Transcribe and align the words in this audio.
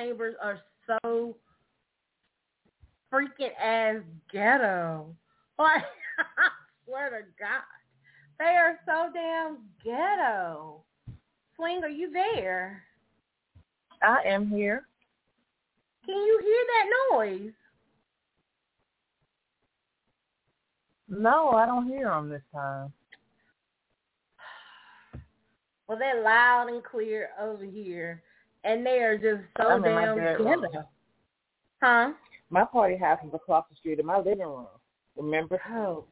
neighbors 0.00 0.34
are 0.42 0.60
so 0.86 1.36
freaking 3.12 3.54
ass 3.62 3.96
ghetto. 4.32 5.14
Like 5.58 5.82
I 6.18 6.48
swear 6.86 7.10
to 7.10 7.26
God, 7.38 7.62
they 8.38 8.56
are 8.56 8.78
so 8.86 9.10
damn 9.12 9.58
ghetto. 9.84 10.82
Swing, 11.56 11.80
are 11.82 11.88
you 11.88 12.10
there? 12.12 12.82
I 14.02 14.22
am 14.26 14.48
here. 14.48 14.84
Can 16.06 16.16
you 16.16 16.40
hear 16.42 16.64
that 16.66 17.16
noise? 17.16 17.52
No, 21.08 21.50
I 21.50 21.66
don't 21.66 21.88
hear 21.88 22.06
them 22.06 22.28
this 22.28 22.42
time. 22.54 22.92
Well, 25.86 25.98
they're 25.98 26.22
loud 26.22 26.68
and 26.68 26.84
clear 26.84 27.30
over 27.42 27.64
here, 27.64 28.22
and 28.64 28.84
they 28.84 28.98
are 29.00 29.16
just 29.16 29.42
so 29.60 29.68
I'm 29.68 29.82
damn 29.82 30.16
ghetto. 30.16 30.88
Huh? 31.82 32.12
My 32.50 32.64
party 32.64 32.96
house 32.96 33.20
is 33.26 33.32
across 33.32 33.64
the 33.70 33.76
street 33.76 33.98
in 34.00 34.06
my 34.06 34.18
living 34.18 34.40
room. 34.40 34.66
Remember? 35.16 35.60
Oh. 35.70 36.04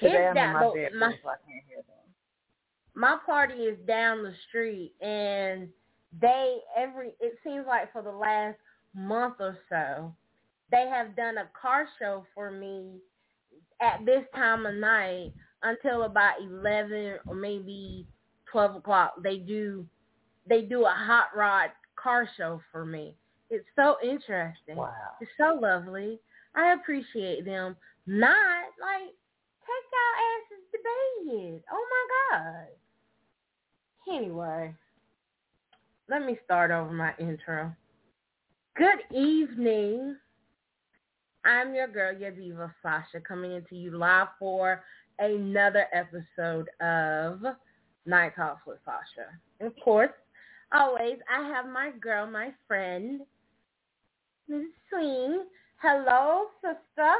Today 0.00 0.12
It's 0.16 0.28
I'm 0.28 0.34
that 0.34 0.46
in 0.48 0.52
my 0.54 0.64
low- 0.64 0.74
bedroom, 0.74 1.00
my- 1.00 1.12
so 1.22 1.28
I 1.28 1.34
can't 1.46 1.64
hear 1.68 1.76
them. 1.78 2.14
my 2.94 3.18
party 3.26 3.54
is 3.64 3.78
down 3.86 4.22
the 4.22 4.34
street 4.48 4.94
and 5.00 5.68
they 6.20 6.58
every 6.76 7.12
it 7.20 7.38
seems 7.44 7.66
like 7.66 7.92
for 7.92 8.02
the 8.02 8.10
last 8.10 8.58
month 8.94 9.36
or 9.40 9.56
so 9.68 10.12
they 10.72 10.88
have 10.88 11.14
done 11.16 11.38
a 11.38 11.48
car 11.60 11.86
show 11.98 12.24
for 12.34 12.50
me 12.50 12.98
at 13.80 14.04
this 14.04 14.24
time 14.34 14.66
of 14.66 14.74
night 14.74 15.32
until 15.62 16.02
about 16.02 16.40
eleven 16.40 17.18
or 17.28 17.34
maybe 17.34 18.06
twelve 18.50 18.74
o'clock 18.74 19.14
they 19.22 19.36
do 19.36 19.86
they 20.50 20.60
do 20.62 20.84
a 20.84 20.90
hot 20.94 21.28
rod 21.34 21.70
car 21.96 22.28
show 22.36 22.60
for 22.70 22.84
me 22.84 23.14
it's 23.48 23.64
so 23.74 23.96
interesting 24.02 24.76
Wow. 24.76 24.92
it's 25.22 25.30
so 25.38 25.58
lovely 25.60 26.18
i 26.54 26.74
appreciate 26.74 27.46
them 27.46 27.74
not 28.06 28.64
like 28.80 29.08
take 29.64 29.86
y'all 29.92 30.16
asses 30.28 30.64
to 30.72 30.78
bed 30.78 31.62
oh 31.72 31.86
my 31.90 32.38
god 32.38 32.66
Anyway, 34.08 34.74
let 36.08 36.24
me 36.24 36.36
start 36.44 36.70
over 36.70 36.90
my 36.92 37.12
intro. 37.20 37.72
Good 38.76 39.00
evening. 39.16 40.16
I'm 41.44 41.74
your 41.74 41.86
girl, 41.88 42.16
your 42.16 42.30
diva 42.30 42.74
Sasha, 42.82 43.20
coming 43.26 43.52
into 43.52 43.76
you 43.76 43.96
live 43.96 44.28
for 44.38 44.82
another 45.18 45.86
episode 45.92 46.68
of 46.80 47.40
Nite 48.06 48.34
Talks 48.34 48.62
with 48.66 48.78
Sasha. 48.84 49.28
And 49.60 49.68
of 49.68 49.74
course, 49.84 50.10
always, 50.72 51.18
I 51.34 51.46
have 51.48 51.66
my 51.66 51.90
girl, 52.00 52.26
my 52.26 52.52
friend, 52.66 53.20
Ms. 54.48 54.66
Swing. 54.88 55.44
Hello, 55.76 56.46
sister. 56.60 57.14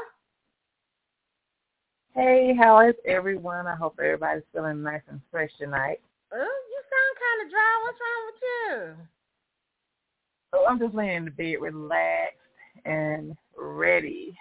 Hey, 2.13 2.53
how 2.57 2.87
is 2.87 2.95
everyone? 3.05 3.67
I 3.67 3.75
hope 3.75 3.97
everybody's 3.99 4.43
feeling 4.53 4.83
nice 4.83 5.01
and 5.09 5.21
fresh 5.31 5.51
tonight. 5.57 6.01
Oh, 6.33 6.37
you 6.37 6.81
sound 6.91 7.17
kind 7.19 7.45
of 7.45 7.51
dry. 7.51 7.79
What's 7.83 7.99
wrong 8.01 8.25
with 8.27 8.41
you? 8.41 9.05
So 10.53 10.67
I'm 10.67 10.79
just 10.79 10.93
laying 10.93 11.17
in 11.17 11.25
the 11.25 11.31
bed, 11.31 11.61
relaxed 11.61 12.37
and 12.85 13.37
ready. 13.57 14.37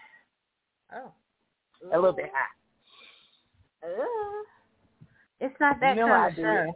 Oh. 0.92 1.12
A 1.92 1.96
little 1.96 2.12
bit 2.12 2.30
hot. 2.34 3.88
Ooh. 3.88 4.44
It's 5.40 5.54
not 5.60 5.80
that 5.80 5.96
You 5.96 6.02
know 6.02 6.08
kind 6.08 6.28
of 6.28 6.36
show. 6.36 6.74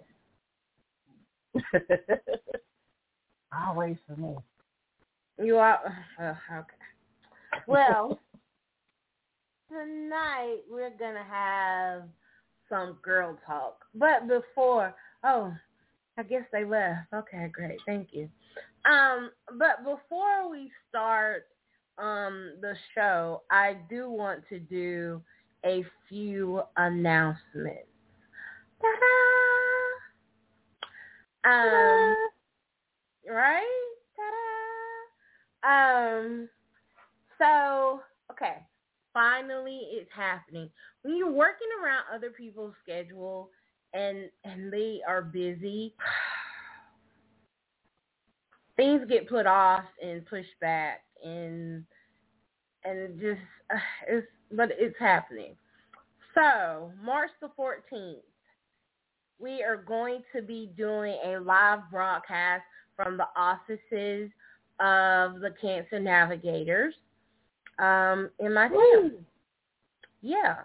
Always 3.66 3.96
for 4.06 4.16
me. 4.16 4.36
You 5.38 5.56
are 5.56 5.80
uh, 6.20 6.34
okay. 6.52 7.62
Well, 7.66 8.20
tonight 9.68 10.58
we're 10.70 10.92
gonna 10.98 11.24
have 11.28 12.02
some 12.68 12.98
girl 13.02 13.38
talk. 13.46 13.84
But 13.94 14.28
before, 14.28 14.94
oh, 15.24 15.52
I 16.16 16.22
guess 16.22 16.44
they 16.52 16.64
left. 16.64 17.12
Okay, 17.12 17.48
great. 17.52 17.80
Thank 17.86 18.08
you. 18.12 18.28
Um, 18.84 19.30
but 19.58 19.84
before 19.84 20.50
we 20.50 20.70
start 20.88 21.46
um 21.98 22.54
the 22.60 22.74
show, 22.94 23.42
I 23.50 23.76
do 23.88 24.10
want 24.10 24.42
to 24.48 24.58
do 24.58 25.22
a 25.64 25.84
few 26.08 26.62
announcements. 26.76 27.88
Ta-da! 28.80 29.43
Um, 31.44 32.16
right? 33.28 33.94
Ta-da! 34.16 35.04
Um, 35.64 36.48
so 37.38 38.00
okay, 38.30 38.66
finally 39.12 39.80
it's 39.92 40.10
happening. 40.14 40.70
When 41.02 41.16
you're 41.16 41.30
working 41.30 41.68
around 41.82 42.04
other 42.14 42.30
people's 42.30 42.74
schedule 42.82 43.50
and 43.92 44.30
and 44.44 44.72
they 44.72 45.00
are 45.06 45.22
busy, 45.22 45.94
things 48.76 49.02
get 49.08 49.28
put 49.28 49.46
off 49.46 49.84
and 50.02 50.24
pushed 50.26 50.58
back 50.60 51.02
and 51.24 51.84
and 52.84 53.20
just 53.20 53.40
uh, 53.72 53.78
it's 54.08 54.26
but 54.52 54.70
it's 54.78 54.98
happening. 54.98 55.56
So 56.34 56.92
March 57.02 57.30
the 57.40 57.48
14th, 57.58 58.16
we 59.38 59.62
are 59.62 59.76
going 59.76 60.22
to 60.34 60.42
be 60.42 60.70
doing 60.76 61.16
a 61.24 61.38
live 61.38 61.80
broadcast 61.90 62.62
from 62.96 63.16
the 63.16 63.26
offices 63.36 64.30
of 64.80 65.40
the 65.40 65.54
Cancer 65.60 66.00
Navigators 66.00 66.94
um, 67.78 68.30
in 68.38 68.54
my 68.54 68.68
town. 68.68 69.12
Yeah. 70.22 70.56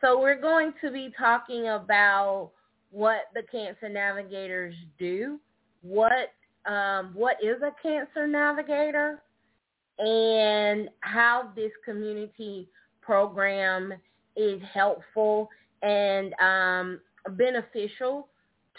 So 0.00 0.20
we're 0.20 0.40
going 0.40 0.72
to 0.82 0.90
be 0.90 1.12
talking 1.18 1.68
about 1.68 2.50
what 2.90 3.22
the 3.34 3.42
Cancer 3.50 3.88
Navigators 3.88 4.74
do, 4.98 5.38
what 5.82 6.32
um, 6.66 7.12
what 7.14 7.36
is 7.42 7.56
a 7.62 7.72
Cancer 7.82 8.26
Navigator, 8.26 9.22
and 9.98 10.88
how 11.00 11.50
this 11.56 11.72
community 11.84 12.68
program 13.00 13.94
is 14.36 14.60
helpful 14.72 15.48
and 15.82 16.34
um, 16.34 17.00
beneficial 17.28 18.28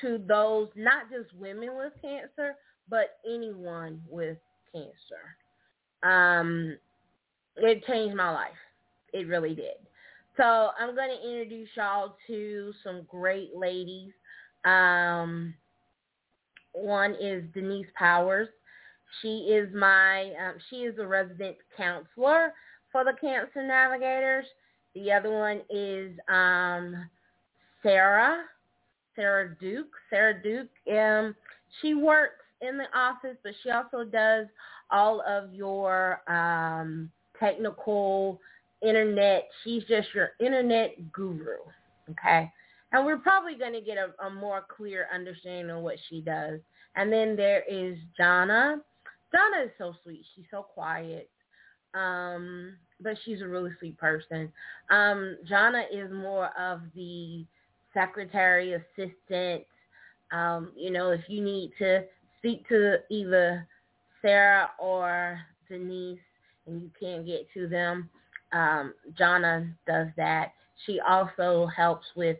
to 0.01 0.19
those, 0.27 0.69
not 0.75 1.09
just 1.11 1.33
women 1.35 1.77
with 1.77 1.93
cancer, 2.01 2.55
but 2.89 3.19
anyone 3.25 4.01
with 4.09 4.38
cancer. 4.73 5.35
Um, 6.03 6.77
it 7.57 7.85
changed 7.85 8.15
my 8.15 8.31
life. 8.31 8.49
It 9.13 9.27
really 9.27 9.53
did. 9.53 9.75
So 10.38 10.69
I'm 10.79 10.95
going 10.95 11.09
to 11.09 11.29
introduce 11.29 11.69
y'all 11.75 12.15
to 12.27 12.71
some 12.83 13.03
great 13.07 13.55
ladies. 13.55 14.11
Um, 14.65 15.53
one 16.73 17.15
is 17.19 17.44
Denise 17.53 17.87
Powers. 17.95 18.47
She 19.21 19.27
is 19.27 19.73
my, 19.75 20.31
um, 20.41 20.55
she 20.69 20.77
is 20.77 20.97
a 20.97 21.05
resident 21.05 21.57
counselor 21.75 22.53
for 22.91 23.03
the 23.03 23.13
Cancer 23.19 23.65
Navigators. 23.65 24.45
The 24.95 25.11
other 25.11 25.31
one 25.31 25.61
is 25.69 26.17
um, 26.29 27.09
Sarah, 27.83 28.44
Sarah 29.16 29.56
Duke. 29.60 29.94
Sarah 30.10 30.42
Duke, 30.42 30.69
um, 30.92 31.36
she 31.81 31.94
works 31.94 32.44
in 32.62 32.78
the 32.78 32.86
office, 32.98 33.38
but 33.44 33.54
she 33.63 33.69
also 33.72 34.04
does 34.04 34.48
all 34.92 35.22
of 35.28 35.54
your 35.54 36.22
um, 36.31 37.10
technical 37.39 38.39
internet. 38.81 39.48
She's 39.63 39.83
just 39.86 40.10
your 40.13 40.31
internet 40.39 41.12
guru, 41.12 41.57
okay? 42.10 42.51
And 42.92 43.06
we're 43.06 43.18
probably 43.18 43.56
going 43.56 43.74
to 43.74 43.81
get 43.81 43.98
a, 43.98 44.25
a 44.25 44.30
more 44.30 44.66
clear 44.75 45.07
understanding 45.13 45.75
of 45.75 45.81
what 45.81 45.95
she 46.10 46.22
does. 46.22 46.60
And 46.95 47.12
then 47.12 47.36
there 47.36 47.63
is 47.69 47.98
Jonna. 48.19 48.81
Donna 49.31 49.63
is 49.66 49.72
so 49.78 49.94
sweet. 50.04 50.25
She's 50.36 50.45
so 50.51 50.62
quiet. 50.62 51.30
Um, 51.94 52.74
but 53.01 53.18
she's 53.24 53.42
a 53.42 53.48
really 53.48 53.72
sweet 53.80 53.98
person. 53.98 54.51
Um, 54.89 55.38
Jonna 55.50 55.83
is 55.92 56.12
more 56.12 56.50
of 56.60 56.81
the 56.95 57.45
secretary, 57.93 58.73
assistant. 58.73 59.63
Um, 60.31 60.71
you 60.75 60.91
know, 60.91 61.11
if 61.11 61.21
you 61.27 61.43
need 61.43 61.71
to 61.79 62.03
speak 62.38 62.67
to 62.69 62.97
either 63.09 63.67
Sarah 64.21 64.69
or 64.79 65.39
Denise 65.69 66.19
and 66.67 66.81
you 66.81 66.89
can't 66.99 67.25
get 67.25 67.47
to 67.53 67.67
them, 67.67 68.09
um, 68.53 68.93
Jonna 69.19 69.73
does 69.88 70.07
that. 70.17 70.53
She 70.85 70.99
also 70.99 71.67
helps 71.75 72.05
with 72.15 72.38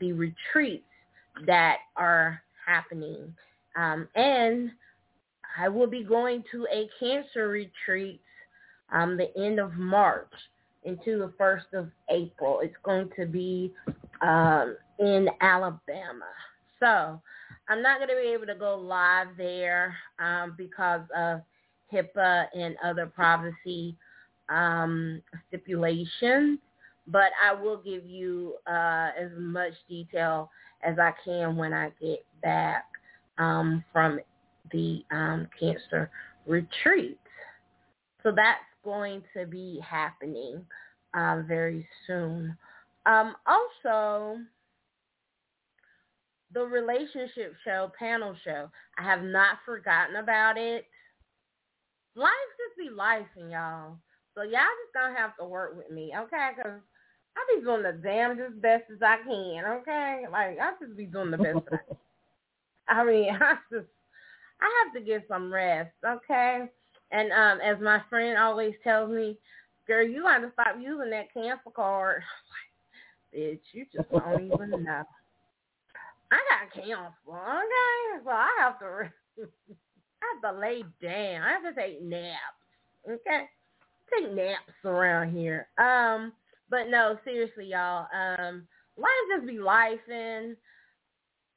the 0.00 0.12
retreats 0.12 0.84
that 1.46 1.78
are 1.96 2.42
happening. 2.66 3.34
Um, 3.76 4.08
and 4.14 4.70
I 5.58 5.68
will 5.68 5.86
be 5.86 6.02
going 6.04 6.44
to 6.52 6.66
a 6.72 6.88
cancer 6.98 7.48
retreat 7.48 8.20
um, 8.92 9.16
the 9.16 9.36
end 9.36 9.60
of 9.60 9.74
March. 9.74 10.32
into 10.84 11.18
the 11.18 11.32
1st 11.38 11.74
of 11.74 11.90
April. 12.10 12.60
It's 12.62 12.76
going 12.82 13.10
to 13.16 13.26
be 13.26 13.72
um, 14.22 14.76
in 14.98 15.28
Alabama. 15.40 16.26
So 16.78 17.20
I'm 17.68 17.82
not 17.82 17.98
going 17.98 18.08
to 18.08 18.16
be 18.20 18.32
able 18.32 18.46
to 18.46 18.54
go 18.54 18.76
live 18.76 19.28
there 19.36 19.96
um, 20.18 20.54
because 20.56 21.02
of 21.16 21.40
HIPAA 21.92 22.46
and 22.54 22.76
other 22.84 23.06
privacy 23.06 23.96
um, 24.48 25.22
stipulations, 25.48 26.58
but 27.06 27.30
I 27.44 27.54
will 27.54 27.78
give 27.78 28.04
you 28.06 28.54
uh, 28.66 29.10
as 29.18 29.30
much 29.36 29.72
detail 29.88 30.50
as 30.82 30.98
I 30.98 31.12
can 31.24 31.56
when 31.56 31.72
I 31.72 31.90
get 32.00 32.24
back 32.42 32.84
um, 33.38 33.84
from 33.92 34.20
the 34.72 35.04
um, 35.10 35.48
cancer 35.58 36.10
retreat. 36.46 37.18
So 38.22 38.32
that's 38.34 38.60
going 38.84 39.22
to 39.36 39.46
be 39.46 39.80
happening 39.88 40.64
uh, 41.14 41.42
very 41.46 41.86
soon. 42.06 42.56
Um, 43.06 43.34
also, 43.46 44.38
the 46.52 46.62
relationship 46.62 47.54
show, 47.64 47.90
panel 47.98 48.34
show, 48.44 48.70
I 48.98 49.02
have 49.02 49.22
not 49.22 49.58
forgotten 49.64 50.16
about 50.16 50.58
it. 50.58 50.84
Life 52.16 52.30
just 52.58 52.78
be 52.78 52.94
life, 52.94 53.26
in 53.36 53.50
y'all. 53.50 53.96
So 54.34 54.42
y'all 54.42 54.52
just 54.52 54.94
gonna 54.94 55.16
have 55.16 55.36
to 55.38 55.44
work 55.44 55.76
with 55.76 55.90
me, 55.90 56.12
okay? 56.16 56.50
Cause 56.56 56.80
I 57.36 57.54
be 57.54 57.62
doing 57.62 57.82
the 57.82 57.92
damnedest 57.92 58.60
best 58.60 58.84
as 58.92 59.02
I 59.02 59.18
can, 59.26 59.64
okay? 59.64 60.24
Like 60.30 60.58
I 60.60 60.72
just 60.80 60.96
be 60.96 61.06
doing 61.06 61.30
the 61.30 61.38
best. 61.38 61.58
I 62.88 63.04
mean, 63.04 63.30
I 63.40 63.56
just 63.72 63.86
I 64.60 64.84
have 64.84 64.94
to 64.94 65.00
get 65.00 65.26
some 65.28 65.52
rest, 65.52 65.92
okay? 66.06 66.68
And 67.12 67.32
um, 67.32 67.60
as 67.60 67.80
my 67.80 68.02
friend 68.08 68.38
always 68.38 68.74
tells 68.84 69.10
me, 69.10 69.38
girl, 69.86 70.06
you 70.06 70.22
got 70.22 70.38
to 70.38 70.50
stop 70.52 70.76
using 70.80 71.10
that 71.10 71.32
cancer 71.32 71.70
card. 71.74 72.22
Bitch, 73.34 73.60
you 73.72 73.86
just 73.94 74.10
don't 74.10 74.44
even 74.44 74.70
know. 74.84 75.04
I 76.32 76.38
got 76.48 76.72
cancer, 76.74 77.12
okay? 77.28 78.24
So 78.24 78.30
I 78.30 78.50
have 78.58 78.78
to, 78.80 78.86
I 80.22 80.26
have 80.42 80.54
to 80.54 80.60
lay 80.60 80.82
down. 81.02 81.42
I 81.42 81.52
have 81.52 81.74
to 81.74 81.80
take 81.80 82.02
naps, 82.02 82.38
okay? 83.08 83.44
Take 84.18 84.32
naps 84.34 84.84
around 84.84 85.32
here. 85.32 85.68
Um, 85.78 86.32
but 86.68 86.88
no, 86.88 87.18
seriously, 87.24 87.66
y'all. 87.66 88.06
Um, 88.14 88.66
life 88.96 89.10
just 89.36 89.46
be 89.46 89.58
life 89.58 90.00
and 90.12 90.56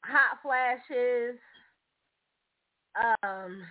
hot 0.04 0.40
flashes. 0.42 1.38
Um, 3.24 3.64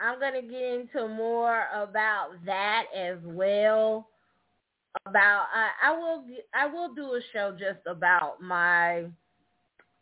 I'm 0.00 0.20
gonna 0.20 0.42
get 0.42 0.62
into 0.62 1.08
more 1.08 1.66
about 1.74 2.32
that 2.44 2.84
as 2.94 3.18
well. 3.22 4.08
About 5.06 5.46
I, 5.52 5.90
I 5.90 5.96
will 5.96 6.24
I 6.54 6.66
will 6.66 6.94
do 6.94 7.14
a 7.14 7.20
show 7.32 7.52
just 7.52 7.80
about 7.86 8.40
my 8.40 9.04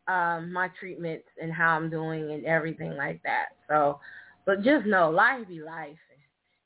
um 0.08 0.52
my 0.52 0.68
treatments 0.78 1.28
and 1.40 1.52
how 1.52 1.76
I'm 1.76 1.90
doing 1.90 2.32
and 2.32 2.44
everything 2.44 2.96
like 2.96 3.22
that. 3.22 3.48
So, 3.68 4.00
but 4.44 4.62
just 4.62 4.86
know 4.86 5.10
life 5.10 5.48
be 5.48 5.60
life 5.60 5.96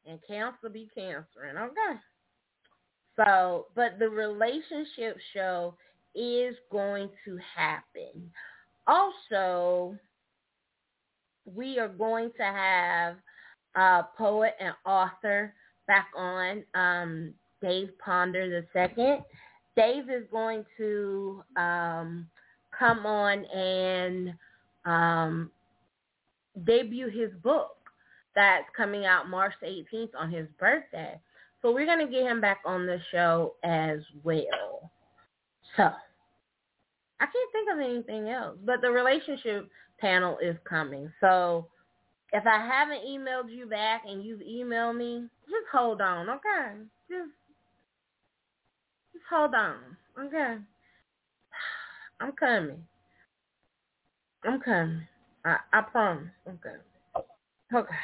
and 0.07 0.19
cancer 0.27 0.69
be 0.69 0.89
cancering. 0.95 1.57
Okay. 1.57 2.01
So, 3.17 3.67
but 3.75 3.99
the 3.99 4.09
relationship 4.09 5.17
show 5.33 5.75
is 6.15 6.55
going 6.71 7.09
to 7.25 7.39
happen. 7.55 8.31
Also, 8.87 9.97
we 11.45 11.79
are 11.79 11.89
going 11.89 12.31
to 12.37 12.43
have 12.43 13.17
a 13.75 14.05
poet 14.17 14.55
and 14.61 14.75
author 14.85 15.55
back 15.87 16.09
on, 16.17 16.63
um, 16.75 17.35
Dave 17.61 17.91
Ponder 17.99 18.49
the 18.49 18.67
second. 18.73 19.23
Dave 19.77 20.09
is 20.09 20.25
going 20.31 20.65
to 20.79 21.43
um, 21.57 22.27
come 22.77 23.05
on 23.05 23.45
and 23.47 24.35
um, 24.85 25.51
debut 26.65 27.09
his 27.09 27.31
book 27.43 27.77
that's 28.35 28.65
coming 28.77 29.07
out 29.07 29.29
March 29.29 29.55
18th 29.63 30.11
on 30.19 30.31
his 30.31 30.47
birthday. 30.59 31.19
So 31.63 31.73
we're 31.73 31.87
going 31.87 32.07
to 32.07 32.13
get 32.13 32.23
him 32.23 32.41
back 32.41 32.61
on 32.65 32.87
the 32.87 33.01
show 33.11 33.55
as 33.65 33.99
well. 34.23 34.91
So 35.77 35.83
I 37.21 37.25
can't 37.25 37.53
think 37.53 37.69
of 37.73 37.79
anything 37.81 38.29
else, 38.29 38.57
but 38.65 38.81
the 38.81 38.91
relationship 38.91 39.69
panel 39.99 40.39
is 40.43 40.57
coming. 40.69 41.11
So 41.21 41.67
if 42.33 42.47
I 42.47 42.59
haven't 42.59 43.07
emailed 43.07 43.51
you 43.51 43.67
back 43.67 44.03
and 44.07 44.23
you've 44.23 44.41
emailed 44.41 44.97
me, 44.97 45.27
just 45.47 45.67
hold 45.73 46.01
on, 46.01 46.29
okay? 46.29 46.73
Just 47.09 47.31
hold 49.31 49.55
on, 49.55 49.77
okay? 50.19 50.57
I'm 52.21 52.33
coming. 52.33 52.85
I'm 54.45 54.61
coming. 54.61 55.03
I, 55.45 55.57
I 55.73 55.81
promise. 55.83 56.29
Okay. 56.49 56.77
Okay. 57.75 57.95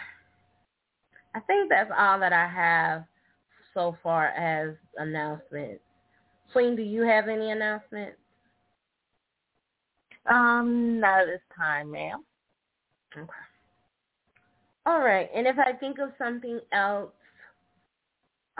I 1.35 1.41
think 1.41 1.71
that's 1.71 1.91
all 1.97 2.19
that 2.21 2.33
I 2.33 2.47
have 2.47 3.05
so 3.75 3.97
far 4.03 4.29
as 4.29 4.75
announcements. 4.99 5.81
Queen, 6.53 6.77
do 6.77 6.83
you 6.83 7.03
have 7.03 7.29
any 7.29 7.51
announcements? 7.51 8.19
Um, 10.31 11.01
not 11.01 11.23
at 11.23 11.27
this 11.27 11.41
time, 11.57 11.91
ma'am. 11.91 12.25
Okay. 13.17 13.31
All 14.85 15.01
right. 15.01 15.29
And 15.35 15.47
if 15.47 15.59
I 15.59 15.73
think 15.73 15.99
of 15.99 16.11
something 16.19 16.61
else, 16.73 17.11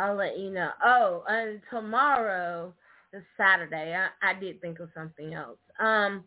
I'll 0.03 0.17
let 0.17 0.37
you 0.37 0.51
know. 0.51 0.71
Oh, 0.85 1.23
and 1.29 1.61
tomorrow 1.71 2.75
is 3.13 3.23
Saturday. 3.37 3.95
I, 3.95 4.31
I 4.31 4.35
did 4.35 4.61
think 4.61 4.81
of 4.81 4.89
something 4.95 5.33
else. 5.33 5.59
Um, 5.79 6.25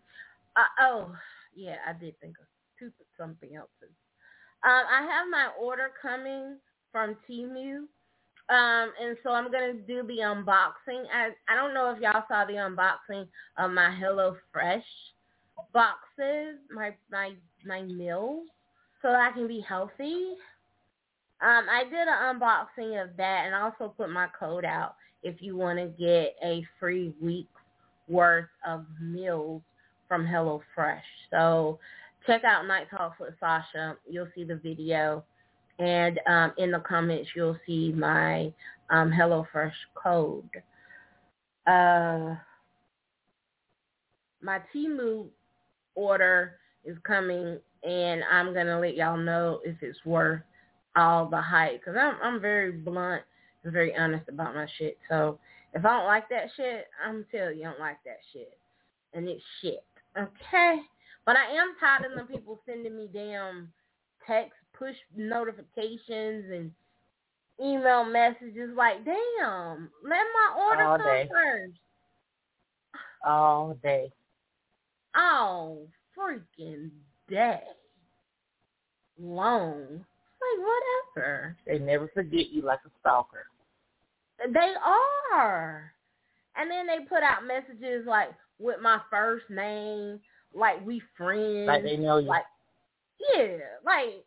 uh, 0.55 0.81
oh, 0.81 1.15
yeah, 1.53 1.75
I 1.85 1.91
did 1.91 2.17
think 2.21 2.35
of 2.39 2.45
two 2.79 2.91
something 3.19 3.55
else. 3.55 3.69
Um, 3.83 3.91
I 4.63 5.01
have 5.01 5.27
my 5.29 5.49
order 5.59 5.89
coming 6.01 6.57
from 6.91 7.17
Temu. 7.29 7.79
Um, 8.47 8.93
and 9.01 9.17
so 9.23 9.31
I'm 9.31 9.51
gonna 9.51 9.73
do 9.73 10.03
the 10.03 10.19
unboxing. 10.19 11.03
I 11.13 11.31
I 11.49 11.55
don't 11.55 11.73
know 11.73 11.91
if 11.91 11.99
y'all 11.99 12.23
saw 12.27 12.45
the 12.45 12.53
unboxing 12.53 13.27
of 13.57 13.71
my 13.71 13.89
Hello 13.99 14.37
Fresh 14.53 14.85
boxes, 15.73 16.59
my 16.73 16.93
my 17.11 17.33
my 17.65 17.81
meals, 17.81 18.47
so 19.01 19.09
I 19.09 19.31
can 19.33 19.47
be 19.47 19.61
healthy. 19.67 20.35
Um, 21.41 21.65
I 21.69 21.83
did 21.83 22.07
an 22.07 22.39
unboxing 22.39 23.03
of 23.03 23.15
that 23.17 23.45
and 23.45 23.53
also 23.53 23.93
put 23.95 24.09
my 24.09 24.27
code 24.39 24.65
out 24.65 24.95
if 25.21 25.41
you 25.41 25.55
want 25.57 25.79
to 25.79 25.87
get 25.87 26.35
a 26.43 26.65
free 26.79 27.13
week's 27.21 27.49
worth 28.07 28.47
of 28.67 28.85
meals 29.01 29.61
from 30.07 30.25
HelloFresh. 30.25 31.01
So 31.31 31.79
check 32.25 32.43
out 32.43 32.67
Nite 32.67 32.89
Talks 32.89 33.19
with 33.19 33.33
Sasha. 33.39 33.97
You'll 34.09 34.29
see 34.35 34.43
the 34.43 34.55
video. 34.55 35.23
And 35.77 36.19
um, 36.27 36.53
in 36.57 36.71
the 36.71 36.79
comments, 36.79 37.29
you'll 37.35 37.57
see 37.65 37.91
my 37.91 38.53
um, 38.89 39.11
HelloFresh 39.11 39.73
code. 39.95 40.49
Uh, 41.67 42.35
my 44.41 44.59
Temu 44.73 45.25
order 45.95 46.53
is 46.85 46.97
coming, 47.03 47.57
and 47.83 48.23
I'm 48.31 48.53
gonna 48.53 48.79
let 48.79 48.95
y'all 48.95 49.17
know 49.17 49.59
if 49.65 49.75
it's 49.81 49.97
worth 50.05 50.41
all 50.95 51.27
the 51.27 51.41
hype. 51.41 51.83
Cause 51.83 51.95
I'm 51.99 52.15
I'm 52.21 52.41
very 52.41 52.71
blunt 52.71 53.23
and 53.63 53.73
very 53.73 53.95
honest 53.95 54.29
about 54.29 54.55
my 54.55 54.67
shit. 54.77 54.97
So 55.09 55.39
if 55.73 55.85
I 55.85 55.97
don't 55.97 56.07
like 56.07 56.29
that 56.29 56.49
shit, 56.55 56.87
I'm 57.05 57.25
tell 57.31 57.51
you 57.51 57.63
I 57.63 57.71
don't 57.71 57.79
like 57.79 57.97
that 58.05 58.19
shit, 58.33 58.57
and 59.13 59.27
it's 59.27 59.43
shit. 59.61 59.83
Okay, 60.17 60.79
but 61.25 61.35
I 61.35 61.51
am 61.55 61.75
tired 61.79 62.05
of 62.09 62.17
them 62.17 62.27
people 62.27 62.59
sending 62.65 62.95
me 62.95 63.09
damn 63.13 63.71
text 64.25 64.53
push 64.77 64.95
notifications 65.15 66.45
and 66.51 66.71
email 67.61 68.03
messages 68.05 68.71
like, 68.75 69.05
damn, 69.05 69.89
let 70.03 70.23
my 70.33 70.61
order 70.61 70.83
All 70.83 70.97
come 70.97 71.05
day. 71.05 71.29
first. 71.31 71.73
All 73.25 73.77
day. 73.81 74.11
all 75.15 75.87
freaking 76.17 76.91
day 77.29 77.61
long. 79.19 80.05
Like 80.53 80.67
whatever. 81.15 81.57
They 81.65 81.79
never 81.79 82.09
forget 82.13 82.49
you 82.49 82.61
like 82.61 82.79
a 82.85 82.89
stalker. 82.99 83.45
They 84.53 84.73
are. 85.33 85.91
And 86.55 86.69
then 86.69 86.87
they 86.87 87.05
put 87.05 87.23
out 87.23 87.45
messages 87.45 88.05
like 88.07 88.29
with 88.59 88.81
my 88.81 88.99
first 89.09 89.49
name, 89.49 90.19
like 90.53 90.85
we 90.85 91.01
friends. 91.17 91.67
Like 91.67 91.83
they 91.83 91.97
know 91.97 92.17
you. 92.17 92.27
Like 92.27 92.45
yeah, 93.33 93.57
like 93.85 94.25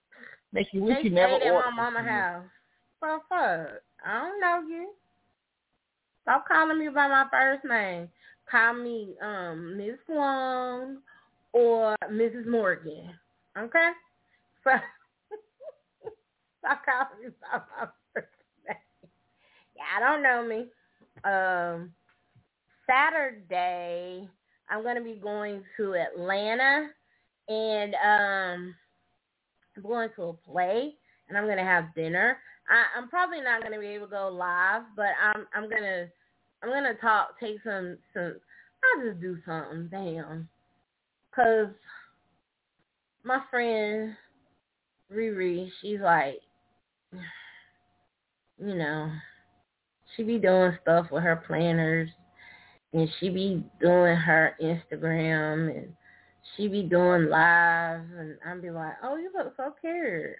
Make 0.53 0.69
you 0.73 0.83
wish 0.83 0.97
they 0.97 1.09
you 1.09 1.11
never 1.11 1.35
at 1.35 1.75
my 1.77 1.91
mama 1.91 2.03
house. 2.03 2.45
Well, 3.03 3.23
fuck. 3.29 3.83
I 4.05 4.21
don't 4.21 4.41
know 4.41 4.63
you. 4.69 4.91
Stop 6.23 6.47
calling 6.49 6.79
me 6.79 6.89
by 6.89 7.09
my 7.09 7.27
first 7.31 7.65
name. 7.65 8.09
Call 8.51 8.75
me 8.75 9.15
um 9.23 9.77
Miss 9.77 9.99
Long 10.09 10.99
or 11.53 11.97
Mrs. 12.11 12.47
Morgan. 12.47 13.11
Okay? 13.57 13.91
So 14.65 14.71
me 16.65 17.31
by 17.41 17.61
my 17.79 17.89
first 18.15 18.29
name. 18.67 19.11
I 19.97 20.01
don't 20.01 20.23
know 20.23 20.45
me. 20.47 20.67
Um, 21.25 21.93
Saturday, 22.89 24.29
I'm 24.71 24.83
going 24.83 24.97
to 24.97 25.03
be 25.03 25.15
going 25.15 25.63
to 25.77 25.95
Atlanta, 25.95 26.89
and 27.49 27.95
um, 27.95 28.75
I'm 29.77 29.83
going 29.83 30.09
to 30.17 30.23
a 30.23 30.33
play, 30.33 30.95
and 31.29 31.37
I'm 31.37 31.45
going 31.45 31.59
to 31.59 31.65
have 31.65 31.95
dinner. 31.95 32.39
I, 32.69 32.99
I'm 32.99 33.09
probably 33.09 33.41
not 33.41 33.61
going 33.61 33.73
to 33.73 33.81
be 33.81 33.87
able 33.87 34.07
to 34.07 34.13
go 34.13 34.29
live, 34.29 34.83
but 34.97 35.11
I'm 35.23 35.47
I'm 35.55 35.71
gonna 35.71 36.07
I'm 36.63 36.69
gonna 36.69 36.95
talk, 36.95 37.39
take 37.41 37.57
some 37.65 37.97
some. 38.13 38.37
I'll 38.85 39.09
just 39.09 39.21
do 39.21 39.39
something, 39.45 39.89
damn, 39.91 40.49
cause 41.35 41.69
my 43.25 43.41
friend 43.51 44.15
Riri, 45.13 45.71
she's 45.81 46.01
like, 46.01 46.41
you 48.59 48.75
know, 48.75 49.11
she 50.17 50.23
be 50.23 50.39
doing 50.39 50.77
stuff 50.83 51.07
with 51.11 51.23
her 51.23 51.43
planners 51.47 52.11
and 52.93 53.09
she 53.19 53.29
be 53.29 53.65
doing 53.81 54.17
her 54.17 54.57
Instagram 54.63 55.77
and 55.77 55.93
she 56.57 56.69
be 56.69 56.83
doing 56.83 57.29
live 57.29 58.01
and 58.17 58.39
I'd 58.47 58.63
be 58.63 58.71
like, 58.71 58.95
Oh, 59.03 59.17
you 59.17 59.31
look 59.35 59.55
so 59.57 59.75
cute 59.81 60.37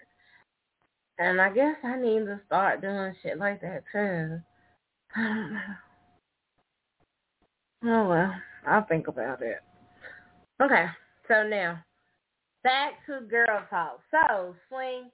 and 1.19 1.41
I 1.41 1.49
guess 1.51 1.75
I 1.83 1.97
need 1.97 2.25
to 2.25 2.39
start 2.47 2.81
doing 2.81 3.13
shit 3.21 3.37
like 3.37 3.61
that 3.61 3.83
too. 3.91 4.39
I 5.15 5.21
don't 5.21 5.53
know. 5.53 5.59
Oh 7.81 8.09
well, 8.09 8.33
I'll 8.67 8.85
think 8.85 9.07
about 9.07 9.41
it. 9.41 9.59
Okay, 10.61 10.85
so 11.27 11.43
now 11.43 11.83
back 12.63 12.93
to 13.05 13.25
girl 13.25 13.63
talk. 13.69 13.99
So, 14.11 14.55
Swing, 14.67 15.09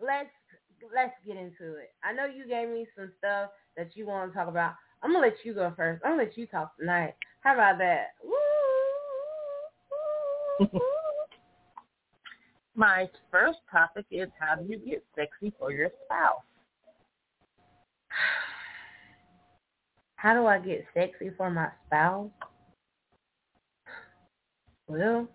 let's 0.00 0.30
let's 0.94 1.14
get 1.26 1.36
into 1.36 1.76
it. 1.76 1.92
I 2.04 2.12
know 2.12 2.26
you 2.26 2.46
gave 2.46 2.68
me 2.68 2.86
some 2.96 3.10
stuff 3.18 3.50
that 3.76 3.90
you 3.94 4.06
want 4.06 4.32
to 4.32 4.38
talk 4.38 4.48
about. 4.48 4.74
I'm 5.02 5.12
gonna 5.12 5.26
let 5.26 5.36
you 5.44 5.54
go 5.54 5.72
first. 5.76 6.02
I'm 6.04 6.12
gonna 6.12 6.24
let 6.24 6.36
you 6.36 6.46
talk 6.46 6.76
tonight. 6.78 7.14
How 7.42 7.54
about 7.54 7.78
that? 7.78 8.08
My 12.74 13.08
first 13.30 13.60
topic 13.70 14.06
is 14.10 14.28
how 14.38 14.56
do 14.56 14.64
you 14.66 14.78
get 14.78 15.04
sexy 15.14 15.52
for 15.58 15.72
your 15.72 15.90
spouse? 16.04 16.42
How 20.16 20.34
do 20.34 20.46
I 20.46 20.58
get 20.58 20.84
sexy 20.92 21.30
for 21.34 21.50
my 21.50 21.68
spouse? 21.86 22.28
Well, 24.86 25.26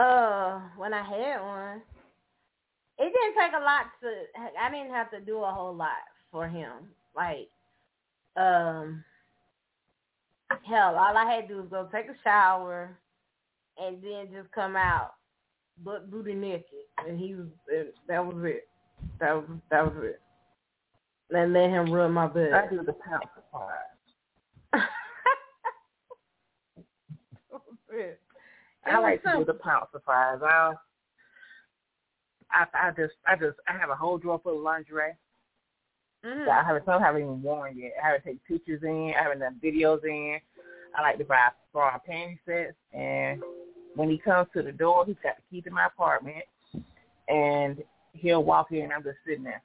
uh, 0.00 0.60
when 0.76 0.94
I 0.94 1.02
had 1.02 1.40
one, 1.42 1.82
it 2.98 3.12
didn't 3.12 3.36
take 3.38 3.52
a 3.56 3.62
lot 3.62 3.86
to. 4.02 4.08
I 4.58 4.70
didn't 4.70 4.92
have 4.92 5.10
to 5.10 5.20
do 5.20 5.38
a 5.38 5.52
whole 5.52 5.74
lot 5.74 5.90
for 6.30 6.48
him. 6.48 6.72
Like, 7.14 7.48
um, 8.36 9.04
hell, 10.66 10.96
all 10.96 11.16
I 11.16 11.30
had 11.30 11.48
to 11.48 11.54
do 11.54 11.60
was 11.60 11.68
go 11.70 11.88
take 11.92 12.06
a 12.06 12.16
shower, 12.24 12.96
and 13.78 14.02
then 14.02 14.28
just 14.32 14.50
come 14.52 14.76
out, 14.76 15.14
butt 15.84 16.10
booty 16.10 16.34
naked, 16.34 16.64
and 17.06 17.18
he 17.18 17.34
was. 17.34 17.46
That 18.08 18.24
was 18.24 18.42
it. 18.44 18.68
That 19.18 19.34
was 19.34 19.44
that 19.70 19.84
was 19.84 20.04
it. 20.04 20.20
And 21.30 21.52
let 21.52 21.70
him 21.70 21.92
rub 21.92 22.10
my 22.10 22.26
butt. 22.26 22.52
I 22.52 22.68
do 22.68 22.82
the 22.84 22.94
pound 22.94 23.24
surprise. 23.34 23.76
I 28.86 28.98
like 28.98 29.22
to 29.22 29.34
do 29.38 29.44
the 29.44 29.54
pound 29.54 29.86
surprise. 29.92 30.38
I 30.42 30.72
I 32.50 32.66
I 32.74 32.90
just 32.90 33.14
I 33.26 33.36
just 33.36 33.58
I 33.68 33.76
have 33.78 33.90
a 33.90 33.94
whole 33.96 34.18
drawer 34.18 34.40
full 34.42 34.56
of 34.58 34.62
lingerie. 34.62 35.12
Mm-hmm. 36.24 36.46
That 36.46 36.64
I 36.64 36.66
haven't 36.66 36.84
some 36.84 37.02
I 37.02 37.06
haven't 37.06 37.22
even 37.22 37.42
worn 37.42 37.78
yet. 37.78 37.92
I 38.02 38.06
haven't 38.08 38.24
taken 38.24 38.40
pictures 38.46 38.82
in. 38.82 39.14
I 39.18 39.22
haven't 39.22 39.40
done 39.40 39.60
videos 39.62 40.04
in. 40.04 40.38
I 40.96 41.02
like 41.02 41.18
to 41.18 41.24
buy 41.24 41.48
bra 41.72 41.98
panty 42.08 42.38
sets 42.44 42.74
and 42.92 43.40
when 43.94 44.10
he 44.10 44.18
comes 44.18 44.48
to 44.54 44.62
the 44.62 44.72
door 44.72 45.04
he's 45.06 45.16
got 45.22 45.36
the 45.36 45.42
key 45.50 45.62
to 45.62 45.70
my 45.70 45.86
apartment 45.86 46.44
and 47.28 47.82
he'll 48.12 48.42
walk 48.42 48.72
in 48.72 48.82
and 48.82 48.92
I'm 48.92 49.02
just 49.04 49.18
sitting 49.26 49.44
there. 49.44 49.62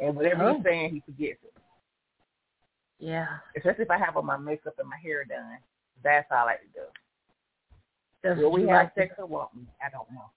And 0.00 0.16
whatever 0.16 0.44
Oh. 0.44 0.54
he's 0.54 0.64
saying 0.64 0.94
he 0.94 1.00
forgets 1.00 1.40
it. 1.44 1.52
Yeah. 2.98 3.26
Especially 3.56 3.84
if 3.84 3.90
I 3.90 3.98
have 3.98 4.16
all 4.16 4.22
my 4.22 4.38
makeup 4.38 4.74
and 4.78 4.88
my 4.88 4.96
hair 5.02 5.24
done. 5.24 5.58
That's 6.02 6.26
all 6.30 6.38
I 6.38 6.44
like 6.44 6.60
to 6.62 6.66
do. 6.68 6.80
That's 8.24 8.40
Will 8.40 8.50
we 8.52 8.62
you 8.62 8.68
have 8.68 8.76
like 8.84 8.94
to- 8.94 9.00
sex 9.02 9.14
or 9.18 9.26
won't 9.26 9.50
we? 9.54 9.66
I 9.84 9.90
don't 9.90 10.10
know. 10.10 10.30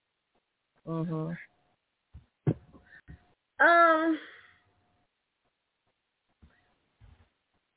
Mhm. 0.88 1.38
Um. 3.60 4.20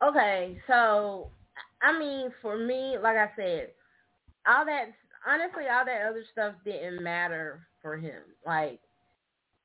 Okay, 0.02 0.60
so 0.66 1.30
I 1.80 1.96
mean, 1.98 2.32
for 2.42 2.58
me, 2.58 2.98
like 2.98 3.16
I 3.16 3.30
said, 3.36 3.70
all 4.46 4.64
that 4.66 4.92
honestly, 5.26 5.64
all 5.70 5.84
that 5.84 6.06
other 6.08 6.24
stuff 6.32 6.54
didn't 6.64 7.02
matter 7.02 7.66
for 7.80 7.96
him. 7.96 8.22
Like, 8.44 8.80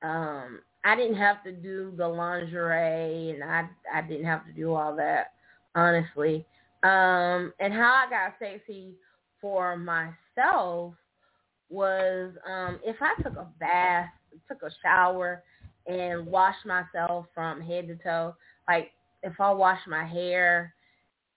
um, 0.04 0.62
I 0.84 0.96
didn't 0.96 1.16
have 1.18 1.44
to 1.44 1.52
do 1.52 1.92
the 1.98 2.08
lingerie, 2.08 3.32
and 3.32 3.44
I 3.44 3.68
I 3.92 4.02
didn't 4.02 4.26
have 4.28 4.46
to 4.46 4.52
do 4.54 4.74
all 4.76 4.96
that. 4.98 5.34
Honestly, 5.74 6.46
um, 6.84 7.52
and 7.60 7.74
how 7.74 8.06
I 8.06 8.10
got 8.10 8.36
sexy 8.40 8.94
for 9.42 9.76
myself 9.76 10.16
was 11.70 12.32
um 12.48 12.80
if 12.84 12.98
I 13.02 13.22
took 13.22 13.38
a 13.38 13.48
bath, 13.60 14.10
took 14.48 14.62
a 14.64 14.72
shower, 14.84 15.44
and 15.88 16.26
washed 16.26 16.66
myself 16.66 17.26
from 17.34 17.62
head 17.62 17.88
to 17.88 17.96
toe. 17.96 18.36
Like 18.68 18.92
if 19.24 19.34
I 19.40 19.52
washed 19.52 19.88
my 19.88 20.06
hair 20.06 20.74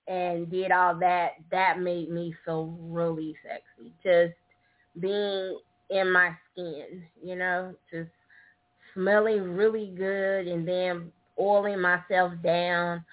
and 0.06 0.50
did 0.50 0.72
all 0.72 0.98
that, 0.98 1.32
that 1.50 1.80
made 1.80 2.10
me 2.10 2.34
feel 2.44 2.76
really 2.80 3.34
sexy. 3.42 3.92
Just 4.02 4.34
being 5.00 5.58
in 5.90 6.12
my 6.12 6.32
skin, 6.52 7.04
you 7.22 7.36
know, 7.36 7.74
just 7.90 8.10
smelling 8.94 9.42
really 9.42 9.92
good 9.96 10.46
and 10.48 10.66
then 10.66 11.12
oiling 11.38 11.80
myself 11.80 12.32
down. 12.42 13.04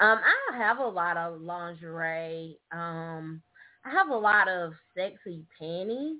Um, 0.00 0.18
I 0.18 0.34
don't 0.48 0.60
have 0.60 0.78
a 0.78 0.86
lot 0.86 1.16
of 1.16 1.40
lingerie. 1.40 2.58
Um, 2.72 3.42
I 3.84 3.90
have 3.90 4.08
a 4.08 4.16
lot 4.16 4.48
of 4.48 4.72
sexy 4.96 5.44
panties 5.58 6.16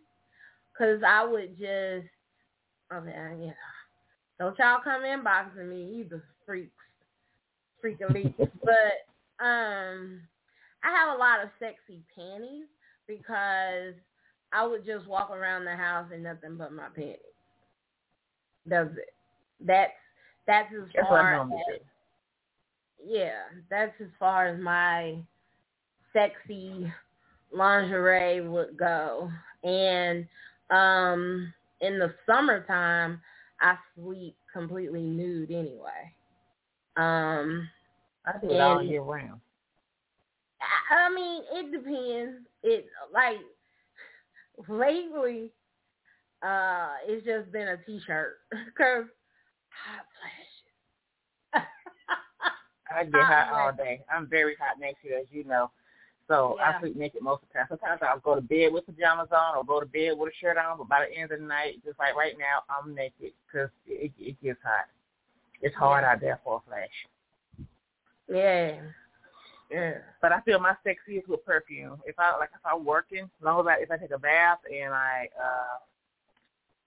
because 0.73 1.03
I 1.07 1.25
would 1.25 1.59
just, 1.59 2.09
I 2.91 2.97
okay, 2.97 3.37
yeah. 3.41 3.53
Don't 4.39 4.59
y'all 4.59 4.81
come 4.83 5.03
inboxing 5.03 5.69
me 5.69 6.01
either, 6.01 6.23
freaks, 6.45 6.71
freak 7.81 7.99
elite. 8.01 8.35
but 8.39 9.45
um, 9.45 10.21
I 10.83 10.91
have 10.91 11.15
a 11.15 11.19
lot 11.19 11.43
of 11.43 11.51
sexy 11.59 12.03
panties 12.15 12.67
because 13.07 13.95
I 14.53 14.67
would 14.67 14.85
just 14.85 15.07
walk 15.07 15.31
around 15.31 15.65
the 15.65 15.77
house 15.77 16.07
in 16.15 16.23
nothing 16.23 16.57
but 16.57 16.73
my 16.73 16.89
panties. 16.95 17.19
That's 18.67 18.91
it. 18.97 19.15
That's 19.65 19.93
that's 20.47 20.73
as 20.75 21.07
far 21.09 21.43
as 21.43 21.49
yeah, 23.07 23.43
that's 23.71 23.95
as 24.01 24.09
far 24.19 24.47
as 24.49 24.61
my 24.61 25.17
sexy 26.13 26.93
lingerie 27.55 28.41
would 28.41 28.77
go. 28.77 29.31
And 29.63 30.27
um 30.71 31.53
in 31.81 31.99
the 31.99 32.15
summertime 32.27 33.21
I 33.61 33.77
sleep 33.97 34.37
completely 34.53 35.03
nude 35.03 35.51
anyway. 35.51 36.13
Um 36.97 37.69
I 38.27 38.33
do 38.41 38.53
it 38.53 38.61
all 38.61 38.83
year 38.83 39.03
round. 39.03 39.41
I, 40.61 41.07
I 41.07 41.15
mean, 41.15 41.43
it 41.53 41.73
depends. 41.73 42.47
It 42.63 42.87
like 43.13 43.39
lately 44.69 45.53
uh 46.43 46.95
it's 47.07 47.25
just 47.27 47.51
been 47.53 47.69
a 47.69 47.77
t-shirt 47.79 48.39
cuz 48.77 49.07
hot 49.71 50.07
flashes. 50.17 51.67
I 52.91 53.05
get 53.05 53.13
Hot 53.27 53.49
all 53.53 53.73
day. 53.73 54.03
I'm 54.13 54.29
very 54.29 54.55
hot 54.57 54.79
naked, 54.79 55.13
as 55.19 55.27
you 55.31 55.45
know. 55.45 55.71
So 56.29 56.57
Yeah. 56.59 56.77
I 56.77 56.81
sleep 56.81 56.97
naked 56.97 57.23
most 57.23 57.43
of 57.43 57.49
the 57.49 57.55
time. 57.55 57.67
Sometimes 57.69 58.01
I'll 58.03 58.19
go 58.21 58.35
to 58.35 58.41
bed 58.41 58.73
with 58.73 58.87
pajamas 58.87 59.29
on 59.31 59.57
or 59.57 59.65
go 59.65 59.81
to 59.81 59.87
bed 59.87 60.17
with 60.17 60.33
a 60.33 60.37
shirt 60.37 60.57
on, 60.57 60.79
but 60.79 60.89
by 60.89 61.07
the 61.07 61.15
end 61.15 61.31
of 61.31 61.41
the 61.41 61.47
night, 61.47 61.83
just 61.85 61.99
like 61.99 62.17
right 62.17 62.37
now, 62.39 62.63
I'm 62.69 62.95
naked 62.95 63.33
because 63.47 63.71
it, 63.87 64.13
it 64.19 64.41
gets 64.43 64.61
hot. 64.63 64.87
It's 65.61 65.75
hard 65.77 66.03
Yeah. 66.03 66.13
out 66.13 66.21
there 66.21 66.41
for 66.43 66.63
a 66.65 66.69
flash. 66.69 67.69
Yeah. 68.29 68.81
Yeah. 69.71 69.99
But 70.23 70.33
I 70.33 70.41
feel 70.43 70.61
my 70.61 70.77
sexiest 70.87 71.29
with 71.29 71.45
perfume. 71.45 72.01
If 72.07 72.19
I 72.19 72.37
like, 72.39 72.51
if 72.55 72.65
I'm 72.65 72.85
working, 72.85 73.25
as 73.25 73.45
long 73.45 73.61
as 73.61 73.67
I 73.67 73.83
if 73.83 73.91
I 73.91 73.97
take 73.97 74.11
a 74.13 74.19
bath 74.19 74.59
and 74.73 74.95
I 74.95 75.29
uh 75.39 75.79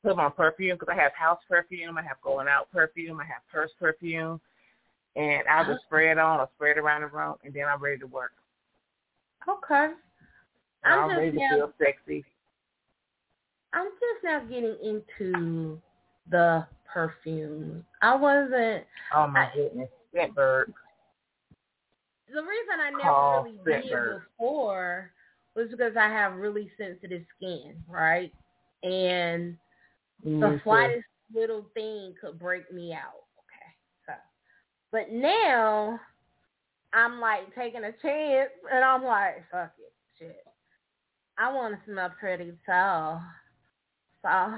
put 0.04 0.18
on 0.20 0.32
perfume 0.32 0.78
because 0.80 0.94
I 0.96 1.02
have 1.02 1.14
house 1.14 1.40
perfume, 1.50 1.98
I 1.98 2.02
have 2.04 2.22
going 2.22 2.48
out 2.48 2.72
perfume, 2.72 3.20
I 3.20 3.26
have 3.26 3.42
purse 3.52 3.72
perfume, 3.80 4.40
and 5.16 5.44
I'll 5.50 5.66
just 5.66 5.84
spray 5.86 6.12
it 6.12 6.18
on 6.18 6.40
or 6.40 6.50
spray 6.56 6.72
it 6.72 6.78
around 6.78 7.02
the 7.02 7.08
room, 7.08 7.36
and 7.44 7.54
then 7.54 7.66
I'm 7.66 7.82
ready 7.82 8.00
to 8.00 8.08
work. 8.08 8.32
Okay. 9.50 9.94
I'm 10.84 11.10
just 11.10 11.36
now 11.36 11.50
feel 11.56 11.74
sexy. 11.80 12.24
I'm 13.74 13.86
just 13.86 14.24
now 14.24 14.40
getting 14.42 14.78
into 14.84 15.80
the 16.30 16.66
perfume. 16.92 17.84
I 18.02 18.16
wasn't. 18.16 18.86
Oh 19.16 19.28
my 19.28 19.46
I, 19.46 19.52
goodness, 19.56 19.90
Scentbird. 20.16 20.66
The 22.34 22.42
reason 22.42 22.80
I 22.82 22.90
never 22.92 23.04
Call 23.04 23.44
really 23.44 23.82
did 23.82 23.94
before 24.38 25.12
was 25.56 25.68
because 25.72 25.94
I 25.98 26.08
have 26.08 26.34
really 26.36 26.70
sensitive 26.78 27.24
skin, 27.36 27.76
right? 27.88 28.32
And 28.84 29.58
Me 30.24 30.40
the 30.40 30.46
mm-hmm. 30.46 30.58
slightest 30.64 31.06
little 31.34 31.66
thing 31.74 32.14
could 32.20 32.40
break 32.40 32.72
me 32.72 32.94
out. 32.94 33.24
Okay, 33.40 34.06
so, 34.06 34.14
but 34.92 35.12
now 35.12 36.00
I'm 36.94 37.20
like 37.20 37.54
taking 37.56 37.84
a 37.84 37.92
chance, 38.02 38.50
and 38.72 38.84
I'm 38.84 39.04
like, 39.04 39.44
fuck 39.52 39.74
it, 39.80 39.94
shit. 40.18 40.44
I 41.38 41.54
want 41.54 41.76
to 41.76 41.92
smell 41.92 42.12
pretty, 42.20 42.54
so, 42.66 43.20
so 44.24 44.56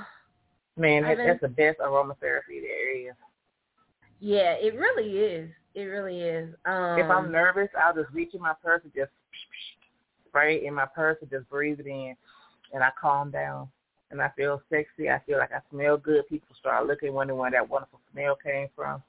Man, 0.78 1.04
that, 1.04 1.18
been- 1.18 1.28
that's 1.28 1.42
the 1.42 1.48
best 1.50 1.80
aromatherapy 1.80 2.62
there 2.62 3.10
is. 3.10 3.14
yeah, 4.20 4.54
it 4.54 4.76
really 4.76 5.18
is. 5.20 5.50
It 5.76 5.84
really 5.84 6.22
is. 6.22 6.54
Um, 6.66 7.00
if 7.00 7.10
I'm 7.10 7.32
nervous, 7.32 7.70
I'll 7.80 7.94
just 7.94 8.12
reach 8.14 8.34
in 8.34 8.42
my 8.42 8.54
purse 8.64 8.82
and 8.84 8.94
just 8.94 9.12
spray 10.28 10.58
it 10.58 10.64
in 10.64 10.74
my 10.74 10.86
purse 10.86 11.18
and 11.22 11.30
just 11.30 11.50
breathe 11.50 11.80
it 11.80 11.88
in, 11.88 12.16
and 12.74 12.84
I 12.84 12.90
calm 13.00 13.32
down. 13.32 13.68
And 14.12 14.20
I 14.22 14.30
feel 14.36 14.60
sexy. 14.72 15.08
I 15.08 15.20
feel 15.28 15.38
like 15.38 15.52
I 15.52 15.60
smell 15.70 15.96
good. 15.96 16.28
People 16.28 16.56
start 16.60 16.88
looking, 16.88 17.14
wondering 17.14 17.38
where 17.38 17.52
that 17.52 17.70
wonderful 17.70 18.00
smell 18.12 18.36
came 18.44 18.68
from. 18.76 19.04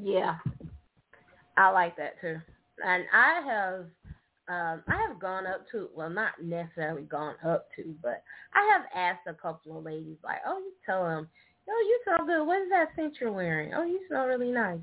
Yeah, 0.00 0.36
I 1.56 1.70
like 1.70 1.96
that 1.96 2.20
too. 2.20 2.36
And 2.84 3.04
I 3.12 3.40
have, 3.46 3.80
um, 4.48 4.82
I 4.88 5.06
have 5.08 5.20
gone 5.20 5.46
up 5.46 5.64
to, 5.72 5.88
well, 5.94 6.10
not 6.10 6.42
necessarily 6.42 7.02
gone 7.02 7.36
up 7.44 7.68
to, 7.76 7.94
but 8.02 8.22
I 8.54 8.68
have 8.72 8.82
asked 8.94 9.26
a 9.26 9.34
couple 9.34 9.78
of 9.78 9.84
ladies, 9.84 10.16
like, 10.24 10.40
oh, 10.46 10.58
you 10.58 10.72
tell 10.84 11.04
them, 11.04 11.28
yo, 11.66 11.72
you 11.74 12.00
smell 12.04 12.26
good. 12.26 12.46
What 12.46 12.62
is 12.62 12.70
that 12.70 12.88
scent 12.96 13.16
you're 13.20 13.32
wearing? 13.32 13.72
Oh, 13.74 13.84
you 13.84 14.00
smell 14.08 14.26
really 14.26 14.50
nice. 14.50 14.80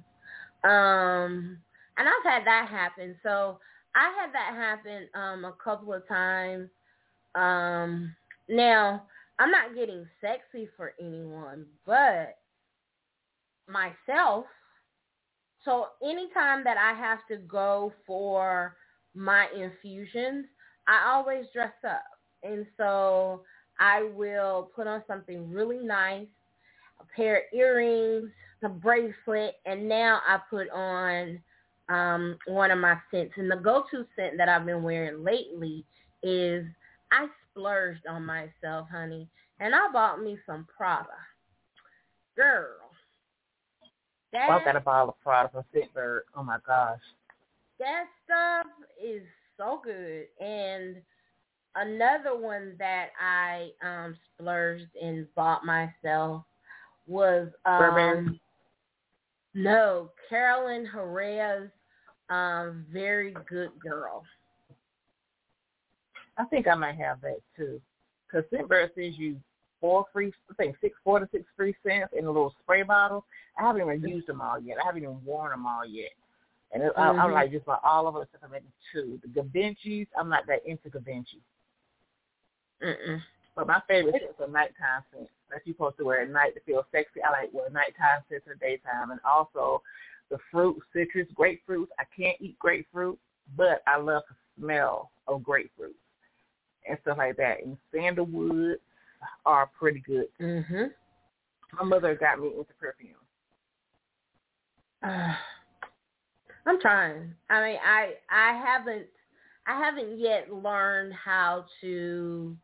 Um, 0.64 1.58
and 1.98 2.08
I've 2.08 2.24
had 2.24 2.46
that 2.46 2.68
happen. 2.70 3.16
So 3.24 3.60
I 3.96 4.14
had 4.20 4.34
that 4.34 4.54
happen 4.56 5.08
um 5.16 5.46
a 5.46 5.54
couple 5.64 5.94
of 5.94 6.08
times. 6.08 6.70
Um, 7.36 8.16
now 8.48 9.04
I'm 9.40 9.52
not 9.52 9.76
getting 9.76 10.06
sexy 10.22 10.68
for 10.78 10.94
anyone, 11.00 11.66
but 11.86 12.38
myself. 13.68 14.46
So 15.66 15.88
anytime 16.04 16.64
that 16.64 16.78
I 16.78 16.98
have 16.98 17.20
to 17.30 17.38
go 17.38 17.94
for 18.06 18.76
my 19.14 19.48
infusions, 19.56 20.46
I 20.88 21.12
always 21.12 21.46
dress 21.54 21.74
up. 21.88 22.04
And 22.44 22.66
so 22.78 23.42
I 23.80 24.04
will 24.16 24.70
put 24.76 24.88
on 24.88 25.04
something 25.08 25.52
really 25.52 25.80
nice, 25.80 26.28
a 27.00 27.06
pair 27.16 27.38
of 27.38 27.44
earrings, 27.54 28.32
a 28.64 28.70
bracelet, 28.70 29.56
and 29.66 29.88
now 29.88 30.22
I 30.28 30.40
put 30.50 30.70
on 30.70 31.40
um, 31.90 32.38
one 32.48 32.72
of 32.72 32.80
my 32.80 32.98
scents. 33.12 33.34
And 33.38 33.52
the 33.52 33.58
go-to 33.58 34.06
scent 34.16 34.38
that 34.38 34.50
I've 34.50 34.66
been 34.66 34.84
wearing 34.84 35.24
lately 35.24 35.86
is 36.24 36.66
I 37.12 37.28
splurged 37.50 38.06
on 38.08 38.26
myself, 38.26 38.88
honey, 38.92 39.28
and 39.60 39.74
I 39.76 39.92
bought 39.92 40.22
me 40.22 40.38
some 40.46 40.68
Prada. 40.76 41.08
Girl, 42.36 42.89
that 44.34 44.48
Well, 44.50 44.60
I've 44.60 44.66
got 44.66 44.76
a 44.76 44.80
bottle 44.82 45.10
of 45.10 45.20
Prada 45.22 45.50
from 45.50 45.64
Scentbird. 45.74 46.22
Oh 46.36 46.44
my 46.44 46.58
gosh. 46.66 47.00
that 47.80 48.06
stuff 48.26 48.68
is 49.04 49.24
so 49.58 49.82
good. 49.84 50.26
And 50.44 50.98
another 51.76 52.38
one 52.38 52.76
that 52.80 53.10
I 53.20 53.70
um 53.84 54.16
splurged 54.36 54.88
and 55.02 55.28
bought 55.36 55.66
myself 55.66 56.44
was 57.08 57.50
Burberry? 57.66 58.18
um 58.20 58.40
no, 59.56 60.12
Carolyn 60.30 60.86
Herrera's 60.86 61.70
um 62.30 62.86
very 62.92 63.34
good 63.50 63.72
girl. 63.80 64.24
I 66.38 66.46
think 66.46 66.68
I 66.68 66.76
might 66.76 66.96
have 66.96 67.20
that 67.22 67.40
too. 67.58 67.82
Because 68.28 68.46
Scentbird 68.52 68.94
sends 68.96 69.18
you 69.18 69.38
four 69.82 70.06
free, 70.12 70.34
I 70.50 70.54
think 70.56 70.76
six, 70.82 70.98
four 71.04 71.20
to 71.20 71.28
six 71.32 71.46
free 71.56 71.76
scents 71.84 72.14
in 72.18 72.26
a 72.26 72.32
little 72.32 72.56
spray 72.62 72.84
bottle. 72.84 73.26
I 73.58 73.64
haven't 73.64 73.82
even 73.82 74.08
used 74.08 74.28
them 74.28 74.42
all 74.42 74.60
yet. 74.60 74.78
I 74.82 74.86
haven't 74.86 75.04
even 75.04 75.24
worn 75.26 75.52
them 75.52 75.66
all 75.66 75.86
yet. 75.86 76.12
And 76.72 76.84
it, 76.84 76.94
I, 76.96 77.10
I'm 77.10 77.32
Mhm. 77.32 77.34
like 77.34 77.52
just 77.52 77.64
about 77.64 77.84
all 77.84 78.08
of 78.08 78.14
them 78.14 78.24
except 78.24 78.44
for 78.44 78.50
maybe 78.50 78.72
two. 78.92 79.20
The 79.24 79.42
Gavincis, 79.42 80.08
I'm 80.18 80.30
not 80.30 80.46
that 80.48 80.66
into 80.66 80.90
Gavinci. 80.90 81.42
Mm-mm. 82.82 83.22
But 83.56 83.68
my 83.68 83.82
favorite 83.88 84.16
scents 84.20 84.40
are 84.40 84.48
nighttime 84.48 85.04
scents 85.12 85.32
that 85.50 85.62
you're 85.66 85.74
supposed 85.74 85.98
to 85.98 86.06
wear 86.06 86.22
at 86.22 86.30
night 86.30 86.54
to 86.56 86.62
feel 86.62 86.86
sexy. 86.92 87.22
I 87.22 87.32
like 87.32 87.54
wear 87.54 87.70
nighttime 87.70 88.24
scents 88.30 88.46
in 88.46 88.54
the 88.54 88.60
daytime. 88.60 89.12
And 89.12 89.20
also 89.30 89.82
the 90.30 90.38
fruit, 90.52 90.78
citrus, 90.94 91.28
grapefruits. 91.38 91.88
I 91.98 92.04
can't 92.16 92.40
eat 92.40 92.58
grapefruit, 92.60 93.20
but 93.58 93.82
I 93.88 93.98
love 93.98 94.24
the 94.30 94.36
smell 94.62 95.12
of 95.28 95.44
grapefruit 95.44 95.96
and 96.88 96.98
stuff 97.02 97.18
like 97.18 97.36
that. 97.38 97.64
And 97.64 97.78
sandalwood 97.94 98.78
are 99.46 99.68
pretty 99.68 100.00
good. 100.02 100.28
Mhm. 100.40 100.94
My 101.74 101.84
mother 101.84 102.16
got 102.16 102.40
me 102.40 102.48
into 102.58 102.74
perfume. 102.80 103.16
Uh, 105.04 105.34
I'm 106.66 106.80
trying. 106.82 107.34
I 107.50 107.62
mean, 107.64 107.80
I 107.84 108.14
I 108.30 108.54
haven't 108.54 109.08
I 109.68 109.78
haven't 109.80 110.20
yet 110.20 110.52
learned 110.54 111.14
how 111.14 111.66
to 111.82 112.58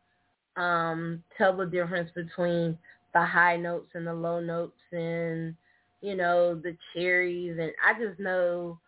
um 0.56 1.22
tell 1.36 1.56
the 1.56 1.66
difference 1.66 2.10
between 2.14 2.78
the 3.14 3.24
high 3.24 3.56
notes 3.56 3.90
and 3.94 4.06
the 4.06 4.14
low 4.14 4.40
notes 4.40 4.78
and 4.92 5.54
you 6.00 6.14
know 6.16 6.54
the 6.54 6.76
cherries 6.92 7.58
and 7.58 7.72
I 7.84 7.98
just 7.98 8.18
know 8.20 8.78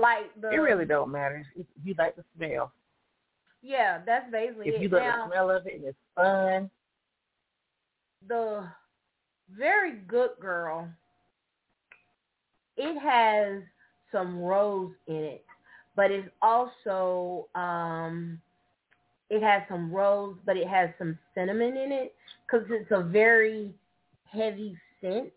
like 0.00 0.34
the 0.40 0.52
It 0.52 0.56
really 0.56 0.84
don't 0.86 1.10
matter 1.10 1.44
if 1.56 1.66
you 1.84 1.94
like 1.98 2.16
the 2.16 2.24
smell. 2.36 2.72
yeah 3.62 4.00
that's 4.04 4.30
basically 4.30 4.68
If 4.68 4.74
it. 4.76 4.82
you 4.82 4.88
like 4.88 5.02
now, 5.04 5.24
the 5.24 5.30
smell 5.30 5.50
of 5.50 5.66
it 5.66 5.74
and 5.74 5.84
it's 5.84 5.98
fun, 6.14 6.70
the 8.28 8.68
very 9.56 9.96
good 10.08 10.30
girl 10.40 10.88
it 12.76 12.98
has 13.00 13.62
some 14.10 14.38
rose 14.40 14.92
in 15.06 15.16
it 15.16 15.44
but 15.96 16.10
it's 16.10 16.28
also 16.40 17.48
um 17.54 18.40
it 19.30 19.42
has 19.42 19.62
some 19.68 19.92
rose 19.92 20.36
but 20.46 20.56
it 20.56 20.68
has 20.68 20.90
some 20.98 21.18
cinnamon 21.34 21.76
in 21.76 21.92
it 21.92 22.14
because 22.46 22.66
it's 22.70 22.90
a 22.90 23.02
very 23.02 23.74
heavy 24.24 24.76
scent 25.00 25.30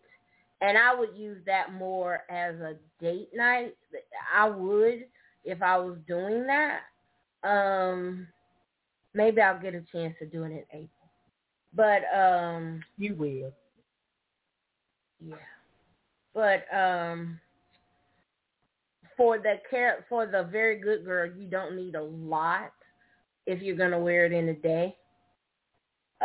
and 0.60 0.78
i 0.78 0.94
would 0.94 1.14
use 1.16 1.38
that 1.46 1.72
more 1.74 2.22
as 2.30 2.54
a 2.56 2.76
date 3.00 3.30
night. 3.34 3.76
I 4.34 4.48
would 4.48 5.06
if 5.44 5.62
i 5.62 5.76
was 5.78 5.98
doing 6.08 6.46
that. 6.46 6.80
Um 7.44 8.26
maybe 9.14 9.40
i'll 9.40 9.60
get 9.60 9.74
a 9.74 9.82
chance 9.92 10.14
to 10.18 10.26
do 10.26 10.44
it 10.44 10.48
in 10.52 10.64
april 10.72 10.95
but 11.76 12.02
um 12.16 12.82
you 12.98 13.14
will. 13.14 13.52
yeah. 15.20 15.36
But 16.34 16.66
um 16.76 17.40
for 19.16 19.38
the 19.38 19.56
care 19.70 20.04
for 20.08 20.26
the 20.26 20.44
very 20.50 20.78
good 20.78 21.04
girl, 21.04 21.30
you 21.30 21.48
don't 21.48 21.76
need 21.76 21.94
a 21.94 22.02
lot 22.02 22.72
if 23.46 23.62
you're 23.62 23.76
gonna 23.76 23.98
wear 23.98 24.26
it 24.26 24.32
in 24.32 24.48
a 24.48 24.54
day. 24.54 24.96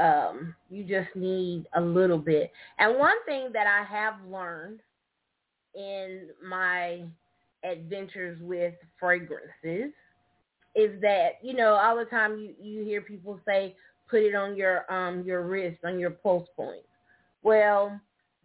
Um, 0.02 0.56
you 0.70 0.84
just 0.86 1.16
need 1.16 1.66
a 1.76 1.82
little 1.82 2.18
bit. 2.18 2.52
And 2.80 2.98
one 2.98 3.18
thing 3.26 3.50
that 3.54 3.68
I 3.68 3.84
have 3.84 4.16
learned 4.26 4.80
in 5.76 6.30
my 6.44 7.04
adventures 7.64 8.40
with 8.42 8.74
fragrances 9.00 9.94
is 10.76 11.02
that, 11.02 11.32
you 11.44 11.54
know, 11.54 11.74
all 11.74 11.98
the 11.98 12.06
time 12.06 12.38
you, 12.38 12.54
you 12.62 12.84
hear 12.86 13.02
people 13.02 13.40
say 13.46 13.76
put 14.12 14.22
it 14.22 14.36
on 14.36 14.56
your 14.56 14.92
um 14.94 15.24
your 15.24 15.42
wrist, 15.44 15.80
on 15.84 15.98
your 15.98 16.12
pulse 16.12 16.48
point. 16.56 16.84
Well, 17.42 18.00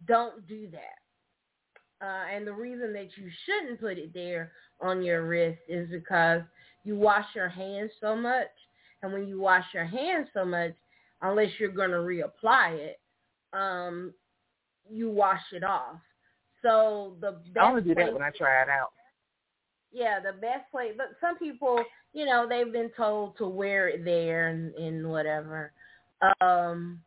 don't 0.07 0.47
do 0.47 0.67
that. 0.71 2.05
Uh, 2.05 2.25
and 2.33 2.45
the 2.45 2.53
reason 2.53 2.93
that 2.93 3.09
you 3.17 3.29
shouldn't 3.45 3.79
put 3.79 3.97
it 3.97 4.13
there 4.13 4.51
on 4.81 5.03
your 5.03 5.25
wrist 5.27 5.59
is 5.67 5.89
because 5.89 6.41
you 6.83 6.95
wash 6.95 7.25
your 7.35 7.49
hands 7.49 7.91
so 7.99 8.15
much. 8.15 8.47
And 9.01 9.11
when 9.11 9.27
you 9.27 9.39
wash 9.39 9.65
your 9.73 9.85
hands 9.85 10.27
so 10.33 10.45
much, 10.45 10.73
unless 11.21 11.49
you're 11.59 11.69
going 11.69 11.91
to 11.91 11.97
reapply 11.97 12.77
it, 12.77 12.99
um, 13.53 14.13
you 14.89 15.09
wash 15.09 15.41
it 15.51 15.63
off. 15.63 15.99
So 16.61 17.15
the 17.21 17.31
best 17.53 17.57
I 17.65 17.69
only 17.69 17.81
do 17.81 17.95
that 17.95 18.13
when 18.13 18.23
I 18.23 18.31
try 18.35 18.61
it 18.61 18.69
out. 18.69 18.91
yeah, 19.91 20.19
the 20.19 20.33
best 20.33 20.69
place. 20.71 20.93
But 20.95 21.07
some 21.21 21.37
people, 21.37 21.83
you 22.17 22.25
know, 22.25 22.47
they've 22.49 22.73
been 22.73 22.89
told 22.97 23.37
to 23.37 23.47
wear 23.47 23.89
it 23.89 24.03
there 24.03 24.47
and, 24.47 24.73
and 24.73 25.07
whatever, 25.07 25.71
um, 26.41 26.99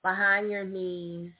behind 0.00 0.48
your 0.48 0.62
knees. 0.62 1.32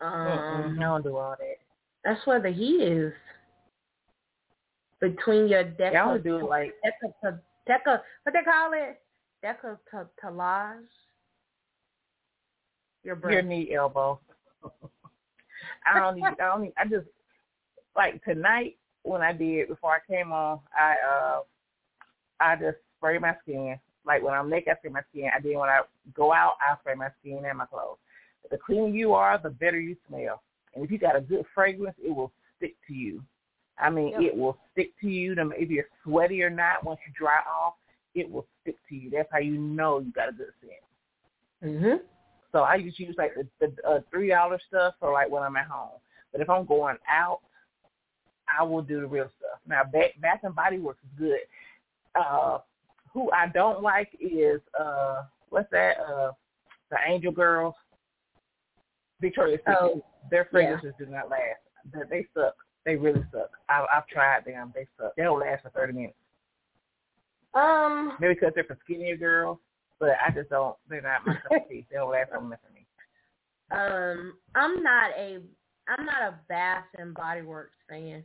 Um, 0.00 0.76
I 0.78 0.82
don't 0.82 1.02
do 1.02 1.16
all 1.16 1.34
that. 1.36 1.56
that's 2.04 2.24
where 2.28 2.40
the 2.40 2.52
heat 2.52 2.80
is. 2.80 3.12
Between 5.00 5.48
your 5.48 5.64
deca, 5.64 5.92
Yeah, 5.94 6.04
I 6.04 6.08
only 6.10 6.20
do 6.20 6.36
it 6.36 6.44
like 6.44 6.74
deca, 6.86 7.40
deca, 7.68 8.00
what 8.22 8.32
they 8.32 8.42
call 8.44 8.70
it, 8.72 9.00
deca, 9.44 9.76
talage. 10.22 10.78
Your 13.02 13.18
your 13.28 13.42
knee 13.42 13.74
elbow. 13.74 14.20
I 15.84 15.98
don't 15.98 16.14
need. 16.14 16.24
I 16.24 16.34
don't 16.38 16.62
need. 16.62 16.72
I 16.78 16.84
just 16.84 17.06
like 17.96 18.22
tonight 18.24 18.76
when 19.02 19.20
I 19.22 19.32
did 19.32 19.68
before 19.68 19.90
I 19.90 19.98
came 20.10 20.32
on. 20.32 20.60
I 20.74 20.94
uh, 21.06 21.40
I 22.40 22.56
just 22.56 22.78
spray 22.96 23.18
my 23.18 23.34
skin. 23.42 23.78
Like 24.06 24.22
when 24.22 24.34
I'm 24.34 24.50
naked, 24.50 24.72
I 24.72 24.76
spray 24.76 24.90
my 24.90 25.02
skin. 25.10 25.30
I 25.34 25.40
did 25.40 25.56
when 25.56 25.68
I 25.68 25.80
go 26.14 26.32
out, 26.32 26.54
I 26.60 26.78
spray 26.80 26.94
my 26.94 27.08
skin 27.20 27.42
and 27.46 27.58
my 27.58 27.66
clothes. 27.66 27.98
The 28.50 28.58
cleaner 28.58 28.88
you 28.88 29.14
are, 29.14 29.38
the 29.38 29.50
better 29.50 29.80
you 29.80 29.96
smell. 30.08 30.42
And 30.74 30.84
if 30.84 30.90
you 30.90 30.98
got 30.98 31.16
a 31.16 31.20
good 31.20 31.44
fragrance, 31.54 31.96
it 32.02 32.14
will 32.14 32.32
stick 32.56 32.74
to 32.88 32.94
you. 32.94 33.22
I 33.78 33.90
mean, 33.90 34.10
yep. 34.10 34.20
it 34.20 34.36
will 34.36 34.58
stick 34.72 34.92
to 35.00 35.08
you. 35.08 35.34
No 35.34 35.44
matter 35.44 35.60
if 35.60 35.70
you're 35.70 35.86
sweaty 36.04 36.42
or 36.42 36.50
not, 36.50 36.84
once 36.84 37.00
you 37.06 37.12
dry 37.16 37.40
off, 37.40 37.74
it 38.14 38.30
will 38.30 38.46
stick 38.62 38.76
to 38.88 38.94
you. 38.94 39.10
That's 39.10 39.28
how 39.32 39.38
you 39.38 39.56
know 39.58 39.98
you 39.98 40.12
got 40.12 40.28
a 40.28 40.32
good 40.32 40.52
scent. 40.60 41.82
Mhm. 41.82 42.00
So 42.52 42.62
I 42.62 42.80
just 42.80 43.00
use 43.00 43.16
like 43.18 43.34
the, 43.34 43.46
the 43.60 43.88
uh, 43.88 44.00
three 44.10 44.28
dollar 44.28 44.60
stuff 44.68 44.94
for 45.00 45.12
like 45.12 45.30
when 45.30 45.42
I'm 45.42 45.56
at 45.56 45.66
home. 45.66 45.98
But 46.30 46.40
if 46.40 46.48
I'm 46.48 46.66
going 46.66 46.96
out, 47.08 47.40
I 48.46 48.62
will 48.62 48.82
do 48.82 49.00
the 49.00 49.06
real 49.06 49.30
stuff. 49.38 49.58
Now, 49.66 49.82
Bath 49.84 50.40
and 50.42 50.54
Body 50.54 50.78
Works 50.78 51.00
is 51.04 51.18
good. 51.18 51.38
Uh, 52.14 52.58
who 53.12 53.30
I 53.30 53.48
don't 53.48 53.82
like 53.82 54.10
is 54.20 54.60
uh, 54.78 55.22
what's 55.50 55.70
that? 55.70 55.98
Uh, 56.00 56.32
the 56.90 56.96
Angel 57.06 57.32
Girls, 57.32 57.74
Victoria's 59.20 59.60
Secret. 59.60 59.76
Oh, 59.80 60.04
Their 60.30 60.48
fragrances 60.50 60.92
yeah. 60.98 61.06
do 61.06 61.12
not 61.12 61.30
last. 61.30 61.60
They, 61.92 62.00
they 62.10 62.26
suck. 62.34 62.54
They 62.84 62.96
really 62.96 63.24
suck. 63.32 63.50
I, 63.68 63.84
I've 63.94 64.06
tried 64.08 64.44
them. 64.44 64.72
They 64.74 64.86
suck. 64.98 65.14
They 65.16 65.22
don't 65.22 65.40
last 65.40 65.62
for 65.62 65.70
thirty 65.70 65.92
minutes. 65.92 66.16
Um, 67.54 68.16
maybe 68.20 68.34
because 68.34 68.52
they're 68.54 68.64
for 68.64 68.78
skinnier 68.84 69.16
girls, 69.16 69.58
but 70.00 70.10
I 70.26 70.30
just 70.32 70.50
don't. 70.50 70.76
They're 70.88 71.02
not 71.02 71.26
my 71.26 71.34
cup 71.34 71.62
of 71.62 71.68
tea. 71.68 71.86
They 71.90 71.96
don't 71.96 72.10
last 72.10 72.32
long 72.32 72.46
enough 72.46 72.60
for 72.66 72.72
me. 72.72 72.84
Um, 73.70 74.34
I'm 74.54 74.82
not 74.82 75.10
a 75.16 75.38
I'm 75.88 76.04
not 76.04 76.22
a 76.22 76.34
Bath 76.48 76.84
and 76.98 77.14
Body 77.14 77.42
Works 77.42 77.76
fan. 77.88 78.22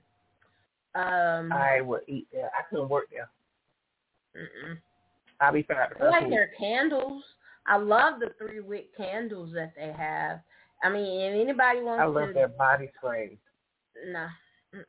Um, 0.95 1.51
I 1.51 1.81
would 1.81 2.01
eat 2.07 2.27
there. 2.31 2.49
I 2.57 2.63
couldn't 2.69 2.89
work 2.89 3.05
there. 3.11 3.29
Mm-mm. 4.35 4.77
I'll 5.41 5.53
be 5.53 5.63
fine. 5.63 5.77
I 6.01 6.05
like 6.05 6.29
their 6.29 6.51
candles. 6.59 7.23
I 7.65 7.77
love 7.77 8.19
the 8.19 8.31
three 8.37 8.59
wick 8.59 8.95
candles 8.97 9.53
that 9.53 9.73
they 9.75 9.93
have. 9.97 10.41
I 10.83 10.89
mean, 10.89 11.21
if 11.21 11.33
anybody 11.41 11.81
wants 11.81 11.99
to, 11.99 12.03
I 12.03 12.05
love 12.07 12.27
to, 12.29 12.33
their 12.33 12.47
body 12.47 12.89
sprays. 12.97 13.37
Nah. 14.07 14.29
Mm-mm. 14.73 14.83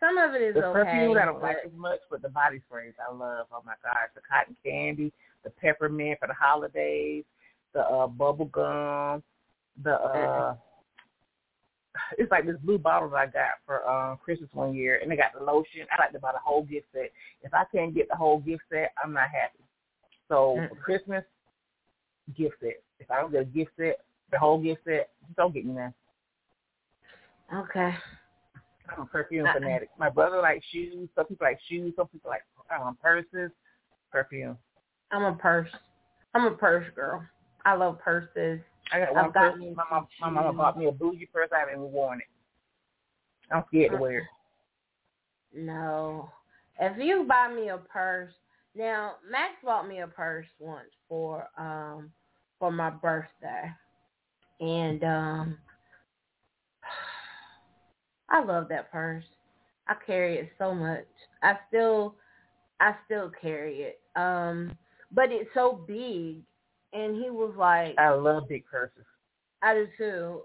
Some 0.00 0.16
of 0.16 0.34
it 0.34 0.42
is 0.42 0.54
the 0.54 0.64
okay. 0.66 0.78
The 0.78 0.84
perfumes 0.84 1.16
I 1.20 1.24
don't 1.24 1.40
but... 1.40 1.42
like 1.42 1.56
as 1.66 1.72
much, 1.74 2.00
but 2.10 2.22
the 2.22 2.28
body 2.28 2.60
sprays 2.68 2.94
I 3.00 3.12
love. 3.12 3.46
Oh 3.52 3.62
my 3.66 3.74
gosh, 3.82 4.10
the 4.14 4.20
cotton 4.28 4.56
candy, 4.64 5.12
the 5.44 5.50
peppermint 5.50 6.18
for 6.20 6.28
the 6.28 6.34
holidays, 6.34 7.24
the 7.74 7.80
uh 7.80 8.06
bubble 8.06 8.46
gum, 8.46 9.22
the 9.82 9.94
uh 9.94 10.54
it's 12.18 12.30
like 12.30 12.46
this 12.46 12.56
blue 12.62 12.78
bottle 12.78 13.10
that 13.10 13.16
I 13.16 13.26
got 13.26 13.58
for 13.66 13.88
um 13.88 14.18
Christmas 14.24 14.50
one 14.52 14.74
year 14.74 14.98
and 15.00 15.10
they 15.10 15.16
got 15.16 15.32
the 15.38 15.44
lotion. 15.44 15.86
I 15.92 16.02
like 16.02 16.12
to 16.12 16.18
buy 16.18 16.32
the 16.32 16.38
whole 16.44 16.62
gift 16.62 16.86
set. 16.92 17.10
If 17.42 17.54
I 17.54 17.64
can't 17.74 17.94
get 17.94 18.08
the 18.08 18.16
whole 18.16 18.38
gift 18.40 18.62
set, 18.70 18.92
I'm 19.02 19.12
not 19.12 19.28
happy. 19.28 19.64
So 20.28 20.56
mm-hmm. 20.58 20.74
for 20.74 20.80
Christmas, 20.80 21.24
gift 22.36 22.56
set. 22.60 22.82
If 23.00 23.10
I 23.10 23.20
don't 23.20 23.32
get 23.32 23.42
a 23.42 23.46
gift 23.46 23.72
set, 23.76 23.98
the 24.30 24.38
whole 24.38 24.60
gift 24.62 24.82
set, 24.84 25.10
just 25.26 25.36
don't 25.36 25.54
get 25.54 25.64
me 25.64 25.74
that. 25.74 25.92
Okay. 27.54 27.94
I'm 28.90 29.02
a 29.02 29.06
perfume 29.06 29.46
uh 29.46 29.52
fanatic. 29.54 29.90
My 29.98 30.10
brother 30.10 30.40
likes 30.40 30.64
shoes. 30.70 31.08
Some 31.14 31.26
people 31.26 31.46
like 31.46 31.58
shoes. 31.68 31.94
Some 31.96 32.08
people 32.08 32.30
like 32.30 32.42
um, 32.78 32.96
purses. 33.02 33.50
Perfume. 34.10 34.56
I'm 35.10 35.24
a 35.24 35.34
purse. 35.34 35.70
I'm 36.34 36.46
a 36.46 36.50
purse 36.52 36.86
girl. 36.94 37.24
I 37.64 37.74
love 37.74 37.98
purses. 38.00 38.60
I 38.92 39.00
got 39.00 39.14
one 39.14 39.32
I've. 39.32 39.74
My 39.74 39.84
mom, 39.90 40.08
my 40.20 40.30
mama 40.30 40.52
bought 40.52 40.78
me 40.78 40.86
a 40.86 40.92
bougie 40.92 41.28
purse. 41.32 41.50
I 41.54 41.60
haven't 41.60 41.74
even 41.74 41.92
worn 41.92 42.20
it. 42.20 42.26
I'm 43.54 43.64
scared 43.68 43.92
to 43.92 43.98
wear 43.98 44.18
it. 44.18 44.24
No. 45.54 46.30
If 46.80 46.96
you 46.98 47.24
buy 47.28 47.48
me 47.52 47.68
a 47.70 47.78
purse, 47.78 48.32
now 48.74 49.14
Max 49.28 49.54
bought 49.64 49.88
me 49.88 50.00
a 50.00 50.06
purse 50.06 50.46
once 50.58 50.90
for 51.08 51.48
um 51.58 52.10
for 52.58 52.70
my 52.70 52.90
birthday, 52.90 53.70
and 54.60 55.02
um 55.04 55.58
I 58.28 58.42
love 58.44 58.68
that 58.68 58.92
purse. 58.92 59.24
I 59.88 59.94
carry 60.06 60.36
it 60.36 60.50
so 60.58 60.74
much. 60.74 61.06
I 61.42 61.54
still 61.68 62.14
I 62.80 62.94
still 63.06 63.32
carry 63.40 63.82
it. 63.82 64.00
Um 64.16 64.76
but 65.12 65.32
it's 65.32 65.50
so 65.54 65.82
big 65.86 66.42
and 66.92 67.16
he 67.16 67.30
was 67.30 67.54
like 67.56 67.94
I 67.98 68.10
love 68.10 68.48
big 68.48 68.64
purses. 68.66 69.04
I 69.62 69.74
do 69.74 69.88
too. 69.96 70.42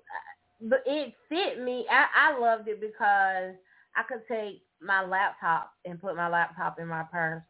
But 0.62 0.84
it 0.86 1.14
fit 1.30 1.62
me. 1.62 1.86
I, 1.90 2.32
I 2.34 2.40
loved 2.40 2.68
it 2.68 2.80
because 2.80 3.56
I 3.96 4.04
could 4.08 4.22
take 4.28 4.62
my 4.82 5.04
laptop 5.06 5.72
and 5.86 6.00
put 6.00 6.16
my 6.16 6.30
laptop 6.30 6.80
in 6.80 6.88
my 6.88 7.04
purse. 7.04 7.44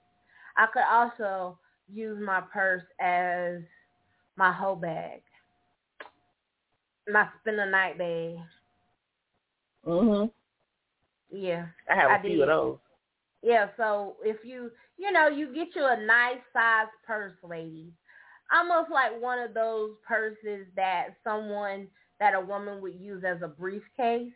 I 0.58 0.68
could 0.74 0.84
also 0.90 1.58
use 1.92 2.20
my 2.24 2.42
purse 2.42 2.84
as 3.00 3.62
my 4.36 4.52
whole 4.52 4.76
bag. 4.76 5.22
My 7.08 7.28
spend 7.42 7.60
the 7.60 7.66
night 7.66 7.98
bag. 7.98 8.38
Mhm. 9.86 10.32
Yeah. 11.32 11.68
I 11.90 11.96
have 11.96 12.12
a 12.12 12.14
I 12.16 12.22
few 12.22 12.32
did. 12.38 12.42
of 12.42 12.48
those. 12.48 12.78
Yeah, 13.42 13.68
so 13.78 14.18
if 14.24 14.38
you 14.46 14.72
you 14.98 15.12
know, 15.12 15.28
you 15.28 15.54
get 15.54 15.76
you 15.76 15.86
a 15.86 16.06
nice 16.06 16.42
size 16.54 16.88
purse, 17.06 17.34
ladies. 17.44 17.92
Almost 18.52 18.92
like 18.92 19.20
one 19.22 19.40
of 19.40 19.54
those 19.54 19.92
purses 20.08 20.68
that 20.76 21.10
someone 21.24 21.88
that 22.20 22.34
a 22.34 22.42
woman 22.42 22.82
would 22.82 22.96
use 23.00 23.24
as 23.24 23.42
a 23.42 23.48
briefcase. 23.48 24.32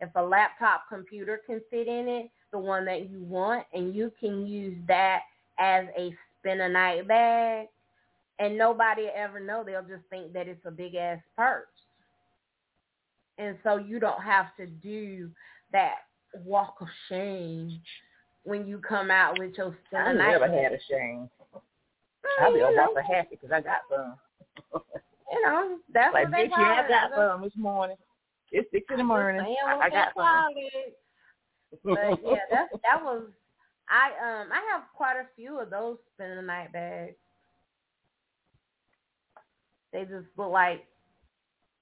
If 0.00 0.10
a 0.14 0.22
laptop 0.22 0.84
computer 0.88 1.40
can 1.46 1.60
fit 1.70 1.88
in 1.88 2.08
it, 2.08 2.30
the 2.52 2.58
one 2.58 2.84
that 2.84 3.08
you 3.08 3.22
want, 3.22 3.64
and 3.72 3.94
you 3.94 4.12
can 4.20 4.46
use 4.46 4.76
that 4.86 5.20
as 5.58 5.86
a 5.98 6.14
spend 6.38 6.60
a 6.60 6.68
night 6.68 7.08
bag, 7.08 7.68
and 8.38 8.58
nobody 8.58 9.06
ever 9.06 9.40
know. 9.40 9.64
They'll 9.64 9.82
just 9.82 10.04
think 10.10 10.32
that 10.34 10.48
it's 10.48 10.64
a 10.66 10.70
big 10.70 10.94
ass 10.94 11.18
purse 11.36 11.66
and 13.38 13.56
so 13.62 13.76
you 13.76 13.98
don't 13.98 14.22
have 14.22 14.46
to 14.56 14.66
do 14.66 15.30
that 15.72 15.96
walk 16.44 16.76
of 16.80 16.88
shame 17.08 17.80
when 18.44 18.66
you 18.66 18.78
come 18.78 19.10
out 19.10 19.38
with 19.38 19.52
your 19.56 19.76
I 19.92 20.12
never 20.12 20.46
had 20.46 20.72
a 20.72 20.78
shame. 20.88 21.28
I'll 22.40 22.52
be 22.52 22.60
walk 22.60 22.90
of 22.96 23.04
happy 23.04 23.28
because 23.30 23.50
I 23.52 23.60
got 23.60 23.80
some. 23.90 24.14
you 25.32 25.42
know, 25.42 25.78
that's 25.92 26.12
like 26.12 26.24
what 26.24 26.32
they 26.32 26.46
bitch, 26.46 26.50
yeah, 26.58 26.82
I 26.84 26.88
got 26.88 27.10
some 27.14 27.42
this 27.42 27.56
morning. 27.56 27.96
It's 28.52 28.70
six 28.70 28.86
in 28.90 28.98
the 28.98 29.04
morning. 29.04 29.44
I, 29.66 29.86
I 29.86 29.90
got 29.90 30.12
some. 30.16 30.52
but 31.84 32.22
yeah, 32.24 32.38
that 32.50 32.68
that 32.82 33.02
was 33.02 33.24
I 33.88 34.42
um 34.42 34.48
I 34.52 34.60
have 34.72 34.82
quite 34.94 35.16
a 35.16 35.26
few 35.34 35.60
of 35.60 35.70
those 35.70 35.96
spend 36.14 36.38
the 36.38 36.42
night 36.42 36.72
bags. 36.72 37.14
They 39.92 40.02
just 40.02 40.26
look 40.36 40.50
like 40.50 40.84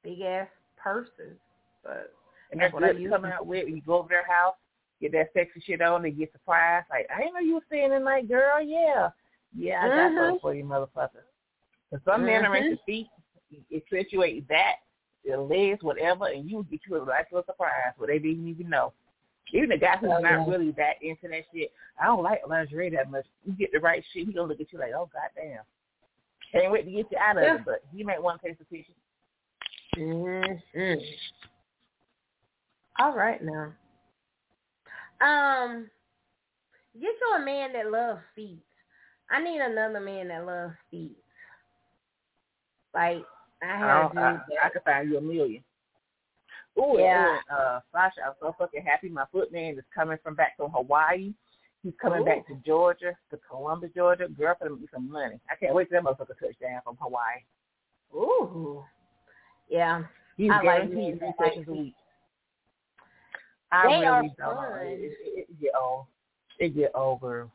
big 0.03 0.21
ass 0.21 0.49
purses. 0.77 1.39
But 1.83 2.13
and 2.53 2.61
that's, 2.61 2.73
what 2.73 2.85
I 2.85 2.93
come 3.09 3.25
out 3.25 3.47
with. 3.47 3.69
You 3.69 3.83
go 3.85 3.99
over 3.99 4.09
their 4.09 4.27
house, 4.27 4.55
get 5.01 5.13
that 5.13 5.31
sexy 5.35 5.61
shit 5.67 5.83
on, 5.83 6.03
they 6.03 6.11
get 6.11 6.33
surprised. 6.33 6.87
Like, 6.91 7.07
I 7.15 7.21
didn't 7.21 7.35
know 7.35 7.41
you 7.41 7.55
were 7.55 7.61
staying 7.67 7.93
in 7.93 8.05
night, 8.05 8.29
girl. 8.29 8.63
Yeah, 8.63 9.09
yeah, 9.57 9.81
I 9.83 9.88
got 9.88 9.97
mm-hmm. 9.97 10.17
those 10.17 10.40
for 10.40 10.55
you, 10.55 10.64
motherfucker. 10.64 11.25
Cause 11.90 12.01
some 12.05 12.23
mm-hmm. 12.23 12.27
men 12.27 12.47
are 12.47 12.57
into 12.57 12.79
feet, 12.85 13.07
accentuate 13.75 14.49
that, 14.49 14.77
their 15.25 15.38
legs, 15.38 15.83
whatever, 15.83 16.27
and 16.27 16.51
you 16.51 16.67
get 16.71 16.81
you 16.88 17.01
a 17.01 17.07
nice 17.07 17.25
little 17.31 17.47
surprise 17.47 17.95
where 17.97 18.09
they 18.09 18.19
didn't 18.19 18.49
even 18.49 18.69
know. 18.69 18.93
Even 19.53 19.69
the 19.69 19.79
guy 19.79 19.97
who's 19.97 20.11
oh, 20.11 20.21
not 20.21 20.31
yeah. 20.31 20.45
really 20.49 20.73
that 20.73 20.95
into 21.03 21.29
that 21.29 21.45
shit, 21.55 21.71
I 22.01 22.07
don't 22.07 22.23
like 22.23 22.40
lingerie 22.49 22.90
that 22.90 23.11
much. 23.11 23.27
You 23.45 23.53
get 23.53 23.71
the 23.73 23.79
right 23.79 24.03
shit, 24.12 24.27
he 24.27 24.33
gonna 24.33 24.49
look 24.49 24.61
at 24.61 24.73
you 24.73 24.79
like, 24.79 24.93
oh 24.97 25.09
goddamn. 25.12 25.61
Can't 26.51 26.73
wait 26.73 26.85
to 26.85 26.90
get 26.90 27.07
you 27.11 27.19
out 27.19 27.37
of 27.37 27.43
yeah. 27.43 27.55
it, 27.57 27.61
but 27.64 27.83
he 27.95 28.03
might 28.03 28.23
want 28.23 28.40
to 28.40 28.49
taste 28.49 28.61
the 28.61 28.77
tissue. 28.77 28.93
Mm-hmm. 29.97 31.01
All 33.01 33.14
right 33.14 33.40
now. 33.43 33.73
Um, 35.21 35.90
get 36.95 37.11
you 37.21 37.37
a 37.37 37.45
man 37.45 37.73
that 37.73 37.90
loves 37.90 38.21
feet. 38.35 38.62
I 39.31 39.43
need 39.43 39.61
another 39.61 40.01
man 40.01 40.29
that 40.29 40.47
loves 40.47 40.75
feet. 40.91 41.17
Like 42.95 43.25
I 43.63 43.79
have. 43.79 44.17
I, 44.17 44.21
I, 44.21 44.67
I 44.67 44.69
could 44.71 44.83
find 44.85 45.09
you 45.09 45.19
a 45.19 45.21
million. 45.21 45.63
Ooh, 46.79 46.97
yeah. 46.99 47.37
And, 47.51 47.59
uh, 47.59 47.81
Sasha, 47.93 48.21
I'm 48.27 48.33
so 48.41 48.55
fucking 48.59 48.83
happy. 48.85 49.09
My 49.09 49.25
footman 49.31 49.79
is 49.79 49.85
coming 49.95 50.19
from 50.23 50.35
back 50.35 50.57
from 50.57 50.71
Hawaii. 50.73 51.33
He's 51.83 51.93
coming 52.01 52.23
Ooh. 52.23 52.25
back 52.25 52.47
to 52.49 52.55
Georgia, 52.67 53.17
to 53.31 53.39
Columbus, 53.49 53.91
Georgia. 53.95 54.27
Girl, 54.29 54.55
for 54.59 54.71
me 54.71 54.87
some 54.93 55.11
money. 55.11 55.39
I 55.51 55.55
can't 55.55 55.75
wait 55.75 55.89
for 55.89 55.95
that 55.95 56.03
motherfucker 56.03 56.39
touch 56.39 56.59
down 56.61 56.81
from 56.83 56.97
Hawaii. 57.01 57.43
Ooh. 58.15 58.85
Yeah. 59.69 60.05
He's 60.37 60.51
I 60.51 60.63
guaranteed 60.63 61.21
like 61.21 61.37
three 61.37 61.47
sessions 61.49 61.69
a 61.69 61.73
week. 61.73 61.95
I 63.71 63.83
they 63.87 63.95
really 63.95 64.07
are 64.07 64.23
don't 64.23 64.57
fun. 64.57 64.79
It, 64.83 65.01
it, 65.03 65.47
it 65.49 65.61
get 65.61 65.73
old. 65.81 66.07
It 66.59 66.77
get 66.77 66.95
over. 66.95 67.49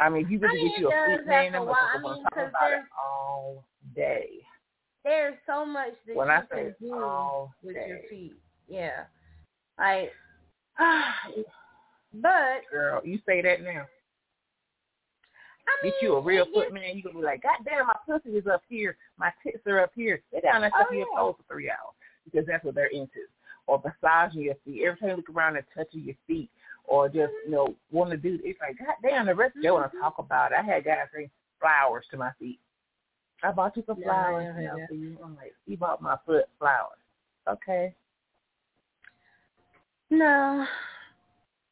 I 0.00 0.08
mean, 0.08 0.24
if 0.24 0.30
you 0.30 0.38
could 0.40 0.50
I 0.50 0.54
mean, 0.54 0.68
get 0.70 0.80
you 0.80 0.88
a 0.88 1.06
sweet 1.16 1.26
man, 1.26 1.54
I'm 1.54 1.62
I 1.68 1.98
mean, 2.02 2.22
talk 2.24 2.32
about 2.32 2.72
it 2.72 2.82
all 2.98 3.64
day. 3.94 4.30
there's 5.04 5.34
so 5.46 5.64
much 5.66 5.92
that 6.06 6.16
when 6.16 6.28
you 6.28 6.32
I 6.34 6.40
can 6.50 6.74
do 6.80 6.94
all 6.94 7.54
with 7.62 7.74
day, 7.76 7.86
your 7.88 7.98
feet. 8.08 8.36
Yeah. 8.66 9.04
Like 9.78 10.12
but 12.14 12.62
girl, 12.70 13.00
you 13.04 13.18
say 13.26 13.42
that 13.42 13.62
now. 13.62 13.86
I 15.68 15.84
mean 15.84 15.92
Get 15.92 16.02
you 16.02 16.16
a 16.16 16.20
real 16.20 16.46
foot 16.46 16.64
gets- 16.70 16.74
man, 16.74 16.96
you 16.96 17.02
gonna 17.02 17.18
be 17.18 17.24
like, 17.24 17.42
God 17.42 17.58
damn, 17.64 17.86
my 17.86 17.96
pussy 18.06 18.36
is 18.36 18.46
up 18.46 18.62
here, 18.68 18.96
my 19.18 19.30
tits 19.42 19.66
are 19.66 19.80
up 19.80 19.92
here. 19.94 20.22
They 20.32 20.40
down 20.40 20.62
there 20.62 20.70
Oh, 20.74 20.80
stuffing 20.80 20.98
your 20.98 21.08
yeah. 21.12 21.18
toes 21.20 21.34
for 21.36 21.54
three 21.54 21.70
hours 21.70 21.94
because 22.24 22.46
that's 22.46 22.64
what 22.64 22.74
they're 22.74 22.86
into. 22.86 23.20
Or 23.66 23.80
massaging 23.84 24.42
your 24.42 24.56
feet. 24.64 24.82
Every 24.84 24.98
time 24.98 25.10
you 25.10 25.16
look 25.16 25.30
around 25.30 25.56
and 25.56 25.64
touching 25.76 26.00
your 26.02 26.16
feet, 26.26 26.50
or 26.84 27.08
just 27.08 27.32
you 27.44 27.50
know 27.50 27.74
want 27.90 28.10
to 28.10 28.16
do. 28.16 28.38
It's 28.44 28.58
like, 28.60 28.78
God 28.78 28.94
damn, 29.02 29.26
the 29.26 29.34
rest 29.34 29.56
of 29.56 29.62
you 29.64 29.72
want 29.72 29.90
to 29.92 29.98
talk 29.98 30.16
about 30.18 30.52
it. 30.52 30.58
I 30.58 30.62
had 30.62 30.84
guys 30.84 31.06
bring 31.12 31.30
flowers 31.60 32.04
to 32.10 32.16
my 32.16 32.30
feet. 32.38 32.58
I 33.42 33.52
bought 33.52 33.76
you 33.76 33.82
some 33.86 33.98
Yeah, 33.98 34.04
flowers, 34.06 34.54
yeah, 34.58 34.74
yeah. 34.76 34.86
for 34.86 34.94
you. 34.94 35.16
I'm 35.24 35.34
like, 35.36 35.54
you 35.66 35.76
bought 35.76 36.02
my 36.02 36.16
foot 36.26 36.44
flowers. 36.58 36.98
Okay. 37.48 37.94
No. 40.10 40.66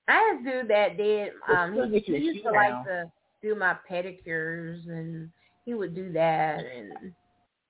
I 0.06 0.12
had 0.12 0.40
a 0.40 0.44
dude 0.62 0.68
that 0.70 0.96
did 0.96 1.32
um 1.52 1.74
he, 1.92 1.98
he 2.00 2.12
used 2.16 2.44
to 2.44 2.52
now. 2.52 2.56
like 2.56 2.84
to 2.86 3.12
do 3.42 3.54
my 3.54 3.76
pedicures 3.90 4.88
and 4.88 5.30
he 5.64 5.74
would 5.74 5.94
do 5.94 6.10
that 6.12 6.60
and 6.64 7.12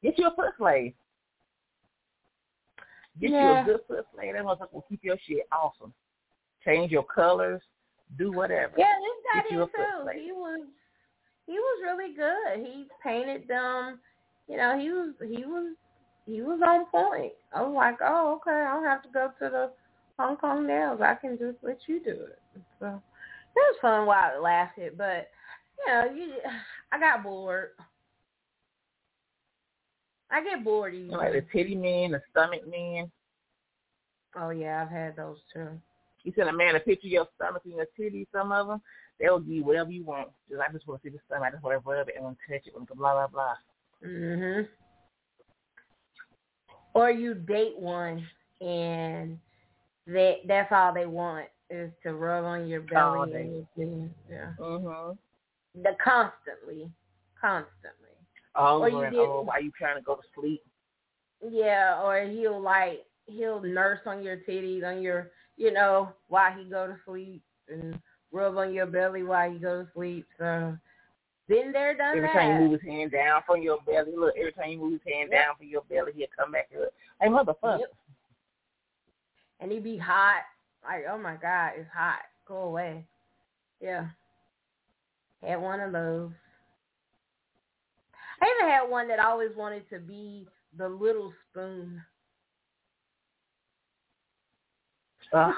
Get 0.03 0.17
you 0.17 0.29
a 0.29 0.35
foot 0.37 0.53
slave. 0.59 0.93
Get 3.21 3.31
Yeah. 3.31 3.43
you 3.43 3.61
a 3.63 3.65
good 3.65 3.81
foot 3.89 4.07
slave. 4.15 4.35
That 4.35 4.45
motherfucker 4.45 4.73
will 4.73 4.87
keep 4.89 5.03
your 5.03 5.17
shit 5.27 5.49
awesome. 5.51 5.93
Change 6.69 6.91
your 6.93 7.05
colors. 7.05 7.63
Do 8.19 8.31
whatever. 8.31 8.75
Yeah, 8.77 8.93
this 9.01 9.25
guy 9.33 9.43
Get 9.43 9.53
you 9.53 9.63
a 9.63 9.67
did 9.67 9.73
too. 9.75 10.21
He 10.23 10.33
was 10.33 10.61
he 11.47 11.53
was 11.53 11.83
really 11.83 12.15
good. 12.15 12.67
He 12.67 12.87
painted 13.03 13.49
them. 13.49 14.01
You 14.49 14.59
know, 14.59 14.79
he 14.79 14.91
was 14.91 15.15
he 15.21 15.45
was 15.47 15.75
he 16.27 16.43
was 16.43 16.61
on 16.67 16.85
point. 16.87 17.33
I 17.55 17.63
was 17.63 17.75
like, 17.75 17.97
oh, 18.03 18.35
okay, 18.37 18.55
I 18.55 18.75
don't 18.75 18.85
have 18.85 19.03
to 19.03 19.09
go 19.09 19.31
to 19.39 19.51
the 19.51 19.71
Hong 20.19 20.37
Kong 20.37 20.67
nails. 20.67 21.01
I 21.03 21.15
can 21.15 21.39
just 21.39 21.57
let 21.63 21.79
you 21.87 22.05
do 22.05 22.11
it. 22.11 22.39
So 22.81 22.87
it 22.87 23.01
was 23.57 23.77
fun 23.81 24.05
while 24.05 24.37
it 24.37 24.43
lasted, 24.43 24.99
but 24.99 25.31
you 25.79 25.93
know, 25.93 26.05
you 26.15 26.33
I 26.93 26.99
got 26.99 27.23
bored. 27.23 27.71
I 30.31 30.45
get 30.45 30.63
bored 30.63 30.95
easily. 30.95 31.17
Like 31.17 31.33
the 31.33 31.45
titty 31.51 31.77
man, 31.77 32.11
the 32.11 32.21
stomach 32.31 32.69
man. 32.69 33.11
Oh 34.37 34.51
yeah, 34.51 34.83
I've 34.83 34.91
had 34.91 35.17
those 35.17 35.39
too. 35.55 35.69
You 36.29 36.35
send 36.37 36.51
a 36.51 36.53
man 36.53 36.77
a 36.77 36.81
picture 36.81 37.07
of 37.07 37.13
your 37.13 37.29
stomach 37.37 37.63
and 37.65 37.77
your 37.77 37.87
titty, 37.97 38.29
some 38.31 38.53
of 38.53 38.67
them, 38.67 38.83
they'll 39.19 39.39
give 39.39 39.49
you 39.49 39.65
whatever 39.65 39.91
you 39.91 40.05
want. 40.05 40.29
Just 40.51 40.61
I 40.61 40.71
just 40.71 40.87
want 40.87 41.01
to 41.01 41.09
see 41.09 41.13
the 41.13 41.21
stomach. 41.27 41.49
I 41.49 41.51
just 41.53 41.65
want 41.65 41.83
to 41.83 41.89
rub 41.89 42.07
it 42.07 42.17
and 42.17 42.25
want 42.25 42.37
to 42.47 42.53
touch 42.53 42.67
it 42.67 42.75
and 42.77 42.87
blah, 42.87 43.15
blah, 43.15 43.27
blah. 43.29 43.55
Mhm. 44.05 44.69
Or 46.93 47.11
you 47.11 47.33
date 47.33 47.79
one 47.79 48.29
and 48.61 49.39
that 50.07 50.41
that's 50.47 50.71
all 50.71 50.93
they 50.93 51.07
want 51.07 51.47
is 51.71 51.91
to 52.03 52.13
rub 52.13 52.45
on 52.45 52.69
your 52.69 52.83
belly 52.83 53.33
and 53.33 53.67
your. 53.75 54.11
Yeah. 54.31 54.53
Mm-hmm. 54.61 55.83
The 55.83 55.97
constantly. 56.05 56.91
Constantly. 57.41 58.11
Over 58.55 58.85
Or 58.85 58.89
you 58.91 59.01
and 59.01 59.17
over 59.17 59.43
while 59.45 59.63
you 59.63 59.71
trying 59.79 59.97
to 59.97 60.03
go 60.03 60.17
to 60.17 60.23
sleep. 60.39 60.63
Yeah, 61.41 62.03
or 62.03 62.21
he'll 62.21 62.61
like 62.61 63.07
he'll 63.25 63.63
nurse 63.63 64.01
on 64.05 64.23
your 64.23 64.37
titties, 64.39 64.85
on 64.85 65.01
your 65.01 65.31
you 65.59 65.73
know, 65.73 66.13
while 66.29 66.53
he 66.53 66.65
go 66.65 66.87
to 66.87 66.97
sleep 67.05 67.43
and 67.69 67.99
rub 68.33 68.57
on 68.57 68.73
your 68.73 68.87
belly 68.87 69.25
while 69.25 69.53
you 69.53 69.59
go 69.59 69.83
to 69.83 69.89
sleep. 69.95 70.27
So 70.39 70.79
been 71.49 71.73
there, 71.73 71.97
done 71.97 72.17
Every 72.17 72.29
that. 72.29 72.33
time 72.35 72.63
you 72.63 72.69
move 72.69 72.81
his 72.81 72.91
hand 72.91 73.11
down 73.13 73.43
from 73.47 73.61
your 73.63 73.79
belly, 73.87 74.13
look, 74.17 74.35
every 74.39 74.53
time 74.53 74.71
you 74.71 74.79
move 74.79 74.93
his 74.93 75.13
hand 75.13 75.31
Yep. 75.33 75.45
down 75.45 75.57
from 75.57 75.67
your 75.67 75.83
belly, 75.83 76.13
he'll 76.15 76.29
come 76.39 76.53
back 76.53 76.71
to 76.71 76.85
it. 76.85 76.95
Hey, 77.21 77.29
motherfucker. 77.29 77.81
Yep. 77.81 77.93
And 79.61 79.73
he 79.73 79.81
be 79.81 79.99
hot. 79.99 80.43
Like, 80.85 81.05
oh 81.11 81.19
my 81.19 81.35
God, 81.35 81.73
it's 81.77 81.91
hot. 81.93 82.21
Go 82.47 82.63
away. 82.63 83.05
Yeah. 83.81 84.07
Had 85.43 85.61
one 85.61 85.81
of 85.81 85.93
those. 85.93 86.31
I 88.41 88.55
even 88.57 88.71
had 88.71 88.89
one 88.89 89.09
that 89.09 89.19
always 89.19 89.51
wanted 89.57 89.89
to 89.91 89.99
be 89.99 90.47
the 90.77 90.89
little 90.89 91.33
spoon. 91.51 92.01
Ugh. 95.33 95.51
Uh, 95.51 95.53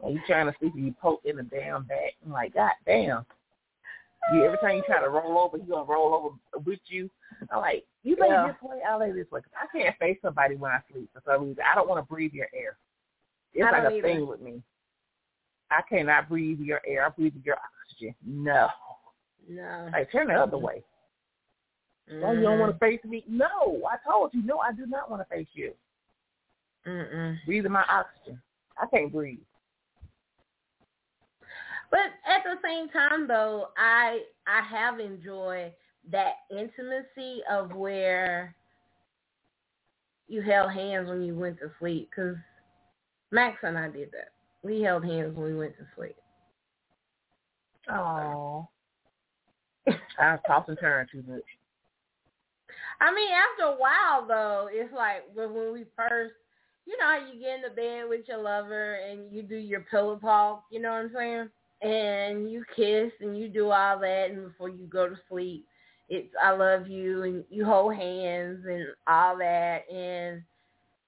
and 0.04 0.14
you 0.14 0.20
trying 0.26 0.46
to 0.46 0.54
sleep 0.58 0.74
and 0.74 0.86
you 0.86 0.94
poke 1.00 1.22
in 1.24 1.36
the 1.36 1.42
damn 1.42 1.84
back. 1.84 2.14
I'm 2.24 2.32
like, 2.32 2.54
God 2.54 2.72
damn. 2.86 3.24
You 4.32 4.44
every 4.44 4.58
time 4.58 4.76
you 4.76 4.82
try 4.86 5.00
to 5.00 5.08
roll 5.08 5.38
over, 5.38 5.58
he 5.58 5.68
gonna 5.68 5.84
roll 5.84 6.14
over 6.14 6.62
with 6.64 6.78
you. 6.86 7.10
I'm 7.50 7.60
like, 7.60 7.84
you 8.04 8.16
lay 8.20 8.28
Yeah. 8.28 8.48
this 8.48 8.62
way, 8.62 8.80
I 8.82 8.96
lay 8.96 9.10
this 9.10 9.30
way. 9.30 9.40
'Cause 9.40 9.52
I 9.60 9.66
can't 9.76 9.96
face 9.98 10.18
somebody 10.22 10.54
when 10.54 10.70
I 10.70 10.80
sleep 10.90 11.10
for 11.12 11.22
some 11.24 11.48
reason. 11.48 11.64
I 11.64 11.74
don't 11.74 11.88
want 11.88 12.04
to 12.04 12.08
breathe 12.08 12.32
your 12.32 12.48
air. 12.54 12.76
It's 13.52 13.62
like 13.62 13.82
a 13.82 13.90
either. 13.90 14.02
thing 14.02 14.26
with 14.26 14.40
me. 14.40 14.62
I 15.70 15.82
cannot 15.82 16.28
breathe 16.28 16.60
your 16.60 16.80
air. 16.86 17.04
I 17.06 17.08
breathe 17.08 17.34
your 17.44 17.56
oxygen. 17.56 18.14
No. 18.24 18.68
No. 19.48 19.88
Like 19.92 20.10
turn 20.12 20.28
the 20.28 20.34
other 20.34 20.56
mm-hmm. 20.56 20.66
way. 20.66 20.84
Oh, 22.10 22.32
you 22.32 22.42
don't 22.42 22.58
want 22.58 22.78
to 22.78 22.84
mm-hmm. 22.84 22.96
face 22.96 23.04
me? 23.04 23.24
No. 23.26 23.82
I 23.90 23.96
told 24.08 24.34
you, 24.34 24.42
no, 24.42 24.58
I 24.58 24.72
do 24.72 24.86
not 24.86 25.10
want 25.10 25.22
to 25.22 25.34
face 25.34 25.48
you. 25.52 25.72
Mm-mm. 26.86 27.36
Breathing 27.46 27.72
my 27.72 27.84
oxygen. 27.88 28.40
I 28.80 28.86
can't 28.86 29.12
breathe. 29.12 29.38
But 31.90 32.00
at 32.26 32.42
the 32.42 32.56
same 32.64 32.88
time, 32.88 33.28
though, 33.28 33.68
I 33.76 34.20
I 34.46 34.62
have 34.62 34.98
enjoyed 34.98 35.72
that 36.10 36.34
intimacy 36.50 37.42
of 37.50 37.72
where 37.72 38.54
you 40.26 40.40
held 40.40 40.72
hands 40.72 41.08
when 41.08 41.22
you 41.22 41.34
went 41.34 41.58
to 41.58 41.70
sleep. 41.78 42.08
Because 42.10 42.36
Max 43.30 43.58
and 43.62 43.78
I 43.78 43.88
did 43.88 44.10
that. 44.12 44.32
We 44.62 44.80
held 44.80 45.04
hands 45.04 45.36
when 45.36 45.46
we 45.46 45.54
went 45.54 45.76
to 45.76 45.84
sleep. 45.96 46.16
Oh. 47.90 48.68
I 50.18 50.38
toss 50.46 50.68
and 50.68 50.78
turn 50.80 51.06
too 51.10 51.24
much. 51.28 51.42
I 53.00 53.12
mean, 53.12 53.30
after 53.32 53.74
a 53.74 53.76
while, 53.76 54.26
though, 54.26 54.68
it's 54.70 54.92
like 54.94 55.24
when 55.34 55.72
we 55.72 55.84
first, 55.96 56.34
you 56.86 56.96
know, 56.98 57.16
you 57.32 57.40
get 57.40 57.56
in 57.56 57.62
the 57.62 57.70
bed 57.70 58.04
with 58.08 58.26
your 58.28 58.42
lover 58.42 58.94
and 58.94 59.32
you 59.32 59.42
do 59.42 59.56
your 59.56 59.80
pillow 59.90 60.16
talk. 60.16 60.64
You 60.70 60.80
know 60.80 60.90
what 60.90 61.04
I'm 61.04 61.12
saying? 61.14 61.48
And 61.82 62.50
you 62.50 62.64
kiss 62.76 63.12
and 63.20 63.36
you 63.36 63.48
do 63.48 63.70
all 63.70 63.98
that, 63.98 64.30
and 64.30 64.48
before 64.48 64.68
you 64.68 64.86
go 64.86 65.08
to 65.08 65.16
sleep, 65.28 65.66
it's 66.08 66.28
I 66.42 66.52
love 66.52 66.86
you, 66.86 67.22
and 67.22 67.44
you 67.50 67.64
hold 67.64 67.94
hands 67.94 68.64
and 68.68 68.86
all 69.08 69.36
that, 69.38 69.90
and 69.92 70.42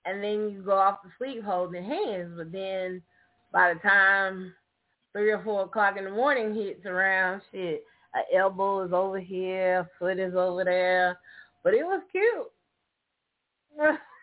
and 0.04 0.22
then 0.22 0.50
you 0.50 0.62
go 0.64 0.76
off 0.76 1.02
to 1.02 1.08
sleep 1.16 1.44
holding 1.44 1.84
hands. 1.84 2.32
But 2.37 2.50
then 2.50 3.02
by 3.52 3.72
the 3.72 3.80
time 3.80 4.52
three 5.12 5.30
or 5.30 5.42
four 5.44 5.62
o'clock 5.62 5.96
in 5.96 6.04
the 6.04 6.10
morning 6.10 6.54
hits 6.54 6.84
around, 6.87 7.42
shit, 7.52 7.84
a 8.14 8.37
elbow 8.37 8.84
is 8.84 8.92
over 8.92 9.20
here, 9.20 9.80
a 9.80 9.88
foot 9.98 10.18
is 10.18 10.34
over 10.34 10.64
there. 10.64 11.18
But 11.62 11.74
it 11.74 11.84
was 11.84 12.02
cute. 12.10 12.50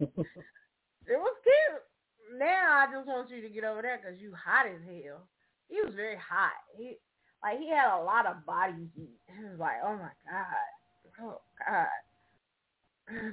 It 0.00 1.16
was 1.16 1.34
cute. 1.42 2.38
Now 2.38 2.84
I 2.86 2.86
just 2.94 3.06
want 3.06 3.30
you 3.30 3.40
to 3.42 3.48
get 3.48 3.64
over 3.64 3.80
there 3.82 3.98
because 4.02 4.20
you 4.20 4.32
hot 4.34 4.66
as 4.66 4.80
hell. 4.86 5.26
He 5.68 5.80
was 5.82 5.94
very 5.94 6.16
hot. 6.16 6.52
He 6.76 6.96
like 7.42 7.58
he 7.58 7.70
had 7.70 7.96
a 7.96 8.02
lot 8.02 8.26
of 8.26 8.44
body 8.44 8.88
heat. 8.94 9.18
It 9.28 9.50
was 9.50 9.58
like, 9.58 9.76
oh 9.84 9.94
my 9.94 10.10
god, 10.30 11.22
oh 11.22 11.40
god. 11.66 11.86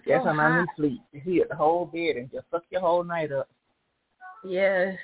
That's 0.07 0.23
so 0.23 0.29
how 0.29 0.33
my 0.33 0.61
knee 0.61 0.67
sleep. 0.77 1.01
He 1.11 1.35
hit 1.37 1.49
the 1.49 1.55
whole 1.55 1.85
bed 1.85 2.15
and 2.15 2.31
just 2.31 2.45
fuck 2.49 2.63
your 2.69 2.81
whole 2.81 3.03
night 3.03 3.31
up. 3.33 3.49
Yes, 4.45 4.95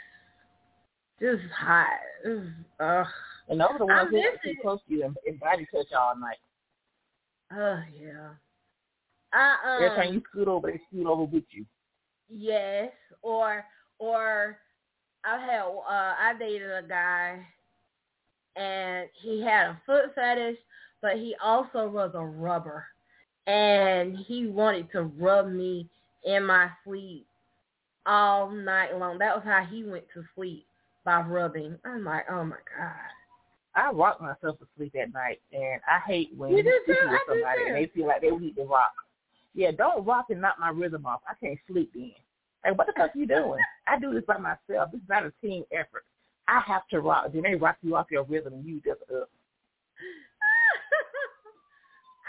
just 1.20 1.42
hot. 1.58 1.88
Ugh, 2.26 3.06
And 3.50 3.60
those 3.60 3.68
are 3.72 3.78
the 3.80 3.86
ones 3.86 4.10
who 4.12 4.18
missing- 4.18 4.62
close 4.62 4.80
to 4.88 4.94
you 4.94 5.04
and, 5.04 5.18
and 5.26 5.40
body 5.40 5.68
touch 5.74 5.92
all 5.98 6.16
night. 6.18 6.38
oh 7.52 7.82
yeah. 8.00 8.30
Um. 9.34 9.84
Every 9.84 9.90
time 9.96 10.14
you 10.14 10.22
scoot 10.30 10.48
over, 10.48 10.72
they 10.72 10.82
scoot 10.90 11.08
over 11.08 11.24
with 11.24 11.44
you. 11.52 11.66
Yes, 12.30 12.92
or 13.22 13.66
or 14.00 14.58
I 15.26 15.38
had 15.40 15.62
uh 15.62 15.82
I 15.88 16.34
dated 16.40 16.72
a 16.72 16.84
guy 16.88 17.46
and 18.56 19.08
he 19.22 19.42
had 19.42 19.68
a 19.68 19.82
foot 19.86 20.14
fetish, 20.16 20.58
but 21.02 21.16
he 21.16 21.36
also 21.44 21.88
was 21.88 22.12
a 22.14 22.26
rubber. 22.26 22.86
And 23.48 24.18
he 24.18 24.48
wanted 24.48 24.92
to 24.92 25.04
rub 25.04 25.50
me 25.50 25.88
in 26.26 26.46
my 26.46 26.70
sleep 26.86 27.26
all 28.06 28.50
night 28.50 28.98
long. 28.98 29.18
That 29.18 29.36
was 29.36 29.44
how 29.46 29.66
he 29.70 29.84
went 29.84 30.06
to 30.14 30.24
sleep 30.36 30.66
by 31.04 31.22
rubbing. 31.22 31.78
I'm 31.86 32.04
like, 32.04 32.26
oh 32.30 32.44
my 32.44 32.58
god. 32.78 32.94
I 33.74 33.92
rock 33.92 34.22
myself 34.22 34.60
to 34.60 34.68
sleep 34.76 34.94
at 35.02 35.14
night, 35.14 35.40
and 35.54 35.80
I 35.90 36.00
hate 36.06 36.30
when 36.36 36.52
You 36.52 36.62
do 36.64 36.80
too? 36.86 36.92
with 36.92 36.98
I 37.00 37.12
do 37.12 37.20
somebody 37.30 37.60
too. 37.62 37.68
and 37.68 37.76
they 37.76 37.86
feel 37.94 38.08
like 38.08 38.22
they 38.22 38.30
need 38.32 38.56
to 38.58 38.64
rock. 38.64 38.92
Yeah, 39.54 39.72
don't 39.72 40.06
rock 40.06 40.28
and 40.30 40.42
knock 40.42 40.56
my 40.60 40.70
rhythm 40.70 41.06
off. 41.06 41.22
I 41.28 41.34
can't 41.44 41.60
sleep 41.70 41.92
then. 41.94 42.12
Like, 42.66 42.78
what 42.78 42.88
the 42.88 42.94
fuck 42.96 43.12
you 43.16 43.26
doing? 43.26 43.60
I 43.88 44.00
do 44.00 44.14
this 44.14 44.24
by 44.28 44.38
myself. 44.38 44.92
This 44.92 45.02
is 45.02 45.10
not 45.10 45.26
a 45.26 45.34
team 45.42 45.64
effort. 45.72 46.06
I 46.48 46.62
have 46.66 46.88
to 46.90 47.02
rock. 47.02 47.32
Then 47.34 47.44
they 47.44 47.56
rock 47.56 47.78
you 47.82 47.96
off 47.96 48.08
your 48.12 48.24
rhythm, 48.24 48.54
and 48.54 48.66
you 48.66 48.82
just 48.86 49.02
up. 49.12 49.30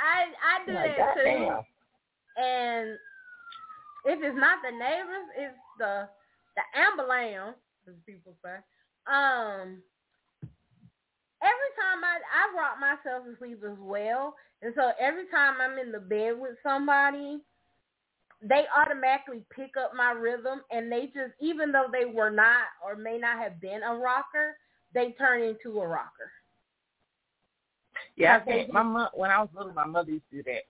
I 0.03 0.33
I 0.43 0.67
do 0.67 0.73
Like, 0.73 0.97
that 0.97 1.15
too. 1.15 1.25
goddamn. 1.25 1.65
And 2.37 2.99
if 4.05 4.19
it's 4.23 4.39
not 4.39 4.59
the 4.65 4.71
neighbors, 4.73 5.29
it's 5.37 5.59
the 5.79 6.09
the 6.57 6.63
ambulance, 6.79 7.57
as 7.89 7.95
people 8.07 8.35
say. 8.45 8.57
Um, 9.13 9.83
every 11.43 11.73
time 11.77 12.01
I 12.03 12.23
I 12.23 12.43
rock 12.57 12.79
myself 12.81 13.27
to 13.27 13.37
sleep 13.39 13.63
as 13.65 13.79
well, 13.81 14.35
and 14.63 14.73
so 14.77 14.93
every 14.99 15.27
time 15.27 15.55
I'm 15.61 15.79
in 15.79 15.93
the 15.93 16.01
bed 16.01 16.39
with 16.39 16.57
somebody, 16.63 17.41
they 18.43 18.65
automatically 18.77 19.43
pick 19.55 19.77
up 19.77 19.93
my 19.97 20.13
rhythm, 20.13 20.63
and 20.71 20.91
they 20.91 21.07
just 21.07 21.35
even 21.41 21.73
though 21.73 21.87
they 21.93 22.05
were 22.07 22.31
not 22.31 22.71
or 22.85 22.97
may 22.97 23.19
not 23.19 23.39
have 23.39 23.61
been 23.61 23.83
a 23.83 23.95
rocker, 23.95 24.57
they 24.95 25.15
turn 25.19 25.43
into 25.43 25.81
a 25.81 25.87
rocker. 25.87 26.31
Yeah, 28.17 28.37
I 28.37 28.41
can't. 28.41 28.73
My 28.73 28.83
mom, 28.83 29.09
when 29.15 29.31
I 29.31 29.41
was 29.41 29.49
little, 29.57 29.73
my 29.73 29.87
mother 29.87 30.11
used 30.13 30.29
to 30.31 30.43
do 30.43 30.43
that. 30.45 30.63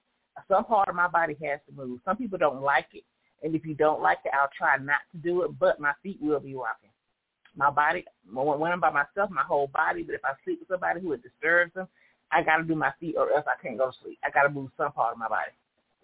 Some 0.49 0.65
part 0.65 0.89
of 0.89 0.95
my 0.95 1.09
body 1.09 1.37
has 1.45 1.61
to 1.69 1.75
move. 1.75 2.01
Some 2.05 2.17
people 2.17 2.39
don't 2.39 2.63
like 2.63 2.87
it, 2.95 3.05
and 3.43 3.55
if 3.55 3.67
you 3.67 3.75
don't 3.75 4.01
like 4.01 4.19
it, 4.25 4.33
I'll 4.35 4.49
try 4.57 4.77
not 4.79 5.01
to 5.13 5.19
do 5.19 5.43
it. 5.43 5.59
But 5.59 5.81
my 5.81 5.93
feet 6.03 6.19
will 6.21 6.41
be 6.41 6.55
rocking. 6.55 6.92
My 7.57 7.71
body, 7.71 8.05
when 8.33 8.73
I'm 8.73 8.81
by 8.81 8.91
myself, 8.91 9.31
my 9.31 9.43
whole 9.43 9.67
body. 9.69 10.03
But 10.03 10.15
if 10.15 10.25
I 10.25 10.33
sleep 10.45 10.61
with 10.61 10.69
somebody 10.69 11.01
who 11.01 11.13
it 11.13 11.23
disturbs 11.23 11.75
them, 11.75 11.89
I 12.31 12.43
got 12.43 12.57
to 12.59 12.65
do 12.65 12.75
my 12.75 12.93
feet, 12.99 13.17
or 13.17 13.31
else 13.33 13.45
I 13.47 13.61
can't 13.63 13.79
go 13.79 13.91
to 13.91 13.97
sleep. 14.03 14.19
I 14.25 14.31
got 14.31 14.45
to 14.45 14.49
move 14.51 14.71
some 14.77 14.93
part 14.93 15.13
of 15.13 15.19
my 15.19 15.29
body, 15.29 15.53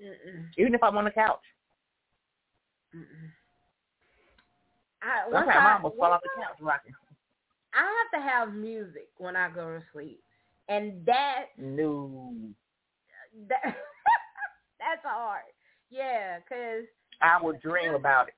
Mm-mm. 0.03 0.45
even 0.59 0.75
if 0.75 0.83
I'm 0.83 0.97
on 0.97 1.05
the 1.05 1.11
couch. 1.11 1.41
Mm-mm. 2.95 3.31
I, 5.03 5.31
Sometimes 5.31 5.57
I, 5.63 5.69
I 5.71 5.75
almost 5.77 5.97
fall 5.97 6.13
off 6.13 6.23
the 6.23 6.29
couch 6.43 6.59
rocking. 6.61 6.95
I 7.75 7.85
have 7.85 8.23
to 8.23 8.29
have 8.29 8.55
music 8.55 9.09
when 9.19 9.37
I 9.37 9.49
go 9.51 9.79
to 9.79 9.83
sleep, 9.93 10.23
and 10.69 11.05
that 11.07 11.47
No, 11.57 12.31
that 13.49 13.63
that's 14.79 15.03
hard. 15.05 15.43
Yeah, 15.91 16.39
'cause 16.49 16.85
I 17.23 17.43
would 17.43 17.61
dream 17.61 17.95
about 17.95 18.29
it. 18.29 18.35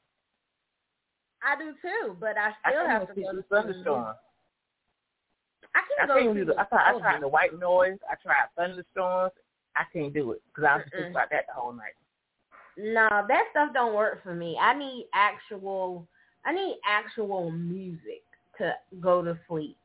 I 1.42 1.56
do 1.56 1.72
too, 1.80 2.16
but 2.20 2.36
I 2.36 2.50
I 2.64 2.70
still 2.70 2.86
can't 2.86 2.90
have 2.90 3.08
to 3.08 3.14
see 3.14 3.22
go 3.22 3.32
the 3.34 3.42
to 3.42 3.48
thunderstorm. 3.48 4.14
I 5.74 5.78
I 5.78 5.82
can't 5.96 6.08
go 6.08 6.20
can't 6.20 6.34
do 6.34 6.44
the. 6.44 6.60
I 6.60 6.64
tried. 6.64 6.94
I 6.94 6.98
tried 6.98 7.22
the 7.22 7.28
white 7.28 7.58
noise. 7.58 7.98
I 8.10 8.14
tried 8.22 8.48
thunderstorms. 8.56 9.32
I 9.76 9.84
can't 9.92 10.12
do 10.12 10.32
it 10.32 10.42
because 10.48 10.68
I 10.68 10.76
was 10.76 10.84
thinking 10.92 11.12
about 11.12 11.30
that 11.30 11.46
the 11.46 11.54
whole 11.54 11.72
night. 11.72 11.94
No, 12.76 13.08
that 13.28 13.44
stuff 13.50 13.72
don't 13.72 13.94
work 13.94 14.22
for 14.22 14.34
me. 14.34 14.58
I 14.60 14.74
need 14.76 15.06
actual 15.14 16.06
I 16.44 16.52
need 16.52 16.78
actual 16.86 17.50
music 17.50 18.22
to 18.58 18.74
go 19.00 19.22
to 19.22 19.38
sleep. 19.48 19.76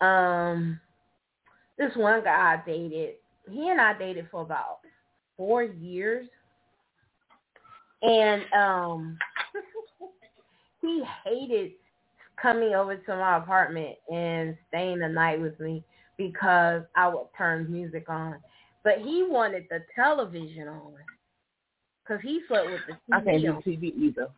Um 0.00 0.80
this 1.78 1.92
one 1.96 2.22
guy 2.22 2.54
I 2.54 2.62
dated, 2.66 3.14
he 3.50 3.68
and 3.70 3.80
I 3.80 3.98
dated 3.98 4.28
for 4.30 4.42
about 4.42 4.78
four 5.36 5.62
years. 5.62 6.26
And 8.02 8.44
um 8.54 9.18
he 10.80 11.02
hated 11.24 11.72
coming 12.40 12.74
over 12.74 12.96
to 12.96 13.16
my 13.16 13.36
apartment 13.38 13.96
and 14.12 14.56
staying 14.68 15.00
the 15.00 15.08
night 15.08 15.40
with 15.40 15.58
me 15.60 15.84
because 16.16 16.82
I 16.96 17.08
would 17.08 17.26
turn 17.36 17.70
music 17.70 18.08
on. 18.08 18.36
But 18.82 18.98
he 18.98 19.24
wanted 19.28 19.66
the 19.68 19.80
television 19.94 20.68
on 20.68 20.94
because 22.02 22.22
he 22.22 22.40
slept 22.48 22.66
with 22.70 22.80
the 22.88 23.14
TV. 23.14 23.16
I 23.16 23.20
can't 23.24 23.42
do. 23.42 23.70
TV 23.70 23.94
either. 23.96 24.28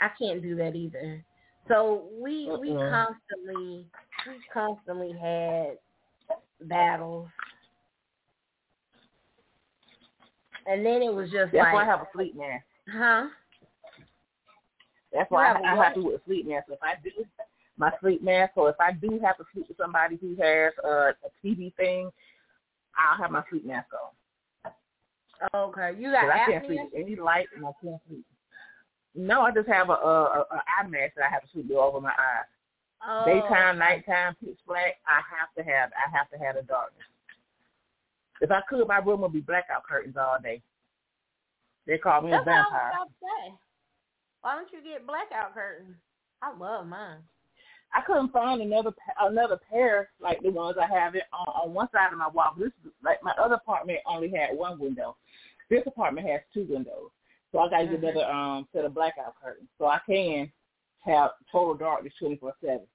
I 0.00 0.08
can't 0.18 0.42
do 0.42 0.56
that 0.56 0.74
either. 0.74 1.24
So 1.68 2.04
we 2.22 2.48
we 2.60 2.68
Mm-mm. 2.70 2.90
constantly 2.90 3.86
we 4.26 4.34
constantly 4.52 5.12
had 5.12 5.78
battles, 6.68 7.28
and 10.66 10.84
then 10.84 11.02
it 11.02 11.12
was 11.12 11.30
just 11.30 11.52
That's 11.52 11.64
like, 11.64 11.74
why 11.74 11.82
I 11.82 11.86
have 11.86 12.00
a 12.00 12.08
sleep 12.14 12.36
mask. 12.36 12.64
huh? 12.90 13.26
That's 15.12 15.30
why 15.30 15.52
a 15.52 15.54
I, 15.54 15.72
I 15.72 15.84
have 15.84 15.94
to 15.94 16.02
with 16.02 16.20
a 16.20 16.24
sleep 16.26 16.48
mask. 16.48 16.66
If 16.68 16.82
I 16.82 16.94
do 17.02 17.10
my 17.78 17.92
sleep 18.00 18.22
mask, 18.22 18.52
or 18.56 18.70
if 18.70 18.76
I 18.80 18.92
do 18.92 19.20
have 19.22 19.36
to 19.38 19.44
sleep 19.52 19.66
with 19.68 19.76
somebody 19.76 20.16
who 20.20 20.30
has 20.40 20.72
a, 20.84 20.88
a 20.88 21.30
TV 21.44 21.74
thing, 21.76 22.10
I'll 22.96 23.18
have 23.20 23.30
my 23.30 23.42
sleep 23.50 23.66
mask 23.66 23.88
on. 23.92 24.72
Okay, 25.54 25.94
you 25.98 26.10
got 26.10 26.30
I 26.30 26.46
can't 26.46 26.66
sleep 26.66 26.80
with 26.92 27.04
any 27.04 27.16
light, 27.16 27.46
and 27.54 27.64
I 27.64 27.70
can't 27.82 28.00
sleep. 28.08 28.24
No, 29.14 29.42
I 29.42 29.50
just 29.50 29.68
have 29.68 29.88
a, 29.88 29.92
a, 29.92 30.22
a, 30.22 30.40
a 30.40 30.62
eye 30.80 30.88
mask 30.88 31.14
that 31.16 31.26
I 31.26 31.32
have 31.32 31.42
to 31.42 31.48
sleep 31.52 31.68
with 31.68 31.78
over 31.78 32.00
my 32.00 32.10
eyes. 32.10 32.48
Oh, 33.06 33.24
Daytime, 33.24 33.78
nighttime, 33.78 34.34
pitch 34.42 34.58
black. 34.66 34.96
I 35.06 35.20
have 35.30 35.52
to 35.56 35.70
have. 35.70 35.90
I 35.92 36.16
have 36.16 36.28
to 36.30 36.38
have 36.44 36.56
the 36.56 36.62
darkness. 36.62 37.04
If 38.40 38.50
I 38.50 38.60
could, 38.68 38.86
my 38.88 38.98
room 38.98 39.20
would 39.22 39.32
be 39.32 39.40
blackout 39.40 39.84
curtains 39.84 40.16
all 40.18 40.38
day. 40.42 40.60
They 41.86 41.98
call 41.98 42.22
me 42.22 42.32
a 42.32 42.42
That's 42.44 42.46
what 42.46 42.52
I 42.52 42.58
was 42.58 42.66
vampire. 42.72 42.90
about 42.90 43.08
to 43.08 43.14
say. 43.20 43.65
Why 44.46 44.54
don't 44.54 44.72
you 44.72 44.78
get 44.80 45.04
blackout 45.04 45.54
curtains? 45.54 45.96
I 46.40 46.56
love 46.56 46.86
mine. 46.86 47.18
I 47.92 48.00
couldn't 48.06 48.32
find 48.32 48.62
another 48.62 48.92
another 49.20 49.58
pair 49.68 50.10
like 50.20 50.40
the 50.40 50.50
ones 50.50 50.76
I 50.80 50.86
have 50.86 51.16
it 51.16 51.24
on, 51.32 51.48
on 51.48 51.74
one 51.74 51.88
side 51.90 52.12
of 52.12 52.18
my 52.20 52.28
wall. 52.28 52.54
This 52.56 52.70
like 53.02 53.20
my 53.24 53.32
other 53.42 53.56
apartment 53.56 53.98
only 54.06 54.30
had 54.30 54.56
one 54.56 54.78
window. 54.78 55.16
This 55.68 55.82
apartment 55.84 56.28
has 56.28 56.42
two 56.54 56.64
windows, 56.70 57.10
so 57.50 57.58
I 57.58 57.68
got 57.70 57.78
to 57.78 57.86
get 57.86 58.00
Mhm. 58.00 58.08
another 58.08 58.30
um 58.30 58.68
set 58.72 58.84
of 58.84 58.94
blackout 58.94 59.34
curtains 59.42 59.68
so 59.78 59.86
I 59.86 59.98
can 60.06 60.52
have 61.00 61.32
total 61.50 61.74
darkness 61.74 62.14
twenty 62.16 62.36
four 62.36 62.54
seven. 62.60 62.86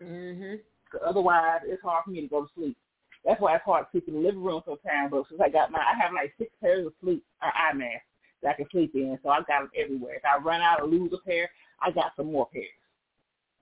Mhm. 0.00 0.62
Otherwise, 1.04 1.60
it's 1.64 1.82
hard 1.82 2.04
for 2.04 2.10
me 2.10 2.22
to 2.22 2.26
go 2.26 2.46
to 2.46 2.52
sleep. 2.54 2.78
That's 3.22 3.38
why 3.38 3.54
it's 3.56 3.64
hard 3.66 3.84
to 3.84 3.90
sleep 3.90 4.08
in 4.08 4.14
the 4.14 4.20
living 4.20 4.42
room 4.42 4.62
sometimes. 4.64 5.10
But 5.10 5.28
since 5.28 5.42
I 5.42 5.50
got 5.50 5.70
my, 5.70 5.80
I 5.80 5.92
have 6.02 6.14
like 6.14 6.32
six 6.38 6.50
pairs 6.62 6.86
of 6.86 6.94
sleep 7.02 7.22
or 7.42 7.54
eye 7.54 7.74
masks 7.74 8.07
that 8.42 8.50
I 8.50 8.54
can 8.54 8.66
sleep 8.70 8.92
in, 8.94 9.18
so 9.22 9.30
I 9.30 9.38
got 9.38 9.60
them 9.60 9.70
everywhere. 9.76 10.14
If 10.14 10.22
I 10.24 10.42
run 10.42 10.60
out 10.60 10.80
or 10.80 10.86
lose 10.86 11.12
a 11.12 11.18
pair, 11.28 11.50
I 11.80 11.90
got 11.90 12.12
some 12.16 12.32
more 12.32 12.48
pairs. 12.52 12.66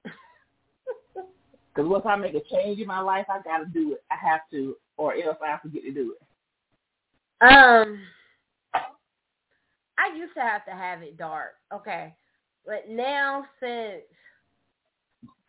Because 1.74 1.90
once 1.90 2.06
I 2.08 2.16
make 2.16 2.32
a 2.34 2.40
change 2.50 2.80
in 2.80 2.86
my 2.86 3.00
life, 3.00 3.26
I 3.28 3.42
got 3.42 3.58
to 3.58 3.66
do 3.66 3.92
it. 3.92 4.04
I 4.10 4.16
have 4.26 4.40
to, 4.50 4.76
or 4.96 5.12
else 5.12 5.36
I 5.46 5.58
forget 5.60 5.82
to 5.82 5.92
do 5.92 6.14
it. 6.18 7.46
Um, 7.46 8.00
I 9.98 10.16
used 10.16 10.32
to 10.34 10.40
have 10.40 10.64
to 10.64 10.70
have 10.70 11.02
it 11.02 11.18
dark. 11.18 11.56
Okay, 11.72 12.14
but 12.64 12.88
now 12.88 13.44
since 13.60 14.04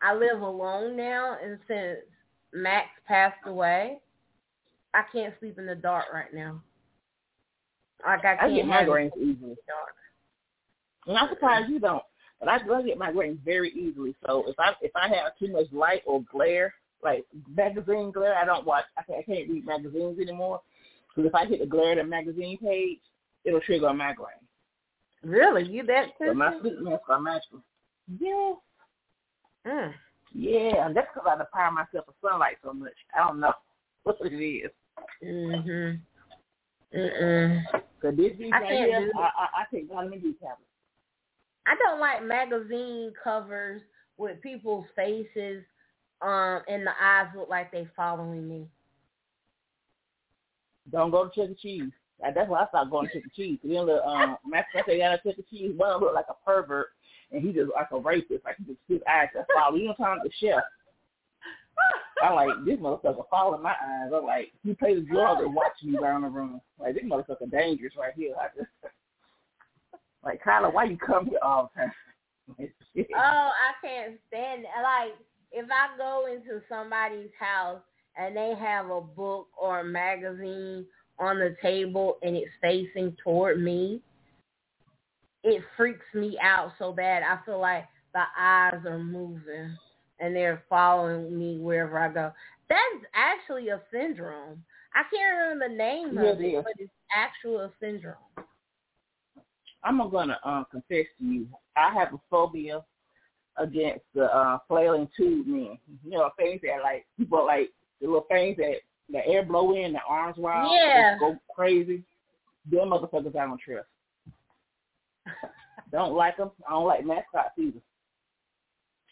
I 0.02 0.14
live 0.14 0.42
alone 0.42 0.96
now, 0.96 1.38
and 1.42 1.58
since 1.66 2.00
Max 2.52 2.88
passed 3.06 3.46
away, 3.46 4.00
I 4.94 5.02
can't 5.12 5.34
sleep 5.40 5.58
in 5.58 5.66
the 5.66 5.74
dark 5.74 6.06
right 6.12 6.32
now. 6.32 6.62
Like 8.04 8.24
I 8.24 8.36
I 8.40 8.48
get 8.50 8.64
migraines 8.64 9.16
easily. 9.16 9.56
And 11.06 11.16
I'm 11.16 11.28
surprised 11.28 11.70
you 11.70 11.80
don't. 11.80 12.02
But 12.40 12.48
I, 12.48 12.58
do 12.58 12.82
get 12.86 12.98
migraines 12.98 13.38
very 13.44 13.70
easily. 13.72 14.14
So 14.24 14.44
if 14.46 14.58
I 14.58 14.72
if 14.80 14.92
I 14.94 15.08
have 15.08 15.36
too 15.38 15.50
much 15.50 15.66
light 15.72 16.02
or 16.06 16.22
glare, 16.30 16.72
like 17.02 17.24
magazine 17.54 18.12
glare, 18.12 18.36
I 18.36 18.44
don't 18.44 18.66
watch. 18.66 18.84
I 18.96 19.02
can't, 19.02 19.18
I 19.18 19.22
can't 19.22 19.50
read 19.50 19.66
magazines 19.66 20.18
anymore. 20.20 20.60
Because 21.08 21.28
if 21.28 21.34
I 21.34 21.46
hit 21.46 21.60
the 21.60 21.66
glare 21.66 21.92
of 21.92 21.98
the 21.98 22.04
magazine 22.04 22.58
page, 22.58 23.00
it'll 23.44 23.60
trigger 23.60 23.86
a 23.88 23.94
migraine. 23.94 24.28
Really, 25.24 25.64
you 25.64 25.82
that 25.86 26.06
too? 26.18 26.26
So 26.28 26.34
my 26.34 26.52
sleep 26.60 26.74
mask 26.80 27.02
are 27.08 27.20
magical. 27.20 27.62
Yeah, 28.20 28.52
Mm. 29.66 29.92
yeah. 30.32 30.92
That's 30.94 31.08
because 31.12 31.28
I 31.28 31.36
deprive 31.36 31.72
myself 31.72 32.06
of 32.06 32.14
sunlight 32.22 32.58
so 32.62 32.72
much. 32.72 32.92
I 33.14 33.26
don't 33.26 33.40
know 33.40 33.52
what 34.04 34.16
it 34.20 34.32
is. 34.32 34.70
Mm 35.24 35.64
Mhm. 35.64 36.00
Mm-mm. 36.94 37.62
So 38.02 38.10
this 38.10 38.32
week 38.38 38.52
I 38.54 38.60
right 38.60 38.72
here, 38.72 39.10
do- 39.12 39.18
I, 39.18 39.22
I, 39.22 39.62
I 39.62 39.64
take 39.74 39.88
vitamin 39.88 40.20
D 40.20 40.34
tablets. 40.40 40.62
I 41.66 41.74
don't 41.82 42.00
like 42.00 42.24
magazine 42.24 43.12
covers 43.22 43.82
with 44.16 44.40
people's 44.40 44.86
faces, 44.96 45.62
um, 46.22 46.62
and 46.66 46.86
the 46.86 46.92
eyes 47.00 47.26
look 47.36 47.48
like 47.48 47.70
they 47.70 47.86
following 47.94 48.48
me. 48.48 48.66
Don't 50.90 51.10
go 51.10 51.28
to 51.28 51.34
Chuck 51.34 51.50
E. 51.50 51.56
Cheese. 51.60 51.92
That's 52.20 52.48
why 52.48 52.62
I 52.62 52.68
stopped 52.68 52.90
going 52.90 53.08
to 53.08 53.14
Chuck 53.14 53.24
E. 53.26 53.36
Cheese. 53.36 53.58
Then 53.62 53.86
the 53.86 54.04
um, 54.04 54.38
they 54.86 54.98
got 54.98 55.14
a 55.14 55.18
Chuck 55.18 55.38
E. 55.38 55.44
Cheese. 55.50 55.72
One 55.76 56.00
looked 56.00 56.14
like 56.14 56.26
a 56.30 56.44
pervert, 56.44 56.88
and 57.30 57.42
he 57.42 57.52
just 57.52 57.70
like 57.74 57.88
a 57.92 57.98
rapist. 57.98 58.44
Like 58.44 58.56
he 58.56 58.64
just 58.64 58.78
his 58.88 59.00
eyes 59.08 59.28
just 59.34 59.48
follow. 59.54 59.76
You 59.76 59.88
know, 59.88 59.94
time 59.94 60.18
the 60.24 60.30
chef. 60.40 60.62
I'm 62.22 62.34
like, 62.34 62.64
this 62.64 62.78
motherfucker 62.78 63.28
following 63.30 63.62
my 63.62 63.70
eyes. 63.70 64.10
I'm 64.14 64.24
like, 64.24 64.52
you 64.64 64.74
play 64.74 64.94
the 64.94 65.02
drug 65.02 65.38
and 65.40 65.54
watching 65.54 65.92
me 65.92 65.98
around 65.98 66.22
the 66.22 66.28
room. 66.28 66.60
Like 66.78 66.94
this 66.94 67.04
motherfucker 67.04 67.50
dangerous 67.50 67.94
right 67.98 68.12
here. 68.16 68.34
I 68.40 68.48
just 68.56 68.70
like 70.24 70.42
Kyla, 70.42 70.70
why 70.70 70.84
you 70.84 70.96
come 70.96 71.26
here 71.26 71.38
all 71.42 71.70
the 71.74 71.80
time? 71.80 71.92
Oh, 73.14 73.50
I 73.52 73.86
can't 73.86 74.18
stand 74.26 74.62
it. 74.62 74.68
Like 74.82 75.12
if 75.52 75.68
I 75.70 75.96
go 75.96 76.26
into 76.26 76.60
somebody's 76.68 77.30
house 77.38 77.80
and 78.16 78.36
they 78.36 78.54
have 78.58 78.90
a 78.90 79.00
book 79.00 79.46
or 79.60 79.80
a 79.80 79.84
magazine 79.84 80.84
on 81.20 81.38
the 81.38 81.56
table 81.62 82.18
and 82.22 82.36
it's 82.36 82.50
facing 82.60 83.16
toward 83.22 83.62
me, 83.62 84.00
it 85.44 85.62
freaks 85.76 86.06
me 86.14 86.36
out 86.42 86.72
so 86.78 86.92
bad. 86.92 87.22
I 87.22 87.38
feel 87.44 87.60
like 87.60 87.84
the 88.14 88.24
eyes 88.36 88.84
are 88.84 88.98
moving 88.98 89.76
and 90.20 90.34
they're 90.34 90.62
following 90.68 91.38
me 91.38 91.58
wherever 91.58 91.98
I 91.98 92.08
go. 92.12 92.32
That's 92.68 93.04
actually 93.14 93.68
a 93.68 93.80
syndrome. 93.92 94.62
I 94.94 95.02
can't 95.14 95.36
remember 95.36 95.68
the 95.68 95.74
name 95.74 96.14
Yeah, 96.14 96.30
of 96.30 96.40
it, 96.40 96.52
yeah. 96.52 96.60
but 96.62 96.72
it's 96.78 96.90
actual 97.14 97.70
syndrome. 97.80 98.14
I'm 99.84 100.10
gonna 100.10 100.38
uh, 100.44 100.64
confess 100.64 101.06
to 101.18 101.24
you. 101.24 101.46
I 101.76 101.92
have 101.94 102.12
a 102.12 102.20
phobia 102.30 102.84
against 103.56 104.04
the 104.14 104.24
uh, 104.24 104.58
flailing 104.66 105.08
tube 105.16 105.46
men. 105.46 105.78
You 106.04 106.10
know, 106.18 106.30
things 106.36 106.60
that 106.62 106.82
like 106.82 107.06
people 107.16 107.46
like 107.46 107.70
the 108.00 108.06
little 108.08 108.26
things 108.30 108.56
that 108.58 108.76
the 109.10 109.24
air 109.26 109.44
blow 109.44 109.74
in, 109.74 109.92
the 109.92 110.00
arms 110.06 110.36
wild, 110.36 110.72
Yeah. 110.72 111.16
go 111.18 111.36
crazy. 111.54 112.02
Them 112.70 112.90
motherfuckers 112.90 113.36
I 113.36 113.46
don't 113.46 113.60
trust. 113.60 113.86
don't 115.92 116.14
like 116.14 116.36
them. 116.36 116.50
I 116.66 116.72
don't 116.72 116.86
like 116.86 117.04
mascots 117.06 117.50
either. 117.58 117.80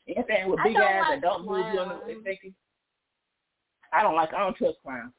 Anything 0.08 0.50
with 0.50 0.60
big 0.62 0.76
eyes 0.76 1.02
like 1.10 1.20
that 1.20 1.22
don't 1.22 1.46
move 1.46 1.66
you 1.72 1.80
on 1.80 1.88
the 1.88 2.14
thinking. 2.22 2.54
I 3.92 4.02
don't 4.02 4.14
like. 4.14 4.32
I 4.34 4.38
don't 4.38 4.56
trust 4.56 4.78
clowns. 4.82 5.12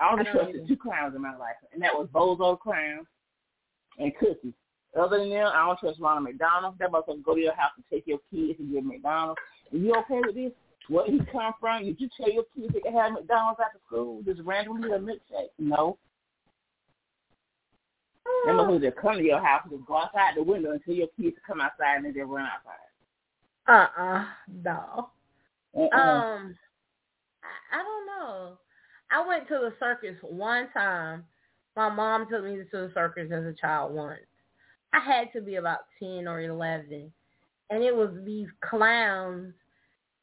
I 0.00 0.12
only 0.12 0.28
I 0.28 0.32
trusted 0.32 0.68
two 0.68 0.76
clowns 0.76 1.14
in 1.14 1.22
my 1.22 1.36
life, 1.36 1.56
and 1.72 1.82
that 1.82 1.94
was 1.94 2.08
Bozo 2.12 2.58
Clown 2.58 3.06
and 3.98 4.12
Cookie. 4.18 4.52
Other 4.98 5.18
than 5.18 5.30
them, 5.30 5.50
I 5.52 5.66
don't 5.66 5.78
trust 5.78 6.00
Ronald 6.00 6.24
McDonald. 6.24 6.74
That 6.78 6.90
motherfucker 6.90 7.22
go 7.22 7.34
to 7.34 7.40
your 7.40 7.54
house 7.54 7.72
and 7.76 7.84
take 7.90 8.06
your 8.06 8.18
kids 8.32 8.58
and 8.58 8.72
give 8.72 8.84
McDonald's. 8.84 9.40
And 9.72 9.84
you 9.84 9.94
okay 9.94 10.20
with 10.24 10.34
this? 10.34 10.52
Where 10.88 11.06
he 11.06 11.20
come 11.30 11.52
from? 11.60 11.84
Did 11.84 12.00
you 12.00 12.08
tell 12.16 12.30
your 12.30 12.44
kids 12.54 12.72
they 12.72 12.80
can 12.80 12.94
have 12.94 13.12
McDonald's 13.12 13.60
after 13.64 13.78
school? 13.86 14.22
Just 14.22 14.40
randomly 14.42 14.90
a 14.92 14.98
milkshake? 14.98 15.50
No. 15.58 15.98
That 18.46 18.52
motherfucker 18.54 18.82
just 18.82 18.96
come 18.96 19.16
to 19.16 19.22
your 19.22 19.44
house 19.44 19.62
and 19.64 19.78
just 19.78 19.86
go 19.86 19.98
outside 19.98 20.34
the 20.36 20.42
window 20.42 20.72
until 20.72 20.94
your 20.94 21.08
kids 21.20 21.36
to 21.36 21.42
come 21.46 21.60
outside 21.60 21.96
and 21.96 22.04
then 22.06 22.14
they 22.14 22.22
run 22.22 22.46
outside. 22.46 22.85
Uh 23.68 23.86
uh 23.98 24.24
no. 24.64 25.10
Uh-uh. 25.76 25.96
Um, 25.96 26.56
I, 27.42 27.78
I 27.78 27.82
don't 27.82 28.06
know. 28.06 28.58
I 29.10 29.26
went 29.26 29.48
to 29.48 29.54
the 29.54 29.72
circus 29.78 30.16
one 30.22 30.68
time. 30.72 31.24
My 31.76 31.90
mom 31.90 32.26
took 32.30 32.44
me 32.44 32.56
to 32.56 32.64
the 32.72 32.90
circus 32.94 33.30
as 33.32 33.44
a 33.44 33.54
child 33.60 33.92
once. 33.92 34.20
I 34.92 35.00
had 35.00 35.32
to 35.34 35.42
be 35.42 35.56
about 35.56 35.80
ten 35.98 36.26
or 36.26 36.40
eleven, 36.40 37.12
and 37.70 37.82
it 37.82 37.94
was 37.94 38.10
these 38.24 38.48
clowns 38.68 39.52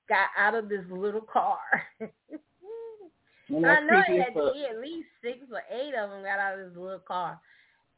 got 0.09 0.27
out 0.37 0.55
of 0.55 0.69
this 0.69 0.85
little 0.89 1.21
car. 1.21 1.59
I 2.01 3.79
know 3.81 4.01
it 4.07 4.23
had 4.23 4.33
to 4.33 4.51
be 4.53 4.65
at 4.65 4.79
least 4.81 5.07
six 5.21 5.37
or 5.51 5.61
eight 5.71 5.93
of 5.93 6.09
them 6.09 6.23
got 6.23 6.39
out 6.39 6.59
of 6.59 6.69
this 6.69 6.77
little 6.77 6.99
car. 6.99 7.39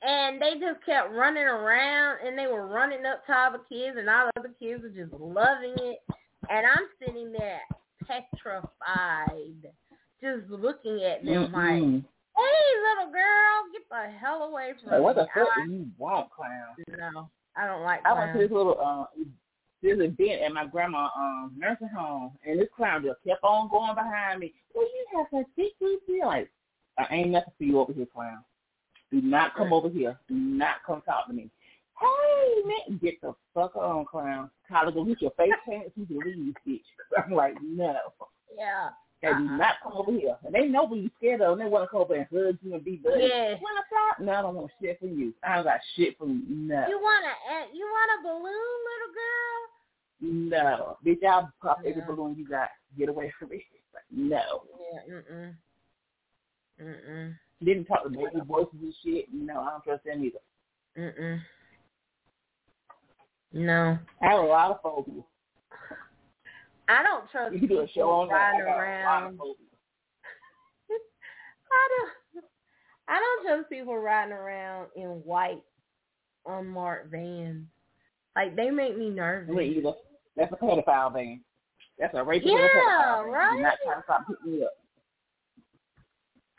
And 0.01 0.41
they 0.41 0.53
just 0.59 0.85
kept 0.85 1.11
running 1.11 1.43
around 1.43 2.19
and 2.25 2.37
they 2.37 2.47
were 2.47 2.67
running 2.67 3.05
up 3.05 3.25
to 3.25 3.35
all 3.35 3.51
the 3.51 3.61
kids 3.73 3.97
and 3.97 4.09
all 4.09 4.29
the 4.35 4.39
other 4.41 4.53
kids 4.59 4.83
were 4.83 4.89
just 4.89 5.13
loving 5.13 5.75
it. 5.77 5.99
And 6.49 6.65
I'm 6.65 6.87
sitting 6.99 7.31
there 7.31 7.61
petrified, 8.05 9.65
just 10.21 10.49
looking 10.49 11.03
at 11.03 11.23
them 11.25 11.51
like, 11.51 11.81
Mm-mm. 11.81 12.03
hey, 12.37 12.97
little 12.97 13.11
girl, 13.11 13.63
get 13.73 13.81
the 13.89 14.17
hell 14.19 14.43
away 14.43 14.73
from 14.81 14.91
Like, 14.91 15.01
what 15.01 15.15
me. 15.15 15.23
the 15.23 15.27
fuck 15.33 15.47
I, 15.57 15.65
do 15.65 15.71
you 15.73 15.87
want, 15.97 16.29
clown? 16.31 16.75
no, 16.89 17.29
I 17.57 17.65
don't 17.65 17.83
like 17.83 18.01
I 18.05 18.13
went 18.13 18.33
to 18.33 18.39
this 18.39 18.51
little 18.51 18.77
uh 18.79 19.05
this 19.81 19.97
event 19.99 20.41
at 20.43 20.51
my 20.51 20.65
grandma 20.65 21.09
um 21.17 21.53
nursing 21.57 21.89
home 21.95 22.31
and 22.45 22.59
this 22.59 22.67
clown 22.75 23.03
just 23.03 23.17
kept 23.25 23.43
on 23.43 23.69
going 23.69 23.95
behind 23.95 24.39
me. 24.39 24.53
Well 24.73 24.85
you 24.85 25.05
have 25.17 25.27
such 25.31 25.47
big 25.55 25.71
booty 25.79 26.19
like 26.23 26.49
I 26.97 27.05
ain't 27.13 27.29
nothing 27.31 27.53
for 27.57 27.63
you 27.63 27.79
over 27.79 27.91
here, 27.93 28.05
clown. 28.05 28.43
Do 29.15 29.21
not 29.21 29.55
come 29.55 29.71
over 29.71 29.87
here. 29.87 30.19
Do 30.27 30.33
not 30.35 30.83
come 30.85 31.01
talk 31.03 31.27
to 31.27 31.33
me. 31.33 31.49
Hey 32.01 32.61
man, 32.65 32.99
get 33.01 33.21
the 33.21 33.33
fuck 33.53 33.73
on, 33.77 34.03
clown. 34.03 34.49
Tyler, 34.67 34.91
go 34.91 35.05
get 35.05 35.21
your 35.21 35.31
face 35.31 35.53
painted 35.65 35.93
so 35.95 36.05
you 36.09 36.19
can 36.19 36.53
leave, 36.67 36.81
bitch. 36.81 36.81
I'm 37.25 37.31
like, 37.31 37.55
no. 37.63 37.95
Yeah. 38.57 38.89
Hey, 39.21 39.29
do 39.29 39.47
Uh-uh. 39.47 39.55
not 39.57 39.75
come 39.81 39.93
over 39.93 40.11
here. 40.11 40.35
And 40.43 40.53
they 40.53 40.67
know 40.67 40.85
when 40.85 41.03
you 41.03 41.09
scared 41.17 41.39
of 41.39 41.57
them. 41.57 41.65
They 41.65 41.71
want 41.71 41.85
to 41.85 41.87
come 41.87 42.01
over 42.01 42.15
and 42.15 42.27
hug 42.29 42.57
you 42.61 42.73
and 42.73 42.83
be 42.83 42.97
buddies. 42.97 43.29
Yeah. 43.33 43.51
When 43.51 43.77
I 43.77 43.83
stop, 43.87 44.19
no, 44.19 44.33
I 44.33 44.41
don't 44.41 44.55
want 44.55 44.71
shit 44.81 44.99
from 44.99 45.17
you. 45.17 45.33
I 45.41 45.55
don't 45.55 45.63
got 45.63 45.79
shit 45.95 46.17
from 46.17 46.43
you. 46.49 46.55
No. 46.55 46.85
You 46.89 46.99
want 46.99 47.23
a 47.25 47.73
you 47.73 47.85
want 47.85 48.19
a 48.19 48.23
balloon, 48.27 48.75
little 48.91 49.13
girl? 49.15 50.75
No. 50.75 50.97
Bitch, 51.05 51.23
I'll 51.25 51.49
pop 51.61 51.79
every 51.87 52.01
balloon 52.01 52.35
you 52.37 52.45
got. 52.45 52.67
Get 52.99 53.07
away 53.07 53.31
from 53.39 53.49
me. 53.49 53.63
Like, 53.93 54.03
no. 54.11 54.63
Yeah. 55.07 55.13
Mm 55.15 55.23
mm. 55.31 55.55
Mm 56.81 57.09
mm. 57.09 57.35
Didn't 57.63 57.85
talk 57.85 58.03
to 58.03 58.09
baby 58.09 58.41
voices 58.47 58.75
and 58.81 58.93
shit. 59.03 59.25
No, 59.33 59.61
I 59.61 59.71
don't 59.71 59.83
trust 59.83 60.03
them 60.03 60.23
either. 60.23 60.39
Mm 60.97 61.19
mm. 61.19 61.39
No. 63.53 63.97
I 64.21 64.25
have 64.27 64.39
a 64.39 64.43
lot 64.43 64.71
of 64.71 64.81
phobias. 64.81 65.23
I 66.87 67.03
don't 67.03 67.29
trust 67.31 67.53
You 67.53 67.59
can 67.59 67.67
do 67.69 67.79
a 67.81 67.87
show 67.87 67.93
people 67.93 68.11
on 68.11 68.29
riding 68.29 68.61
I 68.61 68.65
got 68.65 68.67
a 68.67 68.71
lot 68.71 68.79
around. 68.79 69.39
I 71.71 71.87
don't. 71.89 72.11
I 73.07 73.19
don't 73.19 73.45
trust 73.45 73.69
people 73.69 73.97
riding 73.97 74.33
around 74.33 74.87
in 74.95 75.07
white, 75.23 75.63
unmarked 76.45 77.11
vans. 77.11 77.65
Like 78.35 78.55
they 78.55 78.69
make 78.69 78.97
me 78.97 79.09
nervous. 79.09 79.55
Me 79.55 79.77
either. 79.77 79.93
That's 80.35 80.51
a 80.51 80.55
pedophile 80.57 81.13
van. 81.13 81.41
That's 81.97 82.13
a 82.13 82.23
rapist 82.23 82.51
Yeah, 82.51 83.21
right? 83.21 83.59
Not 83.61 83.77
try 83.85 83.95
to 83.95 84.01
stop 84.03 84.27
picking 84.27 84.59
me 84.59 84.63
up. 84.63 84.73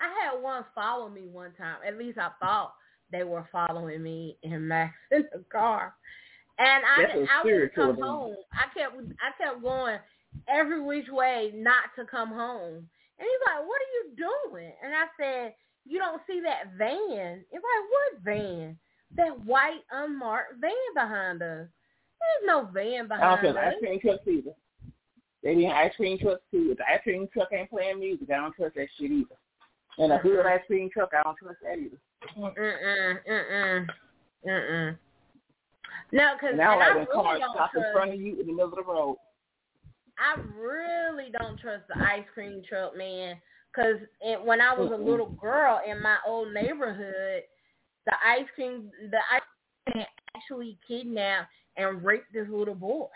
I 0.01 0.31
had 0.33 0.43
one 0.43 0.65
follow 0.75 1.09
me 1.09 1.27
one 1.27 1.53
time. 1.53 1.77
At 1.87 1.99
least 1.99 2.19
I 2.19 2.31
thought 2.41 2.75
they 3.11 3.25
were 3.25 3.49
following 3.53 4.03
me 4.03 4.37
and 4.43 4.69
Max 4.69 4.95
in 5.11 5.27
the 5.33 5.45
car. 5.51 5.95
And 6.59 6.85
I 6.85 7.27
I 7.31 7.45
would 7.45 7.75
come 7.75 8.01
home. 8.01 8.37
I 8.53 8.65
kept 8.79 8.97
I 8.97 9.43
kept 9.43 9.63
going 9.63 9.99
every 10.49 10.81
which 10.81 11.09
way 11.11 11.53
not 11.55 11.85
to 11.99 12.05
come 12.07 12.31
home. 12.31 12.89
And 13.19 13.29
he's 13.29 13.47
like, 13.47 13.67
"What 13.67 13.81
are 13.81 13.93
you 13.95 14.17
doing?" 14.17 14.73
And 14.83 14.95
I 14.95 15.05
said, 15.21 15.55
"You 15.85 15.99
don't 15.99 16.23
see 16.27 16.41
that 16.41 16.73
van?" 16.79 17.45
He's 17.51 17.61
like, 17.61 17.91
"What 17.91 18.23
van?" 18.23 18.79
That 19.17 19.45
white 19.45 19.83
unmarked 19.91 20.55
van 20.61 20.73
behind 20.95 21.43
us. 21.43 21.69
There's 22.19 22.47
no 22.47 22.69
van 22.73 23.09
behind 23.09 23.41
trust 23.41 23.57
us. 23.57 23.65
ice 23.67 23.75
cream 23.79 24.01
trucks 24.01 24.27
either. 24.27 24.53
They 25.43 25.55
be 25.55 25.67
ice 25.67 25.93
cream 25.97 26.19
trucks 26.19 26.43
too. 26.51 26.71
If 26.73 26.79
the 26.79 26.91
ice 26.91 27.01
cream 27.03 27.29
truck 27.33 27.49
ain't 27.53 27.71
playing 27.71 28.01
music, 28.01 28.31
I 28.31 28.37
don't 28.37 28.55
trust 28.55 28.75
that 28.77 28.89
shit 28.99 29.11
either. 29.11 29.37
And 29.99 30.13
a 30.13 30.19
hood 30.19 30.45
ice 30.45 30.61
cream 30.67 30.91
truck, 30.93 31.11
I 31.19 31.23
don't 31.23 31.37
trust 31.39 31.59
that 31.63 31.79
either. 31.79 31.97
Mm-mm, 32.37 33.19
mm-mm, 33.29 33.87
mm-mm. 34.47 34.99
No, 36.13 36.33
because 36.35 36.53
And 36.53 36.61
I 36.61 36.65
don't 36.65 36.79
like 36.79 36.95
when 36.95 37.07
really 37.07 37.41
cars 37.41 37.43
stop 37.55 37.71
in 37.77 37.83
front 37.93 38.13
of 38.13 38.21
you 38.21 38.41
in 38.41 38.47
the 38.47 38.53
middle 38.53 38.69
of 38.69 38.75
the 38.75 38.83
road. 38.83 39.17
I 40.19 40.41
really 40.59 41.31
don't 41.39 41.59
trust 41.59 41.85
the 41.89 41.99
ice 41.99 42.25
cream 42.33 42.63
truck 42.69 42.97
man. 42.97 43.37
Because 43.73 43.97
when 44.45 44.61
I 44.61 44.75
was 44.75 44.91
a 44.91 44.95
Mm-mm. 44.95 45.07
little 45.07 45.31
girl 45.41 45.81
in 45.87 46.01
my 46.03 46.17
old 46.27 46.53
neighborhood, 46.53 47.43
the 48.07 48.13
ice 48.25 48.47
cream, 48.55 48.91
the 49.11 49.19
ice 49.31 49.43
cream 49.85 49.99
man 49.99 50.07
actually 50.35 50.79
kidnapped 50.89 51.49
and 51.77 52.03
raped 52.03 52.33
this 52.33 52.49
little 52.51 52.75
boy. 52.75 53.09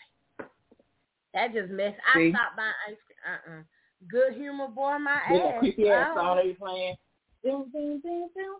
That 1.32 1.54
just 1.54 1.70
messed. 1.70 1.96
I 2.14 2.30
stopped 2.30 2.56
buying 2.56 2.72
ice 2.88 2.96
cream. 3.06 3.54
Uh-uh. 3.56 3.62
Good 4.08 4.34
humor 4.34 4.68
boy, 4.68 4.98
my 4.98 5.20
that 5.30 5.54
ass. 5.54 5.58
creepy 5.58 5.88
ass 5.90 6.14
song 6.14 6.36
they 6.36 6.52
playing. 6.54 6.96
Ding, 7.44 7.64
ding, 7.72 8.00
ding, 8.02 8.28
ding, 8.34 8.56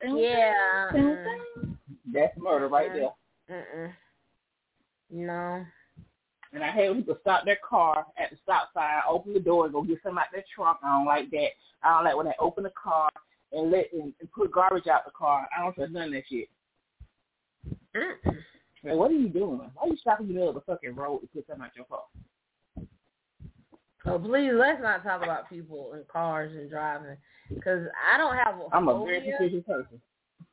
ding, 0.00 0.18
Yeah. 0.18 0.88
ding, 0.92 1.06
uh-uh. 1.06 1.24
ding. 1.62 1.78
That's 2.12 2.36
murder 2.38 2.68
right 2.68 2.90
Uh-uh. 2.90 3.10
there. 3.48 3.64
Mm-mm. 3.74 3.92
No. 5.10 5.64
And 6.54 6.62
I 6.62 6.70
hate 6.70 6.88
when 6.90 6.98
people 6.98 7.18
stop 7.22 7.44
their 7.44 7.58
car 7.66 8.06
at 8.18 8.30
the 8.30 8.36
stop 8.42 8.70
sign, 8.74 9.00
open 9.08 9.32
the 9.32 9.40
door, 9.40 9.64
and 9.64 9.72
go 9.74 9.82
get 9.82 10.02
something 10.02 10.18
out 10.18 10.26
their 10.32 10.44
trunk. 10.54 10.78
I 10.82 10.90
don't 10.96 11.06
like 11.06 11.30
that. 11.30 11.48
I 11.82 11.94
don't 11.94 12.04
like 12.04 12.16
when 12.16 12.26
they 12.26 12.34
open 12.38 12.64
the 12.64 12.70
car 12.70 13.08
and 13.52 13.70
let 13.70 13.92
and, 13.92 14.12
and 14.20 14.32
put 14.32 14.52
garbage 14.52 14.86
out 14.86 15.04
the 15.04 15.10
car. 15.12 15.48
I 15.56 15.62
don't 15.62 15.74
trust 15.74 15.92
none 15.92 16.08
of 16.08 16.12
that 16.12 16.24
shit. 16.28 16.48
Mm-mm. 17.94 18.36
Man, 18.84 18.96
what 18.96 19.10
are 19.10 19.14
you 19.14 19.28
doing? 19.28 19.58
Why 19.58 19.82
are 19.82 19.88
you 19.88 19.96
stopping 19.96 20.26
in 20.26 20.32
the 20.34 20.40
middle 20.40 20.48
of 20.50 20.54
the 20.56 20.60
fucking 20.62 20.94
road 20.94 21.20
to 21.20 21.26
put 21.28 21.46
something 21.46 21.64
out 21.64 21.76
your 21.76 21.84
car? 21.86 22.00
So 24.04 24.18
please 24.18 24.50
let's 24.54 24.82
not 24.82 25.04
talk 25.04 25.22
about 25.22 25.48
people 25.48 25.92
and 25.94 26.06
cars 26.08 26.52
and 26.52 26.68
driving 26.68 27.16
because 27.48 27.86
I 28.12 28.18
don't 28.18 28.36
have 28.36 28.56
a 28.58 28.74
I'm 28.74 28.88
a 28.88 28.92
phobia. 28.92 29.20
very 29.20 29.32
suspicious 29.38 29.64
person. 29.66 30.00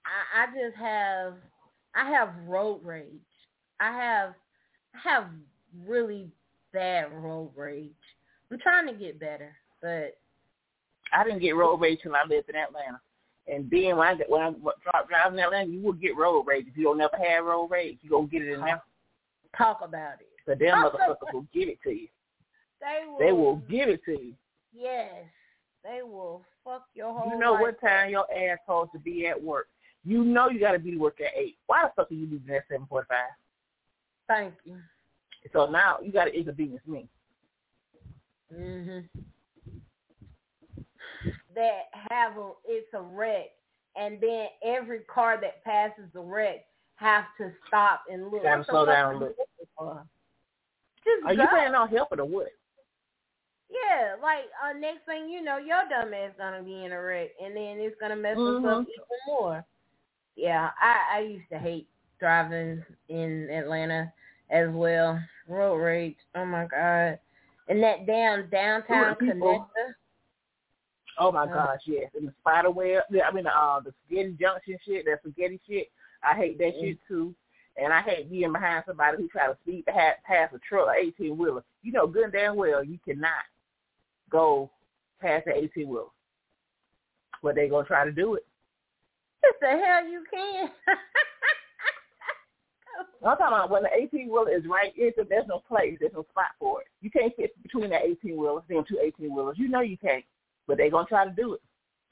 I, 0.05 0.43
I 0.43 0.45
just 0.47 0.77
have 0.77 1.33
I 1.95 2.09
have 2.09 2.29
road 2.45 2.81
rage. 2.83 3.05
I 3.79 3.91
have 3.91 4.33
I 4.93 5.09
have 5.09 5.25
really 5.85 6.27
bad 6.73 7.11
road 7.11 7.51
rage. 7.55 7.89
I'm 8.51 8.59
trying 8.59 8.87
to 8.87 8.93
get 8.93 9.19
better, 9.19 9.55
but 9.81 10.17
I 11.11 11.23
didn't 11.23 11.39
get 11.39 11.55
road 11.55 11.77
rage 11.77 11.99
till 12.03 12.15
I 12.15 12.23
lived 12.27 12.49
in 12.49 12.55
Atlanta. 12.55 12.99
And 13.47 13.69
then 13.71 13.97
when 13.97 14.07
I 14.07 14.15
when 14.27 14.41
I 14.41 14.51
drive 14.51 15.07
driving 15.09 15.39
in 15.39 15.45
Atlanta, 15.45 15.71
you 15.71 15.81
will 15.81 15.93
get 15.93 16.15
road 16.15 16.43
rage. 16.43 16.65
If 16.67 16.77
you 16.77 16.83
don't 16.83 16.99
never 16.99 17.17
have 17.17 17.45
road 17.45 17.67
rage, 17.71 17.97
you 18.01 18.11
gonna 18.11 18.27
get 18.27 18.43
it 18.43 18.53
in 18.53 18.61
there. 18.61 18.81
talk 19.57 19.79
about 19.81 20.19
it. 20.19 20.27
So 20.45 20.53
them 20.53 20.83
motherfuckers 20.83 21.33
will 21.33 21.47
give 21.51 21.67
it 21.69 21.79
to 21.83 21.89
you. 21.89 22.07
They 22.79 23.07
will. 23.07 23.19
They 23.19 23.31
will 23.31 23.55
give 23.69 23.89
it 23.89 24.03
to 24.05 24.11
you. 24.11 24.33
Yes, 24.73 25.25
they 25.83 26.01
will 26.03 26.43
fuck 26.63 26.85
your 26.93 27.13
whole. 27.13 27.31
You 27.31 27.39
know 27.39 27.53
life 27.53 27.61
what 27.61 27.81
time 27.81 28.09
your 28.11 28.25
ass 28.31 28.59
supposed 28.65 28.91
to 28.93 28.99
be 28.99 29.27
at 29.27 29.41
work. 29.41 29.67
You 30.05 30.23
know 30.23 30.49
you 30.49 30.59
got 30.59 30.71
to 30.73 30.79
be 30.79 30.91
to 30.91 30.97
work 30.97 31.19
at 31.19 31.31
eight. 31.37 31.57
Why 31.67 31.83
the 31.83 31.91
fuck 31.95 32.11
are 32.11 32.13
you 32.13 32.27
leaving 32.29 32.55
at 32.55 32.63
seven 32.69 32.85
forty-five? 32.87 33.17
Thank 34.27 34.53
you. 34.63 34.77
So 35.51 35.69
now 35.69 35.97
you 36.01 36.11
got 36.11 36.25
to 36.25 36.33
inconvenience 36.37 36.85
me. 36.87 37.07
Mhm. 38.53 39.07
that 41.55 41.81
have 42.09 42.37
a 42.37 42.51
it's 42.65 42.93
a 42.93 43.01
wreck, 43.01 43.51
and 43.95 44.19
then 44.21 44.47
every 44.63 44.99
car 45.01 45.39
that 45.41 45.63
passes 45.63 46.05
the 46.13 46.19
wreck 46.19 46.65
have 46.95 47.25
to 47.37 47.51
stop 47.67 48.03
and 48.11 48.29
look. 48.31 48.43
Gotta 48.43 48.63
slow 48.65 48.85
down 48.85 49.11
and 49.11 49.19
look. 49.19 49.35
Just 49.37 51.25
Are 51.25 51.35
go. 51.35 51.41
you 51.41 51.47
planning 51.47 51.75
on 51.75 51.89
helping 51.89 52.19
or 52.19 52.25
what? 52.25 52.47
Yeah, 53.69 54.15
like 54.21 54.45
uh, 54.63 54.73
next 54.77 55.05
thing 55.05 55.29
you 55.29 55.41
know, 55.43 55.57
your 55.57 55.83
dumb 55.89 56.13
ass 56.13 56.31
gonna 56.37 56.63
be 56.63 56.85
in 56.85 56.91
a 56.91 57.01
wreck, 57.01 57.29
and 57.43 57.55
then 57.55 57.77
it's 57.79 57.99
gonna 57.99 58.15
mess 58.15 58.35
us 58.35 58.41
Mhm. 58.41 58.81
up 58.81 58.87
even 58.87 59.17
more. 59.27 59.63
Yeah, 60.35 60.71
I 60.79 61.17
I 61.17 61.19
used 61.19 61.49
to 61.49 61.59
hate 61.59 61.87
driving 62.19 62.83
in 63.09 63.49
Atlanta 63.51 64.11
as 64.49 64.69
well. 64.71 65.21
Road 65.47 65.75
rage, 65.77 66.17
oh 66.35 66.45
my 66.45 66.65
god, 66.65 67.19
and 67.67 67.83
that 67.83 68.05
damn 68.05 68.47
downtown 68.49 69.15
connector. 69.15 69.95
Oh 71.19 71.31
my 71.31 71.45
Yeah. 71.45 71.53
gosh, 71.53 71.81
yes. 71.85 72.11
And 72.15 72.27
the 72.27 72.33
spider 72.39 72.71
web, 72.71 73.03
I 73.23 73.31
mean, 73.31 73.45
uh, 73.45 73.81
the 73.81 73.91
spaghetti 74.05 74.31
junction 74.39 74.79
shit, 74.85 75.05
that 75.05 75.19
spaghetti 75.19 75.59
shit. 75.67 75.91
I 76.23 76.33
hate 76.33 76.57
that 76.57 76.73
Mm. 76.75 76.79
shit 76.81 76.97
too. 77.07 77.35
And 77.75 77.93
I 77.93 78.01
hate 78.01 78.29
being 78.29 78.51
behind 78.51 78.85
somebody 78.85 79.17
who 79.17 79.27
try 79.27 79.47
to 79.47 79.55
speed 79.57 79.85
past, 79.85 80.23
past 80.23 80.53
a 80.55 80.59
truck, 80.59 80.87
or 80.87 80.95
eighteen 80.95 81.37
wheeler. 81.37 81.63
You 81.83 81.91
know 81.91 82.07
good 82.07 82.23
and 82.25 82.33
damn 82.33 82.55
well 82.55 82.83
you 82.83 82.97
cannot 82.99 83.43
go 84.29 84.69
past 85.21 85.45
the 85.45 85.55
eighteen 85.55 85.89
wheeler. 85.89 86.05
But 87.41 87.55
they 87.55 87.69
gonna 87.69 87.87
try 87.87 88.05
to 88.05 88.11
do 88.11 88.35
it. 88.35 88.45
What 89.41 89.55
the 89.61 89.67
hell 89.67 90.07
you 90.07 90.23
can? 90.31 90.69
I'm 93.25 93.37
talking 93.37 93.47
about 93.47 93.69
when 93.69 93.83
the 93.83 93.89
eighteen 93.93 94.27
wheeler 94.27 94.51
is 94.51 94.65
right 94.65 94.95
in, 94.97 95.11
so 95.15 95.23
there's 95.27 95.47
no 95.47 95.59
place, 95.67 95.97
there's 95.99 96.13
no 96.13 96.25
spot 96.31 96.47
for 96.59 96.81
it. 96.81 96.87
You 97.01 97.09
can't 97.09 97.35
fit 97.35 97.61
between 97.63 97.89
the 97.89 97.97
eighteen 97.97 98.37
wheelers, 98.37 98.63
them 98.67 98.83
two 98.87 98.99
eighteen 99.01 99.33
wheelers. 99.33 99.57
You 99.57 99.67
know 99.69 99.81
you 99.81 99.97
can't. 99.97 100.23
But 100.67 100.77
they 100.77 100.89
gonna 100.89 101.07
try 101.07 101.25
to 101.25 101.31
do 101.31 101.53
it. 101.53 101.61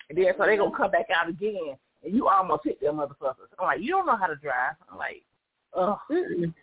And 0.09 0.17
then 0.17 0.33
so 0.37 0.45
they 0.45 0.57
gonna 0.57 0.75
come 0.75 0.91
back 0.91 1.07
out 1.13 1.29
again 1.29 1.77
and 2.03 2.13
you 2.13 2.27
almost 2.27 2.63
hit 2.63 2.79
them 2.81 2.97
motherfuckers. 2.97 3.49
I'm 3.59 3.65
like, 3.65 3.81
you 3.81 3.89
don't 3.89 4.05
know 4.05 4.15
how 4.15 4.27
to 4.27 4.35
drive. 4.35 4.75
I'm 4.91 4.97
like, 4.97 5.23
ugh. 5.75 5.97
Mm-mm. 6.11 6.53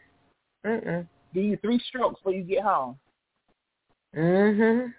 Mm-mm. 0.65 1.07
Give 1.35 1.45
you 1.45 1.57
three 1.59 1.81
strokes 1.89 2.21
before 2.21 2.33
you 2.33 2.43
get 2.43 2.63
home. 2.63 2.99
Mhm. 4.17 4.95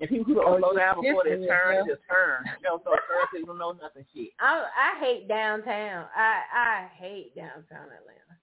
And 0.00 0.08
people 0.08 0.24
who 0.26 0.34
don't 0.34 0.60
slow 0.60 0.74
down 0.76 1.00
before 1.02 1.24
they 1.24 1.44
turn, 1.46 1.86
just 1.88 2.02
turn. 2.08 2.44
You 2.46 2.68
know, 2.68 2.80
so 2.84 2.90
so 3.32 3.38
you 3.38 3.46
don't 3.46 3.58
know 3.58 3.72
nothing 3.72 4.04
shit. 4.14 4.30
I 4.38 4.64
I 4.76 5.00
hate 5.04 5.26
downtown. 5.28 6.06
I 6.14 6.42
I 6.54 6.88
hate 6.96 7.34
downtown 7.34 7.86
Atlanta. 7.86 8.38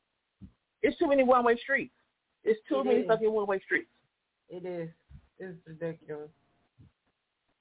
It's 0.81 0.97
too 0.99 1.07
many 1.07 1.23
one 1.23 1.45
way 1.45 1.57
streets. 1.63 1.93
It's 2.43 2.59
too 2.67 2.81
It 2.81 2.85
many 2.85 2.99
is. 3.01 3.07
fucking 3.07 3.31
one 3.31 3.47
way 3.47 3.61
streets. 3.65 3.89
It 4.49 4.65
is. 4.65 4.89
It's 5.39 5.57
ridiculous. 5.65 6.29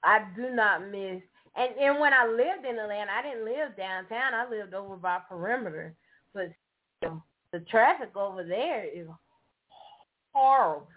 I 0.03 0.25
do 0.35 0.49
not 0.51 0.81
miss. 0.91 1.21
And 1.55 1.71
and 1.79 1.99
when 1.99 2.11
I 2.13 2.27
lived 2.27 2.65
in 2.69 2.77
Atlanta, 2.77 3.11
I 3.11 3.21
didn't 3.21 3.45
live 3.45 3.77
downtown. 3.77 4.33
I 4.33 4.49
lived 4.49 4.73
over 4.73 4.97
by 4.97 5.19
perimeter. 5.29 5.95
But 6.33 6.51
still, 6.97 7.23
the 7.53 7.61
traffic 7.71 8.15
over 8.17 8.43
there 8.43 8.83
is 8.93 9.07
horrible. 10.33 10.87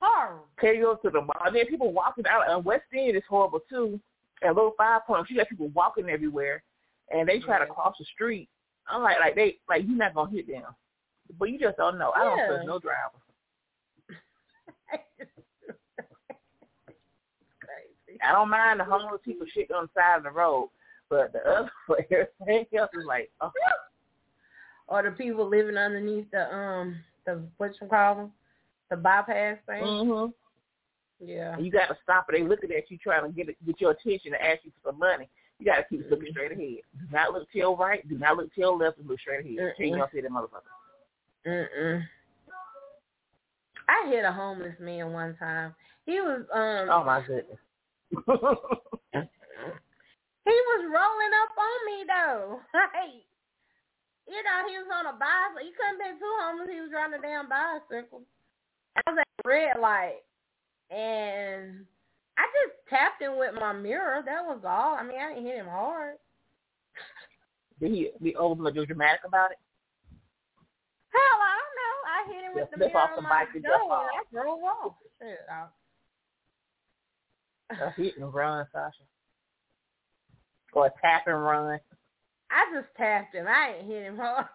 Horrible. 0.00 0.46
You 0.62 0.98
to 1.02 1.10
the 1.10 1.20
mall? 1.20 1.34
And 1.44 1.54
then 1.54 1.66
people 1.66 1.92
walking 1.92 2.24
out. 2.26 2.50
And 2.50 2.64
West 2.64 2.84
End 2.94 3.16
is 3.16 3.22
horrible 3.28 3.60
too. 3.68 4.00
And 4.42 4.54
Little 4.54 4.74
Five 4.76 5.02
Points, 5.06 5.30
you 5.30 5.36
got 5.36 5.48
people 5.48 5.68
walking 5.68 6.08
everywhere, 6.08 6.62
and 7.10 7.28
they 7.28 7.38
try 7.40 7.58
to 7.58 7.66
cross 7.66 7.94
the 7.98 8.06
street. 8.06 8.48
I'm 8.88 9.02
like, 9.02 9.20
like 9.20 9.34
they, 9.34 9.58
like 9.68 9.82
you're 9.86 9.96
not 9.96 10.14
gonna 10.14 10.30
hit 10.30 10.48
them, 10.48 10.62
but 11.38 11.50
you 11.50 11.58
just 11.58 11.76
don't 11.76 11.98
know. 11.98 12.12
I 12.16 12.24
don't 12.24 12.46
trust 12.46 12.66
no 12.66 12.78
driver. 12.78 13.18
I 18.22 18.32
don't 18.32 18.50
mind 18.50 18.80
the 18.80 18.84
homeless 18.84 19.20
people 19.24 19.46
shit 19.52 19.70
on 19.70 19.84
the 19.84 20.00
side 20.00 20.18
of 20.18 20.24
the 20.24 20.30
road, 20.30 20.70
but 21.08 21.32
the 21.32 21.40
other, 21.40 21.70
but 21.88 22.00
everything 22.10 22.66
else 22.78 22.90
is 22.94 23.04
like, 23.06 23.30
oh, 23.40 23.50
Or 24.88 25.02
the 25.02 25.10
people 25.12 25.48
living 25.48 25.76
underneath 25.76 26.30
the 26.30 26.52
um 26.52 26.96
the 27.26 27.40
what 27.58 27.72
you 27.80 27.86
call 27.86 28.14
them, 28.14 28.32
the 28.90 28.96
bypass 28.96 29.58
thing. 29.66 29.82
mm-hmm. 29.82 30.30
Yeah. 31.22 31.54
And 31.54 31.64
you 31.66 31.70
got 31.70 31.88
to 31.88 31.96
stop 32.02 32.26
it. 32.28 32.32
They 32.32 32.42
looking 32.42 32.72
at 32.72 32.90
you 32.90 32.96
trying 32.98 33.24
to 33.24 33.28
get 33.30 33.48
it, 33.48 33.56
get 33.66 33.80
your 33.80 33.90
attention 33.92 34.32
and 34.34 34.42
ask 34.42 34.60
you 34.64 34.72
for 34.82 34.90
some 34.90 34.98
money. 34.98 35.28
You 35.58 35.66
got 35.66 35.76
to 35.76 35.84
keep 35.90 36.00
Mm-hmm. 36.00 36.10
looking 36.10 36.28
straight 36.32 36.52
ahead. 36.52 36.80
Do 36.98 37.04
not 37.12 37.32
look 37.34 37.50
to 37.52 37.58
your 37.58 37.76
right. 37.76 38.06
Do 38.08 38.16
not 38.18 38.36
look 38.38 38.52
to 38.54 38.60
your 38.60 38.76
left. 38.76 38.98
And 38.98 39.06
look 39.08 39.20
straight 39.20 39.44
ahead. 39.44 39.58
Mm-mm. 39.58 39.76
Change 39.78 39.96
your 39.96 40.08
see 40.12 40.20
that 40.22 40.30
motherfucker. 40.30 40.72
Mm-mm. 41.46 42.02
I 43.88 44.08
hit 44.08 44.24
a 44.24 44.32
homeless 44.32 44.76
man 44.80 45.12
one 45.12 45.36
time. 45.36 45.74
He 46.06 46.20
was 46.20 46.42
um 46.54 46.88
Oh 46.90 47.04
my 47.04 47.20
goodness. 47.26 47.58
he 48.10 48.16
was 50.72 50.82
rolling 50.88 51.34
up 51.42 51.52
on 51.58 51.78
me 51.86 52.04
though. 52.08 52.60
Like 52.74 53.26
you 54.30 54.40
know, 54.46 54.58
he 54.70 54.78
was 54.78 54.86
on 54.94 55.06
a 55.10 55.18
bicycle. 55.18 55.66
He 55.66 55.72
couldn't 55.74 55.98
be 55.98 56.14
too 56.20 56.34
homeless. 56.40 56.70
He 56.70 56.80
was 56.80 56.90
riding 56.94 57.18
a 57.18 57.22
damn 57.22 57.48
bicycle. 57.50 58.22
I 59.06 59.10
was 59.10 59.18
at 59.20 59.46
red 59.46 59.78
light 59.80 60.20
and 60.90 61.86
I 62.36 62.42
just 62.64 62.74
tapped 62.88 63.22
him 63.22 63.38
with 63.38 63.54
my 63.54 63.72
mirror. 63.72 64.22
That 64.24 64.44
was 64.44 64.60
all. 64.64 64.96
I 64.96 65.02
mean, 65.02 65.18
I 65.20 65.28
didn't 65.34 65.46
hit 65.46 65.56
him 65.56 65.66
hard. 65.66 66.16
Did 67.80 67.92
he 67.92 68.10
be 68.22 68.36
over 68.36 68.70
do 68.70 68.84
dramatic 68.86 69.22
about 69.26 69.50
it? 69.52 69.58
Hell, 71.10 71.40
I 71.40 71.58
don't 71.60 71.76
know. 71.80 71.96
I 72.06 72.24
hit 72.32 72.44
him 72.44 72.52
with 72.54 72.64
Just 72.64 72.72
the 72.72 72.78
mirror 72.78 72.98
off 72.98 73.10
on 73.16 73.22
my 73.24 73.46
and 73.54 73.62
door 73.62 73.72
jump 73.78 73.90
and. 73.90 74.10
I 74.12 74.22
drove 74.32 74.62
off. 74.62 74.94
Shit, 75.20 75.46
I, 75.50 75.66
A 77.84 77.90
hit 77.92 78.18
and 78.18 78.34
run, 78.34 78.66
Sasha. 78.72 79.02
Or 80.72 80.86
a 80.86 80.92
tap 81.00 81.26
and 81.26 81.42
run. 81.42 81.80
I 82.50 82.64
just 82.74 82.88
tapped 82.96 83.34
him. 83.34 83.46
I 83.48 83.72
didn't 83.72 83.90
hit 83.90 84.02
him 84.04 84.16
hard. 84.16 84.46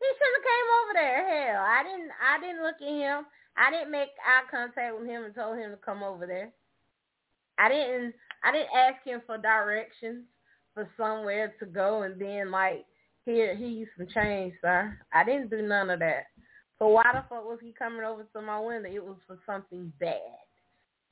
He 0.00 0.08
should 0.16 0.34
have 0.34 0.48
came 0.48 0.68
over 0.80 0.92
there. 0.94 1.20
Hell, 1.28 1.62
I 1.62 1.82
didn't. 1.84 2.10
I 2.18 2.40
didn't 2.40 2.62
look 2.64 2.80
at 2.80 2.88
him. 2.88 3.26
I 3.56 3.70
didn't 3.70 3.90
make 3.92 4.08
eye 4.24 4.48
contact 4.50 4.98
with 4.98 5.06
him 5.08 5.24
and 5.24 5.34
told 5.34 5.58
him 5.58 5.70
to 5.70 5.76
come 5.76 6.02
over 6.02 6.26
there. 6.26 6.50
I 7.58 7.68
didn't. 7.68 8.14
I 8.42 8.52
didn't 8.52 8.74
ask 8.74 9.04
him 9.04 9.20
for 9.26 9.36
directions 9.36 10.24
for 10.72 10.88
somewhere 10.96 11.52
to 11.60 11.66
go 11.66 12.02
and 12.02 12.20
then 12.20 12.50
like 12.50 12.86
here 13.26 13.54
he 13.54 13.66
used 13.66 13.90
some 13.98 14.06
change, 14.14 14.54
sir. 14.62 14.96
I 15.12 15.24
didn't 15.24 15.50
do 15.50 15.62
none 15.62 15.90
of 15.90 15.98
that. 15.98 16.24
So 16.78 16.88
why 16.88 17.04
the 17.12 17.22
fuck 17.28 17.44
was 17.44 17.58
he 17.62 17.72
coming 17.72 18.02
over 18.04 18.24
to 18.24 18.40
my 18.40 18.58
window? 18.58 18.88
It 18.90 19.04
was 19.04 19.18
for 19.26 19.38
something 19.44 19.92
bad. 20.00 20.20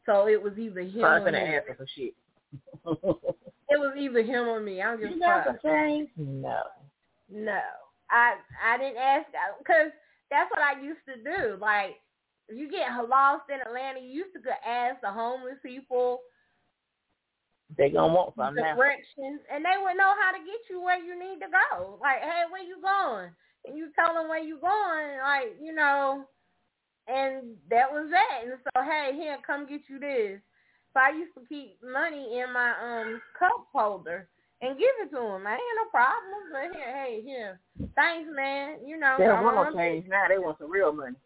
So 0.06 0.26
it 0.26 0.42
was 0.42 0.54
either 0.56 0.80
him 0.80 1.00
So 1.00 1.04
I 1.04 1.18
was 1.18 1.22
or 1.22 1.24
gonna 1.32 1.44
me. 1.44 1.54
answer 1.54 1.74
for 1.76 1.86
shit. 1.94 2.14
It 3.70 3.78
was 3.78 3.94
either 3.98 4.22
him 4.22 4.48
or 4.48 4.60
me. 4.60 4.80
I 4.80 4.86
don't 4.86 5.00
give 5.00 5.10
you 5.10 5.16
a 5.16 5.20
got 5.20 5.44
fuck. 5.44 5.62
No. 6.16 6.62
No, 7.30 7.60
I 8.10 8.36
I 8.64 8.78
didn't 8.78 8.98
ask 8.98 9.26
because 9.58 9.90
that's 10.30 10.50
what 10.50 10.62
I 10.62 10.80
used 10.80 11.04
to 11.08 11.16
do. 11.22 11.56
Like, 11.60 11.96
if 12.48 12.58
you 12.58 12.70
get 12.70 12.88
lost 13.08 13.44
in 13.50 13.60
Atlanta, 13.60 14.00
you 14.00 14.24
used 14.24 14.34
to 14.34 14.40
go 14.40 14.50
ask 14.66 15.00
the 15.00 15.10
homeless 15.10 15.58
people 15.62 16.20
They 17.76 17.90
gonna 17.90 18.12
want 18.12 18.34
now. 18.54 18.74
directions, 18.74 19.40
and 19.52 19.64
they 19.64 19.76
would 19.80 19.96
know 19.96 20.14
how 20.20 20.32
to 20.32 20.38
get 20.38 20.60
you 20.70 20.80
where 20.80 21.02
you 21.02 21.18
need 21.18 21.40
to 21.40 21.50
go. 21.52 21.98
Like, 22.00 22.20
hey, 22.20 22.44
where 22.50 22.62
you 22.64 22.80
going? 22.80 23.30
And 23.66 23.76
you 23.76 23.90
tell 23.94 24.14
them 24.14 24.28
where 24.28 24.42
you 24.42 24.58
going, 24.60 25.18
like 25.20 25.56
you 25.60 25.74
know, 25.74 26.24
and 27.06 27.56
that 27.70 27.90
was 27.90 28.08
that. 28.10 28.44
And 28.44 28.58
so, 28.64 28.82
hey, 28.82 29.12
here, 29.14 29.36
come 29.46 29.66
get 29.68 29.82
you 29.88 29.98
this. 29.98 30.40
So 30.94 31.00
I 31.00 31.10
used 31.16 31.34
to 31.34 31.44
keep 31.48 31.76
money 31.82 32.40
in 32.40 32.52
my 32.52 32.72
um 32.80 33.20
cup 33.38 33.66
holder 33.72 34.28
and 34.60 34.78
give 34.78 34.88
it 35.02 35.10
to 35.10 35.20
him. 35.20 35.46
I 35.46 35.52
ain't 35.52 35.62
no 35.76 35.90
problem. 35.90 36.50
But 36.52 36.76
here, 36.76 36.94
hey, 36.94 37.22
here, 37.24 37.60
thanks, 37.94 38.28
man. 38.34 38.78
You 38.84 38.98
know, 38.98 39.16
They 39.18 39.26
don't 39.26 39.44
want 39.44 39.74
no 39.74 39.80
change 39.80 40.06
now. 40.08 40.24
They 40.28 40.38
want 40.38 40.58
some 40.58 40.70
real 40.70 40.92
money. 40.92 41.16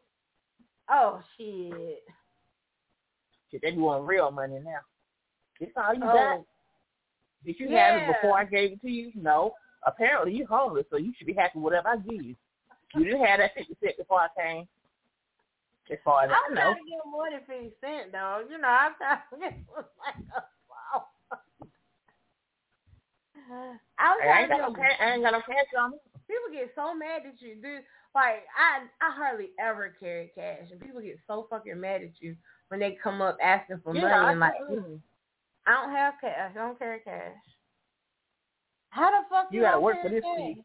Oh 0.90 1.22
shit. 1.36 2.02
Shit, 3.50 3.62
they 3.62 3.72
want 3.72 4.06
real 4.06 4.30
money 4.30 4.58
now. 4.64 4.80
It's 5.60 5.72
all 5.76 5.94
you 5.94 6.02
Oh, 6.04 6.12
got. 6.12 6.40
Did 7.44 7.58
you 7.58 7.76
have 7.76 8.02
it 8.02 8.06
before 8.14 8.38
I 8.38 8.44
gave 8.44 8.72
it 8.72 8.80
to 8.82 8.90
you? 8.90 9.12
No. 9.14 9.54
Apparently 9.84 10.32
you're 10.34 10.46
homeless, 10.46 10.86
so 10.90 10.96
you 10.96 11.12
should 11.16 11.26
be 11.26 11.32
happy 11.32 11.58
with 11.58 11.64
whatever 11.64 11.88
I 11.88 11.96
give 11.96 12.22
you. 12.24 12.36
You 12.94 13.04
didn't 13.04 13.24
have 13.24 13.38
that 13.38 13.54
fifty 13.56 13.76
cent 13.82 13.96
before 13.96 14.20
I 14.20 14.28
came. 14.40 14.68
As 15.90 15.98
far 16.04 16.24
as 16.24 16.30
I 16.30 16.34
I'm 16.34 16.54
trying 16.54 16.74
to 16.74 16.80
get 16.88 17.10
more 17.10 17.28
than 17.30 17.40
fifty 17.40 17.72
cent 17.80 18.12
though. 18.12 18.42
You 18.48 18.58
know, 18.58 18.68
I'm 18.68 18.94
trying 18.96 19.18
to 19.32 19.38
get 19.38 19.58
like 19.74 20.14
a 20.36 20.42
wow. 20.70 21.06
I 23.98 24.08
was 24.16 24.20
I 24.24 24.40
ain't 24.40 24.50
got 24.50 24.60
no 24.60 24.74
get 24.74 24.90
cash. 24.90 25.00
I 25.00 25.12
ain't 25.12 25.22
got 25.22 25.32
no 25.32 25.40
cash 25.40 25.66
on 25.78 25.92
people 26.32 26.48
get 26.52 26.72
so 26.74 26.94
mad 26.94 27.22
at 27.28 27.40
you, 27.40 27.56
dude. 27.56 27.84
Like 28.14 28.44
I 28.56 28.88
I 29.00 29.10
hardly 29.12 29.50
ever 29.60 29.94
carry 29.98 30.30
cash, 30.34 30.68
and 30.70 30.80
people 30.80 31.00
get 31.00 31.18
so 31.26 31.46
fucking 31.50 31.80
mad 31.80 32.02
at 32.02 32.20
you 32.20 32.36
when 32.68 32.80
they 32.80 32.96
come 33.02 33.20
up 33.20 33.38
asking 33.42 33.80
for 33.84 33.92
money 33.92 34.06
I, 34.06 34.30
and 34.30 34.40
like 34.40 34.52
mm. 34.70 35.00
I 35.66 35.70
don't 35.72 35.92
have 35.92 36.14
cash. 36.20 36.52
I 36.54 36.58
don't 36.58 36.78
carry 36.78 37.00
cash. 37.00 37.36
How 38.90 39.10
the 39.10 39.26
fuck 39.28 39.48
You 39.50 39.58
you, 39.58 39.62
gotta 39.62 39.80
work 39.80 39.96
for 40.02 40.08
this 40.10 40.22
cash? 40.22 40.56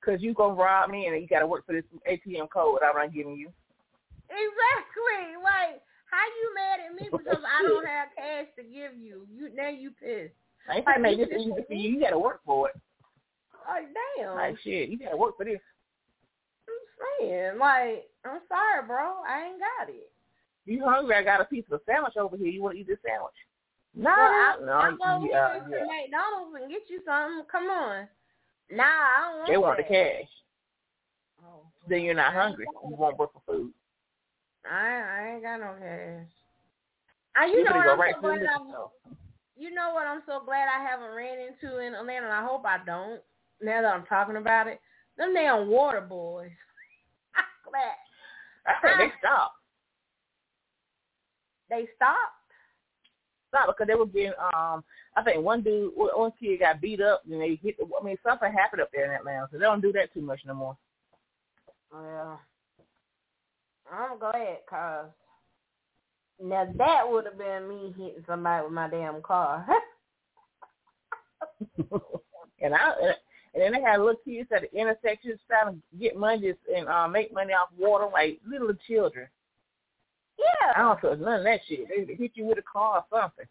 'Cause 0.00 0.14
Cause 0.14 0.22
you 0.22 0.22
'cause 0.22 0.22
you 0.22 0.22
'cause 0.22 0.22
you 0.22 0.34
gonna 0.34 0.54
rob 0.54 0.90
me, 0.90 1.06
and 1.06 1.20
you 1.20 1.26
got 1.26 1.40
to 1.40 1.46
work 1.46 1.66
for 1.66 1.72
this 1.72 1.84
ATM 2.06 2.48
code 2.48 2.82
I'm 2.82 2.96
not 2.96 3.12
giving 3.12 3.36
you. 3.36 3.52
You 3.52 3.52
didn't 3.52 4.54
have 4.56 4.72
that 4.72 4.86
fifty 4.90 4.92
cent 4.92 4.92
before 4.92 4.92
I 4.92 4.92
came. 4.92 4.92
As 4.92 5.02
far 5.02 5.02
as 5.02 5.04
I 5.04 5.22
know. 5.22 5.28
Exactly. 5.28 5.42
Like, 5.42 5.82
how 6.10 6.24
you 6.24 6.54
mad 6.54 6.80
at 6.80 6.94
me 6.94 7.08
because 7.16 7.42
I 7.44 7.62
don't 7.62 7.86
have 7.86 8.08
cash 8.16 8.46
to 8.56 8.62
give 8.62 8.96
you? 8.96 9.26
You 9.30 9.50
now 9.54 9.68
you 9.68 9.90
pissed. 9.90 10.34
I 10.68 10.76
ain't 10.76 10.86
like, 10.86 11.00
make 11.00 11.18
this 11.18 11.28
easy 11.38 11.52
for 11.66 11.74
you. 11.74 11.90
You 11.90 12.00
gotta 12.00 12.18
work 12.18 12.40
for 12.44 12.68
it. 12.68 12.74
Like 13.66 13.88
damn. 14.16 14.34
Like 14.34 14.56
shit, 14.62 14.88
you 14.88 14.98
gotta 14.98 15.16
work 15.16 15.36
for 15.36 15.44
this. 15.44 15.60
I'm 16.68 17.20
saying, 17.20 17.58
like, 17.58 18.08
I'm 18.24 18.40
sorry, 18.48 18.86
bro. 18.86 19.22
I 19.28 19.48
ain't 19.48 19.60
got 19.60 19.88
it. 19.88 20.10
You 20.64 20.84
hungry? 20.84 21.16
I 21.16 21.22
got 21.22 21.40
a 21.40 21.44
piece 21.44 21.64
of 21.70 21.80
a 21.80 21.84
sandwich 21.86 22.16
over 22.16 22.36
here. 22.36 22.46
You 22.46 22.62
want 22.62 22.74
to 22.74 22.80
eat 22.80 22.86
this 22.86 22.98
sandwich? 23.06 23.32
No, 23.94 24.10
well, 24.10 24.18
I, 24.18 24.56
no, 24.64 24.72
I'll 24.72 24.96
go 24.96 25.04
uh, 25.04 25.18
yeah, 25.24 25.66
here 25.66 25.78
yeah. 25.78 25.84
to 25.84 25.86
McDonald's 25.86 26.56
and 26.60 26.70
get 26.70 26.82
you 26.88 27.00
something. 27.06 27.44
Come 27.50 27.64
on. 27.64 28.06
Nah, 28.70 28.84
I 28.84 29.20
don't 29.22 29.38
want 29.38 29.48
They 29.48 29.56
want 29.56 29.78
that. 29.78 29.88
the 29.88 29.94
cash. 29.94 30.30
Oh, 31.42 31.62
then 31.88 32.02
you're 32.02 32.14
not 32.14 32.34
hungry. 32.34 32.66
You 32.68 32.96
won't 32.96 33.18
work 33.18 33.32
for 33.32 33.42
food. 33.46 33.72
I 34.70 34.76
I 34.76 35.32
ain't 35.34 35.42
got 35.42 35.60
no 35.60 35.72
cash. 35.80 36.28
I, 37.34 37.46
you, 37.46 37.58
you 37.58 37.64
know 37.64 37.70
I'm 37.70 38.00
right 38.00 38.14
so 38.16 38.20
glad 38.20 38.42
I, 38.42 38.58
You 39.58 39.74
know 39.74 39.92
what 39.92 40.06
I'm 40.06 40.22
so 40.24 40.40
glad 40.44 40.68
I 40.68 40.80
haven't 40.82 41.16
ran 41.16 41.38
into 41.40 41.80
in 41.80 41.94
Atlanta, 41.94 42.26
and 42.26 42.34
I 42.34 42.44
hope 42.44 42.64
I 42.64 42.78
don't. 42.86 43.20
Now 43.60 43.82
that 43.82 43.92
I'm 43.92 44.06
talking 44.06 44.36
about 44.36 44.68
it, 44.68 44.80
them 45.16 45.34
damn 45.34 45.66
water 45.66 46.00
boys. 46.00 46.52
I'm 47.34 47.44
glad. 47.68 47.96
I 48.66 48.72
heard 48.80 49.00
they 49.00 49.12
stopped. 49.18 49.56
They 51.68 51.88
stopped. 51.96 52.38
Stop 53.48 53.66
because 53.66 53.88
they 53.88 53.96
were 53.96 54.06
getting. 54.06 54.32
Um, 54.54 54.84
I 55.16 55.22
think 55.24 55.42
one 55.42 55.62
dude, 55.62 55.92
one 55.96 56.32
kid 56.38 56.60
got 56.60 56.80
beat 56.80 57.00
up, 57.00 57.22
and 57.28 57.40
they 57.40 57.58
hit. 57.60 57.76
I 57.80 58.04
mean, 58.04 58.16
something 58.24 58.52
happened 58.52 58.82
up 58.82 58.90
there 58.92 59.06
in 59.06 59.18
Atlanta, 59.18 59.48
so 59.50 59.58
they 59.58 59.64
don't 59.64 59.80
do 59.80 59.92
that 59.92 60.14
too 60.14 60.20
much 60.20 60.40
no 60.46 60.54
more. 60.54 60.76
Well, 61.92 62.40
I'm 63.90 64.18
glad, 64.18 64.58
cause 64.70 65.06
now 66.42 66.66
that 66.76 67.02
would 67.08 67.24
have 67.24 67.38
been 67.38 67.68
me 67.68 67.94
hitting 67.96 68.24
somebody 68.26 68.64
with 68.64 68.72
my 68.72 68.88
damn 68.88 69.20
car. 69.22 69.66
and 72.60 72.74
I 72.74 72.92
and 73.54 73.62
then 73.62 73.72
they 73.72 73.80
had 73.80 73.98
little 73.98 74.20
kids 74.24 74.48
at 74.54 74.62
the 74.62 74.78
intersections 74.78 75.40
trying 75.48 75.74
to 75.74 75.80
get 75.98 76.16
money 76.16 76.52
and 76.74 76.88
uh, 76.88 77.08
make 77.08 77.32
money 77.32 77.52
off 77.52 77.70
water 77.76 78.06
like 78.12 78.40
little 78.46 78.72
children. 78.86 79.26
Yeah. 80.38 80.72
I 80.76 80.80
don't 80.82 81.00
trust 81.00 81.20
none 81.20 81.40
of 81.40 81.44
that 81.44 81.60
shit. 81.68 81.88
They 81.88 82.14
hit 82.14 82.32
you 82.34 82.44
with 82.44 82.58
a 82.58 82.62
car 82.62 83.04
or 83.10 83.20
something. 83.20 83.46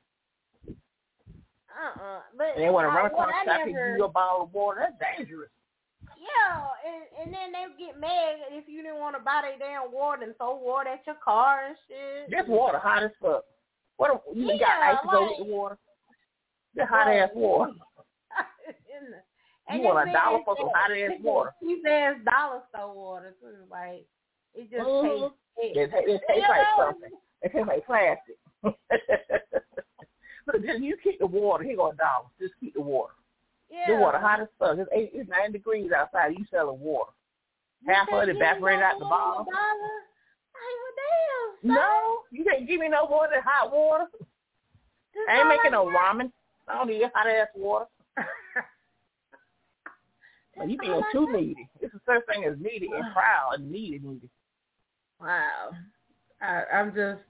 Uh-uh. 1.77 2.19
But 2.38 2.55
and 2.55 2.63
they 2.63 2.69
want 2.69 2.85
to 2.85 2.89
run 2.89 3.07
across 3.07 3.29
the 3.45 3.51
shop 3.51 3.61
and 3.63 3.75
give 3.75 3.97
you 3.97 4.05
a 4.05 4.09
bottle 4.09 4.43
of 4.45 4.53
water. 4.53 4.79
That's 4.79 5.17
dangerous. 5.17 5.49
Yeah, 6.18 6.65
and 6.86 7.03
and 7.22 7.34
then 7.34 7.51
they 7.51 7.65
get 7.78 7.99
mad 7.99 8.36
if 8.51 8.68
you 8.68 8.82
didn't 8.82 8.99
want 8.99 9.15
to 9.15 9.22
buy 9.24 9.41
their 9.43 9.57
damn 9.57 9.91
water 9.91 10.24
and 10.24 10.36
throw 10.38 10.55
water 10.55 10.89
at 10.89 11.05
your 11.05 11.18
car 11.24 11.68
and 11.68 11.78
shit. 11.88 12.30
This 12.30 12.47
water 12.47 12.80
hot 12.80 13.03
as 13.03 13.11
fuck. 13.22 13.43
What 13.97 14.11
a, 14.11 14.20
you 14.36 14.53
yeah, 14.53 14.59
got 14.59 14.84
ice 14.84 14.97
to 15.03 15.09
go 15.09 15.22
with 15.24 15.38
the 15.47 15.53
water? 15.53 15.78
The 16.76 16.86
hot 16.86 17.07
ass 17.07 17.30
water. 17.34 17.74
you 19.74 19.82
want 19.82 20.09
a 20.09 20.13
dollar 20.13 20.39
for 20.45 20.55
some 20.57 20.70
hot 20.74 20.91
ass 20.91 21.11
water? 21.22 21.53
He 21.61 21.82
says 21.86 22.15
dollar 22.26 22.61
store 22.70 22.95
water 22.95 23.36
too. 23.41 23.65
Like 23.70 24.05
it 24.53 24.72
just 24.72 24.88
mm-hmm. 24.88 25.28
tastes. 25.61 25.68
It, 25.76 25.78
it, 25.78 25.91
it 26.09 26.22
tastes 26.28 26.49
like 26.49 26.68
something. 26.78 27.11
It 27.41 27.51
tastes 27.51 27.68
like 27.68 27.86
plastic. 27.86 28.38
Look, 30.47 30.63
just 30.65 30.80
you 30.80 30.95
keep 31.03 31.20
the 31.20 31.28
water. 31.28 31.63
Here 31.63 31.76
go 31.76 31.91
a 31.91 31.95
dollar. 31.95 32.26
Just 32.39 32.53
keep 32.59 32.74
the 32.74 32.82
water. 32.82 33.13
Yeah. 33.70 33.95
The 33.95 34.01
water 34.01 34.20
hot 34.20 34.39
as 34.41 34.47
fuck. 34.59 34.78
It's 34.78 34.89
eight, 34.93 35.11
it's 35.13 35.30
nine 35.30 35.51
degrees 35.51 35.91
outside. 35.91 36.36
You 36.38 36.45
selling 36.49 36.80
water. 36.80 37.11
Half 37.86 38.07
of 38.11 38.24
it 38.24 38.36
evaporated 38.36 38.82
out 38.82 38.99
the 38.99 39.05
bottom. 39.05 39.45
Damn, 41.63 41.76
no, 41.76 42.20
you 42.32 42.43
can't 42.43 42.68
give 42.68 42.80
me 42.80 42.89
no 42.89 43.07
more 43.07 43.28
than 43.32 43.41
hot 43.43 43.72
water. 43.72 44.05
I 45.30 45.39
ain't 45.39 45.47
making 45.47 45.72
no 45.72 45.86
ramen. 45.86 46.32
I 46.68 46.76
don't 46.76 46.88
need 46.88 47.03
hot 47.13 47.28
ass 47.28 47.47
water. 47.55 47.86
well, 50.55 50.70
you 50.70 50.78
being 50.78 51.01
too 51.11 51.32
needy. 51.32 51.68
It's 51.82 51.93
the 51.93 51.99
same 52.07 52.22
thing 52.28 52.45
as 52.45 52.57
needy 52.59 52.89
and 52.93 53.13
proud 53.13 53.55
and 53.55 53.72
needy 53.72 53.99
needy. 54.03 54.30
Wow. 55.20 55.72
I, 56.41 56.63
I'm 56.74 56.89
just 56.93 57.22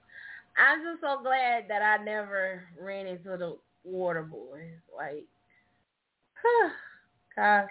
I'm 0.58 0.84
just 0.84 1.02
so 1.02 1.22
glad 1.22 1.66
that 1.70 1.82
I 1.82 2.04
never 2.04 2.64
ran 2.82 3.08
into 3.08 3.38
the 3.38 3.58
water 3.84 4.24
boys. 4.24 4.74
Like 4.96 5.26
Gosh. 7.36 7.70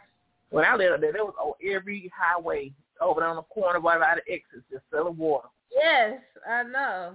When 0.51 0.64
I 0.64 0.77
lived 0.77 1.03
there, 1.03 1.12
there 1.12 1.25
was 1.25 1.35
on 1.41 1.53
every 1.67 2.11
highway 2.17 2.73
over 3.01 3.21
there 3.21 3.29
on 3.29 3.37
the 3.37 3.43
corner 3.43 3.81
right 3.81 4.01
by 4.01 4.14
the 4.14 4.33
exits 4.33 4.64
just 4.71 4.85
selling 4.91 5.17
water. 5.17 5.49
Yes, 5.73 6.21
I 6.49 6.62
know. 6.62 7.14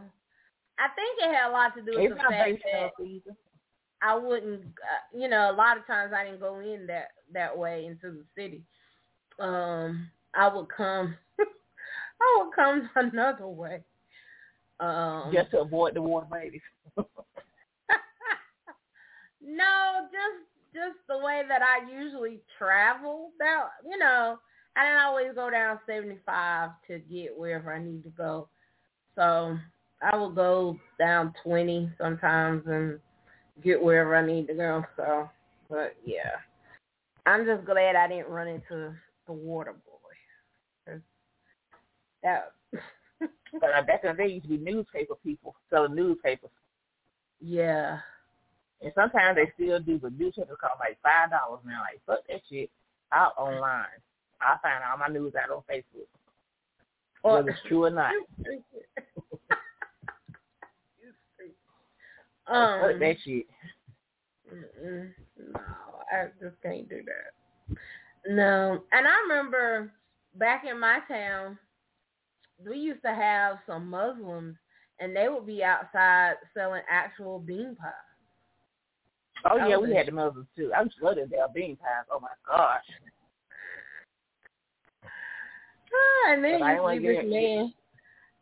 I 0.78 0.88
think 0.96 1.20
it 1.20 1.34
had 1.34 1.50
a 1.50 1.52
lot 1.52 1.76
to 1.76 1.82
do 1.82 1.92
with 1.98 2.12
it's 2.12 2.22
the 2.22 2.30
fact 2.30 2.64
that. 2.72 3.36
I 4.04 4.16
wouldn't, 4.16 4.64
uh, 4.64 5.18
you 5.18 5.28
know, 5.28 5.52
a 5.52 5.54
lot 5.54 5.78
of 5.78 5.86
times 5.86 6.12
I 6.16 6.26
didn't 6.26 6.40
go 6.40 6.60
in 6.60 6.88
that 6.88 7.10
that 7.34 7.56
way 7.56 7.86
into 7.86 8.12
the 8.12 8.26
city. 8.36 8.64
Um, 9.40 10.10
I 10.34 10.48
would 10.54 10.68
come, 10.76 11.16
I 11.40 12.44
would 12.44 12.56
come 12.56 12.90
another 12.96 13.48
way. 13.48 13.84
Um, 14.80 15.32
just 15.32 15.52
to 15.52 15.62
avoid 15.62 15.94
the 15.94 16.02
water 16.02 16.26
babies. 16.32 16.62
no, 16.98 17.06
just 20.12 20.51
just 20.74 20.98
the 21.08 21.18
way 21.18 21.44
that 21.48 21.62
I 21.62 21.92
usually 21.92 22.40
travel. 22.58 23.32
That 23.40 23.64
you 23.88 23.98
know, 23.98 24.38
I 24.76 24.86
didn't 24.86 25.02
always 25.02 25.36
go 25.36 25.50
down 25.50 25.80
75 25.86 26.70
to 26.88 27.00
get 27.00 27.38
wherever 27.38 27.74
I 27.74 27.84
need 27.84 28.04
to 28.04 28.10
go. 28.10 28.48
So 29.16 29.58
I 30.02 30.16
will 30.16 30.32
go 30.32 30.78
down 30.98 31.34
20 31.44 31.92
sometimes 31.98 32.64
and 32.66 33.00
get 33.64 33.82
wherever 33.82 34.16
I 34.16 34.26
need 34.26 34.48
to 34.48 34.54
go. 34.54 34.84
So, 34.96 35.30
but 35.70 35.96
yeah, 36.06 36.32
I'm 37.26 37.46
just 37.46 37.66
glad 37.66 37.96
I 37.96 38.08
didn't 38.08 38.30
run 38.30 38.48
into 38.48 38.94
the 39.28 39.34
water 39.34 39.74
boy. 39.74 40.98
That. 42.24 42.52
but 43.20 43.88
back 43.88 44.02
in 44.04 44.12
the 44.12 44.24
day, 44.24 44.30
used 44.30 44.44
to 44.44 44.50
be 44.50 44.58
newspaper 44.58 45.16
people 45.24 45.56
selling 45.70 45.96
newspapers. 45.96 46.52
Yeah. 47.40 47.98
And 48.82 48.92
sometimes 48.96 49.36
they 49.36 49.52
still 49.54 49.80
do, 49.80 50.00
but 50.00 50.18
newspapers 50.18 50.58
cost 50.60 50.80
like 50.80 50.98
five 51.04 51.30
dollars 51.30 51.62
now. 51.66 51.82
Like 51.82 52.02
fuck 52.06 52.26
that 52.28 52.42
shit. 52.50 52.70
Out 53.14 53.34
online. 53.38 53.86
I 54.42 54.58
find 54.62 54.84
all 54.84 54.98
my 54.98 55.08
news 55.08 55.34
out 55.36 55.52
on 55.52 55.62
Facebook. 55.70 56.08
Whether 57.22 57.50
it's 57.52 57.60
true 57.68 57.86
or 57.86 57.92
not. 57.92 58.14
um, 62.48 62.82
fuck 62.82 63.00
that 63.00 63.18
shit. 63.24 63.46
No, 64.52 65.10
I 66.12 66.26
just 66.42 66.56
can't 66.64 66.90
do 66.90 67.02
that. 67.06 67.78
No, 68.28 68.84
and 68.92 69.08
I 69.08 69.16
remember 69.24 69.92
back 70.36 70.66
in 70.70 70.80
my 70.80 71.00
town, 71.08 71.58
we 72.66 72.78
used 72.78 73.02
to 73.04 73.14
have 73.14 73.58
some 73.68 73.90
Muslims, 73.90 74.56
and 75.00 75.16
they 75.16 75.28
would 75.30 75.46
be 75.46 75.64
outside 75.64 76.36
selling 76.54 76.82
actual 76.90 77.40
bean 77.40 77.76
pies. 77.80 78.11
Oh 79.50 79.68
yeah, 79.68 79.78
we 79.78 79.94
had 79.94 80.08
the 80.08 80.12
Muslims 80.12 80.48
too. 80.56 80.72
I 80.76 80.84
just 80.84 81.02
love 81.02 81.16
their 81.16 81.48
bean 81.54 81.76
pies. 81.78 82.06
Oh 82.12 82.20
my 82.20 82.30
gosh. 82.48 82.84
Ah, 85.94 86.34
and 86.34 86.44
then 86.44 86.60
you 86.60 86.90
see 86.92 87.08
this 87.08 87.24
man. 87.26 87.74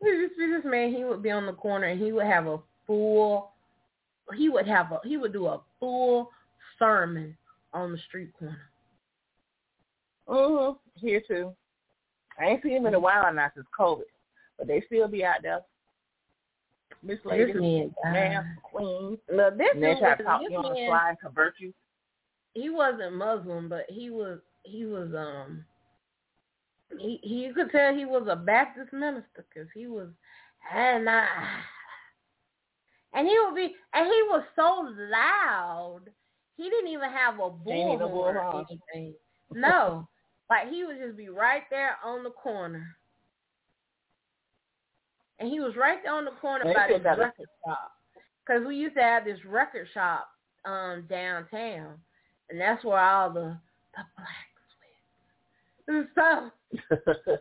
You 0.02 0.30
see 0.38 0.48
this 0.52 0.66
man. 0.66 0.94
He 0.94 1.04
would 1.04 1.24
be 1.24 1.32
on 1.32 1.46
the 1.46 1.54
corner 1.54 1.88
and 1.88 2.02
he 2.02 2.12
would 2.12 2.26
have 2.26 2.48
a 2.48 2.60
full. 2.86 3.52
He 4.36 4.50
would 4.50 4.68
have 4.68 4.92
a. 4.92 5.00
He 5.04 5.18
would 5.18 5.34
do 5.34 5.48
a 5.48 5.62
full 5.80 6.30
sermon 6.78 7.36
on 7.74 7.92
the 7.92 7.98
street 8.08 8.32
corner. 8.38 8.70
Mhm. 10.28 10.78
Here 10.96 11.22
too. 11.28 11.56
I 12.40 12.46
ain't 12.46 12.64
seen 12.64 12.74
him 12.74 12.86
in 12.86 12.94
a 12.94 13.00
while 13.00 13.34
now 13.34 13.52
since 13.54 13.68
COVID, 13.78 14.04
but 14.58 14.68
they 14.68 14.82
still 14.82 15.08
be 15.08 15.26
out 15.26 15.42
there 15.42 15.62
Miss 17.02 17.20
Lady, 17.24 17.54
man, 17.54 17.94
ma'am, 18.04 18.58
queen. 18.64 19.18
Look, 19.34 19.58
this 19.58 19.70
and 19.74 19.84
they 19.84 19.96
try 20.00 20.16
to 20.16 20.24
talk 20.24 20.42
you 20.42 20.58
on 20.58 20.64
the 20.64 20.86
fly 20.88 21.10
and 21.10 21.20
convert 21.20 21.54
you. 21.60 21.74
He 22.54 22.70
wasn't 22.70 23.16
Muslim, 23.16 23.70
but 23.70 23.86
he 23.88 24.10
was 24.10 24.40
he 24.64 24.86
was 24.86 25.10
um 25.16 25.64
he 26.98 27.20
he 27.24 27.36
you 27.46 27.54
could 27.54 27.72
tell 27.72 27.94
he 27.94 28.06
was 28.06 28.28
a 28.30 28.36
Baptist 28.36 28.92
minister 28.92 29.46
because 29.54 29.70
he 29.74 29.88
was 29.88 30.10
and 30.74 31.10
I 31.10 31.26
and 33.14 33.28
he 33.28 33.36
would 33.46 33.56
be 33.56 33.76
and 33.94 34.06
he 34.06 34.22
was 34.28 34.44
so 34.56 34.88
loud 35.12 36.02
he 36.58 36.70
didn't 36.70 36.90
even 36.90 37.10
have 37.10 37.36
a 37.36 37.50
bullhorn 37.50 38.36
or 38.36 38.66
anything. 38.70 39.14
No, 39.52 40.08
like 40.50 40.70
he 40.70 40.84
would 40.84 41.00
just 41.00 41.16
be 41.16 41.30
right 41.30 41.64
there 41.70 41.96
on 42.04 42.24
the 42.24 42.32
corner 42.32 42.86
and 45.40 45.50
he 45.50 45.60
was 45.60 45.76
right 45.76 46.00
there 46.04 46.14
on 46.14 46.26
the 46.26 46.32
corner 46.42 46.66
by 46.74 46.88
this 46.88 47.04
record 47.04 47.48
shop. 47.66 47.92
Because 48.46 48.66
we 48.66 48.76
used 48.76 48.96
to 48.96 49.02
have 49.02 49.26
this 49.26 49.40
record 49.46 49.88
shop 49.94 50.28
um 50.66 51.06
downtown, 51.10 51.96
and 52.50 52.60
that's 52.60 52.84
where 52.84 53.00
all 53.00 53.32
the 53.32 53.58
the 53.96 54.04
blacks 54.18 54.60
went 55.88 55.98
and 55.98 56.08
stuff. 56.12 56.52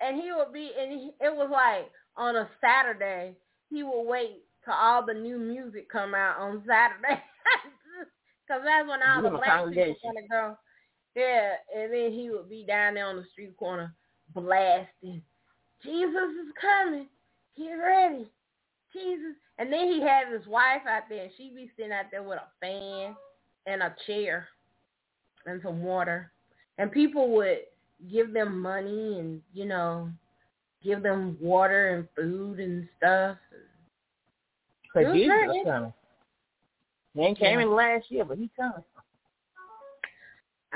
and 0.00 0.20
he 0.20 0.30
would 0.32 0.52
be, 0.52 0.70
and 0.78 0.92
he, 0.92 1.12
it 1.20 1.34
was 1.34 1.48
like 1.50 1.90
on 2.16 2.36
a 2.36 2.48
Saturday, 2.60 3.34
he 3.70 3.82
would 3.82 4.04
wait 4.04 4.42
till 4.64 4.74
all 4.74 5.04
the 5.04 5.14
new 5.14 5.38
music 5.38 5.88
come 5.90 6.14
out 6.14 6.38
on 6.38 6.62
Saturday, 6.68 7.22
because 8.46 8.62
that's 8.64 8.88
when 8.88 9.02
all 9.02 9.22
the 9.22 9.30
black 9.30 9.66
people 9.68 9.96
want 10.02 10.18
to 10.18 10.28
go. 10.30 10.56
Yeah, 11.14 11.54
and 11.74 11.92
then 11.92 12.12
he 12.12 12.30
would 12.30 12.50
be 12.50 12.64
down 12.66 12.94
there 12.94 13.06
on 13.06 13.16
the 13.16 13.24
street 13.32 13.56
corner 13.56 13.94
blasting, 14.34 15.22
Jesus 15.82 16.30
is 16.46 16.52
coming, 16.60 17.06
get 17.56 17.72
ready, 17.72 18.30
Jesus. 18.92 19.34
And 19.58 19.72
then 19.72 19.86
he 19.86 20.00
had 20.00 20.32
his 20.32 20.46
wife 20.46 20.82
out 20.88 21.04
there, 21.08 21.24
and 21.24 21.32
she'd 21.36 21.54
be 21.54 21.70
sitting 21.76 21.92
out 21.92 22.06
there 22.10 22.22
with 22.22 22.38
a 22.38 22.48
fan 22.60 23.14
and 23.66 23.82
a 23.82 23.94
chair 24.06 24.48
and 25.46 25.60
some 25.62 25.82
water, 25.82 26.30
and 26.78 26.90
people 26.90 27.30
would 27.34 27.58
give 28.10 28.32
them 28.32 28.60
money 28.60 29.18
and 29.18 29.40
you 29.54 29.64
know 29.64 30.10
give 30.84 31.02
them 31.02 31.36
water 31.40 31.96
and 31.96 32.08
food 32.14 32.60
and 32.60 32.88
stuff. 32.98 33.36
Cause 34.92 35.06
Jesus 35.14 35.32
is 35.54 35.64
coming. 35.64 35.92
He 37.14 37.22
ain't 37.22 37.38
came 37.38 37.58
in 37.58 37.74
last 37.74 38.10
year, 38.10 38.24
but 38.24 38.38
he 38.38 38.50
coming. 38.56 38.84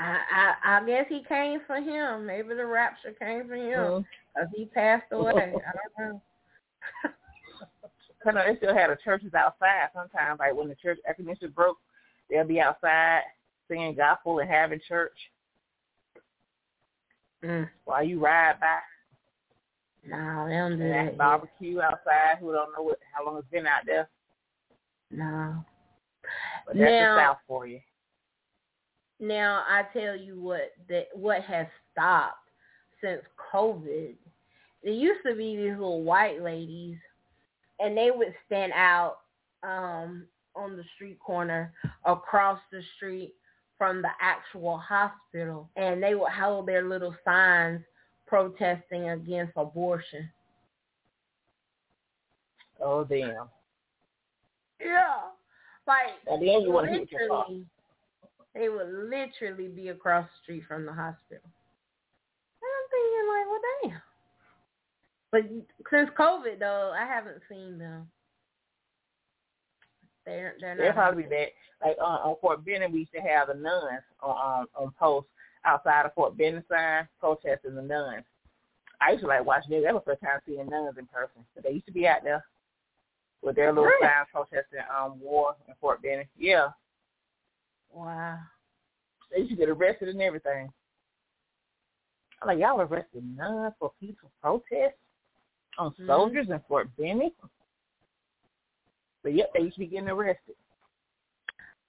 I, 0.01 0.17
I 0.65 0.77
I 0.77 0.85
guess 0.85 1.05
he 1.09 1.23
came 1.27 1.59
for 1.67 1.75
him. 1.75 2.25
Maybe 2.25 2.55
the 2.55 2.65
rapture 2.65 3.13
came 3.19 3.47
for 3.47 3.55
him 3.55 4.05
because 4.33 4.47
mm-hmm. 4.47 4.55
he 4.55 4.65
passed 4.65 5.11
away. 5.11 5.33
I 5.33 6.01
don't 6.01 6.13
know. 6.13 6.21
Cause 8.23 8.33
they 8.35 8.55
still 8.57 8.75
had 8.75 8.91
the 8.91 8.97
churches 9.03 9.33
outside 9.33 9.89
sometimes. 9.93 10.39
Like 10.39 10.55
when 10.55 10.69
the 10.69 10.75
church 10.75 10.99
air 11.07 11.13
conditioning 11.13 11.53
broke, 11.55 11.77
they'll 12.29 12.47
be 12.47 12.59
outside 12.59 13.21
singing 13.67 13.95
gospel 13.95 14.39
and 14.39 14.49
having 14.49 14.79
church. 14.87 15.17
Mm. 17.43 17.69
While 17.85 18.03
you 18.03 18.19
ride 18.19 18.59
by. 18.59 18.77
No, 20.07 20.47
they 20.47 20.55
don't 20.55 20.77
do 20.77 20.83
and 20.83 21.09
that. 21.09 21.17
Barbecue 21.17 21.79
outside. 21.79 22.37
Who 22.39 22.53
don't 22.53 22.71
know 22.75 22.83
what 22.83 22.99
how 23.15 23.25
long 23.25 23.37
it's 23.37 23.47
been 23.51 23.67
out 23.67 23.85
there. 23.85 24.09
No. 25.11 25.63
But 26.65 26.77
that's 26.77 26.89
now, 26.89 27.15
the 27.15 27.21
South 27.21 27.37
for 27.47 27.67
you. 27.67 27.79
Now 29.21 29.63
I 29.69 29.83
tell 29.93 30.15
you 30.17 30.41
what 30.41 30.73
that 30.89 31.07
what 31.13 31.43
has 31.43 31.67
stopped 31.91 32.49
since 33.01 33.21
COVID. 33.53 34.15
There 34.83 34.93
used 34.93 35.21
to 35.27 35.35
be 35.35 35.55
these 35.55 35.73
little 35.73 36.01
white 36.01 36.41
ladies, 36.41 36.97
and 37.79 37.95
they 37.95 38.09
would 38.09 38.33
stand 38.47 38.73
out 38.73 39.17
um, 39.61 40.25
on 40.55 40.75
the 40.75 40.83
street 40.95 41.19
corner 41.19 41.71
across 42.03 42.59
the 42.71 42.81
street 42.97 43.35
from 43.77 44.01
the 44.01 44.09
actual 44.19 44.77
hospital, 44.77 45.69
and 45.75 46.01
they 46.01 46.15
would 46.15 46.31
hold 46.31 46.67
their 46.67 46.87
little 46.87 47.15
signs 47.23 47.81
protesting 48.25 49.09
against 49.09 49.53
abortion. 49.55 50.27
Oh 52.83 53.03
damn! 53.03 53.49
Yeah, 54.83 55.13
like 55.85 56.09
and 56.25 56.41
they 58.53 58.69
would 58.69 59.09
literally 59.09 59.67
be 59.67 59.89
across 59.89 60.25
the 60.25 60.43
street 60.43 60.63
from 60.67 60.85
the 60.85 60.93
hospital. 60.93 61.49
And 62.61 62.71
I'm 62.77 62.87
thinking 62.91 63.27
like, 63.27 63.47
well, 63.49 63.61
damn. 63.83 64.01
But 65.31 65.43
since 65.89 66.09
COVID 66.17 66.59
though, 66.59 66.93
I 66.95 67.05
haven't 67.05 67.41
seen 67.49 67.77
them. 67.77 68.07
They're 70.25 70.55
they're 70.59 70.75
not. 70.75 70.83
They'll 70.83 70.93
probably 70.93 71.23
be 71.23 71.29
back. 71.29 71.47
Like 71.83 71.97
uh, 71.99 72.03
on 72.03 72.35
Fort 72.41 72.63
Benning, 72.65 72.91
we 72.91 72.99
used 72.99 73.13
to 73.13 73.21
have 73.21 73.47
the 73.47 73.53
nuns 73.53 74.03
on 74.21 74.61
um, 74.61 74.67
on 74.75 74.91
post 74.99 75.27
outside 75.65 76.05
of 76.05 76.13
Fort 76.13 76.37
Benning 76.37 76.63
sign 76.69 77.07
protesting 77.19 77.75
the 77.75 77.81
nuns. 77.81 78.23
I 78.99 79.11
used 79.11 79.21
to 79.21 79.27
like 79.27 79.45
watching 79.45 79.71
them. 79.71 79.83
That 79.83 79.93
was 79.93 80.03
the 80.05 80.11
first 80.11 80.21
time 80.21 80.39
seeing 80.45 80.69
nuns 80.69 80.97
in 80.99 81.07
person. 81.07 81.43
But 81.55 81.63
they 81.63 81.71
used 81.71 81.87
to 81.87 81.91
be 81.91 82.07
out 82.07 82.23
there 82.23 82.45
with 83.41 83.55
their 83.55 83.69
little 83.69 83.85
really? 83.85 84.05
signs 84.05 84.27
protesting 84.31 84.79
um 84.95 85.19
war 85.19 85.55
in 85.67 85.73
Fort 85.79 86.01
Benning. 86.03 86.27
Yeah. 86.37 86.67
Wow. 87.93 88.37
They 89.31 89.39
used 89.39 89.51
to 89.51 89.57
get 89.57 89.69
arrested 89.69 90.09
and 90.09 90.21
everything. 90.21 90.69
I'm 92.41 92.47
like, 92.47 92.59
y'all 92.59 92.81
arrested 92.81 93.23
nuns 93.37 93.73
for 93.79 93.91
peaceful 93.99 94.31
protests 94.41 94.97
on 95.77 95.91
mm-hmm. 95.91 96.07
soldiers 96.07 96.47
in 96.49 96.59
Fort 96.67 96.89
Benning? 96.97 97.31
But 99.23 99.35
yep, 99.35 99.51
they 99.53 99.61
used 99.61 99.75
to 99.75 99.81
be 99.81 99.87
getting 99.87 100.09
arrested. 100.09 100.55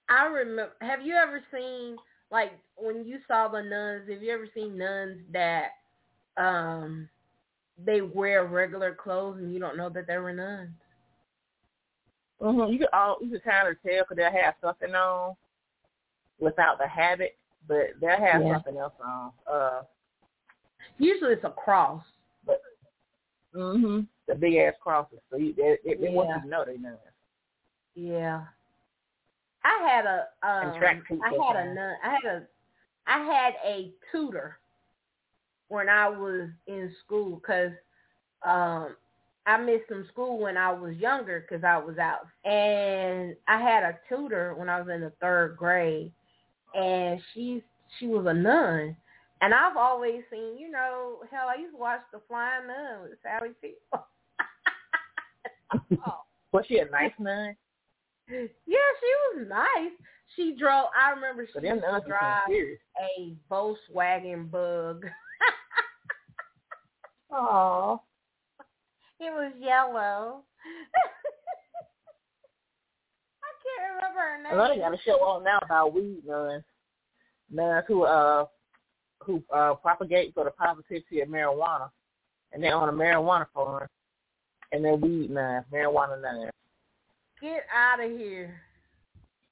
I 0.09 0.25
remember. 0.25 0.73
Have 0.81 1.01
you 1.01 1.15
ever 1.15 1.41
seen 1.51 1.97
like 2.31 2.51
when 2.77 3.05
you 3.05 3.17
saw 3.27 3.47
the 3.47 3.61
nuns? 3.61 4.09
Have 4.09 4.21
you 4.21 4.31
ever 4.31 4.47
seen 4.53 4.77
nuns 4.77 5.19
that 5.31 5.69
um 6.37 7.09
they 7.83 8.01
wear 8.01 8.45
regular 8.45 8.93
clothes 8.93 9.39
and 9.39 9.51
you 9.53 9.59
don't 9.59 9.77
know 9.77 9.89
that 9.89 10.05
they 10.05 10.17
were 10.17 10.33
nuns? 10.33 10.69
Mhm. 12.41 12.71
You 12.71 12.79
could 12.79 12.89
all 12.93 13.17
you 13.21 13.31
could 13.31 13.43
kind 13.43 13.67
of 13.67 13.81
tell 13.81 14.03
because 14.03 14.17
they 14.17 14.23
have 14.23 14.55
something 14.61 14.93
on 14.93 15.35
without 16.43 16.77
the 16.77 16.87
habit, 16.87 17.37
but 17.67 17.91
they'll 18.01 18.17
have 18.17 18.43
yeah. 18.43 18.55
something 18.55 18.77
else 18.77 18.93
on. 19.03 19.31
Uh, 19.51 19.81
Usually 20.97 21.33
it's 21.33 21.43
a 21.43 21.49
cross. 21.49 22.03
But 22.45 22.61
mhm, 23.55 24.07
the 24.27 24.35
big 24.35 24.55
ass 24.55 24.73
crosses. 24.81 25.19
So 25.31 25.37
you, 25.37 25.53
they, 25.55 25.77
they, 25.83 25.95
they 25.95 26.03
yeah. 26.05 26.11
want 26.11 26.29
you 26.29 26.41
to 26.41 26.47
know 26.47 26.65
they 26.65 26.77
know. 26.77 26.97
Yeah. 27.95 28.41
I 29.63 29.89
had 29.89 30.05
a 30.05 30.27
um, 30.45 30.73
I 31.23 31.31
had 31.47 31.55
a 31.55 31.73
nun, 31.73 31.95
I 32.03 32.09
had 32.09 32.25
a 32.25 32.43
I 33.07 33.19
had 33.19 33.53
a 33.65 33.91
tutor 34.11 34.57
when 35.69 35.89
I 35.89 36.09
was 36.09 36.49
in 36.67 36.91
school 37.05 37.37
because 37.37 37.71
um, 38.45 38.95
I 39.45 39.57
missed 39.57 39.89
some 39.89 40.05
school 40.11 40.37
when 40.37 40.57
I 40.57 40.71
was 40.71 40.95
younger 40.97 41.45
because 41.47 41.63
I 41.63 41.77
was 41.77 41.97
out, 41.97 42.27
and 42.43 43.35
I 43.47 43.61
had 43.61 43.83
a 43.83 43.97
tutor 44.09 44.53
when 44.55 44.69
I 44.69 44.79
was 44.79 44.89
in 44.93 45.01
the 45.01 45.13
third 45.21 45.55
grade, 45.57 46.11
and 46.73 47.21
she's 47.33 47.61
she 47.99 48.07
was 48.07 48.25
a 48.27 48.33
nun. 48.33 48.95
And 49.41 49.53
I've 49.53 49.75
always 49.75 50.21
seen, 50.31 50.57
you 50.57 50.71
know, 50.71 51.17
hell, 51.29 51.49
I 51.49 51.59
used 51.59 51.73
to 51.73 51.77
watch 51.77 51.99
The 52.13 52.21
Flying 52.29 52.67
Nun 52.67 53.01
with 53.03 53.19
Sally 53.21 53.49
Field. 53.59 53.75
oh. 56.05 56.19
Was 56.53 56.65
she 56.67 56.77
a 56.77 56.85
nice 56.85 57.11
nun? 57.19 57.55
Yeah, 58.29 58.45
she 58.67 59.39
was 59.39 59.47
nice. 59.49 59.91
She 60.35 60.55
drove. 60.57 60.85
I 60.95 61.09
remember 61.11 61.47
she 61.47 61.67
used 61.67 61.81
to 61.81 62.01
drive 62.07 62.47
a 63.01 63.35
Volkswagen 63.51 64.49
Bug. 64.51 65.05
Oh, 67.31 68.01
it 69.19 69.31
was 69.31 69.51
yellow. 69.59 70.43
can't 74.13 74.37
remember 74.37 74.49
her 74.49 74.57
name. 74.57 74.61
I 74.61 74.67
know 74.67 74.73
they 74.73 74.79
got 74.81 74.93
a 74.93 75.03
show 75.03 75.23
on 75.23 75.43
now 75.43 75.59
about 75.63 75.93
weed 75.93 76.21
nuns, 76.25 76.63
nuns 77.51 77.85
who 77.87 78.03
uh 78.03 78.45
who 79.21 79.43
uh 79.53 79.75
propagate 79.75 80.33
for 80.33 80.43
the 80.43 80.51
positivity 80.51 81.21
of 81.21 81.29
marijuana, 81.29 81.89
and 82.51 82.63
they're 82.63 82.75
on 82.75 82.89
a 82.89 82.93
marijuana 82.93 83.45
farm, 83.53 83.87
and 84.71 84.83
they're 84.83 84.95
weed 84.95 85.29
nuns, 85.29 85.65
marijuana 85.71 86.21
nuns. 86.21 86.51
Get 87.41 87.65
out 87.73 88.03
of 88.03 88.11
here. 88.11 88.59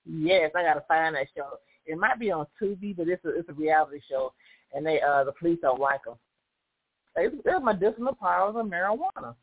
Yes, 0.05 0.51
I 0.55 0.64
gotta 0.64 0.84
find 0.88 1.16
that 1.16 1.28
show. 1.36 1.57
It 1.86 1.97
might 1.97 2.20
be 2.20 2.32
on 2.32 2.45
Tubi, 2.62 2.95
but 2.95 3.07
it's 3.07 3.24
a 3.26 3.38
it's 3.38 3.49
a 3.49 3.53
reality 3.53 3.99
show, 4.09 4.34
and 4.74 4.86
they 4.86 5.01
uh 5.01 5.24
the 5.24 5.34
police 5.34 5.59
don't 5.62 5.80
like 5.80 6.03
them. 6.03 6.16
It's, 7.18 7.36
it's 7.45 7.66
medicinal 7.66 8.16
powers 8.16 8.55
of 8.57 8.66
marijuana. 8.68 9.36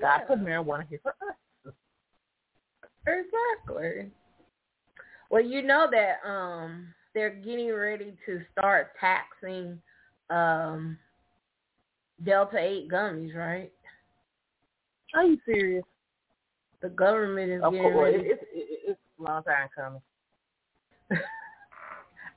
God 0.00 0.20
put 0.26 0.38
marijuana 0.40 0.86
here 0.88 1.00
for 1.02 1.10
us. 1.10 1.74
Exactly. 3.06 4.10
Well, 5.30 5.42
you 5.42 5.62
know 5.62 5.88
that 5.90 6.28
um 6.28 6.92
they're 7.14 7.30
getting 7.30 7.72
ready 7.72 8.16
to 8.26 8.40
start 8.52 8.92
taxing 9.00 9.80
um 10.28 10.98
Delta 12.24 12.58
8 12.58 12.88
gummies, 12.90 13.34
right? 13.34 13.72
Are 15.14 15.24
you 15.24 15.38
serious? 15.46 15.84
The 16.82 16.90
government 16.90 17.50
is 17.50 17.62
of 17.62 17.72
getting 17.72 17.92
course. 17.92 18.14
ready. 18.14 18.28
It's, 18.28 18.42
it's, 18.52 18.82
it's 18.88 19.00
a 19.18 19.22
long 19.22 19.42
time 19.42 19.68
coming. 19.74 20.02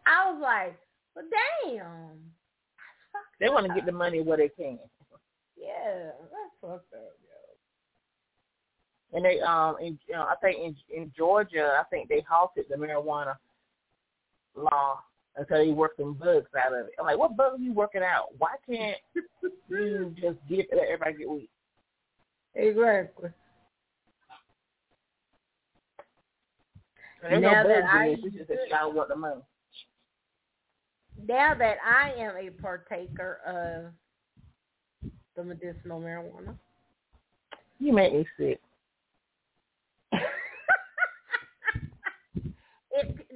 I 0.06 0.32
was 0.32 0.42
like, 0.42 0.78
well, 1.16 1.26
damn. 1.66 2.20
They 3.40 3.50
want 3.50 3.68
to 3.68 3.74
get 3.74 3.86
the 3.86 3.92
money 3.92 4.22
where 4.22 4.38
they 4.38 4.50
can. 4.50 4.80
Yeah, 5.58 6.12
that's 6.20 6.54
fucked 6.62 6.94
up 6.94 7.23
and 9.14 9.24
they 9.24 9.40
um 9.42 9.76
in 9.80 9.98
you 10.08 10.14
know, 10.14 10.24
I 10.24 10.36
think 10.42 10.58
in 10.60 10.76
in 10.96 11.12
Georgia 11.16 11.78
I 11.80 11.84
think 11.90 12.10
they 12.10 12.24
halted 12.28 12.66
the 12.70 12.76
marijuana 12.76 13.36
law 14.56 15.00
until 15.36 15.58
they 15.58 15.72
work 15.72 15.94
some 15.98 16.14
bugs 16.14 16.48
out 16.58 16.74
of 16.74 16.88
it. 16.88 16.94
I'm 17.00 17.06
like, 17.06 17.18
what 17.18 17.36
bugs 17.36 17.60
are 17.60 17.64
you 17.64 17.74
working 17.74 18.04
out? 18.04 18.28
Why 18.38 18.56
can't 18.68 18.98
you 19.70 20.14
just 20.20 20.38
get 20.50 20.68
let 20.72 20.88
everybody 20.88 21.18
get 21.18 21.30
weed? 21.30 21.50
Exactly. 22.56 23.30
There's 27.22 27.42
now 27.42 27.64
no 27.64 27.70
that 27.70 27.84
I, 27.86 28.08
in 28.08 28.20
It's 28.24 28.36
just 28.36 28.50
that 28.50 28.58
y'all 28.70 28.92
want 28.92 29.10
the 29.10 29.16
money. 29.16 29.42
Now 31.26 31.54
that 31.56 31.78
I 31.86 32.12
am 32.20 32.36
a 32.36 32.50
partaker 32.62 33.40
of 33.46 35.12
the 35.36 35.44
medicinal 35.44 36.02
marijuana. 36.02 36.56
You 37.80 37.94
make 37.94 38.14
me 38.14 38.26
sick. 38.38 38.60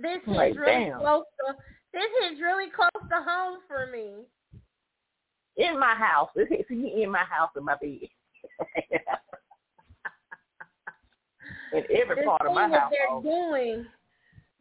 This 0.02 0.22
is 0.22 0.28
Like, 0.28 0.56
really 0.58 0.86
damn. 0.86 1.00
close 1.00 1.24
to 1.48 1.56
this 1.94 2.32
is 2.32 2.40
really 2.42 2.70
close 2.70 2.90
to 3.10 3.16
home 3.26 3.60
for 3.68 3.88
me. 3.92 4.26
In 5.58 5.80
my 5.80 5.96
house. 5.96 6.30
You 6.70 7.04
in 7.04 7.10
my 7.12 7.24
house 7.24 7.50
in 7.58 7.64
my 7.64 7.76
bed. 7.82 8.10
in 11.74 11.84
every 11.96 12.16
this 12.16 12.26
part 12.26 12.46
of 12.46 12.54
my 12.54 12.68
house. 12.70 12.92
they're 12.92 13.22
doing, 13.22 13.86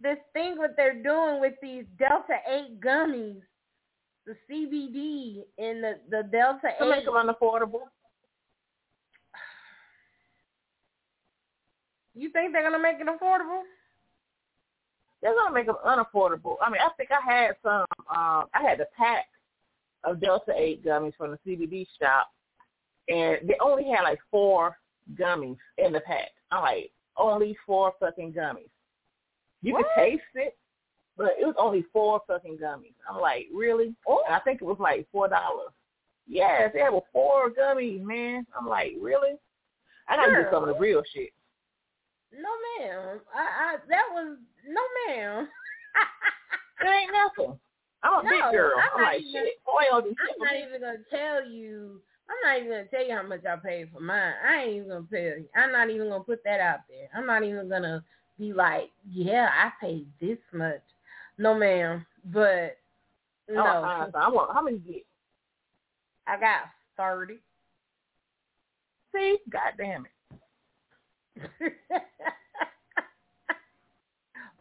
this 0.00 0.18
thing 0.32 0.56
what 0.56 0.74
they're 0.76 1.02
doing 1.02 1.40
with 1.40 1.54
these 1.60 1.84
Delta 1.98 2.38
Eight 2.48 2.80
gummies, 2.80 3.40
the 4.26 4.34
CBD 4.50 5.44
and 5.58 5.82
the 5.84 5.98
the 6.10 6.22
Delta 6.30 6.68
Eight. 6.68 6.78
To 6.84 6.90
make 6.90 7.04
them 7.04 7.14
unaffordable. 7.14 7.82
You 12.14 12.30
think 12.30 12.52
they're 12.52 12.62
gonna 12.62 12.82
make 12.82 12.96
it 12.98 13.06
affordable? 13.06 13.62
They're 15.22 15.34
gonna 15.34 15.54
make 15.54 15.66
them 15.66 15.76
unaffordable. 15.84 16.56
I 16.60 16.70
mean, 16.70 16.80
I 16.80 16.90
think 16.96 17.10
I 17.10 17.20
had 17.24 17.56
some. 17.62 17.84
Um, 18.10 18.46
I 18.54 18.62
had 18.62 18.80
a 18.80 18.86
pack 18.96 19.26
of 20.04 20.20
Delta 20.20 20.52
Eight 20.54 20.84
gummies 20.84 21.14
from 21.16 21.32
the 21.32 21.38
CBD 21.46 21.86
shop, 22.00 22.30
and 23.08 23.38
they 23.48 23.56
only 23.60 23.84
had 23.84 24.02
like 24.02 24.18
four 24.30 24.76
gummies 25.18 25.58
in 25.78 25.92
the 25.92 26.00
pack. 26.00 26.30
I'm 26.50 26.62
like, 26.62 26.90
only 27.16 27.56
four 27.66 27.92
fucking 27.98 28.32
gummies. 28.32 28.70
You 29.62 29.72
What? 29.74 29.86
could 29.94 30.02
taste 30.02 30.22
it, 30.34 30.56
but 31.16 31.32
it 31.40 31.46
was 31.46 31.56
only 31.58 31.84
four 31.92 32.20
fucking 32.26 32.58
gummies. 32.58 32.94
I'm 33.10 33.20
like, 33.20 33.46
really? 33.54 33.94
Oh. 34.06 34.22
And 34.26 34.34
I 34.34 34.40
think 34.40 34.60
it 34.60 34.64
was 34.66 34.78
like 34.78 35.06
four 35.10 35.28
dollars. 35.28 35.70
Yes, 36.28 36.70
they 36.74 36.80
had 36.80 36.92
four 37.12 37.50
gummies, 37.50 38.02
man. 38.02 38.46
I'm 38.58 38.66
like, 38.68 38.92
really? 39.00 39.34
I 40.08 40.16
gotta 40.16 40.32
get 40.42 40.52
some 40.52 40.62
of 40.62 40.68
the 40.68 40.78
real 40.78 41.02
shit. 41.14 41.30
No, 42.32 42.48
ma'am. 42.78 43.20
I, 43.34 43.40
I 43.40 43.76
that 43.88 44.04
was 44.12 44.36
no, 44.68 44.80
ma'am. 45.08 45.48
It 46.78 46.86
ain't 46.88 47.10
nothing. 47.12 47.58
I'm 48.02 48.20
a 48.20 48.22
No, 48.22 48.30
big 48.30 48.42
girl. 48.52 48.72
I'm 48.76 48.90
I'm, 48.96 49.02
not 49.02 49.12
like, 49.14 49.22
even- 49.22 49.44
shit, 49.46 49.54
oil. 49.66 50.02
I'm 50.04 50.38
not 50.38 50.56
even 50.56 50.80
gonna 50.82 50.98
tell 51.10 51.46
you. 51.46 52.02
I'm 52.28 52.36
not 52.44 52.58
even 52.58 52.70
gonna 52.70 52.84
tell 52.88 53.06
you 53.06 53.14
how 53.14 53.22
much 53.22 53.46
I 53.46 53.56
paid 53.56 53.88
for 53.92 54.00
mine. 54.00 54.34
I 54.46 54.62
ain't 54.64 54.76
even 54.76 54.88
gonna 54.88 55.06
tell 55.10 55.20
you. 55.38 55.48
I'm 55.56 55.72
not 55.72 55.88
even 55.88 56.10
gonna 56.10 56.22
put 56.22 56.44
that 56.44 56.60
out 56.60 56.80
there. 56.88 57.08
I'm 57.16 57.24
not 57.26 57.42
even 57.44 57.68
gonna 57.70 58.04
be 58.38 58.52
like, 58.52 58.90
yeah, 59.08 59.48
I 59.52 59.72
paid 59.80 60.06
this 60.20 60.36
much. 60.52 60.82
No, 61.38 61.54
ma'am. 61.54 62.04
But 62.26 62.76
no, 63.48 63.64
Oh, 63.64 63.84
uh, 63.84 64.10
I 64.14 64.28
want 64.28 64.52
how 64.52 64.60
many 64.62 64.78
get? 64.78 65.06
I 66.26 66.38
got 66.38 66.68
thirty. 66.98 67.38
See, 69.14 69.38
God 69.48 69.72
damn 69.78 70.06
it. 70.06 71.72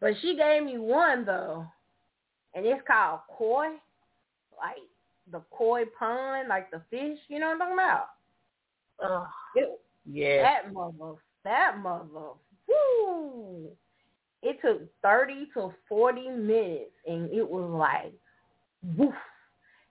but 0.06 0.14
she 0.22 0.36
gave 0.36 0.64
me 0.64 0.78
one 0.78 1.26
though, 1.26 1.66
and 2.54 2.64
it's 2.64 2.80
called 2.88 3.22
koi, 3.36 3.70
like 4.56 4.78
the 5.32 5.42
koi 5.50 5.86
pond, 5.98 6.48
like 6.48 6.70
the 6.70 6.80
fish. 6.92 7.18
You 7.28 7.40
know 7.40 7.48
what 7.48 7.54
I'm 7.54 7.60
talking 7.60 7.74
about? 7.74 8.06
Ugh, 9.04 9.28
It, 9.56 9.82
yeah. 10.06 10.44
That 10.44 10.72
mother, 10.72 11.16
that 11.44 11.80
mother, 11.82 12.34
whoo! 12.68 13.72
It 14.44 14.60
took 14.62 14.84
thirty 15.02 15.48
to 15.56 15.74
forty 15.90 16.30
minutes, 16.30 16.92
and 17.08 17.32
it 17.32 17.50
was 17.50 17.68
like, 17.72 18.14
woof. 18.96 19.12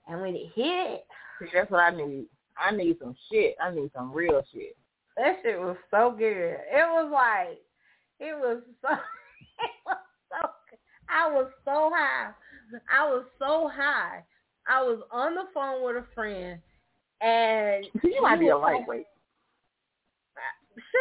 And 0.06 0.20
when 0.20 0.36
it 0.36 0.52
hit, 0.54 1.06
See, 1.40 1.48
that's 1.52 1.72
what 1.72 1.80
I 1.80 1.90
need. 1.90 2.26
I 2.56 2.70
need 2.70 2.98
some 3.00 3.16
shit. 3.32 3.56
I 3.60 3.72
need 3.74 3.90
some 3.92 4.12
real 4.12 4.44
shit. 4.52 4.76
that 5.16 5.38
shit 5.42 5.58
was 5.58 5.76
so 5.90 6.14
good. 6.16 6.56
It 6.70 6.86
was 6.88 7.10
like, 7.12 7.58
it 8.20 8.38
was 8.38 8.62
so, 8.80 8.90
it 9.58 9.70
was. 9.84 9.96
I 11.08 11.30
was 11.30 11.50
so 11.64 11.90
high. 11.94 12.30
I 12.92 13.04
was 13.10 13.24
so 13.38 13.70
high. 13.72 14.22
I 14.68 14.82
was 14.82 15.00
on 15.10 15.34
the 15.34 15.44
phone 15.52 15.84
with 15.84 15.96
a 15.96 16.06
friend, 16.14 16.58
and 17.20 17.86
you 18.02 18.22
might 18.22 18.40
be 18.40 18.48
a 18.48 18.56
lightweight. 18.56 19.06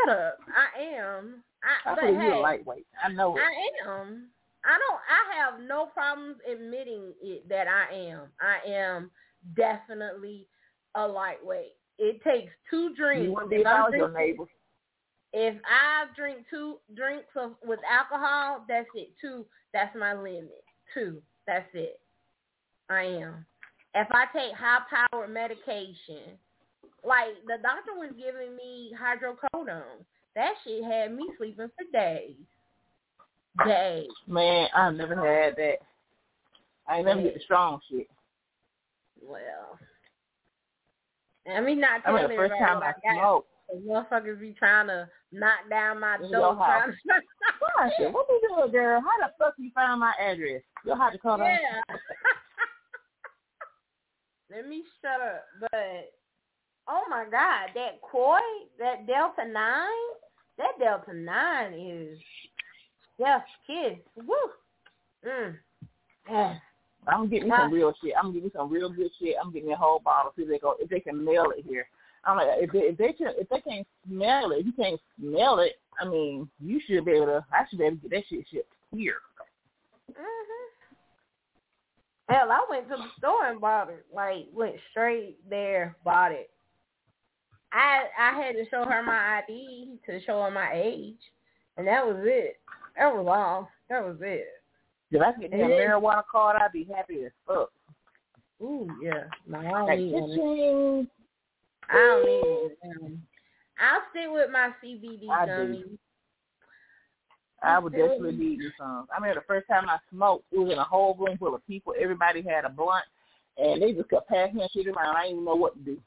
Shut 0.05 0.15
up. 0.15 0.37
I 0.55 0.83
am. 0.97 1.43
I, 1.63 1.91
I 1.91 1.95
but 1.95 2.03
hey, 2.03 2.11
you're 2.11 2.33
a 2.33 2.39
lightweight. 2.41 2.85
I 3.03 3.11
know 3.11 3.35
it. 3.35 3.41
I 3.41 3.89
am. 3.89 4.27
I 4.65 4.77
don't. 4.77 4.99
I 5.09 5.35
have 5.37 5.67
no 5.67 5.87
problems 5.87 6.37
admitting 6.49 7.13
it 7.21 7.47
that 7.49 7.67
I 7.67 7.93
am. 7.95 8.21
I 8.39 8.69
am 8.69 9.09
definitely 9.55 10.47
a 10.95 11.07
lightweight. 11.07 11.73
It 11.97 12.21
takes 12.23 12.51
two 12.69 12.93
drinks. 12.95 13.23
You 13.25 13.33
wouldn't 13.33 13.49
be 13.49 13.57
If 13.57 13.61
if 13.61 13.67
I 13.67 13.71
I'm 13.71 13.83
was 13.85 13.93
your 13.95 14.09
drinking- 14.09 14.31
neighbor. 14.37 14.45
If 15.33 15.55
I 15.65 16.05
drink 16.15 16.45
two 16.49 16.77
drinks 16.95 17.25
of 17.35 17.53
with 17.65 17.79
alcohol, 17.89 18.65
that's 18.67 18.87
it. 18.93 19.09
Two. 19.19 19.45
That's 19.73 19.95
my 19.95 20.13
limit. 20.13 20.63
Two. 20.93 21.21
That's 21.47 21.67
it. 21.73 21.99
I 22.89 23.03
am. 23.03 23.45
If 23.95 24.07
I 24.11 24.25
take 24.31 24.53
high 24.53 24.81
powered 24.89 25.31
medication, 25.31 26.37
like 27.03 27.29
the 27.47 27.57
doctor 27.61 27.93
was 27.97 28.11
giving 28.17 28.55
me 28.55 28.91
hydrocodone, 28.99 30.05
that 30.35 30.53
shit 30.63 30.83
had 30.83 31.15
me 31.15 31.27
sleeping 31.37 31.69
for 31.75 31.91
days. 31.91 32.35
Days. 33.65 34.09
Man, 34.27 34.67
I've 34.75 34.95
never 34.95 35.15
had 35.15 35.55
that. 35.57 35.77
I 36.87 36.97
ain't 36.97 37.05
never 37.05 37.21
get 37.21 37.35
the 37.35 37.39
strong 37.41 37.79
shit. 37.89 38.07
Well, 39.21 39.79
I 41.51 41.61
mean, 41.61 41.79
not 41.79 42.01
I 42.05 42.11
mean, 42.11 42.29
the 42.29 42.35
first 42.35 42.53
time 42.59 42.81
I 42.81 42.89
I 42.89 43.13
smoked, 43.15 43.47
motherfuckers 43.81 44.39
be 44.39 44.53
trying 44.57 44.87
to 44.87 45.09
knock 45.31 45.69
down 45.69 45.99
my 45.99 46.17
door. 46.17 46.29
your 46.29 46.55
house. 46.55 46.89
To... 46.89 47.13
gosh, 47.77 47.91
what 48.11 48.27
you 48.29 48.41
doing, 48.49 48.71
girl? 48.71 49.01
How 49.01 49.27
the 49.27 49.33
fuck 49.37 49.53
you 49.57 49.71
find 49.73 49.99
my 49.99 50.13
address? 50.19 50.61
You'll 50.85 50.97
have 50.97 51.13
to 51.13 51.19
call 51.19 51.37
yeah. 51.39 51.81
Let 54.51 54.67
me 54.67 54.83
shut 55.01 55.19
up. 55.21 55.45
But 55.59 56.13
oh 56.87 57.03
my 57.09 57.23
god, 57.23 57.69
that 57.75 58.01
koi, 58.01 58.39
that 58.79 59.07
Delta 59.07 59.51
Nine, 59.51 59.87
that 60.57 60.77
Delta 60.79 61.13
Nine 61.13 61.73
is 61.73 62.19
just 63.19 63.45
kiss. 63.65 63.97
Woo. 64.15 64.35
Mm. 65.25 65.55
Yeah. 66.29 66.55
I'm 67.07 67.29
getting 67.29 67.49
me 67.49 67.55
some 67.57 67.73
real 67.73 67.93
shit. 68.01 68.13
I'm 68.17 68.31
getting 68.31 68.45
me 68.45 68.51
some 68.55 68.71
real 68.71 68.89
good 68.89 69.11
shit. 69.19 69.35
I'm 69.41 69.51
getting 69.51 69.67
me 69.67 69.73
a 69.73 69.77
whole 69.77 69.99
bottle. 69.99 70.31
See 70.37 70.43
if 70.43 70.49
they 70.49 70.57
go 70.57 70.75
if 70.79 70.89
they 70.89 71.01
can 71.01 71.23
mail 71.23 71.51
it 71.57 71.65
here. 71.67 71.85
I'm 72.25 72.37
like 72.37 72.47
if 72.51 72.71
they 72.71 72.79
if 72.79 72.97
they 72.97 73.13
can 73.13 73.33
if 73.37 73.49
they 73.49 73.61
can't 73.61 73.87
smell 74.07 74.51
it, 74.51 74.59
if 74.59 74.65
you 74.67 74.71
can't 74.73 75.01
smell 75.19 75.59
it, 75.59 75.73
I 75.99 76.05
mean, 76.07 76.49
you 76.59 76.79
should 76.85 77.05
be 77.05 77.11
able 77.11 77.25
to 77.27 77.45
I 77.51 77.65
should 77.69 77.79
be 77.79 77.85
able 77.85 77.97
to 77.97 78.01
get 78.03 78.11
that 78.11 78.23
shit 78.29 78.45
shipped 78.51 78.73
here. 78.95 79.17
Mhm. 80.11 80.63
Hell, 82.29 82.51
I 82.51 82.65
went 82.69 82.87
to 82.89 82.95
the 82.95 83.09
store 83.17 83.47
and 83.47 83.59
bought 83.59 83.89
it. 83.89 84.05
Like 84.13 84.47
went 84.53 84.75
straight 84.91 85.37
there, 85.49 85.95
bought 86.05 86.31
it. 86.31 86.49
I 87.73 88.05
I 88.17 88.31
had 88.41 88.55
to 88.55 88.69
show 88.69 88.85
her 88.85 89.03
my 89.03 89.39
ID 89.39 89.99
to 90.05 90.21
show 90.21 90.43
her 90.43 90.51
my 90.51 90.71
age, 90.73 91.19
and 91.77 91.87
that 91.87 92.05
was 92.05 92.17
it. 92.19 92.59
That 92.97 93.13
was 93.13 93.27
all. 93.27 93.69
That 93.89 94.05
was 94.05 94.17
it. 94.21 94.47
If 95.11 95.21
I 95.21 95.31
could 95.33 95.51
get 95.51 95.59
a 95.59 95.63
marijuana 95.63 96.23
card, 96.31 96.57
I'd 96.59 96.71
be 96.71 96.85
happy 96.85 97.25
as 97.25 97.31
fuck. 97.45 97.71
Ooh, 98.61 98.89
yeah. 99.01 99.25
No, 99.45 99.59
I 99.59 99.63
don't 99.63 99.87
Like, 99.87 99.99
need. 99.99 101.07
I 101.89 101.95
don't 101.95 102.25
need. 102.25 102.71
Um, 103.05 103.21
I'll 103.79 104.01
stick 104.11 104.27
with 104.31 104.49
my 104.51 104.71
CBD 104.83 105.29
I 105.29 105.45
do. 105.45 105.97
I 107.63 107.79
would 107.79 107.93
definitely 107.93 108.33
need 108.33 108.59
you 108.61 108.71
some. 108.77 109.07
I 109.15 109.21
mean, 109.21 109.33
the 109.35 109.41
first 109.47 109.67
time 109.67 109.87
I 109.87 109.97
smoked, 110.11 110.45
it 110.51 110.59
was 110.59 110.71
in 110.71 110.77
a 110.77 110.83
whole 110.83 111.15
room 111.15 111.37
full 111.37 111.55
of 111.55 111.65
people. 111.65 111.93
Everybody 111.97 112.41
had 112.41 112.65
a 112.65 112.69
blunt, 112.69 113.05
and 113.57 113.81
they 113.81 113.93
just 113.93 114.09
kept 114.09 114.27
passing 114.27 114.57
that 114.57 114.69
shit 114.73 114.87
around. 114.87 115.15
I 115.15 115.23
didn't 115.23 115.35
even 115.35 115.45
know 115.45 115.55
what 115.55 115.73
to 115.75 115.79
do. 115.79 115.97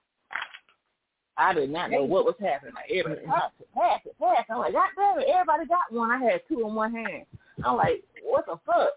I 1.39 1.53
did 1.55 1.71
not 1.71 1.91
know 1.91 2.05
what 2.05 2.25
was 2.25 2.35
happening. 2.41 2.75
Like, 2.75 2.91
everybody, 2.91 3.27
pass 3.27 3.51
it, 3.61 3.69
pass 3.75 4.01
it, 4.05 4.19
pass 4.19 4.45
it. 4.49 4.53
I'm 4.53 4.59
like, 4.59 4.73
God 4.73 4.89
damn 4.97 5.19
it, 5.21 5.29
everybody 5.29 5.67
got 5.67 5.93
one. 5.93 6.11
I 6.11 6.19
had 6.19 6.41
two 6.49 6.61
in 6.67 6.75
one 6.75 6.95
hand. 6.95 7.25
I'm 7.65 7.77
like, 7.77 8.05
what 8.23 8.47
the 8.47 8.59
fuck? 8.65 8.91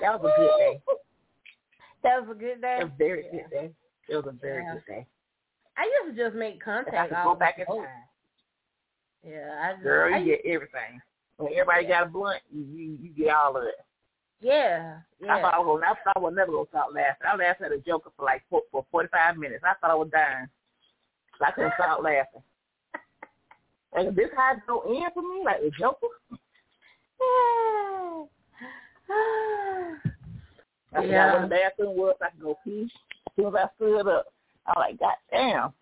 That 0.00 0.20
was 0.20 0.32
a 0.32 0.40
good 0.40 0.50
day. 0.58 0.80
That 2.02 2.20
was 2.20 2.36
a 2.36 2.38
good 2.38 2.60
day. 2.60 2.78
It 2.80 2.84
was 2.84 2.92
a 2.92 2.98
very 2.98 3.24
Yeah. 3.24 3.30
good 3.30 3.50
day. 3.50 3.74
It 4.08 4.16
was 4.16 4.26
a 4.26 4.32
very 4.32 4.62
Yeah. 4.62 4.72
good 4.74 4.86
day. 4.86 5.06
I 5.76 5.90
used 6.04 6.16
to 6.16 6.24
just 6.24 6.36
make 6.36 6.56
If 6.56 6.62
I 6.62 6.64
contact. 6.64 7.08
could 7.10 7.16
all 7.18 7.34
go 7.34 7.38
back 7.38 7.58
in 7.58 7.66
time. 7.66 7.86
Yeah, 9.24 9.58
I 9.62 9.72
just, 9.72 9.82
Girl, 9.82 10.14
I 10.14 10.18
you 10.18 10.36
get 10.36 10.46
everything. 10.46 11.00
When 11.38 11.52
everybody 11.52 11.86
got 11.86 12.04
a 12.06 12.08
blunt, 12.10 12.40
you, 12.52 12.96
you, 13.02 13.08
get 13.16 13.34
all 13.34 13.56
of 13.56 13.64
it. 13.64 13.74
Yeah, 14.40 14.98
I 15.22 15.26
thought 15.26 15.38
yeah. 15.40 15.48
I 15.48 15.58
was 15.58 15.80
gonna, 15.80 15.92
I 15.92 15.94
thought 16.04 16.16
I 16.16 16.20
was 16.20 16.34
never 16.36 16.52
gonna 16.52 16.68
stop 16.68 16.88
laughing. 16.94 17.26
I 17.26 17.36
laughed 17.36 17.62
at 17.62 17.72
a 17.72 17.78
joker 17.78 18.10
for 18.16 18.24
like 18.24 18.42
four, 18.50 18.62
for 18.70 18.84
forty 18.90 19.08
five 19.10 19.36
minutes. 19.36 19.64
I 19.64 19.72
thought 19.80 19.90
I 19.90 19.94
was 19.94 20.10
dying. 20.12 20.48
So 21.38 21.46
I 21.46 21.50
couldn't 21.52 21.72
stop 21.80 22.02
laughing. 22.02 22.42
Like 23.94 24.14
this 24.14 24.28
it 24.30 24.60
go 24.66 24.82
in 24.92 25.02
for 25.14 25.22
me, 25.22 25.42
like 25.44 25.60
the 25.62 25.70
joker. 25.78 26.06
Yeah. 27.20 28.24
I 30.96 31.04
Yeah. 31.04 31.32
where 31.32 31.42
the 31.42 31.48
bathroom 31.48 31.96
was. 31.96 32.16
I 32.22 32.30
could 32.30 32.42
go 32.42 32.58
pee. 32.64 32.90
As 33.26 33.32
soon 33.36 33.46
as 33.46 33.54
I 33.54 33.68
stood 33.76 34.06
up, 34.08 34.26
I'm 34.66 34.74
like, 34.76 34.98
God 34.98 35.14
damn. 35.30 35.72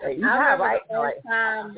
Hey, 0.00 0.16
you 0.18 0.28
I 0.28 0.36
remember 0.36 0.64
right? 0.64 0.80
the 0.88 0.94
first 0.94 1.26
time. 1.26 1.76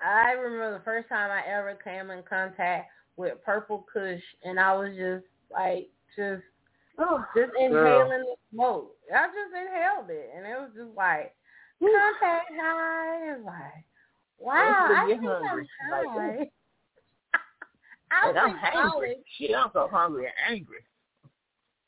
I 0.00 0.32
remember 0.32 0.78
the 0.78 0.84
first 0.84 1.08
time 1.08 1.30
I 1.30 1.48
ever 1.50 1.78
came 1.82 2.10
in 2.10 2.22
contact 2.28 2.90
with 3.16 3.42
purple 3.44 3.86
Kush, 3.92 4.22
and 4.44 4.58
I 4.58 4.74
was 4.74 4.90
just 4.96 5.24
like, 5.52 5.88
just, 6.16 6.42
oh, 6.98 7.24
just 7.36 7.52
inhaling 7.58 7.72
girl. 7.72 8.08
the 8.18 8.36
smoke. 8.52 8.96
I 9.14 9.26
just 9.26 9.54
inhaled 9.54 10.10
it, 10.10 10.30
and 10.36 10.46
it 10.46 10.58
was 10.58 10.70
just 10.76 10.96
like 10.96 11.34
contact 11.80 12.50
high. 12.60 13.34
It's 13.34 13.44
like, 13.44 13.84
wow, 14.38 14.88
I 14.90 15.06
think 15.08 15.22
hungry. 15.22 15.68
I'm 15.92 16.06
high. 16.06 16.38
Like, 16.38 16.52
I 18.10 18.26
was 18.26 18.36
I'm 18.38 18.56
hungry. 18.56 19.16
Shit, 19.38 19.54
I'm 19.56 19.70
so 19.72 19.88
hungry 19.90 20.26
and 20.26 20.56
angry. 20.56 20.78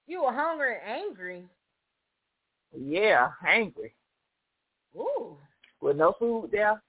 You 0.06 0.22
were 0.22 0.32
hungry 0.32 0.76
and 0.84 1.02
angry. 1.02 1.44
Yeah, 2.76 3.28
angry. 3.46 3.94
Ooh. 4.96 5.36
With 5.80 5.96
no 5.96 6.14
food 6.18 6.50
there, 6.52 6.80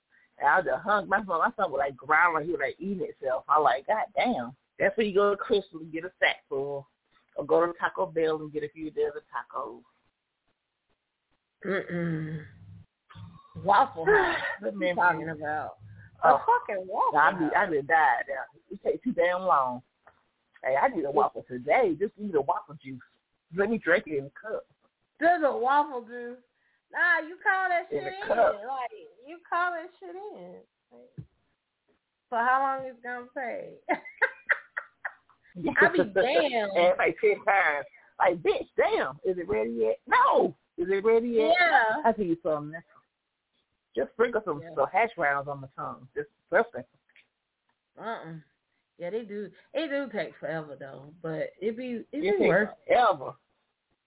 I 0.46 0.62
just 0.62 0.84
hung 0.84 1.10
my 1.10 1.18
son. 1.18 1.28
My 1.28 1.52
son 1.56 1.72
was 1.72 1.80
like 1.80 1.96
growling. 1.96 2.46
He 2.46 2.52
was 2.52 2.62
like 2.62 2.76
eating 2.80 3.08
itself. 3.08 3.44
I 3.50 3.60
like, 3.60 3.88
God 3.88 4.06
damn. 4.16 4.56
That's 4.80 4.96
where 4.96 5.08
you 5.08 5.14
go 5.14 5.36
to 5.36 5.42
Krystal 5.42 5.82
and 5.82 5.92
get 5.92 6.06
a 6.06 6.12
sack 6.20 6.38
full, 6.48 6.88
or 7.36 7.46
go 7.46 7.66
to 7.66 7.74
Taco 7.80 8.06
Bell 8.06 8.38
and 8.38 8.54
get 8.54 8.64
a 8.64 8.70
few 8.70 8.92
dozen 8.92 9.22
tacos. 9.34 9.82
Mm-mm. 11.66 12.42
Waffle 13.64 14.06
House. 14.06 14.38
what 14.60 14.74
are 14.76 14.86
you 14.86 14.96
talking 14.96 15.30
about? 15.30 15.78
A 16.24 16.30
oh, 16.34 16.42
fucking 16.46 16.86
waffle 16.88 17.20
I 17.20 17.32
be, 17.32 17.56
I 17.56 17.66
just 17.66 17.88
died 17.88 18.24
there. 18.28 18.46
It 18.72 18.84
takes 18.84 19.04
too 19.04 19.12
damn 19.12 19.42
long. 19.42 19.82
Hey, 20.64 20.76
I 20.76 20.88
need 20.90 21.06
a 21.06 21.12
waffle 21.12 21.46
today. 21.48 21.96
Just 22.00 22.14
need 22.18 22.36
a 22.36 22.42
waffle 22.42 22.78
juice. 22.84 23.00
Let 23.56 23.70
me 23.70 23.78
drink 23.78 24.06
it 24.08 24.18
in 24.18 24.26
a 24.26 24.30
cup. 24.30 24.66
There's 25.20 25.44
a 25.46 25.58
waffle 25.58 26.02
juice. 26.02 26.38
Nah, 26.92 27.28
you 27.28 27.38
call 27.44 27.70
that 27.70 27.88
shit 27.90 28.02
in. 28.02 28.08
in. 28.08 28.38
Like 28.38 28.92
you 29.28 29.38
call 29.48 29.72
that 29.72 29.90
shit 30.00 30.16
in. 30.16 30.56
Like, 30.92 31.28
for 32.30 32.38
how 32.40 32.60
long 32.62 32.88
it's 32.88 33.00
gonna 33.04 33.28
take? 33.36 33.82
I 35.82 35.90
be 35.90 35.98
damn. 35.98 36.70
and 36.76 36.94
like 36.98 37.18
ten 37.20 37.36
times. 37.46 37.86
Like, 38.20 38.38
bitch, 38.38 38.68
damn, 38.76 39.20
is 39.26 39.38
it 39.38 39.48
ready 39.48 39.72
yet? 39.72 40.00
No. 40.08 40.56
Is 40.78 40.88
it 40.90 41.04
ready 41.04 41.30
yet? 41.30 41.54
Yeah. 41.60 42.02
I 42.06 42.12
tell 42.12 42.26
you 42.26 42.38
something. 42.44 42.80
Just 43.96 44.12
sprinkle 44.12 44.42
some, 44.46 44.62
yeah. 44.62 44.70
some 44.76 44.86
hash 44.92 45.10
browns 45.16 45.48
on 45.48 45.62
the 45.62 45.70
tongue. 45.76 46.08
Just 46.16 46.30
something. 46.52 46.84
Uh-uh. 48.00 48.34
Yeah, 48.98 49.12
they 49.12 49.24
do. 49.24 49.50
It 49.74 49.90
do 49.90 50.18
take 50.18 50.34
forever 50.40 50.76
though, 50.80 51.14
but 51.22 51.52
it 51.62 51.78
be 51.78 52.04
it, 52.12 52.24
it 52.24 52.40
be 52.40 52.48
worth 52.48 52.70
forever. 52.88 53.34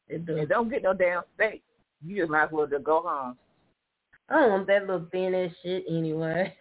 It 0.09 0.27
do. 0.27 0.37
And 0.37 0.49
don't 0.49 0.69
get 0.69 0.83
no 0.83 0.93
damn 0.93 1.23
steak. 1.37 1.63
You 2.05 2.17
just 2.23 2.31
might 2.31 2.45
as 2.45 2.51
well 2.51 2.67
just 2.67 2.85
go 2.85 3.03
home. 3.03 3.37
I 4.29 4.41
don't 4.41 4.51
want 4.51 4.67
that 4.67 4.83
little 4.87 5.07
thin 5.13 5.35
ass 5.35 5.51
shit 5.63 5.85
anyway. 5.89 6.57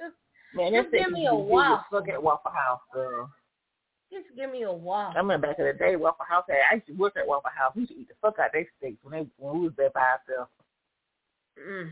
just, 0.00 0.14
Man, 0.54 0.72
just 0.72 0.92
give 0.92 1.12
me 1.12 1.26
a 1.26 1.34
waffle. 1.34 1.84
Look 1.92 2.08
at 2.08 2.22
Waffle 2.22 2.52
House, 2.52 2.80
girl. 2.92 3.30
Just 4.10 4.26
give 4.36 4.50
me 4.50 4.62
a 4.62 4.72
waffle. 4.72 5.14
I 5.16 5.20
remember 5.20 5.48
back 5.48 5.58
in 5.58 5.66
the 5.66 5.72
day, 5.74 5.96
Waffle 5.96 6.24
House 6.26 6.44
had. 6.48 6.56
I 6.70 6.76
used 6.76 6.86
to 6.86 6.92
work 6.94 7.14
at 7.18 7.26
Waffle 7.26 7.50
House. 7.54 7.72
We 7.74 7.82
used 7.82 7.92
to 7.92 7.98
eat 7.98 8.08
the 8.08 8.14
fuck 8.22 8.38
out 8.38 8.52
their 8.52 8.66
steaks 8.78 8.98
when 9.02 9.12
they 9.12 9.28
when 9.36 9.58
we 9.58 9.64
was 9.66 9.74
there 9.76 9.90
by 9.90 10.00
ourselves. 10.00 10.50
Mm. 11.58 11.90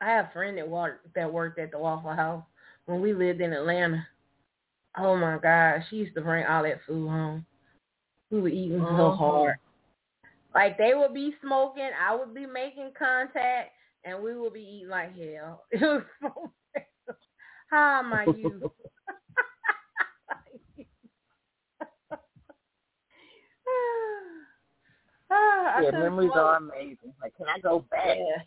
I 0.00 0.10
have 0.10 0.26
a 0.26 0.32
friend 0.32 0.56
that 0.58 0.68
worked 0.68 1.12
that 1.14 1.32
worked 1.32 1.58
at 1.58 1.72
the 1.72 1.78
Waffle 1.78 2.14
House 2.14 2.44
when 2.90 3.00
we 3.00 3.14
lived 3.14 3.40
in 3.40 3.52
Atlanta. 3.52 4.04
Oh 4.98 5.16
my 5.16 5.38
God, 5.40 5.84
she 5.88 5.94
used 5.96 6.16
to 6.16 6.20
bring 6.20 6.44
all 6.44 6.64
that 6.64 6.80
food 6.86 7.08
home. 7.08 7.46
We 8.30 8.40
were 8.40 8.48
eating 8.48 8.80
uh-huh. 8.80 8.96
so 8.96 9.12
hard. 9.12 9.54
Like 10.52 10.76
they 10.76 10.94
would 10.94 11.14
be 11.14 11.36
smoking, 11.40 11.90
I 12.00 12.16
would 12.16 12.34
be 12.34 12.46
making 12.46 12.90
contact, 12.98 13.70
and 14.04 14.20
we 14.20 14.36
would 14.36 14.52
be 14.52 14.62
eating 14.62 14.88
like 14.88 15.16
hell. 15.16 15.62
It 15.70 15.80
was 15.80 16.02
so 16.20 16.50
How 17.70 18.00
am 18.00 18.12
I 18.12 18.24
you? 18.24 18.72
ah, 25.30 25.80
yeah, 25.80 25.92
memories 25.92 26.32
are 26.34 26.56
amazing. 26.56 27.14
Like, 27.22 27.36
can 27.36 27.46
I 27.46 27.60
go 27.60 27.84
back 27.88 28.18
yeah. 28.18 28.42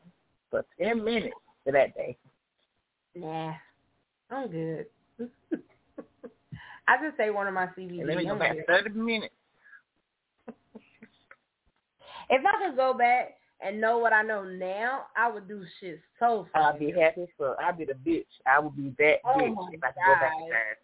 for 0.49 0.65
ten 0.77 1.01
minutes 1.01 1.37
to 1.65 1.71
that 1.71 1.95
day? 1.95 2.17
Nah, 3.15 3.53
I'm 4.33 4.49
good. 4.49 4.85
I 6.87 6.97
just 7.03 7.17
say 7.17 7.29
one 7.29 7.47
of 7.47 7.53
my 7.53 7.67
CBD. 7.77 8.05
Let 8.05 8.17
me 8.17 8.25
go 8.25 8.35
back 8.35 8.55
thirty 8.67 8.89
minutes. 8.89 9.33
If 12.29 12.41
I 12.45 12.67
could 12.67 12.75
go 12.75 12.93
back 12.93 13.35
and 13.65 13.79
know 13.79 13.97
what 13.97 14.13
I 14.13 14.21
know 14.21 14.43
now, 14.43 15.05
I 15.15 15.31
would 15.31 15.47
do 15.47 15.63
shit 15.79 15.99
so 16.19 16.47
fast. 16.51 16.75
I'd 16.75 16.79
be 16.79 16.91
happy 16.91 17.27
for 17.37 17.61
I'd 17.61 17.77
be 17.77 17.85
the 17.85 17.93
bitch. 17.93 18.25
I 18.45 18.59
would 18.59 18.75
be 18.75 18.93
that 18.99 19.17
oh 19.25 19.37
bitch 19.37 19.73
if 19.73 19.83
I 19.83 19.87
could 19.87 20.03
go 20.05 20.13
back 20.19 20.33
in 20.39 20.49
time. 20.49 20.77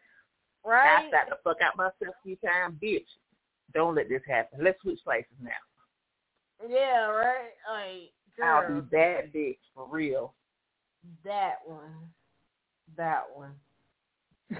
Right? 0.65 1.07
I 1.07 1.11
got 1.11 1.29
to 1.29 1.37
fuck 1.43 1.57
out 1.61 1.77
myself 1.77 1.95
a 2.01 2.23
few 2.23 2.35
times, 2.37 2.75
bitch. 2.81 3.05
Don't 3.73 3.95
let 3.95 4.09
this 4.09 4.21
happen. 4.27 4.59
Let's 4.63 4.81
switch 4.81 4.99
places 5.03 5.31
now. 5.41 5.51
Yeah, 6.67 7.05
right. 7.07 7.51
Like, 7.71 8.11
girl, 8.37 8.63
I'll 8.67 8.81
be 8.81 8.87
that 8.91 9.33
bitch 9.33 9.57
for 9.73 9.87
real. 9.89 10.33
That 11.23 11.55
one. 11.65 12.09
That 12.97 13.23
one. 13.33 13.53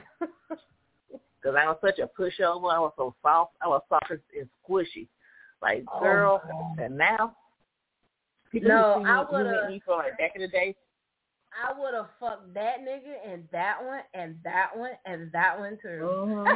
Because 1.42 1.56
I 1.58 1.66
was 1.68 1.78
such 1.82 2.00
a 2.00 2.10
pushover. 2.20 2.74
I 2.74 2.80
was 2.80 2.92
so 2.98 3.16
soft. 3.22 3.54
I 3.62 3.68
was 3.68 3.82
soft 3.88 4.12
and 4.12 4.50
squishy. 4.62 5.08
Like, 5.62 5.86
oh, 5.94 6.00
girl, 6.02 6.42
and 6.78 6.98
now 6.98 7.36
people 8.52 8.70
no, 8.70 9.04
I 9.06 9.26
would 9.30 9.46
have 9.46 9.70
me 9.70 9.82
for 9.86 9.98
like 9.98 10.18
back 10.18 10.32
in 10.36 10.42
the 10.42 10.48
day. 10.48 10.76
I 11.54 11.78
would 11.78 11.94
have 11.94 12.08
fucked 12.20 12.54
that 12.54 12.80
nigga 12.82 13.16
and 13.26 13.44
that 13.52 13.78
one 13.84 14.02
and 14.14 14.36
that 14.44 14.70
one 14.76 14.92
and 15.06 15.32
that 15.32 15.60
one 15.60 15.78
too. 15.82 15.88
Mm-hmm. 15.88 16.54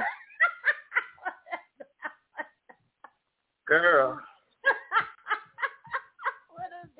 girl. 3.67 4.19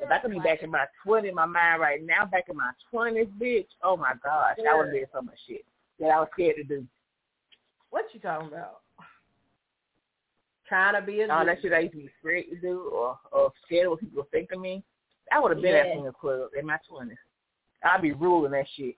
If 0.04 0.12
I 0.12 0.20
could 0.20 0.32
be 0.32 0.40
back 0.40 0.64
in 0.64 0.72
my 0.72 0.86
twenty, 1.04 1.32
my 1.32 1.46
mind 1.46 1.82
right 1.82 2.04
now, 2.04 2.26
back 2.26 2.46
in 2.50 2.58
my 2.58 2.72
twenties, 2.92 3.28
bitch. 3.40 3.68
Oh 3.84 3.98
my 3.98 4.14
gosh, 4.24 4.56
yeah. 4.58 4.72
I 4.72 4.78
would 4.78 4.88
have 4.88 4.94
did 4.96 5.08
so 5.14 5.22
much 5.22 5.38
shit 5.48 5.66
that 6.00 6.08
I 6.08 6.20
was 6.20 6.30
scared 6.34 6.58
to 6.58 6.64
do. 6.64 6.86
What 7.90 8.06
you 8.14 8.20
talking 8.20 8.48
about? 8.48 8.82
trying 10.74 11.00
to 11.00 11.06
be 11.06 11.22
a 11.22 11.32
all 11.32 11.46
that 11.46 11.62
shit 11.62 11.74
I 11.74 11.80
used 11.80 11.94
to 11.94 12.00
be 12.00 12.10
afraid 12.20 12.46
to 12.50 12.56
do 12.56 12.90
or 12.92 13.18
or 13.32 13.52
scared 13.66 13.86
of 13.86 13.92
what 13.92 14.00
people 14.00 14.28
think 14.32 14.52
of 14.52 14.60
me. 14.60 14.84
I 15.32 15.40
would 15.40 15.52
have 15.52 15.62
been 15.62 15.74
yeah. 15.74 15.98
at 15.98 16.04
the 16.04 16.12
club 16.12 16.50
in 16.60 16.66
my 16.66 16.78
twenties. 16.90 17.18
I'd 17.84 18.02
be 18.02 18.14
ruling 18.14 18.52
that 18.52 18.66
shit. 18.76 18.96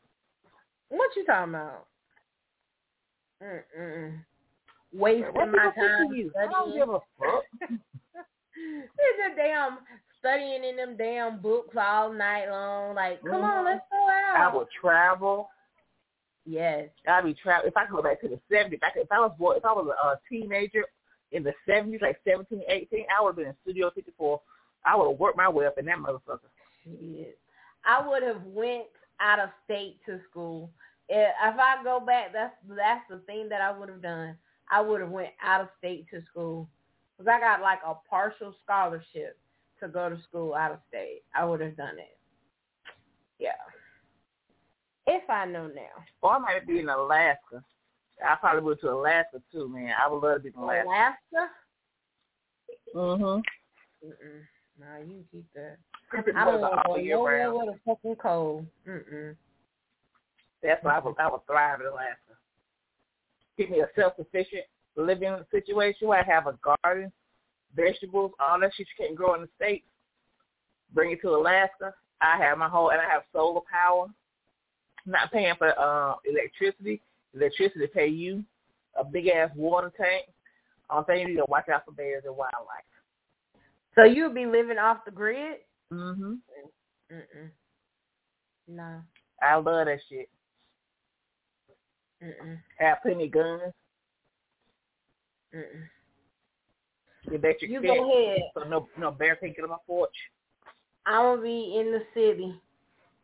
What 0.90 1.10
you 1.16 1.26
talking 1.26 1.56
about? 1.56 1.88
Mm-mm. 3.44 4.20
Wasting 4.94 5.34
my 5.34 5.72
time. 5.76 6.32
I 6.40 6.52
don't 6.52 6.74
give 6.74 6.90
a 6.90 7.00
fuck. 7.20 7.44
it's 7.70 9.34
a 9.34 9.36
damn 9.36 9.80
studying 10.26 10.64
in 10.64 10.76
them 10.76 10.96
damn 10.98 11.40
books 11.40 11.76
all 11.80 12.12
night 12.12 12.50
long. 12.50 12.96
Like, 12.96 13.22
come 13.22 13.34
mm-hmm. 13.34 13.44
on, 13.44 13.66
let's 13.66 13.86
go 13.92 13.98
out. 13.98 14.52
I 14.52 14.56
would 14.56 14.68
travel. 14.82 15.50
Yes. 16.46 16.90
I'd 17.08 17.24
be 17.24 17.36
travel. 17.36 17.68
If 17.68 17.78
I 17.78 17.86
could 17.86 17.96
go 17.96 18.02
back 18.02 18.22
to 18.22 18.28
the 18.28 18.40
seventies, 18.52 18.80
if 18.96 19.12
I 19.12 19.20
was 19.20 19.34
boy, 19.38 19.54
if 19.54 19.66
I 19.66 19.74
was 19.74 19.88
a, 19.88 20.08
a 20.08 20.20
teenager 20.30 20.84
in 21.32 21.44
the 21.44 21.54
70s, 21.68 22.02
like 22.02 22.20
17, 22.28 22.62
18, 22.68 23.06
I 23.18 23.22
would 23.22 23.30
have 23.30 23.36
been 23.36 23.48
in 23.48 23.56
Studio 23.64 23.92
54. 23.94 24.42
I 24.86 24.96
would 24.96 25.10
have 25.10 25.20
worked 25.20 25.38
my 25.38 25.50
way 25.50 25.66
up 25.66 25.78
in 25.78 25.86
that 25.86 25.98
motherfucker. 25.98 26.40
Shit. 26.84 27.38
I 27.84 28.08
would 28.08 28.24
have 28.24 28.44
went 28.44 28.86
out 29.20 29.40
of 29.40 29.50
state 29.66 29.98
to 30.06 30.20
school. 30.30 30.70
If, 31.10 31.30
if 31.44 31.60
I 31.60 31.84
go 31.84 32.00
back, 32.00 32.34
that's 32.34 32.54
that's 32.68 33.04
the 33.10 33.18
thing 33.26 33.50
that 33.50 33.62
I 33.62 33.78
would 33.78 33.90
have 33.90 34.02
done. 34.02 34.38
I 34.72 34.82
would 34.82 35.02
have 35.02 35.12
went 35.12 35.34
out 35.44 35.62
of 35.62 35.68
state 35.78 36.08
to 36.12 36.22
school 36.30 36.68
because 37.18 37.32
I 37.32 37.40
got 37.40 37.62
like 37.62 37.80
a 37.86 37.94
partial 38.10 38.56
scholarship 38.64 39.38
to 39.80 39.88
go 39.88 40.10
to 40.10 40.22
school 40.24 40.54
out 40.54 40.72
of 40.72 40.80
state. 40.90 41.24
I 41.36 41.46
would 41.46 41.62
have 41.62 41.78
done 41.78 41.98
it. 41.98 42.18
Yeah. 43.40 43.52
If 45.08 45.30
I 45.30 45.46
know 45.46 45.68
now. 45.68 46.04
Or 46.22 46.34
I 46.34 46.40
might 46.40 46.68
be 46.68 46.80
in 46.80 46.90
Alaska. 46.90 47.64
I 48.26 48.36
probably 48.36 48.64
would 48.64 48.80
to 48.82 48.92
Alaska 48.92 49.42
too, 49.52 49.68
man. 49.68 49.94
I 50.02 50.10
would 50.10 50.24
love 50.24 50.38
to 50.38 50.44
be 50.44 50.50
in 50.50 50.56
Alaska. 50.56 50.88
Alaska? 50.88 51.52
Mhm. 52.96 53.44
Mm-mm. 54.06 54.42
Nah, 54.80 54.98
you 55.00 55.24
keep 55.32 55.46
that. 55.54 55.78
I 56.14 56.46
don't 56.46 56.62
want 56.62 56.84
to 56.86 56.88
go 56.88 56.96
nowhere 56.96 57.54
with 57.54 57.76
a 57.76 57.80
fucking 57.86 58.16
cold. 58.16 58.66
Mm-mm. 58.88 59.36
That's 60.62 60.84
why 60.84 60.98
I 60.98 61.00
would, 61.00 61.16
I 61.20 61.30
would 61.30 61.46
thrive 61.46 61.82
in 61.82 61.88
Alaska. 61.88 62.34
Give 63.58 63.70
me 63.70 63.82
a 63.82 63.88
self-sufficient 63.96 64.64
living 64.96 65.38
situation 65.52 66.08
where 66.08 66.20
I 66.20 66.34
have 66.34 66.48
a 66.48 66.58
garden, 66.84 67.12
vegetables, 67.76 68.32
all 68.40 68.60
that 68.60 68.72
shit 68.76 68.88
you 68.98 69.06
can't 69.06 69.16
grow 69.16 69.36
in 69.36 69.42
the 69.42 69.50
States. 69.56 69.86
Bring 70.94 71.12
it 71.12 71.22
to 71.22 71.30
Alaska. 71.30 71.94
I 72.22 72.38
have 72.38 72.58
my 72.58 72.70
whole, 72.70 72.92
and 72.92 73.02
I 73.02 73.10
have 73.12 73.24
solar 73.34 73.62
power. 73.72 74.08
not 75.06 75.32
paying 75.32 75.54
for 75.58 75.78
uh 75.80 76.16
electricity 76.26 77.02
electricity 77.34 77.88
pay 77.94 78.08
you, 78.08 78.44
a 78.98 79.04
big 79.04 79.28
ass 79.28 79.50
water 79.56 79.92
tank, 79.98 80.26
Only 80.90 81.06
thing 81.06 81.20
you 81.20 81.28
need 81.28 81.36
to 81.38 81.46
watch 81.50 81.70
out 81.70 81.84
for 81.86 81.92
bears 81.92 82.24
and 82.26 82.36
wildlife. 82.36 82.86
So 83.94 84.04
you'll 84.04 84.34
be 84.34 84.46
living 84.46 84.78
off 84.78 85.06
the 85.06 85.12
grid? 85.12 85.60
Mhm. 85.92 86.40
Mm-mm. 87.12 87.52
No. 88.68 89.02
I 89.42 89.56
love 89.56 89.86
that 89.86 90.00
shit. 90.10 90.30
Mm-mm. 92.24 92.58
Have 92.80 93.02
plenty 93.02 93.26
of 93.26 93.32
guns. 93.32 93.74
Mm-mm. 95.54 95.84
Your 97.28 97.42
You 97.62 97.82
fence, 97.82 97.98
go 97.98 98.12
ahead. 98.12 98.42
So 98.54 98.64
no 98.68 98.88
no 98.98 99.12
bear 99.12 99.36
can 99.36 99.54
get 99.54 99.64
on 99.64 99.70
my 99.70 99.78
porch. 99.88 100.16
I'm 101.06 101.38
gonna 101.38 101.42
be 101.42 101.78
in 101.80 101.92
the 101.92 102.04
city, 102.14 102.60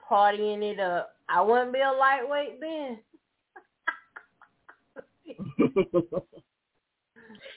partying 0.10 0.62
it 0.62 0.80
up. 0.80 1.16
I 1.30 1.42
wouldn't 1.42 1.74
be 1.74 1.80
a 1.80 1.92
lightweight 1.92 2.60
then. 2.60 3.00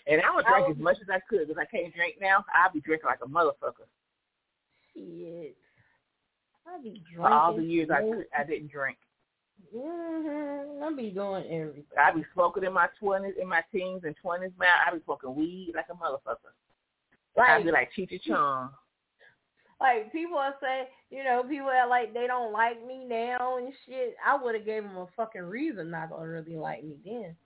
and 0.06 0.22
I 0.22 0.34
would 0.34 0.46
I 0.46 0.60
drink 0.60 0.76
as 0.76 0.82
much 0.82 0.96
as 1.02 1.08
I 1.10 1.18
could 1.28 1.48
because 1.48 1.60
I 1.60 1.76
can't 1.76 1.94
drink 1.94 2.16
now. 2.20 2.44
I'll 2.54 2.72
be 2.72 2.80
drinking 2.80 3.06
like 3.06 3.18
a 3.24 3.28
motherfucker. 3.28 3.86
Shit. 4.94 5.56
I'd 6.66 6.82
be 6.82 7.02
drinking. 7.12 7.16
For 7.16 7.28
all 7.28 7.56
the 7.56 7.64
years 7.64 7.90
I 7.90 8.00
could, 8.00 8.26
I 8.38 8.44
didn't 8.44 8.70
drink. 8.70 8.98
Mm-hmm. 9.76 10.82
I 10.84 10.96
be 10.96 11.10
doing 11.10 11.44
everything. 11.44 11.84
I 11.98 12.12
be 12.12 12.24
smoking 12.34 12.64
in 12.64 12.72
my 12.72 12.88
twenties, 12.98 13.34
in 13.40 13.48
my 13.48 13.62
teens 13.72 14.02
and 14.04 14.14
twenties. 14.20 14.50
Man, 14.58 14.68
I 14.86 14.94
be 14.94 15.02
smoking 15.04 15.34
weed 15.34 15.72
like 15.74 15.86
a 15.90 15.94
motherfucker. 15.94 16.52
I 17.40 17.62
be 17.62 17.70
like 17.70 17.90
Cheech 17.96 18.20
Chong. 18.22 18.70
like 19.80 20.12
people 20.12 20.36
will 20.36 20.52
say, 20.60 20.88
you 21.10 21.24
know, 21.24 21.42
people 21.48 21.66
that 21.66 21.88
like 21.88 22.14
they 22.14 22.26
don't 22.26 22.52
like 22.52 22.84
me 22.86 23.04
now 23.08 23.58
and 23.58 23.72
shit. 23.86 24.16
I 24.24 24.36
would 24.40 24.54
have 24.54 24.64
gave 24.64 24.82
them 24.82 24.96
a 24.96 25.06
fucking 25.16 25.42
reason 25.42 25.90
not 25.90 26.10
to 26.10 26.24
really 26.24 26.56
like 26.56 26.84
me 26.84 26.96
then. 27.04 27.36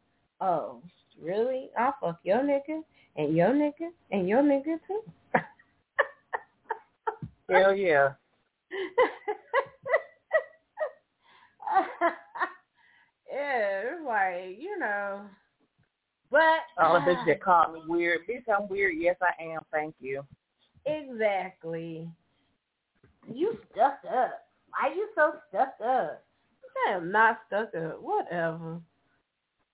Oh, 0.40 0.82
really? 1.20 1.70
I'll 1.78 1.94
fuck 2.00 2.20
your 2.22 2.38
nigga 2.38 2.82
and 3.16 3.36
your 3.36 3.48
nigga 3.48 3.90
and 4.10 4.28
your 4.28 4.42
nigga 4.42 4.78
too. 4.86 5.02
Hell 7.50 7.74
yeah. 7.74 8.10
yeah, 13.48 13.82
like 14.06 14.56
you 14.58 14.78
know, 14.78 15.22
but 16.30 16.40
oh, 16.78 16.84
All 16.84 16.94
the 16.94 17.00
bitches 17.00 17.26
that 17.26 17.42
called 17.42 17.74
me 17.74 17.80
weird. 17.86 18.20
Bitch, 18.28 18.42
I'm 18.52 18.68
weird. 18.68 18.94
Yes, 18.98 19.16
I 19.22 19.42
am. 19.42 19.60
Thank 19.72 19.94
you. 20.00 20.24
exactly. 20.86 22.08
You 23.32 23.58
stuck 23.72 24.00
up. 24.10 24.46
Why 24.70 24.94
you 24.94 25.08
so 25.14 25.32
stuck 25.48 25.74
up? 25.84 26.24
I 26.86 26.92
am 26.92 27.10
not 27.10 27.40
stuck 27.46 27.74
up. 27.74 28.00
Whatever. 28.02 28.80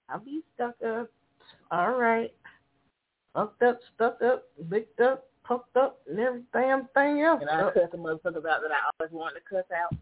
I'll 0.09 0.21
be 0.21 0.43
stuck 0.55 0.75
up. 0.87 1.11
All 1.71 1.93
right. 1.93 2.33
Fucked 3.35 3.63
up, 3.65 3.81
stuck 3.95 4.23
up, 4.23 4.45
licked 4.71 5.01
up, 5.01 5.27
puffed 5.43 5.77
up, 5.77 6.01
and 6.09 6.21
every 6.21 6.43
damn 6.53 6.87
thing 6.95 7.23
else. 7.23 7.41
And 7.41 7.51
I 7.51 7.71
cuss 7.73 7.91
the 7.91 7.99
motherfuckers 7.99 8.47
out 8.47 8.63
that 8.63 8.71
I 8.71 8.91
always 9.01 9.13
wanted 9.13 9.41
to 9.41 9.47
cuss 9.51 9.65
out. 9.77 9.97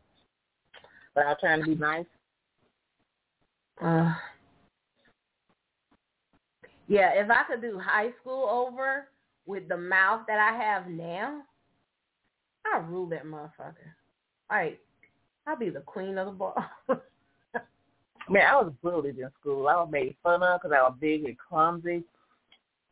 But 1.14 1.26
I'm 1.26 1.36
trying 1.40 1.60
to 1.60 1.66
be 1.66 1.74
nice. 1.74 2.04
Uh, 3.80 4.14
yeah, 6.88 7.12
if 7.14 7.30
I 7.30 7.44
could 7.44 7.62
do 7.62 7.78
high 7.78 8.10
school 8.20 8.48
over 8.48 9.08
with 9.46 9.68
the 9.68 9.76
mouth 9.76 10.22
that 10.28 10.38
I 10.38 10.56
have 10.56 10.88
now, 10.88 11.42
I'd 12.66 12.88
rule 12.88 13.06
that 13.06 13.24
motherfucker. 13.24 13.94
Like, 14.50 14.80
I'd 15.46 15.58
be 15.58 15.70
the 15.70 15.80
queen 15.80 16.18
of 16.18 16.26
the 16.26 16.32
ball. 16.32 16.64
Man, 18.28 18.46
I 18.46 18.54
was 18.56 18.72
bullied 18.82 19.18
in 19.18 19.28
school. 19.40 19.66
I 19.68 19.74
was 19.76 19.88
made 19.90 20.14
fun 20.22 20.42
of 20.42 20.60
because 20.60 20.76
I 20.76 20.82
was 20.82 20.94
big 21.00 21.24
and 21.24 21.36
clumsy. 21.38 22.04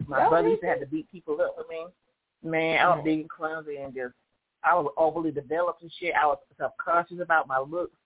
My 0.07 0.24
Oh, 0.26 0.28
brother 0.28 0.49
used 0.49 0.62
to 0.62 0.66
have 0.66 0.81
to 0.81 0.87
beat 0.87 1.11
people 1.12 1.41
up 1.41 1.57
with 1.57 1.68
me. 1.68 1.87
Man, 2.43 2.78
I 2.78 2.89
was 2.89 3.01
Mhm. 3.01 3.05
big 3.05 3.20
and 3.20 3.31
clumsy 3.31 3.76
and 3.76 3.95
just, 3.95 4.14
I 4.64 4.74
was 4.74 4.93
overly 4.97 5.31
developed 5.31 5.83
and 5.83 5.93
shit. 5.93 6.14
I 6.14 6.26
was 6.26 6.39
self-conscious 6.59 7.20
about 7.20 7.47
my 7.47 7.59
looks. 7.59 7.97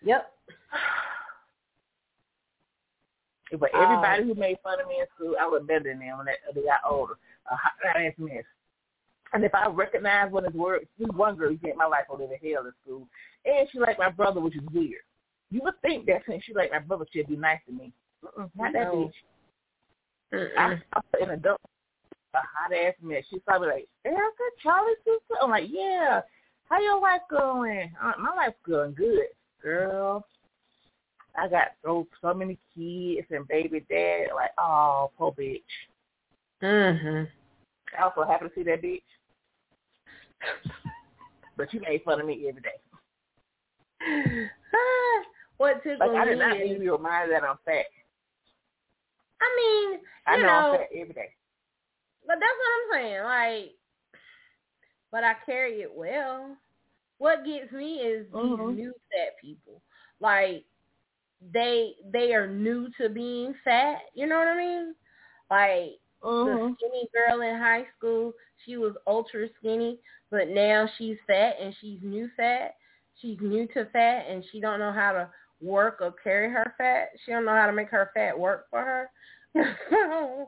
yep. 0.00 0.32
But 3.56 3.70
Oh. 3.74 3.82
everybody 3.82 4.24
who 4.24 4.34
made 4.34 4.58
fun 4.62 4.80
of 4.80 4.88
me 4.88 5.00
in 5.00 5.06
school, 5.14 5.34
I 5.40 5.46
was 5.46 5.62
better 5.66 5.84
than 5.84 6.00
them 6.00 6.18
when 6.18 6.26
they, 6.26 6.36
they 6.54 6.66
got 6.66 6.80
older. 6.88 7.14
A 7.50 7.56
hot 7.56 7.96
ass 7.96 8.12
mess. 8.18 8.44
And 9.32 9.44
if 9.44 9.54
I 9.54 9.68
recognize 9.68 10.30
one 10.30 10.44
of 10.46 10.52
his 10.52 10.60
words, 10.60 10.86
this 10.98 11.08
one 11.14 11.36
girl 11.36 11.50
who 11.50 11.74
my 11.76 11.86
life 11.86 12.04
go 12.08 12.16
to 12.16 12.24
hell 12.26 12.66
in 12.66 12.72
school, 12.82 13.08
and 13.44 13.68
she 13.70 13.78
liked 13.78 13.98
my 13.98 14.10
brother, 14.10 14.40
which 14.40 14.56
is 14.56 14.62
weird. 14.72 15.02
You 15.50 15.60
would 15.64 15.80
think 15.80 16.06
that 16.06 16.22
since 16.28 16.44
she 16.44 16.54
liked 16.54 16.72
my 16.72 16.78
brother, 16.78 17.06
she'd 17.12 17.28
be 17.28 17.36
nice 17.36 17.60
to 17.66 17.72
me. 17.72 17.92
Mm-mm, 18.24 18.50
not 18.56 18.72
that 18.72 18.84
No. 18.92 19.10
bitch. 20.32 20.48
I, 20.58 20.74
I 20.92 21.00
put 21.12 21.22
in 21.22 21.30
a 21.30 21.56
a 22.34 22.38
hot 22.38 22.72
ass 22.72 22.94
mess. 23.02 23.24
She's 23.30 23.40
probably 23.46 23.68
like, 23.68 23.88
Erica, 24.04 24.44
Charlie, 24.62 24.92
sister. 25.04 25.34
I'm 25.42 25.50
like, 25.50 25.68
yeah. 25.70 26.20
How 26.68 26.80
your 26.80 27.00
life 27.00 27.22
going? 27.30 27.90
Uh, 28.02 28.12
my 28.20 28.34
life's 28.36 28.58
going 28.66 28.92
good, 28.92 29.28
girl. 29.62 30.26
I 31.38 31.48
got 31.48 31.68
so 31.84 32.06
so 32.20 32.34
many 32.34 32.58
kids 32.74 33.26
and 33.30 33.46
baby 33.48 33.84
dad. 33.88 34.34
Like, 34.34 34.50
oh, 34.58 35.10
poor 35.16 35.32
bitch. 35.32 35.62
Mhm. 36.62 37.28
I 37.98 38.02
also 38.02 38.24
happy 38.24 38.48
to 38.48 38.54
see 38.54 38.62
that 38.64 38.82
bitch. 38.82 39.02
But 41.56 41.72
you 41.74 41.80
made 41.80 42.04
fun 42.04 42.20
of 42.20 42.26
me 42.26 42.48
every 42.48 42.62
day. 42.62 42.78
what 45.56 45.82
tickled 45.82 46.12
Like 46.12 46.22
I 46.22 46.24
did 46.24 46.38
not 46.38 46.56
need 46.56 46.74
to 46.74 46.78
be 46.78 46.88
reminded 46.88 47.34
that 47.34 47.42
I'm 47.42 47.56
fat. 47.64 47.86
I 49.40 49.56
mean, 49.56 50.00
I 50.26 50.36
you 50.36 50.42
know, 50.42 50.48
I'm 50.48 50.78
fat 50.78 50.86
every 50.94 51.14
day. 51.14 51.30
but 52.26 52.36
that's 52.38 52.58
what 52.58 53.00
I'm 53.00 53.02
saying. 53.02 53.22
Like, 53.24 53.74
but 55.10 55.24
I 55.24 55.34
carry 55.46 55.80
it 55.82 55.92
well. 55.92 56.56
What 57.18 57.44
gets 57.44 57.72
me 57.72 57.96
is 57.98 58.28
Mhm. 58.28 58.68
these 58.68 58.84
new 58.84 58.94
fat 59.10 59.36
people. 59.40 59.82
Like, 60.20 60.64
they 61.52 61.92
they 62.12 62.32
are 62.34 62.46
new 62.46 62.88
to 63.00 63.08
being 63.08 63.54
fat. 63.64 63.98
You 64.14 64.26
know 64.26 64.38
what 64.38 64.48
I 64.48 64.56
mean? 64.56 64.94
Like 65.50 65.98
Mm-hmm. 66.24 66.72
the 66.72 66.74
skinny 66.76 67.08
girl 67.14 67.42
in 67.42 67.58
high 67.58 67.84
school, 67.96 68.32
she 68.64 68.76
was 68.76 68.94
ultra 69.06 69.46
skinny, 69.58 69.98
but 70.30 70.48
now 70.48 70.88
she's 70.98 71.16
fat 71.26 71.54
and 71.60 71.74
she's 71.80 72.00
new 72.02 72.28
fat. 72.36 72.74
She's 73.20 73.38
new 73.40 73.66
to 73.68 73.86
fat 73.86 74.24
and 74.28 74.44
she 74.50 74.60
don't 74.60 74.80
know 74.80 74.92
how 74.92 75.12
to 75.12 75.28
work 75.60 75.98
or 76.00 76.12
carry 76.22 76.50
her 76.50 76.74
fat. 76.76 77.10
She 77.24 77.32
don't 77.32 77.44
know 77.44 77.54
how 77.54 77.66
to 77.66 77.72
make 77.72 77.90
her 77.90 78.10
fat 78.14 78.38
work 78.38 78.66
for 78.70 78.80
her. 78.80 79.10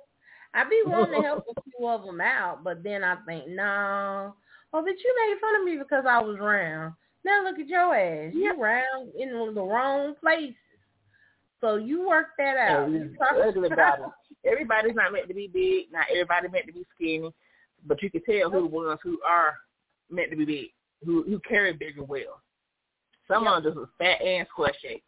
I'd 0.54 0.68
be 0.68 0.82
wanting 0.84 1.20
to 1.20 1.26
help 1.26 1.44
a 1.48 1.54
few 1.76 1.88
of 1.88 2.04
them 2.04 2.20
out, 2.20 2.64
but 2.64 2.82
then 2.82 3.04
I 3.04 3.16
think, 3.26 3.48
no. 3.48 4.34
Oh, 4.72 4.82
but 4.82 4.88
you 4.88 5.16
made 5.28 5.40
fun 5.40 5.56
of 5.60 5.64
me 5.64 5.76
because 5.78 6.04
I 6.08 6.20
was 6.20 6.38
round. 6.40 6.94
Now 7.24 7.44
look 7.44 7.58
at 7.58 7.68
your 7.68 7.94
ass. 7.94 8.32
You 8.34 8.54
round 8.60 9.12
in 9.18 9.30
the 9.54 9.62
wrong 9.62 10.14
places. 10.20 10.54
So 11.60 11.76
you 11.76 12.08
work 12.08 12.28
that 12.38 12.56
out. 12.56 12.84
And 12.84 12.94
You 12.94 13.08
these 13.10 13.18
talk- 13.18 13.36
ugly 13.42 13.68
bodies. 13.68 14.06
Everybody's 14.44 14.94
not 14.94 15.12
meant 15.12 15.28
to 15.28 15.34
be 15.34 15.48
big. 15.48 15.92
Not 15.92 16.06
everybody 16.10 16.48
meant 16.48 16.66
to 16.66 16.72
be 16.72 16.86
skinny. 16.94 17.30
But 17.86 18.02
you 18.02 18.10
can 18.10 18.22
tell 18.24 18.50
who 18.50 18.60
the 18.62 18.66
ones 18.66 19.00
who 19.02 19.18
are 19.26 19.54
meant 20.10 20.30
to 20.30 20.36
be 20.36 20.44
big, 20.44 20.66
who 21.04 21.22
who 21.24 21.38
carry 21.40 21.72
bigger 21.72 22.02
well. 22.04 22.40
Some 23.28 23.46
of 23.46 23.62
them 23.62 23.72
just 23.72 23.78
was 23.78 23.88
fat 23.98 24.20
and 24.22 24.46
square 24.48 24.72
shaped. 24.82 25.04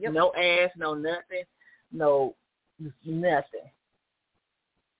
Yep. 0.00 0.12
No 0.12 0.32
ass, 0.34 0.70
no 0.76 0.94
nothing, 0.94 1.44
no 1.92 2.34
nothing. 3.04 3.70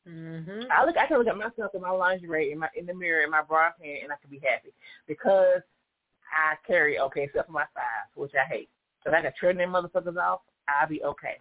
Mhm. 0.07 0.67
I 0.71 0.85
look, 0.85 0.97
I 0.97 1.07
can 1.07 1.19
look 1.19 1.27
at 1.27 1.37
myself 1.37 1.75
in 1.75 1.81
my 1.81 1.91
lingerie, 1.91 2.53
in 2.53 2.59
my 2.59 2.69
in 2.77 2.87
the 2.87 2.95
mirror, 2.95 3.23
in 3.23 3.31
my 3.31 3.43
bra 3.43 3.71
pant, 3.81 4.03
and 4.03 4.13
I 4.13 4.17
can 4.21 4.31
be 4.31 4.39
happy 4.47 4.73
because 5.07 5.61
I 6.33 6.55
carry 6.67 6.99
okay, 6.99 7.25
except 7.25 7.47
for 7.47 7.53
my 7.53 7.65
thighs, 7.75 8.11
which 8.15 8.33
I 8.35 8.45
hate. 8.47 8.69
If 9.07 9.13
I 9.15 9.23
can 9.23 9.33
trim 9.39 9.57
them 9.57 9.71
motherfuckers 9.71 10.17
off, 10.17 10.41
I'll 10.69 10.89
be 10.89 11.03
okay. 11.05 11.39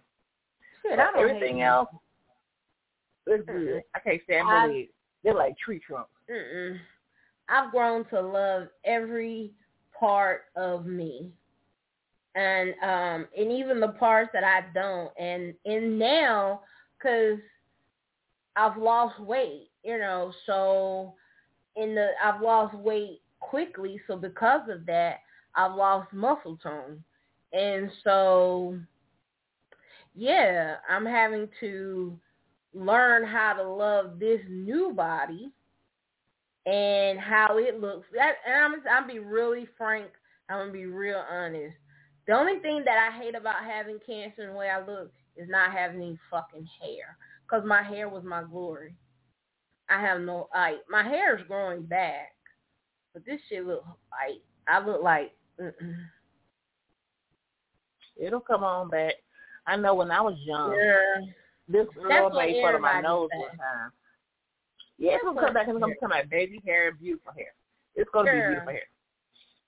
Shit, 0.82 0.92
But 0.92 1.00
I 1.00 1.12
don't 1.12 1.20
everything 1.28 1.62
else 1.62 1.88
good. 3.26 3.82
I 3.94 3.98
can't 3.98 4.22
stand 4.24 4.48
I- 4.48 4.88
They're 5.24 5.34
like 5.34 5.58
tree 5.58 5.80
trunks. 5.84 6.10
Mm-mm. 6.30 6.78
I've 7.48 7.70
grown 7.70 8.04
to 8.06 8.20
love 8.20 8.68
every 8.84 9.52
part 9.98 10.44
of 10.56 10.86
me, 10.86 11.32
and 12.34 12.70
um, 12.82 13.28
and 13.36 13.50
even 13.52 13.80
the 13.80 13.88
parts 13.98 14.30
that 14.32 14.44
I 14.44 14.64
don't. 14.74 15.10
And 15.18 15.54
and 15.64 15.98
now, 15.98 16.62
cause 17.02 17.38
I've 18.56 18.76
lost 18.76 19.18
weight, 19.20 19.70
you 19.84 19.98
know, 19.98 20.32
so 20.44 21.14
in 21.76 21.94
the 21.94 22.10
I've 22.22 22.40
lost 22.40 22.74
weight 22.74 23.20
quickly. 23.40 24.00
So 24.06 24.16
because 24.16 24.68
of 24.68 24.86
that, 24.86 25.18
I've 25.54 25.74
lost 25.74 26.12
muscle 26.12 26.58
tone, 26.62 27.02
and 27.52 27.90
so 28.04 28.78
yeah, 30.14 30.76
I'm 30.88 31.04
having 31.04 31.48
to 31.60 32.18
learn 32.74 33.24
how 33.26 33.54
to 33.54 33.62
love 33.62 34.18
this 34.18 34.40
new 34.48 34.92
body 34.92 35.52
and 36.64 37.18
how 37.18 37.58
it 37.58 37.80
looks. 37.80 38.06
That 38.14 38.36
and 38.46 38.74
I'm 38.74 38.82
I'm 38.90 39.06
be 39.08 39.18
really 39.18 39.68
frank. 39.76 40.08
I'm 40.48 40.58
gonna 40.58 40.72
be 40.72 40.86
real 40.86 41.22
honest. 41.30 41.76
The 42.26 42.32
only 42.32 42.58
thing 42.58 42.82
that 42.84 43.10
I 43.10 43.16
hate 43.16 43.36
about 43.36 43.64
having 43.64 43.98
cancer 44.04 44.42
and 44.42 44.50
the 44.50 44.58
way 44.58 44.68
I 44.68 44.80
look 44.84 45.12
is 45.36 45.48
not 45.48 45.72
having 45.72 46.02
any 46.02 46.18
fucking 46.30 46.66
hair. 46.80 47.16
because 47.46 47.64
my 47.64 47.82
hair 47.82 48.08
was 48.08 48.24
my 48.24 48.42
glory. 48.42 48.94
I 49.88 50.00
have 50.00 50.20
no 50.20 50.48
like 50.54 50.78
my 50.90 51.02
hair 51.02 51.36
is 51.36 51.46
growing 51.46 51.82
back, 51.82 52.32
but 53.12 53.24
this 53.24 53.40
shit 53.48 53.66
look 53.66 53.84
like 54.10 54.40
I 54.66 54.84
look 54.84 55.02
like. 55.02 55.32
Mm-mm. 55.60 55.96
It'll 58.16 58.40
come 58.40 58.64
on 58.64 58.88
back. 58.90 59.14
I 59.66 59.76
know 59.76 59.94
when 59.94 60.10
I 60.10 60.20
was 60.20 60.36
young, 60.44 60.72
Yeah, 60.74 61.26
this 61.68 61.86
girl 61.94 62.30
made 62.30 62.62
fun 62.62 62.74
of 62.76 62.80
my 62.80 63.00
nose 63.00 63.28
says. 63.32 63.40
one 63.40 63.56
time. 63.58 63.92
Yeah, 64.98 65.12
it's 65.14 65.24
gonna 65.24 65.40
come 65.40 65.52
back 65.54 65.66
and 65.68 65.76
it's 65.76 65.82
gonna 65.82 65.94
come 66.00 66.10
back 66.10 66.30
baby 66.30 66.60
hair 66.64 66.88
and 66.88 66.98
beautiful 66.98 67.32
hair. 67.32 67.52
It's 67.94 68.08
gonna 68.12 68.30
be 68.32 68.38
beautiful 68.40 68.72
hair. 68.72 68.82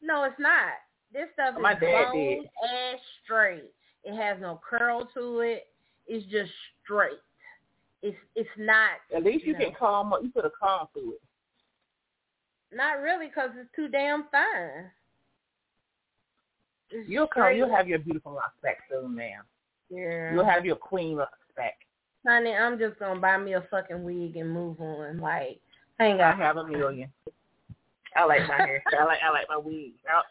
no, 0.01 0.25
it's 0.25 0.39
not. 0.39 0.73
This 1.13 1.29
stuff 1.35 1.57
is 1.57 1.63
My 1.63 1.75
dad 1.75 2.05
long 2.05 2.17
did. 2.17 2.39
and 2.39 2.99
straight. 3.25 3.65
It 4.05 4.15
has 4.17 4.41
no 4.41 4.61
curl 4.69 5.07
to 5.15 5.41
it. 5.41 5.67
It's 6.07 6.25
just 6.31 6.51
straight. 6.85 7.19
It's 8.03 8.17
it's 8.37 8.49
not. 8.57 8.93
At 9.15 9.25
least 9.25 9.45
you 9.45 9.53
No. 9.55 9.59
can 9.59 9.75
comb 9.75 10.13
up. 10.13 10.23
You 10.23 10.31
put 10.31 10.45
a 10.45 10.51
comb 10.51 10.87
through 10.93 11.15
it. 11.15 11.23
Not 12.71 13.01
really, 13.01 13.27
because 13.29 13.51
it's 13.57 13.75
too 13.75 13.89
damn 13.89 14.25
fine. 14.31 14.91
It's 16.91 17.09
You'll 17.09 17.27
come. 17.27 17.55
You'll 17.55 17.75
have 17.75 17.89
your 17.89 17.99
beautiful 17.99 18.33
locks 18.33 18.57
back 18.63 18.79
soon, 18.91 19.15
ma'am. 19.15 19.43
Yeah. 19.91 20.33
You'll 20.33 20.45
have 20.45 20.65
your 20.65 20.77
queen 20.77 21.17
locks 21.17 21.39
back. 21.57 21.77
Honey, 22.27 22.53
I'm 22.53 22.79
just 22.79 22.99
gonna 22.99 23.21
buy 23.21 23.39
me 23.39 23.55
a 23.55 23.63
fucking 23.71 24.03
wig 24.03 24.37
and 24.37 24.51
move 24.51 24.81
on. 24.81 25.19
Like, 25.19 25.61
I 26.01 26.07
ain't 26.07 26.21
I 26.21 26.33
got 26.33 26.39
have 26.39 26.57
a 26.57 26.67
million. 26.67 27.11
I 28.17 28.25
like 28.25 28.47
my 28.49 28.57
hair. 28.57 28.83
I 28.99 29.05
like 29.05 29.19
I 29.23 29.31
like 29.31 29.47
my 29.49 29.57
wigs. 29.57 29.99
I, 30.09 30.23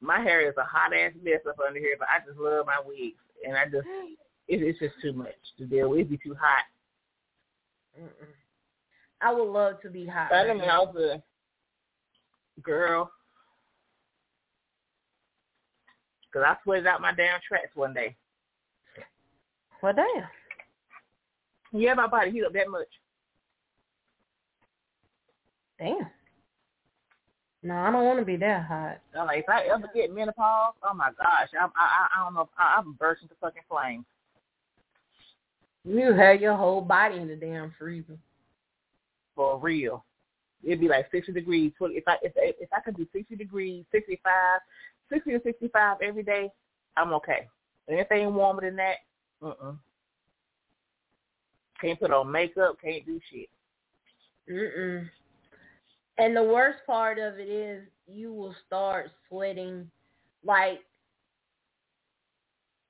my 0.00 0.20
hair 0.20 0.48
is 0.48 0.54
a 0.56 0.64
hot 0.64 0.94
ass 0.94 1.12
mess 1.22 1.40
up 1.48 1.56
under 1.66 1.80
here, 1.80 1.96
but 1.98 2.08
I 2.08 2.24
just 2.26 2.38
love 2.38 2.66
my 2.66 2.80
wigs, 2.84 3.18
and 3.46 3.56
I 3.56 3.64
just 3.64 3.86
it, 4.48 4.62
it's 4.62 4.78
just 4.78 4.94
too 5.02 5.12
much 5.12 5.34
to 5.58 5.66
deal 5.66 5.90
with. 5.90 6.00
It'd 6.00 6.10
be 6.10 6.18
too 6.18 6.36
hot. 6.38 6.64
Mm-mm. 8.00 8.34
I 9.20 9.32
would 9.32 9.50
love 9.50 9.80
to 9.82 9.90
be 9.90 10.06
hot. 10.06 10.32
I 10.32 10.46
right 10.46 10.56
mean, 10.56 10.68
I 10.68 10.78
was 10.78 10.94
a 12.56 12.60
girl. 12.60 13.10
Cause 16.38 16.46
I 16.46 16.62
sweated 16.62 16.86
out 16.86 17.00
my 17.00 17.12
damn 17.12 17.40
tracks 17.46 17.74
one 17.74 17.92
day. 17.92 18.14
Well, 19.82 19.92
damn. 19.92 20.28
Yeah, 21.72 21.94
my 21.94 22.06
body 22.06 22.30
heat 22.30 22.44
up 22.44 22.52
that 22.52 22.70
much. 22.70 22.86
Damn. 25.80 26.08
No, 27.64 27.74
I 27.74 27.90
don't 27.90 28.04
want 28.04 28.20
to 28.20 28.24
be 28.24 28.36
that 28.36 28.66
hot. 28.66 29.00
I'm 29.18 29.26
like, 29.26 29.40
if 29.40 29.48
I 29.48 29.64
ever 29.64 29.90
get 29.92 30.14
menopause, 30.14 30.74
oh 30.88 30.94
my 30.94 31.10
gosh, 31.18 31.48
I'm, 31.60 31.70
I, 31.76 32.06
I, 32.06 32.20
I 32.20 32.24
don't 32.24 32.34
know, 32.34 32.42
if 32.42 32.48
I, 32.56 32.76
I'm 32.78 32.92
bursting 32.92 33.24
into 33.24 33.34
fucking 33.40 33.62
flames. 33.68 34.04
You 35.84 36.12
have 36.12 36.40
your 36.40 36.56
whole 36.56 36.80
body 36.80 37.16
in 37.16 37.26
the 37.26 37.34
damn 37.34 37.74
freezer. 37.76 38.16
for 39.34 39.58
real. 39.58 40.04
It'd 40.62 40.80
be 40.80 40.88
like 40.88 41.08
sixty 41.10 41.32
degrees. 41.32 41.72
If 41.80 42.04
I 42.06 42.16
if 42.22 42.32
if 42.36 42.68
I 42.72 42.80
could 42.80 42.96
do 42.96 43.06
sixty 43.12 43.34
degrees, 43.34 43.84
sixty 43.90 44.20
five, 44.22 44.60
sixty 45.12 45.32
to 45.32 45.40
sixty 45.42 45.68
five 45.68 45.98
every 46.02 46.22
day, 46.22 46.50
I'm 46.96 47.12
okay. 47.14 47.48
Anything 47.90 48.34
warmer 48.34 48.62
than 48.62 48.76
that, 48.76 48.96
uh 49.44 49.72
Can't 51.80 51.98
put 52.00 52.10
on 52.12 52.30
makeup. 52.30 52.76
Can't 52.82 53.06
do 53.06 53.20
shit. 53.30 53.48
Mm-mm. 54.50 55.08
And 56.18 56.36
the 56.36 56.42
worst 56.42 56.80
part 56.86 57.18
of 57.18 57.38
it 57.38 57.48
is 57.48 57.82
you 58.06 58.32
will 58.32 58.54
start 58.66 59.10
sweating 59.28 59.90
like 60.44 60.80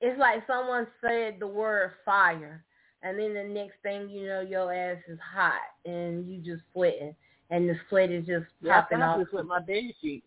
it's 0.01 0.17
like 0.19 0.45
someone 0.47 0.87
said 1.01 1.35
the 1.39 1.47
word 1.47 1.91
fire 2.05 2.63
and 3.03 3.19
then 3.19 3.33
the 3.33 3.43
next 3.43 3.75
thing 3.83 4.09
you 4.09 4.27
know 4.27 4.39
your 4.41 4.73
ass 4.73 4.97
is 5.07 5.19
hot 5.19 5.59
and 5.85 6.27
you 6.29 6.37
just 6.39 6.63
sweating 6.71 7.13
and 7.49 7.67
the 7.69 7.75
sweat 7.89 8.09
is 8.11 8.25
just 8.25 8.45
Yeah, 8.61 8.81
popping 8.81 9.01
I 9.01 9.07
off. 9.07 9.19
just 9.19 9.33
with 9.33 9.45
my 9.45 9.59
bed 9.59 9.83
sheet. 10.01 10.23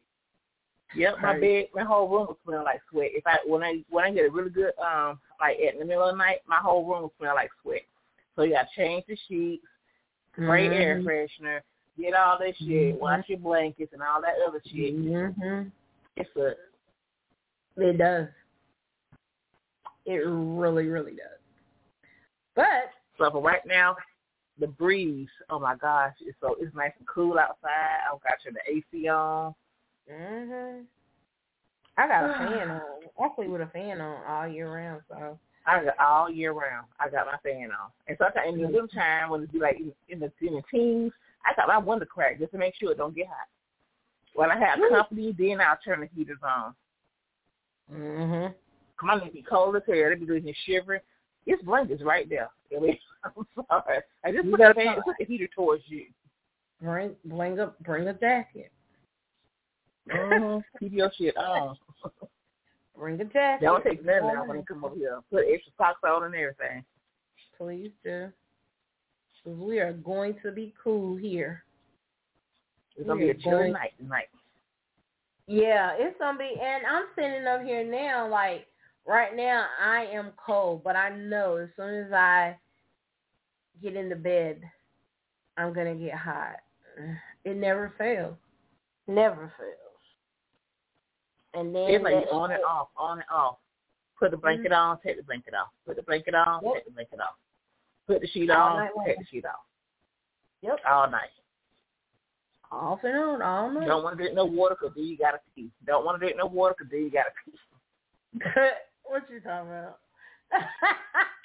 Yep, 0.95 1.21
my 1.21 1.39
bed, 1.41 1.69
my 1.75 1.85
whole 1.85 2.09
room 2.09 2.27
will 2.27 2.39
smell 2.45 2.65
like 2.65 2.81
sweat. 2.91 3.11
If 3.13 3.27
I 3.27 3.39
when 3.47 3.63
I 3.63 3.83
when 3.89 4.05
I 4.05 4.11
get 4.13 4.27
a 4.27 4.31
really 4.31 4.51
good 4.51 4.73
um 4.79 5.19
like 5.41 5.57
at 5.67 5.75
in 5.75 5.81
the 5.81 5.85
middle 5.87 6.05
of 6.05 6.15
the 6.15 6.19
night, 6.19 6.39
my 6.47 6.57
whole 6.57 6.85
room 6.85 7.03
will 7.03 7.13
smell 7.19 7.35
like 7.35 7.51
sweat. 7.63 7.83
So 8.37 8.43
you 8.43 8.53
got 8.53 8.67
to 8.75 8.77
change 8.77 9.05
the 9.09 9.17
sheets, 9.29 9.65
spray 10.33 10.69
air 10.69 10.97
Mhm. 10.97 11.05
freshener, 11.05 11.61
get 11.99 12.15
all 12.15 12.39
that 12.39 12.57
shit, 12.59 12.95
Mhm. 12.95 12.99
wash 12.99 13.29
your 13.29 13.39
blankets 13.39 13.93
and 13.93 14.03
all 14.03 14.21
that 14.21 14.35
other 14.47 14.61
shit. 14.67 14.95
Mhm. 14.95 15.71
It's 16.17 16.37
a 16.37 16.57
It 17.77 17.97
does. 17.97 18.29
It 20.05 20.19
really, 20.27 20.89
really 20.89 21.15
does. 21.15 21.39
But 22.55 22.91
so 23.17 23.31
for 23.31 23.41
right 23.41 23.65
now, 23.65 23.97
the 24.59 24.67
breeze. 24.67 25.31
Oh 25.49 25.59
my 25.59 25.75
gosh, 25.77 26.15
it's 26.21 26.39
so 26.41 26.55
it's 26.61 26.75
nice 26.75 26.93
and 26.99 27.09
cool 27.09 27.39
outside. 27.39 28.01
I've 28.13 28.21
got 28.21 28.45
your 28.45 28.53
the 28.53 28.71
AC 28.71 29.09
on. 29.09 29.55
Mhm. 30.11 30.85
I 31.99 32.09
got 32.09 32.31
a 32.31 32.33
fan 32.35 32.71
on. 32.71 32.81
I 33.21 33.29
sleep 33.37 33.49
with 33.51 33.61
a 33.61 33.67
fan 33.67 34.01
on 34.01 34.23
all 34.27 34.49
year 34.49 34.73
round, 34.73 35.03
so 35.09 35.39
I 35.67 35.85
got 35.85 35.99
all 35.99 36.31
year 36.31 36.53
round. 36.53 36.87
I 36.99 37.09
got 37.09 37.27
my 37.27 37.39
fan 37.43 37.71
on, 37.71 37.91
and 38.09 38.17
sometimes 38.19 38.55
in 38.55 38.63
the 38.63 38.69
winter 38.69 38.95
time 38.95 39.31
when 39.31 39.43
it 39.43 39.53
be 39.53 39.59
like 39.61 39.79
in, 40.09 40.21
the 40.21 40.33
in 40.41 40.55
the 40.55 40.63
teens, 40.71 41.13
I 41.45 41.55
got 41.55 41.69
my 41.69 41.79
window 41.79 42.07
cracked 42.07 42.41
just 42.41 42.53
to 42.53 42.59
make 42.59 42.75
sure 42.77 42.93
it 42.93 42.99
don't 42.99 43.15
get 43.15 43.27
hot. 43.29 43.49
When 44.35 44.51
I 44.51 44.59
have 44.59 44.79
company, 44.91 45.35
then 45.39 45.61
I'll 45.61 45.79
turn 45.85 46.01
the 46.01 46.09
heaters 46.17 46.39
on. 46.43 46.75
mhm. 47.93 48.55
Come 48.99 49.11
on, 49.11 49.23
it 49.23 49.33
be 49.33 49.43
cold 49.43 49.77
as 49.77 49.83
hell. 49.87 49.97
They 49.97 50.15
be 50.15 50.27
doing 50.27 50.55
shivering. 50.65 51.01
It's 51.47 51.63
blankets 51.63 52.03
right 52.03 52.29
there. 52.29 52.49
I'm 53.25 53.47
sorry. 53.69 53.99
I 54.25 54.33
just 54.33 54.45
You 54.45 54.51
put 54.53 54.61
the 54.61 54.75
fan, 54.75 55.03
put 55.05 55.17
the 55.19 55.25
heater 55.25 55.49
towards 55.55 55.83
you. 55.87 56.07
Bring 56.81 57.15
bring 57.25 57.59
a 57.59 57.73
bring 57.83 58.09
a 58.09 58.15
jacket. 58.15 58.73
Mm-hmm. 60.11 60.59
Keep 60.79 60.93
your 60.93 61.11
shit 61.17 61.37
on. 61.37 61.77
Bring 62.97 63.21
a 63.21 63.25
jacket. 63.25 63.65
Don't 63.65 63.83
take 63.85 64.05
none 64.05 64.27
now 64.27 64.45
when 64.45 64.59
they 64.59 64.65
come 64.65 64.85
over 64.85 64.95
here. 64.95 65.19
Put 65.31 65.45
extra 65.53 65.73
socks 65.79 66.01
on 66.05 66.25
and 66.25 66.35
everything. 66.35 66.85
Please 67.59 67.91
do. 68.05 68.31
'Cause 69.45 69.57
we 69.57 69.81
are 69.81 69.93
going 69.93 70.37
to 70.45 70.53
be 70.53 70.73
cool 70.83 71.17
here. 71.17 71.65
It's 72.97 73.07
gonna 73.09 73.19
be 73.19 73.25
a 73.25 73.27
We're 73.29 73.41
chilly 73.41 73.53
going- 73.63 73.73
night 73.73 73.93
tonight. 73.99 74.29
Yeah, 75.49 75.95
it's 75.99 76.17
gonna 76.21 76.39
be, 76.39 76.55
and 76.61 76.87
I'm 76.87 77.07
sitting 77.17 77.45
up 77.49 77.63
here 77.65 77.83
now. 77.85 78.29
Like 78.29 78.69
right 79.05 79.35
now, 79.35 79.67
I 79.81 80.05
am 80.13 80.33
cold, 80.37 80.85
but 80.85 80.95
I 80.95 81.09
know 81.09 81.57
as 81.57 81.71
soon 81.77 81.93
as 82.07 82.13
I 82.13 82.57
get 83.83 83.97
into 83.97 84.15
bed, 84.15 84.63
I'm 85.57 85.73
gonna 85.73 85.97
get 85.97 86.15
hot. 86.15 86.61
It 87.45 87.57
never 87.57 87.93
fails. 87.99 88.37
Never 89.09 89.53
fails. 89.59 89.82
And 91.55 91.75
then 91.75 91.91
It's 91.91 92.05
like 92.05 92.27
on 92.31 92.51
and 92.51 92.65
off, 92.65 92.89
on 92.97 93.19
and 93.19 93.27
off. 93.33 93.59
Put 94.19 94.31
the 94.31 94.37
mm-hmm. 94.37 94.43
blanket 94.43 94.73
on, 94.73 94.99
take 95.05 95.17
the 95.17 95.23
blanket 95.23 95.55
off. 95.55 95.69
Put 95.87 95.97
the 95.97 96.03
blanket 96.03 96.35
on, 96.35 96.65
Yep. 96.65 96.75
take 96.75 96.85
the 96.87 96.91
blanket 96.93 97.21
off. 97.21 97.37
Put 98.07 98.21
the 98.21 98.29
sheet 98.29 98.51
All 98.51 98.79
on, 98.79 98.89
take 99.05 99.19
the 99.19 99.25
sheet 99.31 99.45
off. 99.45 99.65
Yep, 100.63 100.79
All 100.89 101.11
night. 101.11 101.31
off 102.71 103.01
and 103.05 103.19
on 103.19 103.43
all 103.43 103.71
night. 103.71 103.87
Don't 103.87 104.03
want 104.03 104.17
to 104.17 104.23
drink 104.23 104.35
no 104.35 104.45
water 104.45 104.77
because 104.81 104.95
then 104.97 105.05
you 105.05 105.19
gotta 105.19 105.41
pee. 105.55 105.71
Don't 105.87 106.05
want 106.05 106.17
to 106.17 106.19
drink 106.21 106.39
no 106.39 106.47
water 106.47 106.75
because 106.79 106.91
then 106.91 107.03
you 107.03 107.11
gotta 107.11 107.31
pee. 107.45 107.59
what 109.03 109.29
you 109.31 109.41
talking 109.41 109.69
about? 109.69 109.99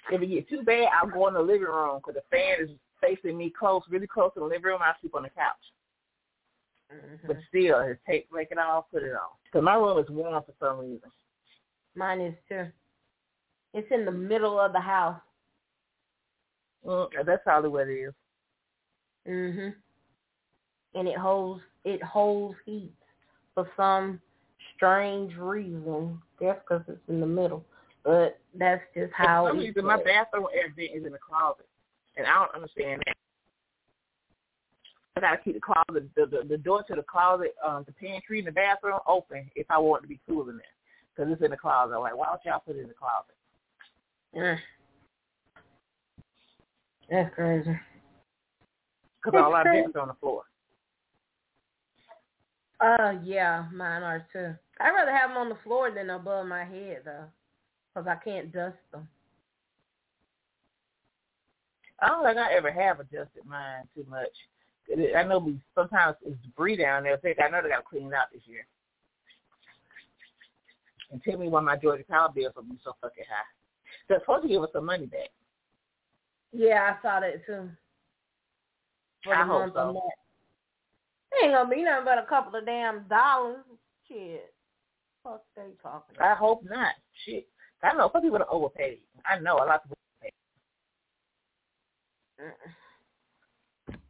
If 0.10 0.22
it 0.22 0.28
get 0.28 0.50
too 0.50 0.64
bad, 0.64 0.88
I'll 0.94 1.10
go 1.10 1.28
in 1.28 1.34
the 1.34 1.42
living 1.42 1.68
room 1.68 2.00
because 2.00 2.16
the 2.16 2.24
fan 2.32 2.64
is 2.64 2.70
facing 3.02 3.38
me 3.38 3.52
close, 3.58 3.82
really 3.90 4.08
close 4.08 4.34
to 4.34 4.40
the 4.40 4.46
living 4.46 4.64
room. 4.64 4.80
I 4.82 4.94
sleep 5.02 5.16
on 5.16 5.24
the 5.24 5.30
couch. 5.30 5.56
Mhm. 6.92 7.28
But 7.28 7.38
still, 7.50 7.86
just 7.88 8.06
take 8.06 8.30
break 8.30 8.52
it 8.52 8.58
off, 8.58 8.90
put 8.92 9.04
it 9.04 9.14
on. 9.14 9.30
Because 9.44 9.64
my 9.64 9.76
room 9.76 9.98
is 10.00 10.10
warm 10.10 10.44
for 10.44 10.54
some 10.60 10.80
reason. 10.80 11.12
Mine 11.96 12.22
is 12.22 12.36
too. 12.48 12.72
It's 13.74 13.92
in 13.92 14.06
the 14.06 14.12
middle 14.12 14.60
of 14.60 14.72
the 14.74 14.80
house. 14.80 15.22
Mm, 16.86 17.26
that's 17.26 17.44
probably 17.44 17.70
what 17.70 17.88
it 17.90 18.00
is. 18.00 18.14
Mhm. 19.26 19.76
And 20.94 21.08
it 21.08 21.18
holds 21.18 21.64
it 21.84 22.02
holds 22.04 22.58
heat 22.66 22.94
for 23.54 23.70
some 23.76 24.22
strange 24.76 25.36
reason. 25.38 26.22
That's 26.40 26.60
because 26.62 26.88
it's 26.88 27.10
in 27.10 27.20
the 27.20 27.28
middle. 27.28 27.66
But 28.04 28.40
that's 28.54 28.84
just 28.94 29.12
how 29.14 29.46
for 29.46 29.50
some 29.50 29.60
it 29.60 29.68
reason, 29.68 29.86
my 29.86 30.02
bathroom 30.02 30.48
air 30.54 30.70
vent 30.70 30.92
is 30.94 31.06
in 31.06 31.12
the 31.12 31.20
closet, 31.20 31.68
and 32.16 32.26
I 32.26 32.36
don't 32.36 32.56
understand 32.56 33.04
that. 33.06 33.18
I 35.18 35.20
gotta 35.20 35.38
keep 35.44 35.56
the 35.56 35.62
closet, 35.62 36.10
the 36.16 36.26
the, 36.26 36.48
the 36.48 36.58
door 36.58 36.84
to 36.84 36.96
the 36.96 37.04
closet, 37.04 37.56
um, 37.66 37.84
the 37.86 37.94
pantry, 37.94 38.40
and 38.40 38.48
the 38.48 38.52
bathroom 38.52 39.00
open 39.08 39.50
if 39.56 39.66
I 39.70 39.78
want 39.78 40.04
it 40.04 40.08
to 40.08 40.10
be 40.10 40.20
cool 40.28 40.50
in 40.50 40.58
there, 40.58 40.66
because 41.16 41.32
it's 41.32 41.42
in 41.42 41.52
the 41.52 41.58
closet. 41.58 41.96
I'm 41.96 42.02
like, 42.02 42.16
why 42.16 42.28
don't 42.28 42.42
y'all 42.46 42.62
put 42.66 42.76
it 42.76 42.82
in 42.82 42.88
the 42.88 42.94
closet? 42.94 43.36
Mm. 44.36 44.60
That's 47.10 47.36
crazy. 47.36 47.80
Because 49.24 49.42
all 49.44 49.54
our 49.54 49.68
are 49.68 50.00
on 50.00 50.08
the 50.08 50.14
floor. 50.20 50.44
Uh, 52.80 53.16
yeah, 53.24 53.66
mine 53.74 54.04
are 54.04 54.28
too. 54.32 54.54
I'd 54.80 54.92
rather 54.92 55.12
have 55.12 55.32
them 55.32 55.38
on 55.38 55.50
the 55.50 55.58
floor 55.64 55.90
than 55.90 56.12
above 56.12 56.46
my 56.46 56.64
head, 56.64 57.02
though, 57.06 57.26
because 57.94 58.08
I 58.08 58.16
can't 58.24 58.54
dust 58.54 58.78
them. 58.92 59.08
I 62.00 62.10
don't 62.10 62.24
think 62.24 62.38
I 62.38 62.54
ever 62.54 62.72
have 62.72 63.00
adjusted 63.00 63.44
mine 63.48 63.88
too 63.96 64.06
much. 64.08 64.30
I 64.90 65.24
know 65.24 65.40
we 65.40 65.60
sometimes 65.76 66.16
it's 66.26 66.38
debris 66.44 66.78
down 66.78 67.04
there. 67.04 67.20
I 67.24 67.44
I 67.44 67.50
know 67.50 67.62
they 67.62 67.70
got 67.70 67.78
to 67.78 67.84
clean 67.90 68.08
it 68.08 68.14
out 68.14 68.28
this 68.32 68.44
year. 68.46 68.66
And 71.12 71.22
tell 71.24 71.38
me 71.38 71.48
why 71.48 71.62
my 71.62 71.76
Georgia 71.78 72.04
Power 72.10 72.30
bills 72.34 72.54
will 72.56 72.64
be 72.64 72.78
so 72.84 72.94
fucking 73.02 73.24
high. 73.30 73.44
They're 74.08 74.20
supposed 74.20 74.44
to 74.44 74.50
give 74.50 74.64
us 74.64 74.70
some 74.74 74.86
money 74.86 75.06
back. 75.06 75.30
Yeah, 76.54 76.96
I 76.96 77.02
saw 77.02 77.20
that 77.20 77.46
too. 77.46 77.70
For 79.24 79.36
I 79.36 79.46
hope 79.46 79.74
so. 79.74 80.02
ain't 81.44 81.54
gonna 81.54 81.70
be 81.70 81.84
nothing 81.84 82.06
but 82.06 82.18
a 82.18 82.26
couple 82.26 82.58
of 82.58 82.66
damn 82.66 83.04
dollars. 83.08 83.64
Shit. 84.08 84.54
Fuck 85.24 85.44
they 85.56 85.64
talking 85.84 86.16
about? 86.16 86.32
I 86.32 86.36
hope 86.36 86.64
not. 86.64 86.94
Shit. 87.26 87.48
I 87.84 87.94
know 87.94 88.10
some 88.12 88.22
people 88.22 88.38
are 88.38 88.52
overpaid. 88.52 89.00
I 89.26 89.40
know 89.40 89.56
a 89.56 89.66
lot 89.66 89.76
of 89.76 89.84
people 89.84 89.98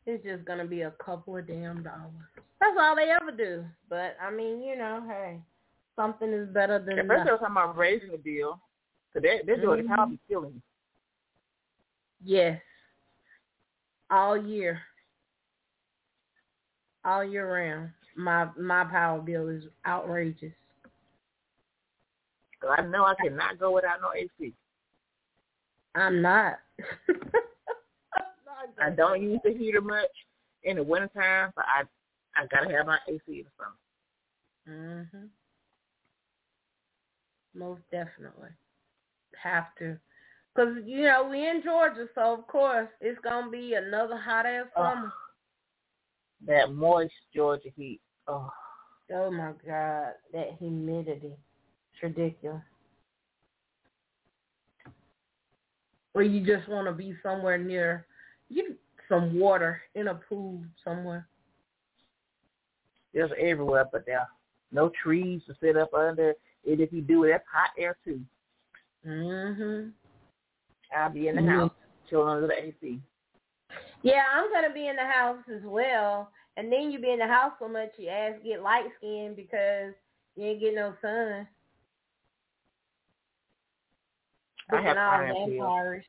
it's 0.08 0.24
just 0.24 0.46
gonna 0.46 0.66
be 0.66 0.82
a 0.82 0.94
couple 1.04 1.36
of 1.36 1.46
damn 1.46 1.84
dollars. 1.84 2.12
That's 2.60 2.78
all 2.80 2.96
they 2.96 3.12
ever 3.12 3.32
do. 3.32 3.66
But 3.90 4.18
I 4.22 4.32
mean, 4.32 4.64
you 4.64 4.78
know, 4.78 5.04
hey, 5.08 5.40
something 5.96 6.32
is 6.32 6.48
better 6.50 6.80
than. 6.80 6.98
At 6.98 7.08
first, 7.08 7.26
they 7.26 7.32
were 7.32 7.38
talking 7.38 7.52
about 7.52 7.78
raising 7.78 8.12
the 8.12 8.18
bill, 8.18 8.60
so 9.14 9.20
they 9.20 9.42
they're 9.46 9.62
doing 9.62 9.84
mm-hmm. 9.84 9.94
power 9.94 10.08
killing. 10.30 10.62
Yes. 12.24 12.60
All 14.10 14.38
year. 14.38 14.80
All 17.04 17.24
year 17.24 17.54
round. 17.54 17.90
My 18.16 18.48
my 18.58 18.86
power 18.86 19.20
bill 19.20 19.50
is 19.50 19.66
outrageous. 19.86 20.54
I 22.68 22.82
know 22.82 23.04
I 23.04 23.14
cannot 23.22 23.60
go 23.60 23.72
without 23.72 24.02
no 24.02 24.10
AC. 24.16 24.54
I'm 25.94 26.22
not. 26.22 26.60
I 28.82 28.90
don't 28.92 29.22
use 29.22 29.40
the 29.44 29.54
heater 29.54 29.82
much 29.82 30.10
in 30.64 30.78
the 30.78 30.84
wintertime, 30.84 31.52
but 31.56 31.66
I 31.66 31.84
I 32.36 32.46
gotta 32.48 32.72
have 32.76 32.86
my 32.86 33.00
AC 33.08 33.22
in 33.28 33.46
the 33.46 33.52
summer. 33.58 33.78
Mhm. 34.68 35.30
Most 37.54 37.82
definitely, 37.92 38.50
have 39.36 39.74
to, 39.80 40.00
cause 40.56 40.76
you 40.86 41.04
know 41.04 41.28
we 41.30 41.48
in 41.48 41.64
Georgia, 41.64 42.08
so 42.14 42.34
of 42.34 42.48
course 42.48 42.90
it's 43.02 43.20
gonna 43.22 43.50
be 43.50 43.74
another 43.74 44.18
hot 44.18 44.46
ass 44.46 44.68
summer. 44.76 45.08
Oh, 45.08 46.46
that 46.46 46.74
moist 46.74 47.14
Georgia 47.34 47.70
heat. 47.76 48.02
Oh. 48.28 48.52
Oh 49.12 49.32
my 49.32 49.54
God, 49.66 50.14
that 50.34 50.58
humidity. 50.60 51.38
It's 51.94 52.04
ridiculous. 52.04 52.62
Or 56.14 56.24
you 56.24 56.46
just 56.46 56.68
want 56.68 56.88
to 56.88 56.94
be 56.94 57.16
somewhere 57.24 57.58
near 57.58 58.06
you 58.50 58.76
some 59.10 59.40
water 59.40 59.82
in 59.96 60.10
a 60.10 60.16
pool 60.16 60.62
somewhere. 60.84 61.28
There's 63.14 63.32
everywhere, 63.40 63.86
but 63.92 64.06
there 64.06 64.28
no 64.72 64.92
trees 65.02 65.42
to 65.48 65.56
sit 65.62 65.78
up 65.78 65.94
under. 65.94 66.34
And 66.66 66.82
if 66.82 66.92
you 66.92 67.02
do 67.02 67.24
it, 67.24 67.30
that's 67.32 67.46
hot 67.52 67.72
air 67.78 67.98
too. 68.04 68.22
Mhm. 69.06 69.94
I'll 70.96 71.10
be 71.10 71.28
in 71.28 71.36
the 71.36 71.42
mm-hmm. 71.42 71.60
house, 71.60 71.72
chilling 72.10 72.30
under 72.30 72.48
the 72.48 72.64
AC. 72.66 73.02
Yeah, 74.02 74.24
I'm 74.34 74.52
gonna 74.52 74.74
be 74.74 74.88
in 74.88 74.96
the 74.96 75.06
house 75.06 75.44
as 75.54 75.62
well. 75.64 76.32
And 76.56 76.72
then 76.72 76.92
you 76.92 77.00
be 77.00 77.12
in 77.12 77.20
the 77.20 77.28
house 77.28 77.54
so 77.60 77.68
much, 77.68 77.92
your 77.98 78.14
ass 78.14 78.40
get 78.44 78.62
light 78.62 78.86
skin 78.98 79.34
because 79.36 79.94
you 80.36 80.46
ain't 80.46 80.60
get 80.60 80.76
no 80.76 80.96
sun. 81.02 81.48
I 84.72 84.82
have 84.82 84.98
vampires. 84.98 86.06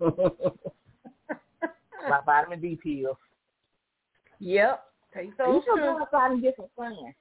my 2.08 2.20
vitamin 2.24 2.60
D 2.60 2.78
pills. 2.82 3.16
Yep. 4.38 4.84
Take 5.14 5.36
those. 5.36 5.46
You 5.48 5.62
should 5.64 5.80
go 5.80 5.98
outside 6.00 6.32
and 6.32 6.42
get 6.42 6.56
some 6.56 6.66
sun. 6.76 7.14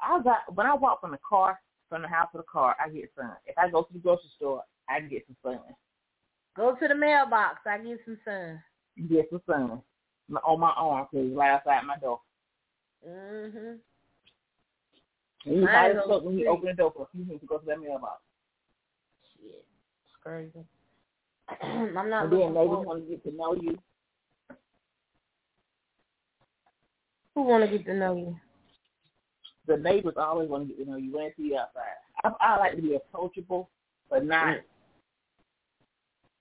I 0.00 0.20
got 0.22 0.54
when 0.54 0.66
I 0.66 0.74
walk 0.74 1.00
from 1.00 1.10
the 1.12 1.18
car, 1.26 1.60
from 1.88 2.02
the 2.02 2.08
house 2.08 2.28
to 2.32 2.38
the 2.38 2.44
car, 2.44 2.76
I 2.84 2.88
get 2.88 3.10
sun. 3.16 3.32
If 3.46 3.56
I 3.58 3.68
go 3.70 3.82
to 3.82 3.92
the 3.92 3.98
grocery 3.98 4.30
store, 4.36 4.62
I 4.88 5.00
get 5.00 5.26
some 5.26 5.36
sun. 5.42 5.60
Go 6.56 6.74
to 6.74 6.88
the 6.88 6.94
mailbox, 6.94 7.60
I 7.66 7.78
get 7.78 7.98
some 8.04 8.18
sun. 8.24 8.62
Get 9.08 9.28
some 9.30 9.42
sun 9.46 9.82
on 10.44 10.60
my 10.60 10.72
arm 10.76 11.06
because 11.10 11.32
right 11.32 11.50
outside 11.50 11.84
my 11.84 11.96
door. 11.98 12.20
Mhm. 13.06 13.78
You 15.44 15.62
might 15.62 15.90
as 15.92 16.06
well 16.06 16.20
when 16.20 16.38
you 16.38 16.48
open 16.48 16.66
the 16.66 16.74
door 16.74 16.92
for 16.94 17.04
a 17.04 17.06
few 17.12 17.24
minutes 17.24 17.40
to 17.40 17.46
go 17.46 17.58
to 17.58 17.66
that 17.66 17.80
mailbox. 17.80 18.20
Shit, 19.32 19.64
it's 20.04 20.16
crazy. 20.22 20.64
I'm 21.62 22.10
not. 22.10 22.24
And 22.24 22.32
then 22.32 22.54
neighbors 22.54 22.86
want 22.86 23.02
to 23.02 23.10
get 23.10 23.24
to 23.24 23.32
know 23.32 23.54
you. 23.54 23.78
Who 27.34 27.42
want 27.42 27.64
to 27.64 27.76
get 27.76 27.86
to 27.86 27.94
know 27.94 28.16
you? 28.16 28.36
The 29.66 29.76
neighbors 29.76 30.14
always 30.16 30.48
want 30.48 30.68
to 30.68 30.74
get 30.74 30.84
to 30.84 30.90
know 30.90 30.96
you 30.96 31.12
when 31.12 31.32
see 31.36 31.44
you 31.44 31.58
outside. 31.58 31.82
I, 32.24 32.32
I 32.40 32.58
like 32.58 32.76
to 32.76 32.82
be 32.82 32.96
approachable, 32.96 33.68
but 34.08 34.24
not 34.24 34.56
mm. 34.56 34.62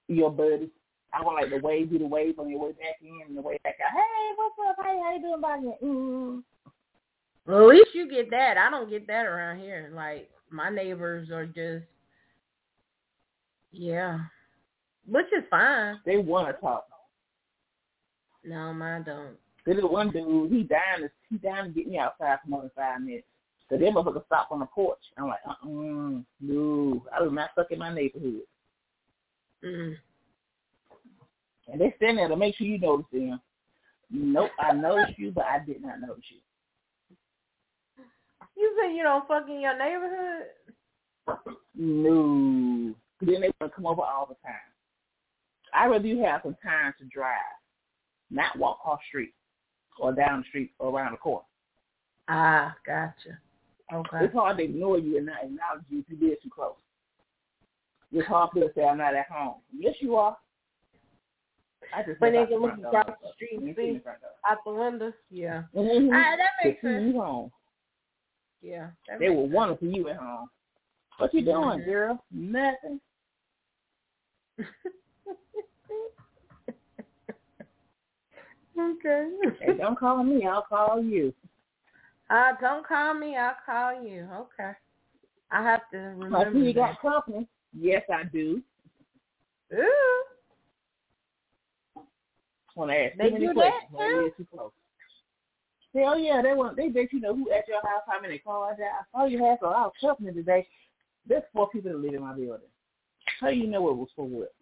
your 0.07 0.31
buddy. 0.31 0.71
I 1.13 1.23
want 1.23 1.41
like 1.41 1.49
the 1.49 1.65
wave, 1.65 1.89
do 1.89 1.99
the 1.99 2.05
wave 2.05 2.39
on 2.39 2.49
your 2.49 2.59
way 2.59 2.71
back 2.71 2.97
in 3.01 3.19
and 3.27 3.37
the 3.37 3.41
way 3.41 3.59
back 3.63 3.77
out. 3.85 3.91
Hey, 3.91 4.35
what's 4.35 4.55
up? 4.69 4.85
Hey, 4.85 4.99
how 5.03 5.15
you 5.15 5.21
doing, 5.21 5.41
buddy? 5.41 5.77
Mm. 5.83 6.43
Well, 7.45 7.61
at 7.63 7.75
least 7.75 7.89
you 7.93 8.09
get 8.09 8.29
that. 8.31 8.57
I 8.57 8.69
don't 8.69 8.89
get 8.89 9.07
that 9.07 9.25
around 9.25 9.59
here. 9.59 9.91
Like 9.93 10.29
my 10.51 10.69
neighbors 10.69 11.29
are 11.31 11.45
just, 11.45 11.85
yeah, 13.71 14.19
which 15.07 15.25
is 15.35 15.43
fine. 15.49 15.99
They 16.05 16.17
want 16.17 16.47
to 16.47 16.61
talk. 16.61 16.87
No, 18.43 18.73
mine 18.73 19.03
don't. 19.03 19.35
There's 19.69 19.83
one 19.83 20.09
dude, 20.09 20.51
he 20.51 20.63
down 20.63 21.01
to 21.01 21.09
he 21.29 21.37
down 21.37 21.65
to 21.65 21.69
get 21.69 21.87
me 21.87 21.99
outside 21.99 22.39
for 22.43 22.49
more 22.49 22.61
than 22.61 22.71
five 22.75 23.01
minutes. 23.01 23.27
So 23.69 23.77
them 23.77 23.93
motherfuckers 23.93 24.25
stop 24.25 24.47
on 24.49 24.61
the 24.61 24.65
porch. 24.65 24.97
I'm 25.15 25.27
like, 25.27 25.41
uh 25.47 25.51
uh 25.51 26.21
no. 26.41 27.05
I 27.15 27.21
was 27.21 27.31
not 27.31 27.51
stuck 27.53 27.69
in 27.69 27.77
my 27.77 27.93
neighborhood. 27.93 28.41
Mm. 29.63 29.95
And 31.71 31.79
they 31.79 31.93
stand 31.97 32.17
there 32.17 32.27
to 32.27 32.35
make 32.35 32.55
sure 32.55 32.65
you 32.65 32.79
notice 32.79 33.05
them. 33.13 33.39
Nope, 34.09 34.49
I 34.59 34.73
noticed 34.73 35.19
you, 35.19 35.31
but 35.31 35.45
I 35.45 35.63
did 35.63 35.83
not 35.83 36.01
notice 36.01 36.23
you. 36.29 36.39
You 38.57 38.75
say 38.81 38.95
you 38.95 39.03
don't 39.03 39.27
fuck 39.27 39.43
in 39.47 39.61
your 39.61 39.77
neighborhood? 39.77 40.47
No. 41.75 42.95
Then 43.21 43.41
they 43.41 43.51
want 43.61 43.71
to 43.71 43.75
come 43.75 43.85
over 43.85 44.01
all 44.01 44.25
the 44.25 44.35
time. 44.43 44.55
I'd 45.75 45.91
rather 45.91 46.07
you 46.07 46.23
have 46.23 46.41
some 46.43 46.57
time 46.63 46.95
to 46.97 47.05
drive, 47.05 47.35
not 48.31 48.57
walk 48.57 48.79
off 48.83 48.99
street 49.07 49.33
or 49.99 50.13
down 50.13 50.41
the 50.41 50.47
street 50.47 50.71
or 50.79 50.89
around 50.89 51.13
the 51.13 51.17
corner. 51.17 51.45
Ah, 52.27 52.75
gotcha. 52.85 53.39
Okay. 53.93 54.25
It's 54.25 54.33
hard 54.33 54.57
to 54.57 54.63
ignore 54.63 54.99
you 54.99 55.17
and 55.17 55.25
not 55.25 55.43
acknowledge 55.43 55.83
you 55.89 55.99
if 55.99 56.05
you 56.09 56.29
live 56.29 56.41
too 56.41 56.49
close. 56.53 56.73
It's 58.11 58.27
hard 58.27 58.51
to 58.55 58.69
say 58.75 58.83
I'm 58.83 58.97
not 58.97 59.15
at 59.15 59.29
home. 59.29 59.55
Yes, 59.75 59.95
you 59.99 60.15
are. 60.15 60.37
I 61.95 62.03
just 62.03 62.21
when 62.21 62.33
they 62.33 62.45
can 62.45 62.61
look 62.61 62.77
across 62.77 63.05
the 63.07 63.29
street 63.35 63.75
see 63.75 64.01
out 64.47 64.57
the 64.65 64.71
window. 64.71 65.11
Yeah. 65.31 65.63
Mm-hmm. 65.75 66.13
Ah, 66.13 66.35
that 66.37 66.63
makes 66.63 66.81
sense. 66.81 67.13
You 67.13 67.21
home. 67.21 67.51
Yeah. 68.61 68.89
They 69.19 69.29
were 69.29 69.45
wonderful 69.45 69.87
you 69.87 70.09
at 70.09 70.17
home. 70.17 70.49
What 71.17 71.33
you 71.33 71.43
doing, 71.43 71.79
mm-hmm. 71.79 71.89
girl? 71.89 72.23
Nothing. 72.31 72.99
Okay. 78.79 79.29
hey, 79.61 79.77
don't 79.77 79.97
call 79.97 80.23
me. 80.23 80.45
I'll 80.45 80.61
call 80.61 81.03
you. 81.03 81.33
Uh, 82.29 82.53
don't 82.61 82.87
call 82.87 83.13
me. 83.13 83.35
I'll 83.35 83.55
call 83.65 84.01
you. 84.01 84.27
Okay. 84.33 84.71
I 85.51 85.63
have 85.63 85.81
to 85.91 85.97
remember. 85.97 86.37
I 86.37 86.51
see 86.53 86.59
you 86.59 86.73
got 86.73 87.01
company. 87.01 87.47
Yes, 87.77 88.03
I 88.11 88.23
do. 88.23 88.61
Ooh. 89.73 90.13
Want 92.75 92.91
to 92.91 92.97
ask 92.97 93.17
they 93.17 93.31
do 93.31 93.53
that 93.55 93.73
too? 93.97 94.31
Too 94.37 94.47
close. 94.55 94.71
Hell 95.93 96.19
yeah, 96.19 96.41
they 96.41 96.53
want. 96.53 96.77
They 96.77 96.89
bet 96.89 97.11
you 97.11 97.19
know 97.19 97.35
who 97.35 97.51
at 97.51 97.67
your 97.67 97.81
house, 97.81 98.03
how 98.07 98.21
many 98.21 98.37
cars. 98.37 98.77
I 98.79 99.03
saw 99.11 99.25
you 99.25 99.39
have 99.39 99.49
had 99.49 99.59
some 99.61 99.73
out 99.73 99.93
company 99.99 100.31
today. 100.31 100.67
There's 101.27 101.43
four 101.53 101.69
people 101.69 101.91
that 101.91 101.97
live 101.97 102.13
in 102.13 102.21
my 102.21 102.33
building. 102.33 102.69
How 103.39 103.49
do 103.49 103.55
you 103.55 103.67
know 103.67 103.89
it 103.89 103.95
was 103.95 104.09
for 104.15 104.27
what? 104.27 104.53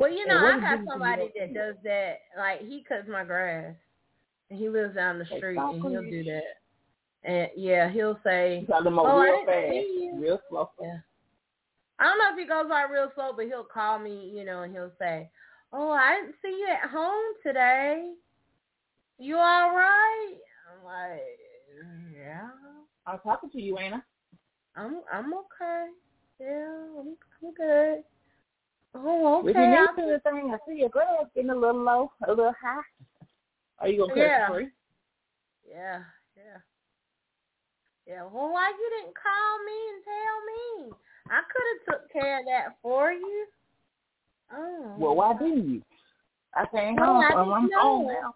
Well, 0.00 0.10
you 0.10 0.26
know, 0.26 0.38
I 0.38 0.58
have 0.66 0.80
somebody 0.88 1.30
that 1.38 1.52
does 1.52 1.76
that. 1.84 2.20
Like 2.38 2.60
he 2.62 2.82
cuts 2.88 3.06
my 3.06 3.22
grass, 3.22 3.74
and 4.48 4.58
he 4.58 4.70
lives 4.70 4.94
down 4.94 5.18
the 5.18 5.26
street, 5.26 5.58
and 5.58 5.82
he'll 5.82 6.02
do 6.02 6.24
that. 6.24 6.42
And 7.22 7.50
yeah, 7.54 7.90
he'll 7.90 8.18
say, 8.24 8.64
"Oh, 9.06 9.20
real 9.20 9.44
fast, 9.44 9.68
real 10.18 10.40
slow." 10.48 10.70
Yeah. 10.80 10.96
I 11.98 12.04
don't 12.04 12.16
know 12.18 12.32
if 12.32 12.38
he 12.38 12.46
goes 12.46 12.66
by 12.66 12.84
real 12.84 13.12
slow, 13.14 13.32
but 13.36 13.44
he'll 13.44 13.62
call 13.62 13.98
me, 13.98 14.32
you 14.34 14.46
know, 14.46 14.62
and 14.62 14.72
he'll 14.72 14.92
say, 14.98 15.28
"Oh, 15.70 15.90
I 15.90 16.16
didn't 16.16 16.36
see 16.40 16.48
you 16.48 16.68
at 16.70 16.88
home 16.88 17.34
today. 17.42 18.14
You 19.18 19.36
all 19.36 19.76
right?" 19.76 20.36
I'm 20.72 20.82
like, 20.82 21.20
"Yeah." 22.16 22.48
I'm 23.06 23.18
talking 23.18 23.50
to 23.50 23.60
you, 23.60 23.76
Anna. 23.76 24.02
I'm 24.76 25.02
I'm 25.12 25.34
okay. 25.34 25.88
Yeah, 26.40 26.86
I'm, 26.98 27.16
I'm 27.44 27.52
good. 27.54 28.02
Oh, 28.94 29.40
okay. 29.40 29.50
If 29.50 29.56
you 29.56 29.66
need 29.68 30.08
to 30.08 30.12
the 30.12 30.30
thing, 30.30 30.52
I 30.54 30.58
see 30.68 30.80
your 30.80 30.88
glass 30.88 31.26
getting 31.34 31.50
a 31.50 31.54
little 31.54 31.82
low, 31.82 32.12
a 32.26 32.30
little 32.30 32.52
high. 32.60 32.82
Are 33.78 33.88
you 33.88 33.98
gonna 34.00 34.14
cut 34.14 34.18
Yeah. 34.18 34.48
for 34.48 34.54
free? 34.54 34.68
Yeah, 35.68 36.00
yeah. 36.36 36.58
Yeah, 38.06 38.22
well, 38.24 38.50
why 38.52 38.70
you 38.76 38.90
didn't 38.98 39.14
call 39.14 39.64
me 39.64 39.78
and 39.94 40.04
tell 40.04 40.90
me? 40.90 40.96
I 41.30 41.42
could 41.52 41.66
have 41.70 42.00
took 42.00 42.12
care 42.12 42.40
of 42.40 42.46
that 42.46 42.76
for 42.82 43.12
you. 43.12 43.46
Oh. 44.52 44.94
Well, 44.98 45.14
why 45.14 45.32
didn't 45.38 45.70
you? 45.70 45.82
I 46.54 46.66
came 46.74 46.96
Well, 46.96 47.14
home. 47.14 47.24
I 47.24 47.34
I'm, 47.34 47.52
I'm 47.52 47.62
didn't 47.62 47.80
home 47.80 48.06
know. 48.06 48.12
now. 48.12 48.34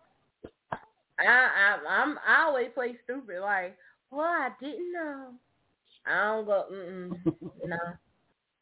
I, 1.18 1.24
I, 1.24 1.78
I'm, 1.88 2.18
I 2.26 2.44
always 2.44 2.68
play 2.74 2.96
stupid. 3.04 3.40
Like, 3.40 3.76
well, 4.10 4.26
I 4.26 4.50
didn't 4.60 4.92
know. 4.92 5.30
I 6.06 6.24
don't 6.24 6.44
go. 6.46 6.64
Mm-mm, 6.72 7.20
no, 7.66 7.76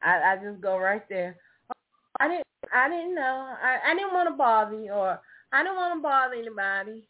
I, 0.02 0.32
I 0.32 0.36
just 0.43 0.60
go 0.60 0.78
right 0.78 1.06
there. 1.09 1.36
I 2.23 2.28
didn't, 2.28 2.47
I 2.73 2.89
didn't 2.89 3.15
know. 3.16 3.55
I, 3.62 3.90
I 3.90 3.94
didn't 3.94 4.12
want 4.12 4.28
to 4.28 4.35
bother 4.36 4.81
you, 4.81 4.93
or 4.93 5.20
I 5.53 5.62
didn't 5.62 5.77
want 5.77 5.99
to 5.99 6.03
bother 6.03 6.35
anybody. 6.35 7.03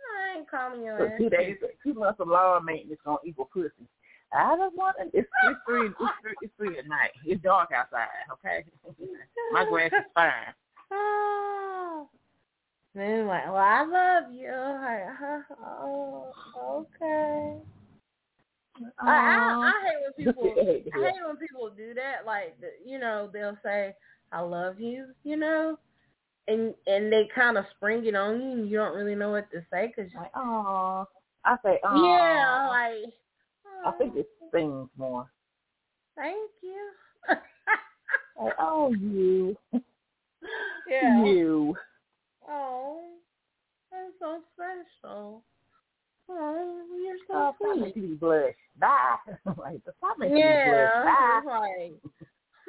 I 0.00 0.38
ain't 0.38 0.50
calling 0.50 0.82
your 0.82 0.98
So 0.98 1.04
ass. 1.06 1.12
two 1.18 1.28
days, 1.30 1.56
two 1.84 1.94
months 1.94 2.20
of 2.20 2.28
lawn 2.28 2.64
maintenance 2.64 3.00
gonna 3.04 3.18
equal 3.24 3.50
pussy. 3.52 3.86
I 4.32 4.56
don't 4.56 4.74
want 4.76 4.96
it. 5.00 5.10
It's, 5.12 5.28
it's 5.44 5.58
three. 5.66 5.86
It's 5.88 5.96
three. 6.22 6.34
It's 6.40 6.52
three 6.56 6.78
at 6.78 6.86
night. 6.88 7.10
It's 7.26 7.42
dark 7.42 7.70
outside. 7.76 8.06
Okay. 8.32 8.64
My 9.52 9.64
grass 9.68 9.90
is 9.92 10.04
fine. 10.14 10.54
Oh. 10.92 12.08
Then 12.94 13.26
like, 13.26 13.44
well, 13.46 13.56
I 13.56 13.82
love 13.84 14.32
you. 14.32 14.48
Like, 14.50 15.04
oh, 15.62 16.32
okay. 16.72 17.56
I, 19.00 19.06
I, 19.06 19.70
I 19.70 19.72
hate 19.84 20.02
when 20.02 20.26
people. 20.34 20.54
I 20.58 20.64
hate 20.64 20.84
to 20.86 20.90
I 20.94 20.98
hear. 20.98 21.10
hate 21.10 21.20
when 21.26 21.36
people 21.36 21.70
do 21.76 21.94
that. 21.94 22.24
Like, 22.26 22.56
you 22.84 22.98
know, 22.98 23.28
they'll 23.32 23.58
say, 23.62 23.94
"I 24.32 24.40
love 24.40 24.80
you," 24.80 25.06
you 25.24 25.36
know, 25.36 25.78
and 26.48 26.74
and 26.86 27.12
they 27.12 27.28
kind 27.34 27.56
of 27.58 27.64
spring 27.76 28.04
it 28.06 28.14
on 28.14 28.40
you, 28.40 28.50
and 28.52 28.70
you 28.70 28.76
don't 28.78 28.96
really 28.96 29.14
know 29.14 29.30
what 29.30 29.50
to 29.52 29.64
say 29.70 29.88
because, 29.94 30.10
Like, 30.14 30.30
oh, 30.34 31.06
I 31.44 31.56
say, 31.64 31.80
oh, 31.84 31.96
yeah, 31.96 32.68
like, 32.68 33.12
I 33.86 33.90
think 33.98 34.14
"Oh, 34.14 34.20
it 34.20 34.28
stings 34.48 34.88
more. 34.96 35.30
thank 36.16 36.50
you. 36.62 36.90
Like, 38.40 38.54
oh, 38.58 38.92
you, 38.92 39.56
yeah. 40.88 41.24
you. 41.24 41.76
Oh, 42.48 43.02
that's 43.90 44.12
so 44.18 44.40
special. 44.54 45.42
Oh, 46.28 46.84
you're 47.04 47.16
so 47.28 47.34
Oh, 47.34 47.54
stop 47.56 47.76
sweet. 47.76 47.86
making 47.86 48.10
me 48.10 48.14
blush. 48.16 48.54
Bye. 48.78 49.16
like, 49.58 49.80
stop 49.98 50.18
making 50.18 50.36
me 50.36 50.42
Yeah, 50.42 50.64
blush. 50.64 50.90
it's 51.38 51.46
like, 51.46 51.92
oh 52.04 52.10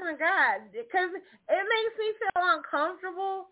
Oh 0.02 0.06
my 0.06 0.14
god, 0.18 0.62
because 0.72 1.12
it 1.14 1.66
makes 1.70 1.96
me 2.00 2.08
feel 2.18 2.44
uncomfortable, 2.58 3.48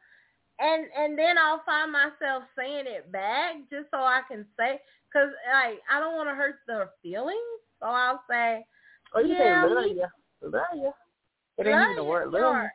and 0.59 0.85
and 0.97 1.17
then 1.17 1.37
I'll 1.37 1.61
find 1.65 1.91
myself 1.91 2.43
saying 2.57 2.85
it 2.87 3.11
back 3.11 3.55
just 3.69 3.85
so 3.91 3.97
I 3.99 4.21
can 4.27 4.45
say, 4.57 4.79
because 5.07 5.29
like 5.53 5.79
I 5.91 5.99
don't 5.99 6.15
want 6.15 6.27
to 6.29 6.35
hurt 6.35 6.55
their 6.65 6.89
feelings, 7.03 7.37
so 7.79 7.85
I'll 7.87 8.23
say, 8.29 8.65
Or 9.13 9.21
you 9.21 9.35
Yeah, 9.37 9.63
say 9.67 9.69
love 9.75 9.83
me- 9.85 9.93
you. 9.93 10.07
Love 10.49 10.63
you. 10.73 10.91
It 11.57 11.67
ain't 11.67 11.81
even 11.83 11.95
the 11.97 12.03
word 12.03 12.31
you," 12.33 12.39
love. 12.39 12.55
or, 12.55 12.71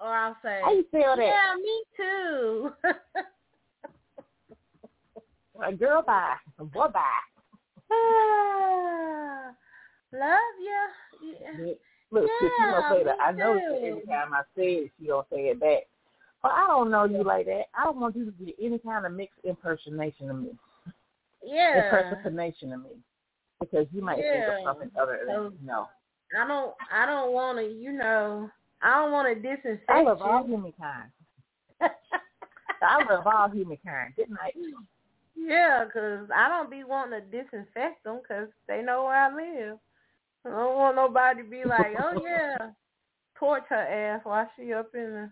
or 0.00 0.08
I'll 0.14 0.36
say, 0.42 0.60
How 0.62 0.72
you 0.72 0.84
feel 0.90 1.16
that? 1.16 1.18
yeah, 1.18 1.54
me 1.60 1.84
too. 1.96 2.72
Like, 5.54 5.78
girl, 5.78 6.02
bye. 6.02 6.36
Boy, 6.58 6.86
bye. 6.88 7.20
Love 10.12 10.56
you. 10.60 10.88
Yeah. 11.40 11.74
Look, 12.12 12.28
Yeah, 12.42 12.70
gonna 12.70 12.94
say 12.98 13.04
that. 13.04 13.16
I 13.20 13.32
know 13.32 13.54
that 13.54 13.82
every 13.82 14.02
time 14.06 14.32
I 14.34 14.42
say 14.56 14.74
it, 14.74 14.92
she 15.00 15.06
gonna 15.08 15.24
say 15.32 15.48
it 15.48 15.58
back. 15.58 15.84
But 16.42 16.52
I 16.52 16.66
don't 16.66 16.90
know 16.90 17.04
you 17.04 17.22
like 17.24 17.46
that. 17.46 17.64
I 17.74 17.84
don't 17.84 17.98
want 18.00 18.14
you 18.16 18.24
to 18.26 18.32
be 18.32 18.54
any 18.60 18.78
kind 18.78 19.06
of 19.06 19.12
mixed 19.12 19.38
impersonation 19.44 20.28
of 20.30 20.36
me, 20.40 20.58
Yeah. 21.42 21.86
impersonation 21.86 22.72
of 22.72 22.82
me, 22.82 22.90
because 23.60 23.86
you 23.92 24.02
might 24.02 24.16
think 24.20 24.44
of 24.46 24.62
something 24.64 24.90
other 25.00 25.20
So- 25.26 25.50
than 25.50 25.58
no. 25.66 25.88
I 26.38 26.46
don't 26.46 26.74
I 26.90 27.06
don't 27.06 27.32
want 27.32 27.58
to, 27.58 27.64
you 27.64 27.92
know, 27.92 28.50
I 28.82 28.94
don't 29.00 29.12
want 29.12 29.28
to 29.28 29.34
disinfect 29.40 29.88
I 29.90 30.02
love 30.02 30.20
all 30.22 30.44
humankind. 30.44 31.10
I 31.80 33.04
love 33.08 33.26
all 33.26 33.48
humankind. 33.48 34.14
Good 34.16 34.30
night. 34.30 34.56
yeah, 35.36 35.84
'cause 35.92 36.28
I 36.34 36.48
don't 36.48 36.70
be 36.70 36.84
wanting 36.84 37.20
to 37.20 37.26
disinfect 37.26 38.02
them 38.04 38.20
'cause 38.26 38.48
they 38.66 38.82
know 38.82 39.04
where 39.04 39.14
I 39.16 39.28
live. 39.34 39.78
I 40.44 40.48
don't 40.50 40.76
want 40.76 40.96
nobody 40.96 41.42
to 41.42 41.48
be 41.48 41.64
like, 41.64 41.94
oh 42.00 42.22
yeah, 42.24 42.70
torch 43.38 43.64
her 43.68 43.76
ass 43.76 44.20
while 44.24 44.50
she 44.56 44.72
up 44.72 44.90
in 44.94 45.00
the 45.10 45.30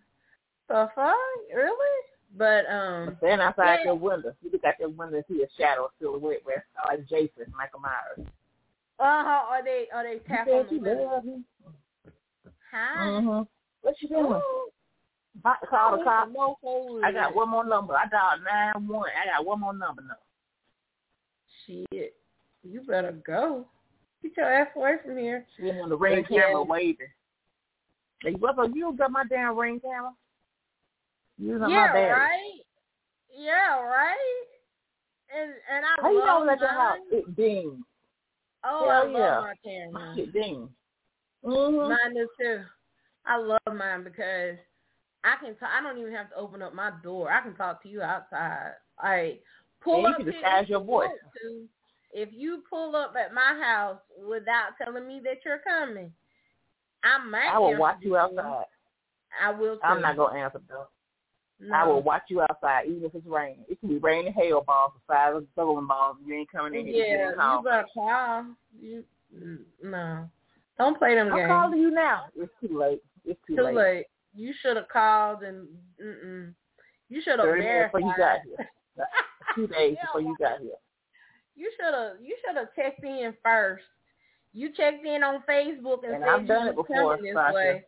stuff. 0.67 0.91
Oh, 0.97 1.43
really? 1.55 2.05
But 2.37 2.65
um, 2.71 3.17
Stand 3.19 3.41
outside 3.41 3.79
Yeah. 3.81 3.87
your 3.87 3.95
window. 3.97 4.33
You 4.43 4.51
look 4.53 4.65
out 4.65 4.75
your 4.79 4.89
window 4.91 5.17
and 5.17 5.25
see 5.29 5.43
a 5.43 5.49
shadow, 5.61 5.91
silhouette, 6.01 6.41
where 6.45 6.65
like 6.89 7.07
Jason, 7.09 7.53
Michael 7.57 7.81
Myers. 7.81 8.27
uh 9.01 9.25
huh, 9.25 9.43
Are 9.51 9.65
they 9.65 9.87
are 9.93 10.05
they 10.05 10.15
You 10.15 10.21
tap 10.29 10.47
on 10.47 10.67
the 10.71 10.79
window. 10.79 11.43
Hi. 12.71 12.97
Mhm. 13.01 13.47
What 13.83 13.95
you 14.01 14.09
doing? 14.09 14.25
Ooh, 14.27 14.69
Call 15.69 15.89
I 15.89 15.91
the 15.93 15.97
wish 15.99 16.05
cop. 16.05 16.29
a 16.29 17.01
I 17.05 17.13
got 17.13 17.35
one 17.35 17.49
more 17.49 17.65
number. 17.65 17.95
I 17.95 18.07
dialed 18.09 18.43
nine 18.45 18.87
one. 18.87 19.09
I 19.21 19.27
got 19.37 19.45
one 19.47 19.59
more 19.61 19.73
number 19.75 20.03
now. 20.03 20.15
Shit, 21.67 22.15
you 22.63 22.81
better 22.83 23.13
go. 23.27 23.67
Get 24.23 24.37
your 24.37 24.53
ass 24.53 24.69
away 24.77 24.97
from 25.05 25.17
here. 25.17 25.47
She 25.57 25.63
didn't 25.63 25.79
want 25.79 25.91
the 25.91 25.97
ring 25.97 26.25
Yeah. 26.29 26.41
camera 26.43 26.63
waving. 26.63 27.09
Hey, 28.23 28.35
brother, 28.35 28.67
you 28.67 28.83
don't 28.83 28.97
got 28.97 29.11
my 29.11 29.25
damn 29.25 29.57
ring 29.57 29.81
camera. 29.81 30.13
Using 31.39 31.71
yeah, 31.71 31.87
my 31.87 31.87
battery. 31.87 32.11
right. 32.11 32.61
Yeah, 33.35 33.81
right. 33.81 34.43
And 35.35 35.53
and 35.73 35.85
I 35.87 36.03
How 36.03 36.11
you 36.11 36.19
love 36.19 36.27
don't 36.27 36.47
let 36.49 36.61
your 36.61 36.69
house 36.69 36.99
it 37.11 37.37
ding? 37.37 37.83
Oh, 38.63 38.89
Hell 38.89 38.91
I 38.91 39.05
love 39.05 39.13
yeah. 39.13 39.41
my 39.41 39.55
camera. 39.65 40.15
shit 40.17 40.33
ding. 40.35 40.69
Mhm. 41.45 41.89
Mine 41.89 42.15
do 42.15 42.29
too. 42.39 42.63
I 43.25 43.37
love 43.39 43.61
mine 43.75 44.05
because 44.05 44.57
I 45.25 45.37
can. 45.37 45.55
T- 45.55 45.61
I 45.63 45.81
don't 45.83 45.99
even 45.99 46.13
have 46.13 46.29
to 46.31 46.37
open 46.37 46.61
up 46.61 46.75
my 46.75 46.91
door. 47.03 47.33
I 47.33 47.41
can 47.41 47.55
talk 47.55 47.83
to 47.85 47.89
you 47.89 48.03
outside. 48.03 48.73
Like 49.03 49.43
pull 49.81 49.95
And 49.95 50.03
you 50.03 50.09
up 50.11 50.17
can 50.19 50.27
disguise 50.27 50.69
your 50.69 50.81
voice. 50.81 51.09
want 51.09 51.21
to. 51.43 51.69
If 52.13 52.31
you 52.33 52.63
pull 52.69 52.97
up 52.97 53.15
at 53.17 53.33
my 53.33 53.59
house 53.63 53.99
without 54.29 54.71
telling 54.83 55.07
me 55.07 55.21
that 55.25 55.39
you're 55.45 55.61
coming, 55.61 56.13
I 57.05 57.25
might. 57.25 57.49
I 57.53 57.59
will 57.59 57.79
watch 57.79 57.99
you 58.01 58.17
outside. 58.17 58.65
I 59.43 59.51
will. 59.53 59.79
I'm 59.83 60.03
not 60.03 60.17
gonna 60.17 60.39
answer 60.39 60.61
though. 60.69 60.89
No. 61.61 61.77
I 61.77 61.87
will 61.87 62.03
watch 62.03 62.23
you 62.29 62.41
outside, 62.41 62.87
even 62.89 63.05
if 63.05 63.15
it's 63.15 63.27
raining. 63.27 63.65
It 63.69 63.79
can 63.81 63.91
be 63.91 63.99
raining 63.99 64.33
hail 64.33 64.65
balls 64.67 64.93
the 64.95 65.13
size 65.13 65.37
of 65.37 65.55
bowling 65.55 65.87
balls. 65.87 66.17
You 66.25 66.35
ain't 66.35 66.51
coming 66.51 66.75
in 66.75 66.87
here. 66.87 67.35
Yeah, 67.37 67.57
you 67.57 67.63
better 67.63 67.87
call. 67.93 68.47
You 68.81 69.05
mm, 69.37 69.59
no, 69.83 70.29
don't 70.79 70.99
play 70.99 71.15
them 71.15 71.29
games. 71.29 71.41
I'm 71.43 71.49
calling 71.49 71.79
you 71.79 71.91
now. 71.91 72.25
It's 72.35 72.51
too 72.61 72.79
late. 72.79 73.03
It's 73.27 73.39
too, 73.47 73.57
late. 73.57 73.73
Too 73.73 73.77
late. 73.77 74.07
You 74.35 74.55
should 74.63 74.77
have 74.77 74.89
called 74.89 75.43
and 75.43 75.69
mm-mm. 76.03 76.55
you 77.11 77.21
should 77.21 77.39
have 77.39 77.49
verified. 77.49 77.93
before 77.93 78.01
you 78.01 78.15
got 78.17 78.39
here. 78.47 79.07
Two 79.55 79.67
days 79.67 79.97
before 80.01 80.23
you 80.23 80.37
got 80.41 80.61
here. 80.61 80.71
You 81.61 81.71
should 81.77 81.93
have 81.95 82.13
you 82.23 82.35
should 82.41 82.57
have 82.57 82.75
checked 82.75 83.05
in 83.05 83.35
first. 83.45 83.85
You 84.55 84.71
checked 84.75 85.05
in 85.05 85.23
on 85.23 85.43
Facebook 85.49 86.05
and, 86.05 86.15
And 86.15 86.23
said 86.25 86.29
I've 86.31 86.41
you 86.43 86.47
done 86.49 86.69
it 86.69 86.75
before, 86.77 87.17
coming 87.19 87.25
this 87.25 87.35
Sasha. 87.35 87.55
way. 87.55 87.85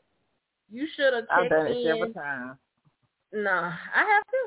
You 0.71 0.87
should 0.95 1.15
have 1.15 1.25
I've 1.31 1.41
checked 1.49 1.51
done 1.53 1.67
it 1.69 1.77
in. 1.79 1.85
several 1.85 2.13
times. 2.13 2.57
No, 3.33 3.51
I 3.51 4.05
have 4.13 4.25
to. 4.25 4.41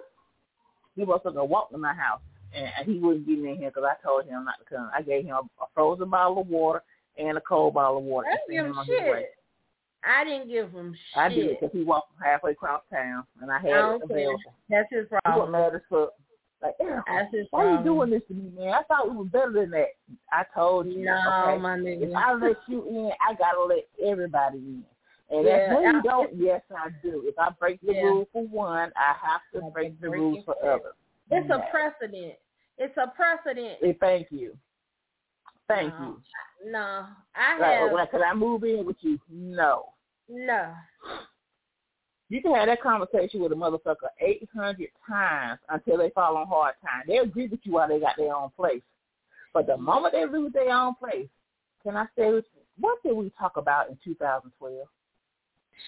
He 0.96 1.04
was 1.04 1.20
going 1.24 1.36
to 1.36 1.44
walk 1.44 1.72
to 1.72 1.78
my 1.80 1.94
house, 1.94 2.22
and 2.54 2.70
he 2.86 3.00
wouldn't 3.00 3.26
get 3.28 3.40
in 3.40 3.58
here 3.58 3.72
because 3.72 3.84
I 3.84 3.96
told 4.06 4.26
him 4.26 4.46
not 4.46 4.60
to 4.60 4.66
come. 4.76 4.90
I 4.96 5.02
gave 5.02 5.26
him 5.26 5.36
a 5.36 5.66
frozen 5.74 6.10
bottle 6.10 6.42
of 6.42 6.48
water 6.48 6.84
and 7.18 7.36
a 7.38 7.42
cold 7.42 7.74
bottle 7.74 7.98
of 7.98 8.04
water. 8.04 8.28
I 8.28 8.36
didn't 8.48 8.52
give 8.56 8.66
him 8.66 8.72
him 8.74 8.78
on 8.78 8.86
his 8.86 8.96
way. 9.12 9.20
shit. 9.22 9.30
I 10.08 10.24
didn't 10.24 10.48
give 10.50 10.72
him 10.72 10.94
shit. 10.94 11.18
I 11.18 11.30
did 11.30 11.50
because 11.60 11.72
he 11.74 11.84
walked 11.84 12.12
halfway 12.24 12.52
across 12.52 12.84
town, 12.94 13.24
and 13.42 13.52
I 13.52 13.58
had 13.60 13.72
I 13.72 13.96
it 13.96 14.02
available. 14.04 14.40
That's 14.70 14.88
his 14.92 15.08
He 15.10 15.16
was 15.16 15.22
problem. 15.26 15.52
mad 15.52 15.74
as 15.74 15.82
fuck. 15.90 16.14
Like, 16.62 16.76
Erica, 16.80 17.04
That's 17.08 17.34
his 17.34 17.48
why 17.52 17.72
you 17.78 17.84
doing 17.84 18.10
this 18.10 18.22
to 18.28 18.34
me, 18.34 18.50
man? 18.58 18.74
I 18.74 18.84
thought 18.84 19.10
we 19.10 19.18
were 19.18 19.26
better 19.26 19.52
than 19.52 19.72
that. 19.72 19.90
I 20.32 20.44
told 20.54 20.88
you. 20.88 21.04
No, 21.04 21.12
okay? 21.52 21.58
my 21.62 21.76
If. 21.76 22.16
I 22.16 22.34
let 22.34 22.56
you 22.68 22.88
in, 22.88 23.12
I 23.28 23.34
gotta 23.36 23.64
let 23.64 23.88
everybody 24.04 24.58
in. 24.58 24.84
And 25.30 25.46
Yeah, 25.46 25.56
if 25.56 25.72
I- 25.72 25.92
you 25.92 26.02
don't, 26.02 26.36
yes, 26.36 26.62
I 26.76 26.90
do. 27.04 27.24
If 27.26 27.38
I 27.38 27.50
break 27.52 27.82
the 27.82 27.94
Yeah. 27.94 28.04
rule 28.04 28.26
for 28.32 28.44
one, 28.48 28.92
I 28.96 29.14
have 29.14 29.42
to 29.54 29.62
to 29.62 29.70
break 29.72 30.00
the 30.00 30.12
it 30.12 30.46
for 30.46 30.56
others. 30.64 30.94
It's 31.30 31.48
Yeah. 31.50 31.56
a 31.56 31.70
precedent. 31.72 32.40
It's 32.78 32.98
a 32.98 33.08
precedent. 33.08 33.80
Hey, 33.82 33.94
thank 33.94 34.32
you. 34.32 34.58
Thank 35.68 35.94
No. 36.00 36.06
you. 36.64 36.72
No, 36.72 37.08
I 37.36 37.58
Like, 37.60 37.80
have 37.80 37.92
could 38.12 38.22
I 38.22 38.34
move 38.34 38.64
in 38.64 38.86
with 38.86 39.04
you? 39.04 39.20
No. 39.30 39.94
no. 40.28 40.74
You 42.30 42.42
can 42.42 42.56
have 42.56 42.68
that 42.68 42.82
conversation 42.82 43.40
with 43.42 43.52
a 43.52 43.56
motherfucker 43.56 44.10
800 44.20 44.88
times 45.08 45.60
until 45.70 45.98
they 45.98 46.10
fall 46.10 46.38
on 46.38 46.48
hard 46.48 46.74
times. 46.82 47.06
They'll 47.08 47.24
agree 47.24 47.48
with 47.48 47.60
you 47.64 47.74
while 47.74 47.88
they 47.88 48.00
got 48.00 48.18
their 48.18 48.36
own 48.36 48.50
place. 48.56 48.82
But 49.54 49.68
the 49.68 49.78
moment 49.78 50.14
they 50.14 50.26
lose 50.26 50.52
their 50.52 50.70
own 50.76 50.96
place, 50.96 51.28
can 51.84 51.96
I 51.96 52.08
say, 52.18 52.42
what 52.80 53.02
did 53.04 53.14
we 53.14 53.32
talk 53.40 53.58
about 53.58 53.90
in 53.90 53.98
2012? 54.04 54.88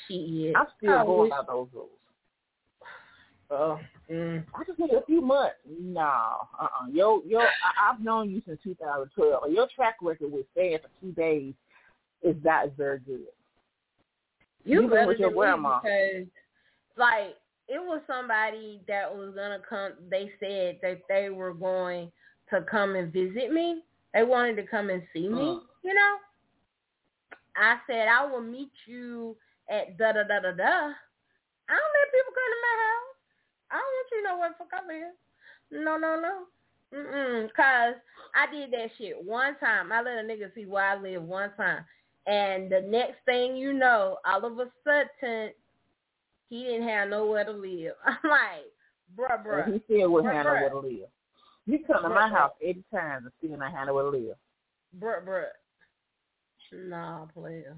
Shit. 0.07 0.55
I'm 0.55 0.67
still 0.77 0.91
I 0.91 1.03
going 1.05 1.21
wish- 1.21 1.29
by 1.31 1.41
those 1.47 1.67
rules. 1.73 1.89
Oh, 3.49 3.79
mm. 4.11 4.43
I 4.53 4.63
just 4.65 4.77
need 4.77 4.91
a 4.91 5.05
few 5.05 5.21
months. 5.21 5.55
No, 5.81 6.01
uh-uh. 6.59 6.87
Yo, 6.91 7.21
yo, 7.25 7.39
I, 7.39 7.89
I've 7.89 8.01
known 8.01 8.29
you 8.29 8.41
since 8.45 8.59
2012. 8.61 9.51
Your 9.51 9.67
track 9.73 9.95
record 10.01 10.33
with 10.33 10.45
staying 10.51 10.79
for 10.79 10.89
two 10.99 11.13
days 11.13 11.53
is 12.21 12.35
not 12.43 12.75
very 12.75 12.99
good. 12.99 13.27
You 14.67 14.79
Even 14.79 14.89
better 14.89 15.07
with 15.07 15.19
your 15.19 15.31
grandma. 15.31 15.79
because, 15.79 16.27
like, 16.97 17.37
it 17.69 17.79
was 17.79 18.01
somebody 18.05 18.81
that 18.87 19.13
was 19.13 19.33
gonna 19.33 19.59
come. 19.67 19.93
They 20.09 20.29
said 20.39 20.79
that 20.81 21.01
they 21.07 21.29
were 21.29 21.53
going 21.53 22.11
to 22.49 22.61
come 22.69 22.95
and 22.95 23.11
visit 23.11 23.51
me. 23.51 23.83
They 24.13 24.23
wanted 24.23 24.57
to 24.57 24.63
come 24.63 24.89
and 24.89 25.01
see 25.13 25.29
me. 25.29 25.41
Mm. 25.41 25.61
You 25.83 25.93
know. 25.93 26.17
I 27.55 27.77
said 27.87 28.07
I 28.07 28.25
will 28.25 28.41
meet 28.41 28.71
you 28.85 29.35
at 29.69 29.97
da 29.97 30.11
da 30.11 30.23
da 30.23 30.39
da 30.39 30.51
da. 30.51 30.93
I 31.69 31.75
don't 31.75 31.93
let 31.95 32.13
people 32.13 32.33
come 32.35 32.51
to 32.51 32.59
my 32.61 32.75
house. 32.83 33.15
I 33.71 33.75
don't 33.75 33.93
want 33.95 34.11
you 34.11 34.17
to 34.17 34.27
know 34.27 34.37
where 34.37 34.49
the 34.49 34.55
fuck 34.55 34.73
I 34.73 34.87
live. 34.87 35.83
No, 35.83 35.97
no, 35.97 36.19
no. 36.19 36.43
Mm-mm. 36.93 37.47
Cause 37.55 37.95
I 38.35 38.51
did 38.51 38.71
that 38.71 38.91
shit 38.97 39.15
one 39.25 39.57
time. 39.59 39.91
I 39.91 40.01
let 40.01 40.19
a 40.19 40.27
nigga 40.27 40.53
see 40.55 40.65
where 40.65 40.85
I 40.85 41.01
live 41.01 41.23
one 41.23 41.51
time. 41.57 41.83
And 42.27 42.69
the 42.69 42.81
next 42.81 43.23
thing 43.25 43.55
you 43.55 43.71
know, 43.73 44.17
all 44.25 44.45
of 44.45 44.59
a 44.59 44.67
sudden, 44.83 45.51
he 46.49 46.63
didn't 46.63 46.87
have 46.87 47.09
nowhere 47.09 47.45
to 47.45 47.51
live. 47.51 47.93
I'm 48.05 48.17
like, 48.29 48.71
bruh, 49.17 49.45
bruh. 49.45 49.65
And 49.65 49.73
he 49.75 49.81
still 49.85 50.11
would 50.11 50.25
Bruh, 50.25 50.33
have 50.33 50.45
bruh. 50.45 50.55
nowhere 50.55 50.69
to 50.69 50.79
live. 50.79 51.09
You 51.65 51.79
come 51.85 52.03
to 52.03 52.09
Bruh, 52.09 52.15
my 52.15 52.29
house 52.29 52.51
eight 52.61 52.83
times 52.91 53.25
and 53.25 53.31
still 53.39 53.57
not 53.57 53.71
have 53.71 53.87
nowhere 53.87 54.03
to 54.03 54.09
live. 54.09 54.35
Bruh, 54.99 55.25
bruh. 55.25 55.45
Nah, 56.89 57.25
player. 57.27 57.75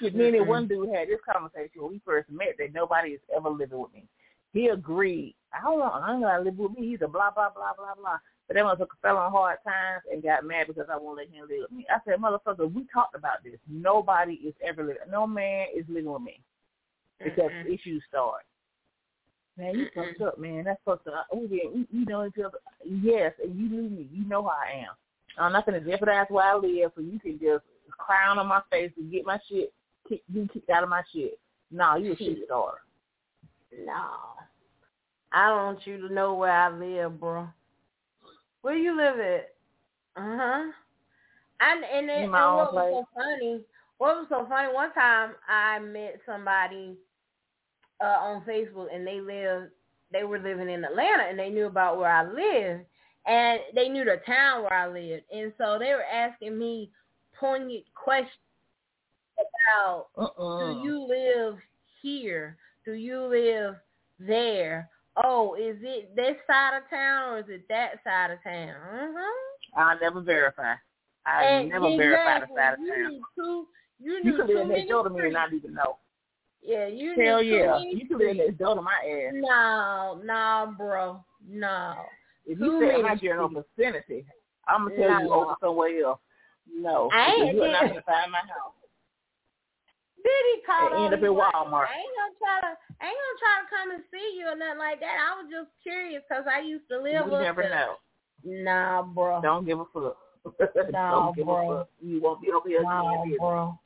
Shit, 0.00 0.14
me 0.14 0.28
and 0.28 0.48
one 0.48 0.68
dude 0.68 0.88
had 0.90 1.08
this 1.08 1.20
conversation 1.30 1.82
when 1.82 1.92
we 1.92 2.00
first 2.04 2.28
met 2.30 2.56
that 2.58 2.74
nobody 2.74 3.10
is 3.10 3.20
ever 3.34 3.48
living 3.48 3.78
with 3.80 3.92
me. 3.92 4.04
He 4.52 4.66
agreed. 4.68 5.34
I 5.54 5.62
don't 5.62 5.78
want. 5.78 6.04
I 6.04 6.12
ain't 6.12 6.22
gonna 6.22 6.42
live 6.42 6.58
with 6.58 6.72
me 6.72 6.92
either. 6.92 7.08
Blah 7.08 7.30
blah 7.30 7.50
blah 7.50 7.72
blah 7.76 7.94
blah. 7.94 8.18
But 8.52 8.56
that 8.56 8.64
motherfucker 8.66 9.00
fell 9.00 9.16
on 9.16 9.32
hard 9.32 9.58
times 9.64 10.02
and 10.12 10.22
got 10.22 10.44
mad 10.44 10.66
because 10.66 10.86
I 10.92 10.98
won't 10.98 11.16
let 11.16 11.28
him 11.28 11.48
live 11.48 11.60
with 11.62 11.72
me. 11.72 11.86
I 11.88 11.98
said, 12.04 12.20
motherfucker, 12.20 12.70
we 12.70 12.86
talked 12.92 13.14
about 13.14 13.42
this. 13.42 13.54
Nobody 13.66 14.34
is 14.34 14.54
ever 14.62 14.82
living. 14.82 15.10
No 15.10 15.26
man 15.26 15.68
is 15.74 15.86
living 15.88 16.12
with 16.12 16.20
me 16.20 16.40
because 17.18 17.50
Mm-mm. 17.50 17.72
issues 17.72 18.02
start. 18.10 18.42
Man, 19.56 19.74
you 19.78 19.86
fucked 19.94 20.20
up, 20.20 20.38
man. 20.38 20.64
That's 20.64 20.80
fucked 20.84 21.08
up. 21.08 21.28
We 21.34 21.46
did. 21.46 21.72
We, 21.74 21.86
we 21.94 22.04
know 22.04 22.26
each 22.26 22.44
other. 22.44 22.58
Yes, 22.84 23.32
and 23.42 23.58
you 23.58 23.70
knew 23.70 23.88
me. 23.88 24.08
You 24.12 24.28
know 24.28 24.42
how 24.42 24.50
I 24.50 24.80
am. 24.80 24.92
I'm 25.38 25.52
not 25.52 25.64
gonna 25.64 25.80
jeopardize 25.80 26.26
where 26.28 26.44
I 26.44 26.54
live 26.54 26.92
so 26.94 27.00
you 27.00 27.18
can 27.18 27.38
just 27.38 27.64
clown 28.04 28.38
on 28.38 28.46
my 28.48 28.60
face 28.70 28.92
and 28.98 29.10
get 29.10 29.24
my 29.24 29.38
shit 29.48 29.72
kick, 30.06 30.22
be 30.32 30.46
kicked 30.52 30.68
out 30.68 30.82
of 30.82 30.90
my 30.90 31.02
shit. 31.14 31.38
No, 31.70 31.96
you 31.96 32.12
a 32.12 32.16
shit 32.16 32.36
Shit. 32.36 32.44
starter. 32.44 32.78
No. 33.86 34.04
I 35.32 35.48
don't 35.48 35.64
want 35.64 35.86
you 35.86 36.06
to 36.06 36.12
know 36.12 36.34
where 36.34 36.52
I 36.52 36.68
live, 36.68 37.18
bro. 37.18 37.48
Where 38.62 38.76
you 38.76 38.96
live 38.96 39.18
at? 39.20 39.54
Uh 40.16 40.36
huh. 40.36 40.72
And 41.60 41.84
and, 41.84 42.10
it, 42.10 42.16
In 42.18 42.22
and 42.24 42.32
what 42.32 42.72
was 42.72 42.72
place. 42.72 42.92
so 42.92 43.06
funny? 43.14 43.60
What 43.98 44.16
was 44.16 44.26
so 44.28 44.46
funny? 44.48 44.72
One 44.72 44.92
time 44.94 45.32
I 45.48 45.78
met 45.78 46.20
somebody 46.26 46.96
uh 48.00 48.18
on 48.20 48.42
Facebook, 48.42 48.88
and 48.94 49.06
they 49.06 49.20
lived. 49.20 49.70
They 50.12 50.24
were 50.24 50.38
living 50.38 50.68
in 50.68 50.84
Atlanta, 50.84 51.24
and 51.28 51.38
they 51.38 51.48
knew 51.50 51.66
about 51.66 51.98
where 51.98 52.10
I 52.10 52.22
lived, 52.24 52.84
and 53.26 53.60
they 53.74 53.88
knew 53.88 54.04
the 54.04 54.20
town 54.26 54.62
where 54.62 54.74
I 54.74 54.86
lived, 54.88 55.24
and 55.32 55.52
so 55.56 55.78
they 55.78 55.92
were 55.94 56.04
asking 56.04 56.58
me 56.58 56.90
poignant 57.38 57.84
questions 57.94 58.36
about 59.38 60.08
Uh-uh. 60.16 60.74
do 60.74 60.80
you 60.82 61.06
live 61.08 61.58
here? 62.02 62.56
Do 62.84 62.92
you 62.92 63.22
live 63.22 63.76
there? 64.18 64.88
Oh, 65.22 65.54
is 65.54 65.76
it 65.82 66.14
this 66.16 66.36
side 66.46 66.76
of 66.78 66.88
town 66.88 67.32
or 67.34 67.38
is 67.40 67.44
it 67.48 67.66
that 67.68 68.02
side 68.04 68.30
of 68.30 68.42
town? 68.42 68.70
Uh-huh. 68.70 69.80
I'll 69.82 70.00
never 70.00 70.20
verify. 70.20 70.74
I 71.26 71.44
And 71.44 71.68
never 71.68 71.96
verify 71.96 72.40
the 72.40 72.46
side 72.56 72.74
of 72.74 72.80
you 72.80 72.94
town. 72.94 73.20
two, 73.36 73.66
you 74.00 74.20
You 74.24 74.36
could 74.36 74.46
too 74.48 74.54
live 74.58 74.68
next 74.68 74.88
door 74.88 75.04
to 75.04 75.10
me 75.10 75.20
and 75.24 75.32
not 75.32 75.52
even 75.52 75.74
know. 75.74 75.98
Yeah, 76.62 76.86
you 76.86 77.14
Hell 77.20 77.42
yeah. 77.42 77.78
You 77.80 78.06
could 78.08 78.18
live 78.18 78.36
next 78.36 78.58
door 78.58 78.74
to 78.74 78.82
my 78.82 78.92
ass. 78.92 79.32
No, 79.34 80.20
no, 80.24 80.74
bro. 80.78 81.24
No. 81.48 81.94
If 82.46 82.58
Too 82.58 82.64
you 82.64 82.80
say 82.80 82.86
many 82.86 83.02
my 83.02 83.14
general 83.16 83.48
streets. 83.48 83.68
vicinity, 83.76 84.24
I'm 84.66 84.88
gonna 84.88 84.96
tell 84.96 85.20
you 85.22 85.32
over 85.32 85.54
somewhere 85.60 86.04
else. 86.04 86.20
No, 86.72 87.10
I 87.12 87.26
ain't 87.32 87.56
you're 87.56 87.70
not 87.70 87.82
gonna 87.88 88.02
find 88.02 88.30
my 88.32 88.38
house. 88.38 88.72
Did 90.22 90.44
he 90.54 90.62
call 90.62 90.86
And 90.94 91.12
end 91.12 91.14
up 91.14 91.22
at. 91.22 91.34
Walmart. 91.34 91.90
I 91.90 91.98
ain't 91.98 92.14
gonna 92.14 92.38
try 92.38 92.56
to. 92.62 92.72
I 93.00 93.06
ain't 93.10 93.18
gonna 93.18 93.40
try 93.42 93.54
to 93.58 93.66
come 93.70 93.88
and 93.90 94.02
see 94.10 94.38
you 94.38 94.46
or 94.46 94.56
nothing 94.56 94.78
like 94.78 95.00
that. 95.00 95.18
I 95.18 95.42
was 95.42 95.50
just 95.50 95.70
curious 95.82 96.22
because 96.28 96.44
I 96.46 96.60
used 96.60 96.86
to 96.90 97.02
live 97.02 97.26
You 97.26 97.38
never 97.38 97.68
know. 97.68 97.96
Nah, 98.44 99.02
bro. 99.02 99.40
Don't 99.42 99.66
give 99.66 99.80
a 99.80 99.84
fuck. 99.92 100.16
Nah, 100.90 101.10
Don't 101.10 101.36
give 101.36 101.46
bro. 101.46 101.70
a 101.70 101.78
fuck. 101.78 101.88
You 102.00 102.20
won't 102.20 102.42
be 102.42 102.50
over 102.50 102.68
here 102.68 102.82
Nah, 102.82 103.24
bro. 103.38 103.78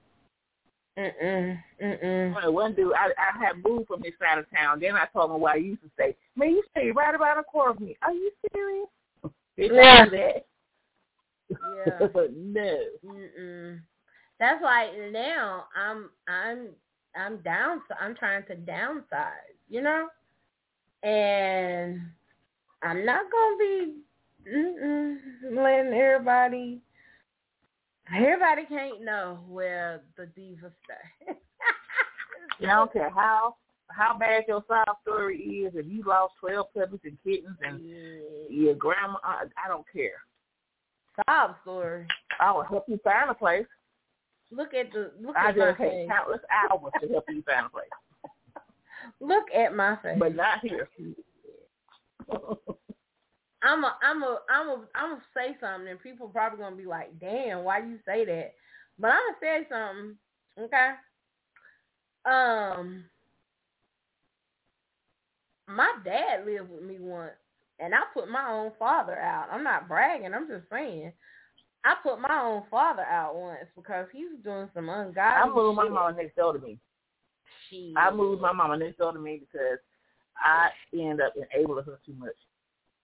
Mm-mm. 0.99 1.59
Mm-mm. 1.83 2.35
Well, 2.35 2.53
One 2.55 2.75
dude, 2.75 2.95
I, 2.95 3.09
I 3.21 3.45
had 3.45 3.63
moved 3.63 3.89
from 3.89 4.01
this 4.03 4.15
side 4.19 4.39
of 4.39 4.47
town. 4.51 4.81
Then 4.81 4.95
I 4.95 5.07
told 5.13 5.31
him 5.31 5.41
where 5.41 5.53
I 5.53 5.57
used 5.57 5.83
to 5.83 5.91
stay. 5.95 6.17
Man, 6.37 6.51
you 6.51 6.63
stay 6.71 6.91
right 6.91 7.15
about 7.15 7.39
a 7.39 7.43
corner 7.43 7.73
of 7.73 7.81
me. 7.81 7.97
Are 8.03 8.13
you 8.13 8.31
serious? 8.55 8.89
Did 9.59 9.73
Yeah. 9.75 10.01
I 10.01 10.05
do 10.05 10.11
that? 10.17 10.47
Yeah. 11.51 12.07
no. 12.35 12.79
Mm-mm. 13.05 13.81
That's 14.39 14.63
why 14.63 14.91
now 15.13 15.65
I'm 15.77 16.11
I'm 16.29 16.69
I'm 17.17 17.39
down. 17.39 17.81
I'm 18.01 18.15
trying 18.15 18.45
to 18.47 18.57
downsize. 18.57 19.57
You 19.69 19.83
know, 19.83 20.09
and 21.03 22.01
I'm 22.83 23.05
not 23.05 23.23
gonna 23.31 23.57
be 23.59 23.95
letting 25.55 25.93
everybody. 25.93 26.81
Everybody 28.15 28.63
can't 28.69 29.03
know 29.03 29.41
where 29.49 30.03
the 30.17 30.27
diva 30.27 30.71
stay. 30.85 31.35
I 32.63 32.67
don't 32.67 32.93
care 32.93 33.11
how 33.11 33.57
how 33.89 34.17
bad 34.19 34.45
your 34.47 34.63
sob 34.69 34.97
story 35.03 35.39
is. 35.39 35.73
If 35.75 35.87
you 35.87 36.03
lost 36.05 36.35
twelve 36.41 36.67
puppies 36.75 37.01
and 37.05 37.19
kittens 37.25 37.57
and 37.67 37.81
Yeah. 37.81 38.49
your 38.51 38.75
grandma, 38.75 39.17
I, 39.25 39.45
I 39.65 39.69
don't 39.69 39.87
care. 39.93 40.21
Sob 41.29 41.57
story. 41.63 42.07
I 42.39 42.53
will 42.53 42.63
help 42.63 42.85
you 42.89 42.99
find 43.03 43.31
a 43.31 43.35
place. 43.35 43.67
Look 44.51 44.75
at 44.75 44.93
the 44.93 45.13
look 45.21 45.37
I 45.37 45.51
at 45.51 45.57
my 45.57 45.75
face. 45.77 46.09
countless 46.09 46.41
hours 46.51 46.93
to 47.01 47.09
help 47.09 47.25
you 47.29 47.43
find 47.43 47.67
a 47.67 47.71
place, 47.71 47.89
Look 49.21 49.45
at 49.55 49.75
my 49.75 49.97
face. 50.03 50.17
but 50.19 50.35
not 50.35 50.61
here. 50.63 50.89
I'm 53.63 53.83
a, 53.85 53.97
I'm 54.03 54.23
a, 54.23 54.39
I'm 54.49 54.69
a, 54.69 54.85
I'm 54.95 55.11
gonna 55.11 55.23
say 55.35 55.57
something, 55.61 55.89
and 55.89 56.01
people 56.01 56.29
probably 56.29 56.59
gonna 56.59 56.77
be 56.77 56.87
like, 56.87 57.19
"Damn, 57.19 57.65
why 57.65 57.79
you 57.79 57.99
say 58.07 58.25
that?" 58.25 58.55
But 58.99 59.09
I'm 59.13 59.21
gonna 59.27 59.39
say 59.41 59.67
something, 59.69 60.17
okay? 60.61 60.91
Um, 62.25 63.05
my 65.69 65.93
dad 66.05 66.47
lived 66.47 66.71
with 66.71 66.83
me 66.85 66.99
once, 67.01 67.33
and 67.81 67.95
I 67.95 67.99
put 68.15 68.29
my 68.29 68.49
own 68.51 68.73
father 68.79 69.19
out. 69.19 69.49
I'm 69.51 69.65
not 69.65 69.89
bragging. 69.89 70.35
I'm 70.35 70.49
just 70.49 70.69
saying, 70.71 71.13
I 71.87 71.95
put 72.03 72.21
my 72.21 72.43
own 72.43 72.65
father 72.69 73.03
out 73.05 73.37
once 73.37 73.61
because 73.77 74.07
he 74.13 74.25
was 74.25 74.39
doing 74.43 74.69
some 74.75 74.89
ungodly 74.89 75.21
I 75.23 75.47
moved 75.55 75.77
my 75.77 75.85
shit. 75.85 75.93
mama 75.93 76.17
next 76.17 76.35
door 76.37 76.53
to 76.53 76.59
me. 76.59 76.79
Shit. 77.71 77.95
I 77.97 78.11
moved 78.11 78.43
my 78.43 78.53
mama 78.53 78.77
next 78.77 78.99
door 78.99 79.13
to 79.13 79.19
me 79.21 79.41
because 79.41 79.79
I 80.37 80.69
ended 80.93 81.21
up 81.21 81.35
enabling 81.37 81.85
her 81.85 81.99
too 82.05 82.15
much. 82.19 82.35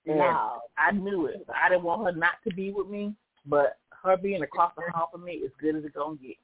And 0.05 0.19
No. 0.19 0.63
I 0.77 0.91
knew 0.91 1.27
it. 1.27 1.47
I 1.55 1.69
didn't 1.69 1.85
want 1.85 2.05
her 2.05 2.13
not 2.19 2.43
to 2.47 2.53
be 2.55 2.73
with 2.73 2.89
me, 2.89 3.15
but 3.47 3.79
her 4.03 4.17
being 4.17 4.43
across 4.43 4.73
the 4.77 4.83
hall 4.93 5.09
from 5.13 5.25
me 5.25 5.35
is 5.35 5.53
good 5.61 5.77
as 5.77 5.85
it 5.85 5.95
gonna 5.95 6.17
get. 6.17 6.37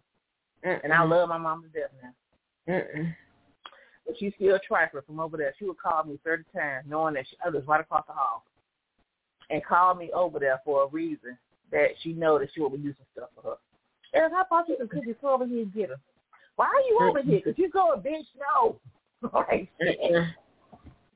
And 0.85 0.93
I 0.93 1.03
love 1.03 1.29
my 1.29 1.39
mom 1.39 1.63
to 1.65 1.69
death 1.69 1.91
now. 2.01 2.73
Mm-mm. 2.73 3.15
But 4.07 4.17
she's 4.19 4.33
still 4.37 4.55
a 4.55 4.61
trifler 4.61 5.05
from 5.05 5.19
over 5.19 5.37
there. 5.37 5.55
She 5.59 5.65
would 5.65 5.79
call 5.79 6.05
me 6.05 6.21
30 6.25 6.45
times 6.55 6.87
knowing 6.89 7.15
that 7.15 7.27
she, 7.29 7.37
I 7.45 7.49
was 7.49 7.65
right 7.67 7.81
across 7.81 8.07
the 8.07 8.13
hall. 8.13 8.45
And 9.51 9.65
call 9.65 9.95
me 9.95 10.11
over 10.13 10.39
there 10.39 10.61
for 10.65 10.85
a 10.85 10.87
reason 10.89 11.37
that 11.73 11.89
she 12.03 12.13
know 12.13 12.39
that 12.39 12.49
she 12.55 12.61
will 12.61 12.71
be 12.71 12.79
using 12.79 13.05
stuff 13.13 13.29
for 13.35 13.51
her. 13.51 13.57
Eric, 14.15 14.33
I 14.37 14.45
thought 14.45 14.69
you 14.69 14.77
could 14.79 14.91
cookies 14.91 15.15
go 15.21 15.35
over 15.35 15.47
here 15.47 15.63
and 15.63 15.75
get 15.75 15.91
her. 15.91 16.01
Why 16.57 16.67
are 16.67 16.81
you 16.89 17.09
over 17.09 17.23
here? 17.23 17.41
Because 17.45 17.59
you 17.59 17.71
go, 17.71 17.93
a 17.93 17.99
bitch, 17.99 18.25
no. 18.39 18.77
like, 19.33 19.69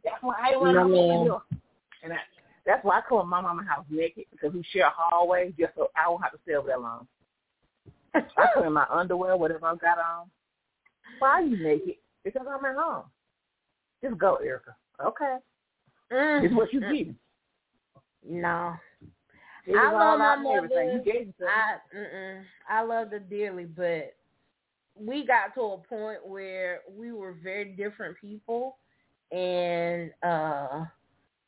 that's 0.04 0.22
why 0.22 0.34
I 0.52 0.56
want 0.56 0.74
No, 0.74 1.22
here. 1.22 1.38
And 2.02 2.12
I, 2.12 2.16
that's 2.66 2.84
why 2.84 2.98
I 2.98 3.02
come 3.08 3.20
to 3.20 3.24
my 3.24 3.40
mama's 3.40 3.66
house 3.66 3.84
naked 3.90 4.24
because 4.30 4.52
we 4.52 4.64
share 4.72 4.86
a 4.86 4.92
hallway 4.94 5.52
just 5.58 5.74
so 5.74 5.88
I 5.96 6.08
won't 6.08 6.22
have 6.22 6.32
to 6.32 6.38
stay 6.44 6.54
over 6.54 6.68
that 6.68 6.80
long. 6.80 7.06
I 8.14 8.46
come 8.54 8.64
in 8.64 8.72
my 8.72 8.86
underwear, 8.90 9.36
whatever 9.36 9.66
I 9.66 9.74
got 9.76 9.98
on. 9.98 10.30
Why 11.18 11.28
are 11.28 11.42
you 11.42 11.56
naked? 11.56 11.94
Because 12.24 12.46
I'm 12.48 12.64
at 12.64 12.76
home. 12.76 13.04
Just 14.02 14.18
go, 14.18 14.36
Erica. 14.36 14.76
Okay. 15.04 15.36
Mm. 16.12 16.44
It's 16.44 16.54
what 16.54 16.72
you 16.72 16.80
get. 16.80 17.14
No. 18.28 18.74
It 19.66 19.76
I 19.76 19.92
love 19.92 20.18
my 20.18 20.36
mother. 20.36 20.68
You 20.84 21.02
gave 21.04 21.26
me 21.28 21.34
something. 21.38 21.46
I 21.48 21.96
mm-mm, 21.96 22.42
I 22.68 22.82
loved 22.82 23.12
her 23.12 23.20
dearly, 23.20 23.64
but 23.64 24.14
we 24.96 25.24
got 25.26 25.54
to 25.54 25.60
a 25.60 25.78
point 25.78 26.26
where 26.26 26.80
we 26.90 27.12
were 27.12 27.36
very 27.42 27.66
different 27.76 28.16
people, 28.20 28.76
and 29.30 30.10
uh, 30.22 30.84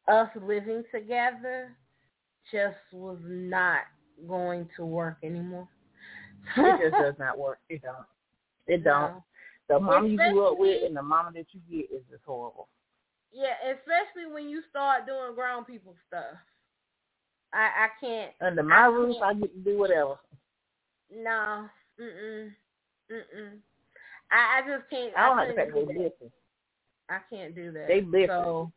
us 0.09 0.29
living 0.41 0.85
together 0.93 1.77
just 2.53 2.77
was 2.93 3.19
not 3.25 3.81
going 4.29 4.69
to 4.77 4.85
work 4.85 5.19
anymore. 5.23 5.69
it 6.57 6.91
just 6.91 7.03
does 7.03 7.15
not 7.19 7.39
work. 7.39 7.59
It 7.69 7.83
don't. 7.83 8.07
It 8.67 8.85
don't. 8.85 9.23
The 9.69 9.81
mom 9.81 10.07
you 10.07 10.19
grew 10.19 10.47
up 10.47 10.59
with 10.59 10.85
and 10.85 10.97
the 10.97 11.03
mama 11.03 11.31
that 11.35 11.47
you 11.53 11.61
get 11.71 11.95
is 11.95 12.03
just 12.11 12.23
horrible. 12.27 12.69
Yeah, 13.33 13.55
especially 13.73 14.33
when 14.33 14.49
you 14.49 14.63
start 14.71 15.07
doing 15.07 15.35
grown 15.35 15.65
people 15.65 15.95
stuff. 16.07 16.37
I 17.55 17.85
I 17.85 17.89
can't. 18.01 18.33
Under 18.41 18.63
my 18.63 18.77
I 18.77 18.87
roof, 18.87 19.17
I 19.23 19.35
get 19.35 19.53
to 19.55 19.61
do 19.61 19.79
whatever. 19.79 20.17
No. 21.15 21.69
Mm 22.01 22.11
mm. 22.25 22.51
Mm 23.13 23.59
I 24.31 24.59
I 24.59 24.61
just 24.67 24.91
can't. 24.91 25.13
I 25.17 25.29
don't 25.29 25.39
I 25.39 25.43
like 25.43 25.49
the 25.49 25.55
fact 25.55 25.73
they 25.75 25.81
listen. 25.81 26.33
I 27.09 27.19
can't 27.31 27.55
do 27.55 27.71
that. 27.73 27.87
They 27.87 28.01
listen. 28.01 28.29
So, 28.29 28.73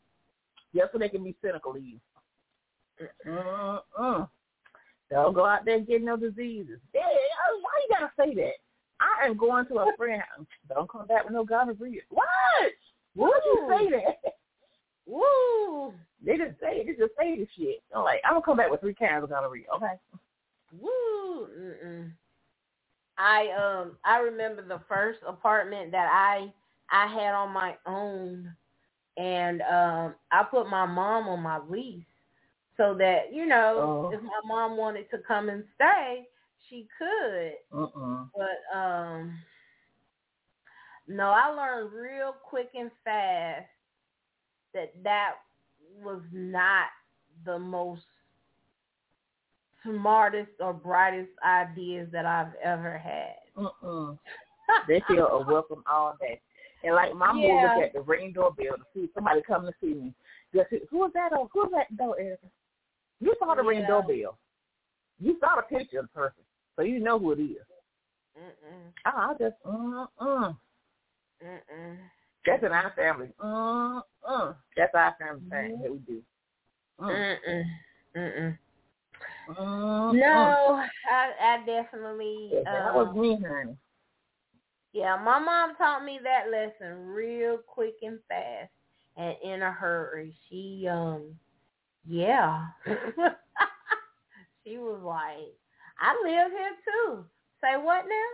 just 0.76 0.92
so 0.92 1.00
they 1.00 1.10
can 1.10 1.24
be 1.24 1.36
cynical 1.42 1.72
of 1.72 1.82
you. 1.82 2.00
Mm-mm. 3.26 4.30
Don't 5.10 5.34
go 5.34 5.46
out 5.46 5.66
there 5.66 5.78
and 5.78 5.88
get 5.88 6.04
no 6.04 6.18
diseases. 6.18 6.80
Yeah, 6.94 7.02
why 7.02 7.72
you 7.82 7.90
gotta 7.90 8.12
say 8.18 8.36
that? 8.36 8.54
I 9.00 9.28
am 9.28 9.38
going 9.38 9.66
to 9.68 9.80
a 9.80 9.94
friend 9.98 10.22
house. 10.22 10.46
Don't 10.70 10.90
come 10.90 11.08
back 11.08 11.24
with 11.24 11.34
no 11.34 11.46
gonorrhea. 11.46 12.02
What? 12.10 12.26
Why 13.16 13.30
would 13.30 13.44
you 13.46 13.68
say 13.70 13.90
that? 13.92 14.34
Woo! 15.08 15.94
They 16.24 16.38
just 16.38 16.60
say 16.60 16.84
they 16.86 16.94
just 16.94 17.14
say 17.18 17.38
this 17.38 17.48
shit. 17.58 17.82
I'm 17.96 18.04
like, 18.04 18.22
I'm 18.26 18.34
gonna 18.34 18.46
come 18.46 18.58
back 18.58 18.70
with 18.70 18.82
three 18.82 18.94
cans 18.94 19.24
of 19.24 19.30
gonorrhea. 19.30 19.66
Okay. 19.76 19.94
Woo! 20.80 21.48
Mm-mm. 21.48 22.12
I 23.18 23.48
um 23.52 23.98
I 24.04 24.20
remember 24.20 24.62
the 24.62 24.82
first 24.88 25.20
apartment 25.28 25.92
that 25.92 26.10
I 26.12 26.54
I 26.92 27.08
had 27.08 27.34
on 27.34 27.54
my 27.54 27.76
own, 27.86 28.54
and 29.18 29.62
um 29.62 30.16
I 30.32 30.44
put 30.44 30.70
my 30.70 30.86
mom 30.86 31.28
on 31.30 31.42
my 31.42 31.60
lease 31.70 32.04
so 32.76 32.94
that 33.00 33.34
you 33.34 33.46
know 33.46 34.10
oh. 34.12 34.16
if 34.16 34.22
my 34.22 34.42
mom 34.46 34.78
wanted 34.78 35.10
to 35.12 35.20
come 35.28 35.50
and 35.50 35.64
stay, 35.76 36.28
she 36.70 36.88
could. 36.98 37.54
Uh-uh. 37.80 38.26
But 38.36 38.78
um 38.78 39.38
no, 41.08 41.30
I 41.30 41.50
learned 41.50 41.94
real 41.94 42.36
quick 42.44 42.70
and 42.76 42.92
fast 43.06 43.66
that 44.78 44.94
that 45.04 45.32
was 46.04 46.22
not 46.32 46.88
the 47.46 47.58
most 47.58 48.04
smartest 49.84 50.52
or 50.60 50.74
brightest 50.74 51.32
ideas 51.46 52.08
that 52.12 52.26
I've 52.26 52.54
ever 52.64 52.98
had. 52.98 53.36
Mm-mm. 53.58 54.18
they 54.88 55.02
feel 55.08 55.28
a 55.28 55.52
welcome 55.52 55.84
all 55.92 56.16
day. 56.20 56.40
And 56.84 56.94
like 56.94 57.16
my 57.16 57.32
mom 57.32 57.40
yeah. 57.40 57.74
look 57.76 57.86
at 57.86 57.94
the 57.94 58.02
ring 58.02 58.34
doorbell 58.34 58.78
to 58.78 58.84
see 58.94 59.10
somebody 59.16 59.42
come 59.42 59.66
to 59.66 59.72
see 59.82 59.94
me. 59.96 60.14
Just 60.54 60.68
who 60.92 61.06
is 61.06 61.14
that? 61.14 61.32
Oh, 61.34 61.50
who's 61.52 61.72
that 61.74 61.96
door, 61.98 62.20
Erica? 62.20 62.46
You 63.20 63.34
saw 63.40 63.56
the 63.56 63.64
yeah. 63.64 63.70
ring 63.70 63.86
doorbell. 63.88 64.38
You 65.20 65.38
saw 65.40 65.56
the 65.56 65.76
picture 65.76 66.00
of 66.00 66.06
the 66.06 66.10
person, 66.10 66.44
so 66.76 66.84
you 66.84 67.00
know 67.00 67.18
who 67.18 67.32
it 67.32 67.40
is. 67.40 67.58
Mm-mm. 68.38 68.94
I 69.06 69.34
just 69.40 69.56
mm 69.66 70.08
mm. 70.22 70.58
Mm-mm. 71.44 71.98
That's 72.48 72.64
in 72.64 72.72
our 72.72 72.94
family. 72.96 73.28
Mm 73.44 74.02
mm. 74.28 74.56
That's 74.78 74.96
our 74.96 75.16
family 75.20 75.42
thing 75.50 75.82
that 75.84 75.92
we 75.92 75.98
do. 76.00 76.22
Mm 77.02 77.38
mm. 77.48 77.64
Mm 78.16 78.58
mm. 79.50 80.14
No, 80.14 80.82
I 81.10 81.32
I 81.42 81.58
definitely. 81.66 82.50
Yeah, 82.54 82.64
that 82.64 82.96
was 82.96 83.08
um, 83.10 83.20
me, 83.20 83.38
honey. 83.46 83.78
Yeah, 84.94 85.18
my 85.18 85.40
mom 85.40 85.76
taught 85.76 86.06
me 86.06 86.20
that 86.24 86.50
lesson 86.50 87.06
real 87.08 87.58
quick 87.68 87.96
and 88.02 88.20
fast 88.30 88.72
and 89.18 89.36
in 89.44 89.62
a 89.62 89.72
hurry. 89.72 90.34
She 90.50 90.88
um 90.90 91.36
yeah. 92.06 92.68
she 94.64 94.78
was 94.78 95.02
like, 95.04 95.54
I 96.00 96.16
live 96.24 96.52
here 96.52 96.76
too. 96.86 97.26
Say 97.62 97.76
what 97.76 98.06
now? 98.06 98.30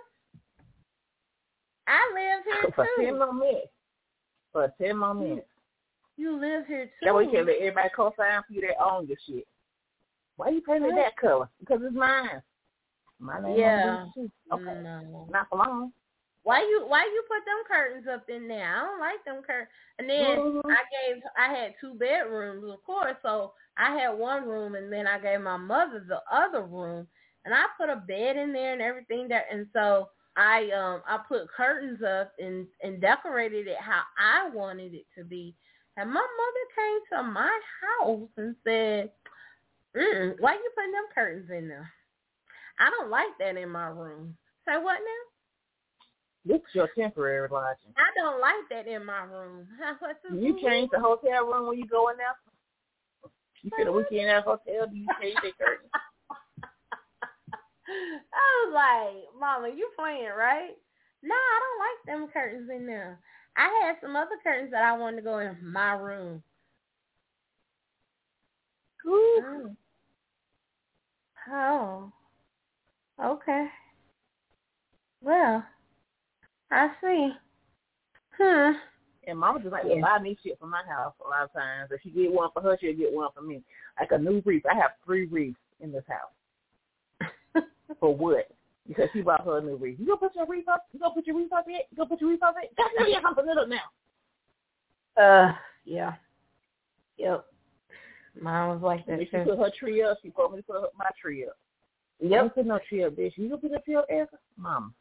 I 1.87 2.11
live 2.13 2.43
here 2.45 2.61
too. 2.63 2.71
For 2.75 2.87
too. 2.97 3.72
Ten 4.53 4.61
more 4.61 4.69
minutes. 4.69 4.77
For 4.77 4.83
ten 4.83 4.97
more 4.97 5.13
minutes. 5.13 5.47
You 6.15 6.39
live 6.39 6.67
here 6.67 6.85
too. 6.85 7.05
That 7.05 7.15
way 7.15 7.23
you 7.25 7.31
can 7.31 7.45
let 7.45 7.57
everybody 7.57 7.89
co-sign 7.95 8.41
for 8.47 8.53
you 8.53 8.61
that 8.61 8.83
own 8.83 9.07
your 9.07 9.17
shit. 9.27 9.47
Why 10.35 10.49
you 10.49 10.61
painting 10.61 10.89
me 10.89 10.95
that 10.95 11.17
color? 11.17 11.49
Because 11.59 11.81
it's 11.83 11.95
mine. 11.95 12.41
My 13.19 13.39
name 13.41 13.57
yeah. 13.57 14.05
Okay. 14.51 14.81
No. 14.83 15.27
Not 15.31 15.47
for 15.49 15.57
long. 15.57 15.91
Why 16.43 16.59
you 16.59 16.83
why 16.87 17.03
you 17.03 17.23
put 17.27 17.45
them 17.45 17.63
curtains 17.67 18.05
up 18.13 18.29
in 18.29 18.47
there? 18.47 18.75
I 18.75 18.81
don't 18.81 18.99
like 18.99 19.23
them 19.25 19.41
curtains. 19.47 19.69
And 19.97 20.09
then 20.09 20.37
mm-hmm. 20.37 20.69
I 20.69 20.81
gave 20.91 21.23
I 21.37 21.53
had 21.53 21.73
two 21.79 21.93
bedrooms, 21.93 22.65
of 22.69 22.83
course, 22.83 23.15
so 23.21 23.53
I 23.77 23.95
had 23.97 24.09
one 24.09 24.47
room 24.47 24.75
and 24.75 24.91
then 24.91 25.07
I 25.07 25.19
gave 25.19 25.39
my 25.41 25.57
mother 25.57 26.05
the 26.07 26.19
other 26.31 26.63
room 26.63 27.07
and 27.45 27.53
I 27.53 27.63
put 27.79 27.89
a 27.89 27.95
bed 27.95 28.35
in 28.35 28.51
there 28.51 28.73
and 28.73 28.81
everything 28.81 29.29
that 29.29 29.45
and 29.51 29.67
so 29.73 30.09
I 30.35 30.69
um 30.71 31.01
I 31.07 31.19
put 31.27 31.49
curtains 31.49 32.01
up 32.01 32.33
and 32.39 32.65
and 32.81 33.01
decorated 33.01 33.67
it 33.67 33.77
how 33.79 34.01
I 34.17 34.49
wanted 34.49 34.93
it 34.93 35.05
to 35.17 35.23
be. 35.23 35.55
And 35.95 36.09
my 36.09 36.15
mother 36.15 36.65
came 36.75 36.99
to 37.11 37.23
my 37.23 37.59
house 37.81 38.29
and 38.37 38.55
said, 38.63 39.11
mm, 39.95 40.35
"Why 40.39 40.53
you 40.53 40.71
putting 40.75 40.91
them 40.91 41.05
curtains 41.13 41.49
in 41.51 41.67
there? 41.67 41.91
I 42.79 42.89
don't 42.89 43.11
like 43.11 43.37
that 43.39 43.57
in 43.57 43.69
my 43.69 43.87
room." 43.87 44.35
Say 44.65 44.77
what 44.77 44.99
now? 44.99 45.23
This 46.45 46.61
is 46.69 46.75
your 46.75 46.89
temporary 46.97 47.47
lodging. 47.49 47.93
I 47.95 48.09
don't 48.19 48.41
like 48.41 48.67
that 48.69 48.87
in 48.87 49.05
my 49.05 49.23
room. 49.23 49.67
you 50.33 50.59
change 50.61 50.89
the 50.91 50.99
hotel 50.99 51.45
room 51.45 51.67
when 51.67 51.77
you 51.77 51.87
go 51.87 52.09
in 52.09 52.17
there? 52.17 52.35
You 53.61 53.71
spend 53.73 53.87
a 53.87 53.91
weekend 53.91 54.29
at 54.29 54.39
a 54.39 54.41
hotel, 54.41 54.87
do 54.89 54.97
you 54.97 55.07
change 55.21 55.35
the 55.35 55.51
curtains? 55.57 55.89
I 58.33 58.65
was 58.65 58.73
like, 58.73 59.39
Mama, 59.39 59.69
you 59.75 59.89
playing, 59.97 60.29
right? 60.37 60.71
No, 61.21 61.35
I 61.35 61.59
don't 61.61 61.79
like 61.79 62.05
them 62.05 62.33
curtains 62.33 62.69
in 62.73 62.85
there. 62.85 63.19
I 63.55 63.85
had 63.85 63.95
some 64.01 64.15
other 64.15 64.37
curtains 64.43 64.71
that 64.71 64.83
I 64.83 64.97
wanted 64.97 65.17
to 65.17 65.21
go 65.21 65.39
in 65.39 65.55
my 65.61 65.93
room. 65.93 66.43
Ooh. 69.05 69.75
Oh. 71.51 72.11
Okay. 73.23 73.67
Well, 75.21 75.63
I 76.71 76.87
see. 77.01 77.29
Hmm. 78.37 78.71
And 79.25 79.39
mama 79.39 79.59
just 79.59 79.71
like 79.71 79.83
yeah. 79.87 79.95
to 79.95 80.01
buy 80.01 80.19
me 80.19 80.37
shit 80.43 80.57
for 80.59 80.67
my 80.67 80.81
house 80.89 81.13
a 81.25 81.29
lot 81.29 81.43
of 81.43 81.53
times. 81.53 81.89
If 81.91 82.01
she 82.01 82.09
get 82.09 82.31
one 82.31 82.49
for 82.53 82.61
her, 82.61 82.77
she'll 82.79 82.95
get 82.95 83.13
one 83.13 83.29
for 83.33 83.41
me. 83.41 83.61
Like 83.99 84.11
a 84.11 84.17
new 84.17 84.41
wreath. 84.45 84.63
I 84.69 84.75
have 84.75 84.91
three 85.05 85.27
wreaths 85.27 85.55
in 85.79 85.91
this 85.91 86.03
house. 86.09 86.31
For 87.99 88.15
what? 88.15 88.47
Because 88.87 89.09
she 89.13 89.21
bought 89.21 89.45
her 89.45 89.59
a 89.59 89.61
new 89.61 89.75
wreath. 89.75 89.97
You 89.99 90.05
gonna 90.05 90.17
put 90.17 90.35
your 90.35 90.45
wreath 90.45 90.67
up? 90.67 90.87
You 90.91 90.99
gonna 90.99 91.13
put 91.13 91.25
your 91.25 91.37
wreath 91.37 91.53
up 91.53 91.65
yet? 91.67 91.87
You 91.89 91.97
gonna 91.97 92.09
put 92.09 92.21
your 92.21 92.29
wreath 92.29 92.43
up 92.43 92.55
yet? 92.61 92.71
That's 92.77 92.89
not. 92.97 93.25
I'm 93.25 93.35
putting 93.35 93.51
it 93.51 93.57
up 93.57 93.69
now. 93.69 95.23
Uh, 95.23 95.53
yeah. 95.85 96.13
Yep. 97.17 97.45
Mine 98.41 98.69
was 98.69 98.81
like 98.81 99.05
that. 99.05 99.19
She 99.19 99.25
put 99.25 99.59
her 99.59 99.71
tree 99.77 100.01
up, 100.01 100.17
she 100.21 100.31
told 100.31 100.53
me 100.53 100.57
to 100.57 100.63
put 100.63 100.81
my 100.97 101.05
tree 101.21 101.45
up. 101.45 101.57
Yep. 102.19 102.45
I 102.45 102.47
put 102.49 102.65
no 102.65 102.79
tree 102.89 103.03
up, 103.03 103.13
bitch. 103.13 103.33
You 103.35 103.49
gonna 103.49 103.61
put 103.61 103.73
a 103.73 103.79
tree 103.79 103.95
up, 103.95 104.05
Erica? 104.09 104.37
Mom. 104.57 104.93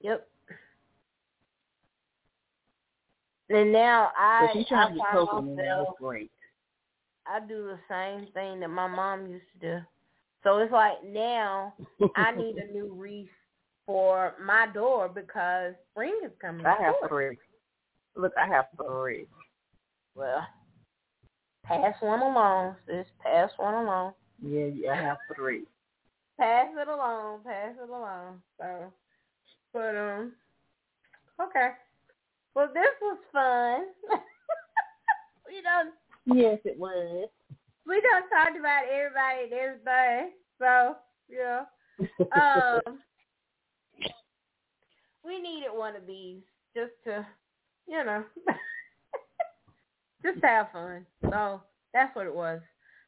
Yep. 0.00 0.26
And 3.50 3.72
now 3.72 4.10
I, 4.16 4.46
but 4.46 4.58
she's 4.58 4.68
trying 4.68 4.86
I 4.86 4.90
to 4.90 4.94
get 4.96 5.10
closer 5.10 5.36
to 5.36 5.42
me. 5.42 5.56
That's 5.56 5.90
great. 5.98 6.30
I 7.30 7.40
do 7.40 7.66
the 7.66 7.78
same 7.88 8.32
thing 8.32 8.60
that 8.60 8.68
my 8.68 8.88
mom 8.88 9.26
used 9.28 9.44
to 9.60 9.66
do. 9.66 9.80
So 10.42 10.58
it's 10.58 10.72
like 10.72 11.04
now 11.04 11.74
I 12.16 12.32
need 12.36 12.56
a 12.56 12.72
new 12.72 12.92
wreath 12.92 13.28
for 13.86 14.34
my 14.44 14.66
door 14.72 15.08
because 15.08 15.74
spring 15.90 16.18
is 16.24 16.32
coming. 16.40 16.66
I 16.66 16.76
have 16.82 16.94
three. 17.08 17.38
Look, 18.16 18.32
I 18.36 18.46
have 18.46 18.66
three. 18.76 19.26
Well, 20.16 20.46
pass 21.64 21.94
one 22.00 22.20
along, 22.20 22.76
sis. 22.86 23.06
Pass 23.22 23.50
one 23.56 23.74
along. 23.74 24.14
Yeah, 24.42 24.66
yeah, 24.66 24.92
I 24.92 24.96
have 24.96 25.18
three. 25.36 25.62
Pass 26.38 26.68
it 26.76 26.88
along. 26.88 27.40
Pass 27.44 27.74
it 27.80 27.88
along. 27.88 28.42
So 28.58 28.92
but 29.72 29.96
um, 29.96 30.32
okay. 31.40 31.70
Well, 32.54 32.68
this 32.74 32.90
was 33.00 33.18
fun. 33.32 33.86
we 35.46 35.62
done. 35.62 35.92
Yes, 36.34 36.58
it 36.64 36.78
was. 36.78 37.28
We 37.86 38.00
done 38.00 38.22
talked 38.30 38.58
about 38.58 38.84
everybody 38.84 39.44
and 39.44 39.52
everything. 39.52 40.32
So 40.58 40.96
yeah. 41.28 41.64
Um, 42.32 42.98
we 45.24 45.40
needed 45.40 45.68
one 45.72 45.96
of 45.96 46.06
these 46.06 46.40
just 46.74 46.92
to, 47.04 47.26
you 47.86 48.04
know, 48.04 48.24
just 50.24 50.42
have 50.42 50.68
fun. 50.72 51.04
So 51.28 51.60
that's 51.92 52.14
what 52.16 52.26
it 52.26 52.34
was. 52.34 52.60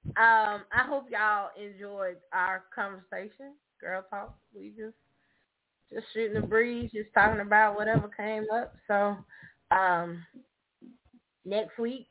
Um, 0.09 0.63
I 0.73 0.85
hope 0.87 1.07
y'all 1.11 1.51
enjoyed 1.57 2.17
our 2.33 2.65
conversation 2.75 3.55
girl 3.81 4.05
talk. 4.11 4.35
We 4.55 4.73
just 4.77 4.97
just 5.93 6.07
shooting 6.13 6.41
the 6.41 6.47
breeze, 6.47 6.91
just 6.93 7.09
talking 7.15 7.41
about 7.41 7.77
whatever 7.77 8.09
came 8.09 8.45
up. 8.53 8.75
So 8.89 9.17
um 9.71 10.25
next 11.45 11.79
week. 11.79 12.07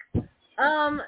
Um 0.62 1.02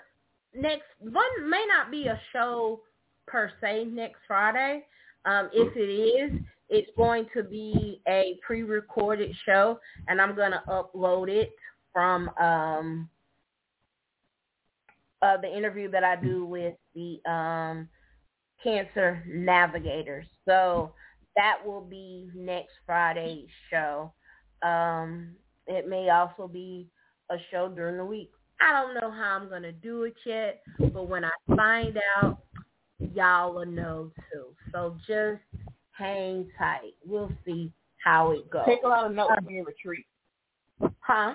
next 0.56 0.88
one 1.00 1.50
may 1.50 1.66
not 1.68 1.92
be 1.92 2.08
a 2.08 2.20
show 2.32 2.82
per 3.28 3.52
se 3.62 3.86
next 3.86 4.20
Friday. 4.28 4.86
Um 5.26 5.50
if 5.54 5.76
it 5.76 5.80
is, 5.80 6.42
it's 6.70 6.90
going 6.98 7.28
to 7.36 7.44
be 7.44 8.02
a 8.08 8.38
pre-recorded 8.46 9.36
show 9.46 9.80
and 10.08 10.22
I'm 10.22 10.36
going 10.36 10.52
to 10.52 10.64
upload 10.68 11.30
it 11.30 11.52
from 11.92 12.30
um 12.40 13.10
uh 15.22 15.38
the 15.38 15.56
interview 15.56 15.90
that 15.92 16.04
I 16.04 16.16
do 16.16 16.46
with 16.46 16.76
the 16.96 17.20
um 17.30 17.90
cancer 18.64 19.24
navigators. 19.28 20.26
So 20.48 20.94
that 21.36 21.58
will 21.66 21.82
be 21.82 22.30
next 22.36 22.74
Friday's 22.86 23.50
show. 23.70 24.14
Um, 24.62 25.36
it 25.68 25.88
may 25.88 26.10
also 26.10 26.48
be 26.48 26.88
a 27.30 27.36
show 27.52 27.70
during 27.70 27.98
the 27.98 28.06
week. 28.06 28.32
I 28.64 28.72
don't 28.72 28.94
know 28.94 29.12
how 29.12 29.38
I'm 29.42 29.50
going 29.50 29.64
to 29.64 29.74
do 29.74 30.04
it 30.04 30.16
yet, 30.26 30.62
but 30.94 31.10
when 31.10 31.26
I 31.26 31.32
find 31.56 32.00
out, 32.22 32.40
y'all 33.14 33.54
will 33.54 33.66
know 33.66 34.12
too. 34.32 34.46
So 34.72 34.96
just 35.06 35.42
hang 35.92 36.48
tight. 36.58 36.94
We'll 37.06 37.32
see 37.46 37.74
how 38.04 38.32
it 38.32 38.50
goes. 38.50 38.64
Take 38.66 38.84
a 38.86 38.88
lot 38.88 39.06
of 39.06 39.14
notes 39.14 39.34
from 39.36 39.54
your 39.54 39.66
retreat. 39.66 40.06
Huh? 41.00 41.34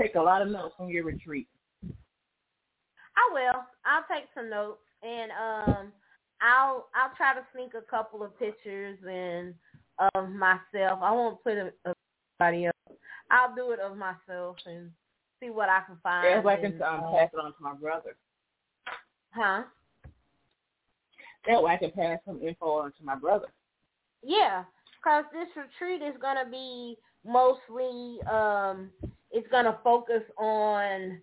Take 0.00 0.14
a 0.14 0.20
lot 0.20 0.40
of 0.40 0.48
notes 0.48 0.74
from 0.78 0.88
your 0.88 1.04
retreat. 1.04 1.48
I 1.84 3.28
will. 3.32 3.62
I'll 3.84 4.04
take 4.10 4.24
some 4.34 4.48
notes 4.48 4.80
and 5.02 5.30
um 5.32 5.92
I'll 6.40 6.88
I'll 6.94 7.14
try 7.16 7.34
to 7.34 7.40
sneak 7.54 7.74
a 7.74 7.90
couple 7.90 8.22
of 8.22 8.38
pictures 8.38 8.98
and 9.06 9.54
of 10.14 10.30
myself. 10.30 11.00
I 11.02 11.12
won't 11.12 11.42
put 11.42 11.58
of 11.58 11.72
anybody 12.40 12.66
else. 12.66 12.98
I'll 13.30 13.54
do 13.54 13.72
it 13.72 13.80
of 13.80 13.96
myself 13.96 14.56
and 14.64 14.90
see 15.40 15.50
what 15.50 15.68
I 15.68 15.80
can 15.86 15.96
find. 16.02 16.44
Yeah, 16.44 16.50
I 16.50 16.56
can 16.56 16.82
um, 16.82 17.00
uh, 17.04 17.12
pass 17.12 17.30
it 17.32 17.40
on 17.40 17.52
to 17.52 17.62
my 17.62 17.74
brother. 17.74 18.16
Huh? 19.30 19.62
That 21.46 21.62
way 21.62 21.72
I 21.72 21.76
can 21.76 21.90
pass 21.90 22.18
some 22.26 22.40
info 22.42 22.66
on 22.66 22.92
to 22.92 23.04
my 23.04 23.14
brother. 23.14 23.46
Yeah, 24.22 24.64
because 24.98 25.24
this 25.32 25.48
retreat 25.56 26.02
is 26.02 26.14
going 26.20 26.36
to 26.44 26.50
be 26.50 26.96
mostly, 27.26 28.18
um, 28.30 28.90
it's 29.30 29.48
going 29.50 29.64
to 29.64 29.78
focus 29.82 30.22
on 30.36 31.18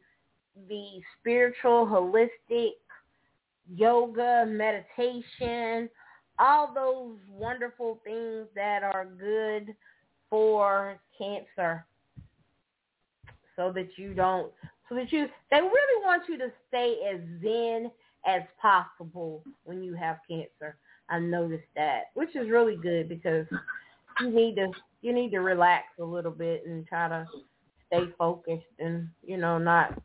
the 0.68 1.02
spiritual, 1.19 1.85
holistic, 1.85 2.72
yoga, 3.72 4.45
meditation, 4.48 5.89
all 6.39 6.73
those 6.73 7.18
wonderful 7.30 7.99
things 8.03 8.48
that 8.56 8.81
are 8.84 9.06
good 9.06 9.76
for 10.30 10.99
cancer 11.18 11.85
so 13.58 13.72
that 13.74 13.90
you 13.98 14.14
don't 14.14 14.54
so 14.88 14.96
that 14.96 15.12
you 15.12 15.28
they 15.52 15.58
really 15.60 16.06
want 16.06 16.24
you 16.30 16.38
to 16.38 16.50
stay 16.70 16.96
as 17.14 17.20
zen 17.42 17.92
as 18.26 18.44
possible 18.62 19.44
when 19.64 19.84
you 19.84 19.94
have 19.96 20.18
cancer. 20.30 20.78
I 21.10 21.20
noticed 21.20 21.68
that, 21.76 22.06
which 22.14 22.36
is 22.36 22.50
really 22.50 22.76
good 22.76 23.10
because 23.10 23.46
you 24.22 24.30
need 24.30 24.56
to 24.56 24.72
you 25.02 25.14
need 25.14 25.32
to 25.32 25.40
relax 25.40 25.86
a 26.00 26.04
little 26.04 26.32
bit 26.32 26.64
and 26.66 26.86
try 26.88 27.10
to 27.10 27.26
stay 27.88 28.06
focused 28.18 28.66
and 28.80 29.10
you 29.24 29.38
know 29.38 29.58
not 29.58 30.02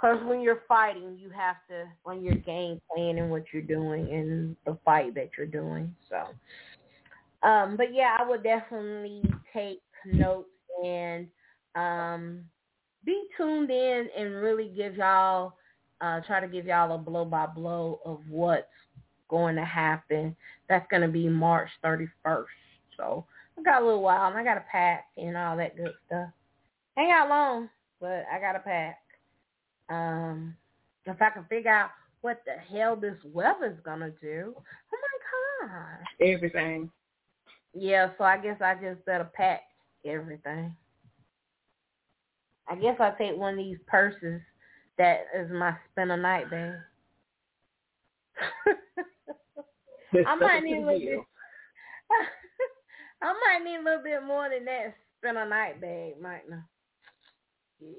because 0.00 0.18
when 0.24 0.40
you're 0.40 0.62
fighting, 0.66 1.18
you 1.18 1.30
have 1.30 1.56
to 1.68 1.84
when 2.04 2.22
you're 2.22 2.34
game 2.34 2.80
planning 2.94 3.28
what 3.28 3.44
you're 3.52 3.62
doing 3.62 4.10
and 4.10 4.56
the 4.64 4.78
fight 4.84 5.14
that 5.14 5.30
you're 5.36 5.46
doing. 5.46 5.94
So, 6.08 7.46
um, 7.46 7.76
but 7.76 7.92
yeah, 7.92 8.16
I 8.18 8.26
would 8.28 8.42
definitely 8.42 9.22
take 9.52 9.80
notes 10.06 10.48
and 10.84 11.26
um, 11.74 12.44
be 13.04 13.24
tuned 13.36 13.70
in 13.70 14.08
and 14.16 14.34
really 14.34 14.68
give 14.76 14.96
y'all 14.96 15.54
uh, 16.00 16.20
try 16.26 16.40
to 16.40 16.48
give 16.48 16.66
y'all 16.66 16.94
a 16.94 16.98
blow 16.98 17.24
by 17.24 17.46
blow 17.46 18.00
of 18.04 18.20
what's 18.28 18.66
going 19.28 19.56
to 19.56 19.64
happen. 19.64 20.34
That's 20.68 20.86
going 20.90 21.02
to 21.02 21.08
be 21.08 21.28
March 21.28 21.68
31st. 21.84 22.46
So 22.96 23.24
I 23.58 23.62
got 23.62 23.82
a 23.82 23.84
little 23.84 24.02
while 24.02 24.28
and 24.28 24.36
I 24.36 24.44
got 24.44 24.54
to 24.54 24.64
pack 24.70 25.06
and 25.16 25.36
all 25.36 25.56
that 25.58 25.76
good 25.76 25.92
stuff. 26.06 26.30
Hang 26.96 27.10
out 27.10 27.28
long, 27.28 27.68
but 28.00 28.24
I 28.32 28.40
got 28.40 28.52
to 28.52 28.60
pack. 28.60 28.98
Um, 29.90 30.56
if 31.06 31.20
I 31.20 31.30
can 31.30 31.44
figure 31.48 31.70
out 31.70 31.90
what 32.20 32.42
the 32.44 32.52
hell 32.52 32.96
this 32.96 33.16
weather's 33.32 33.78
gonna 33.84 34.10
do, 34.20 34.54
oh 34.56 34.98
my 35.62 35.68
god! 35.68 36.06
Everything. 36.20 36.90
Yeah, 37.74 38.10
so 38.18 38.24
I 38.24 38.38
guess 38.38 38.60
I 38.60 38.74
just 38.74 39.04
better 39.04 39.28
pack 39.34 39.62
everything. 40.04 40.74
I 42.70 42.76
guess 42.76 42.96
I'll 43.00 43.16
take 43.16 43.36
one 43.36 43.54
of 43.54 43.58
these 43.58 43.78
purses 43.86 44.40
that 44.96 45.26
is 45.36 45.50
my 45.50 45.74
spend 45.90 46.12
a 46.12 46.16
night 46.16 46.48
bag. 46.50 46.74
I 50.26 50.34
might 50.36 50.62
need 50.62 50.76
a 50.76 50.86
little 50.86 50.98
bit. 50.98 51.18
I 53.22 53.32
might 53.32 53.64
need 53.64 53.76
a 53.76 53.82
little 53.82 54.02
bit 54.02 54.22
more 54.24 54.48
than 54.48 54.64
that 54.66 54.94
spend 55.18 55.38
a 55.38 55.48
night 55.48 55.80
bag, 55.80 56.20
might 56.20 56.48
not. 56.48 56.60
Yeah. 57.80 57.90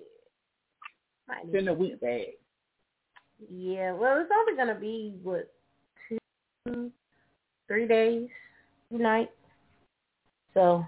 Might 1.28 1.54
in 1.54 1.68
a 1.68 1.74
week 1.74 2.00
bag. 2.02 2.28
Yeah, 3.50 3.94
well, 3.94 4.20
it's 4.20 4.32
only 4.34 4.56
gonna 4.56 4.80
be 4.80 5.16
what 5.24 5.52
two, 6.68 6.92
three 7.68 7.88
days, 7.88 8.30
two 8.92 8.98
nights. 8.98 9.32
So 10.54 10.86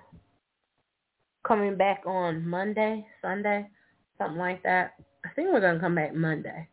coming 1.47 1.77
back 1.77 2.03
on 2.05 2.47
Monday, 2.47 3.07
Sunday, 3.21 3.69
something 4.17 4.37
like 4.37 4.63
that. 4.63 4.95
I 5.25 5.29
think 5.35 5.49
we're 5.51 5.61
gonna 5.61 5.79
come 5.79 5.95
back 5.95 6.13
Monday, 6.13 6.67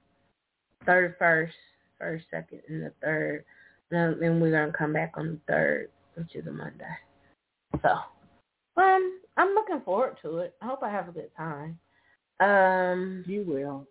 third, 0.86 1.16
first, 1.18 1.54
first, 1.98 2.24
second, 2.30 2.62
and 2.68 2.82
the 2.82 2.92
third. 3.02 3.44
And 3.90 4.20
then 4.20 4.40
we're 4.40 4.50
gonna 4.52 4.72
come 4.72 4.92
back 4.92 5.14
on 5.16 5.32
the 5.32 5.52
third, 5.52 5.90
which 6.14 6.34
is 6.34 6.46
a 6.46 6.52
Monday. 6.52 6.84
So, 7.82 7.88
um, 8.76 9.20
I'm 9.36 9.54
looking 9.54 9.80
forward 9.82 10.16
to 10.22 10.38
it. 10.38 10.54
I 10.60 10.66
hope 10.66 10.82
I 10.82 10.90
have 10.90 11.08
a 11.08 11.12
good 11.12 11.30
time. 11.36 11.78
Um, 12.40 13.22
You 13.26 13.42
will. 13.44 13.86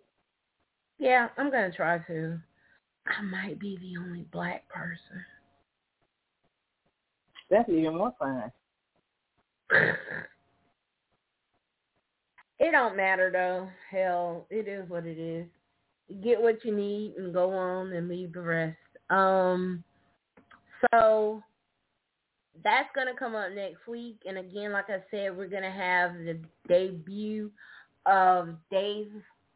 yeah, 0.98 1.30
I'm 1.38 1.52
gonna 1.52 1.72
try 1.72 2.00
to. 2.00 2.40
I 3.08 3.22
might 3.24 3.60
be 3.60 3.78
the 3.78 3.98
only 4.00 4.24
black 4.32 4.68
person. 4.70 5.26
That's 7.50 7.70
even 7.70 7.96
more 7.96 8.14
fun. 8.20 8.52
it 12.60 12.72
don't 12.72 12.98
matter 12.98 13.30
though. 13.32 13.70
Hell, 13.90 14.46
it 14.50 14.68
is 14.68 14.90
what 14.90 15.06
it 15.06 15.18
is. 15.18 15.46
Get 16.24 16.42
what 16.42 16.66
you 16.66 16.76
need 16.76 17.16
and 17.18 17.34
go 17.34 17.52
on 17.52 17.94
and 17.94 18.08
leave 18.08 18.34
the 18.34 18.42
rest. 18.42 18.78
Um, 19.10 19.84
so 20.92 21.44
that's 22.64 22.90
gonna 22.96 23.16
come 23.18 23.36
up 23.36 23.52
next 23.54 23.88
week. 23.88 24.20
And 24.26 24.38
again, 24.38 24.72
like 24.72 24.90
I 24.90 25.04
said, 25.12 25.36
we're 25.36 25.48
gonna 25.48 25.72
have 25.72 26.14
the 26.16 26.40
debut 26.68 27.52
of 28.06 28.56
Dave 28.72 29.12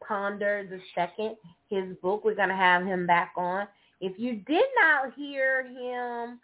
Ponder 0.07 0.67
the 0.69 0.79
second, 0.95 1.35
his 1.69 1.95
book. 2.01 2.23
We're 2.23 2.35
gonna 2.35 2.55
have 2.55 2.85
him 2.85 3.07
back 3.07 3.33
on. 3.35 3.67
If 3.99 4.19
you 4.19 4.41
did 4.47 4.65
not 4.81 5.13
hear 5.15 5.63
him 5.65 6.39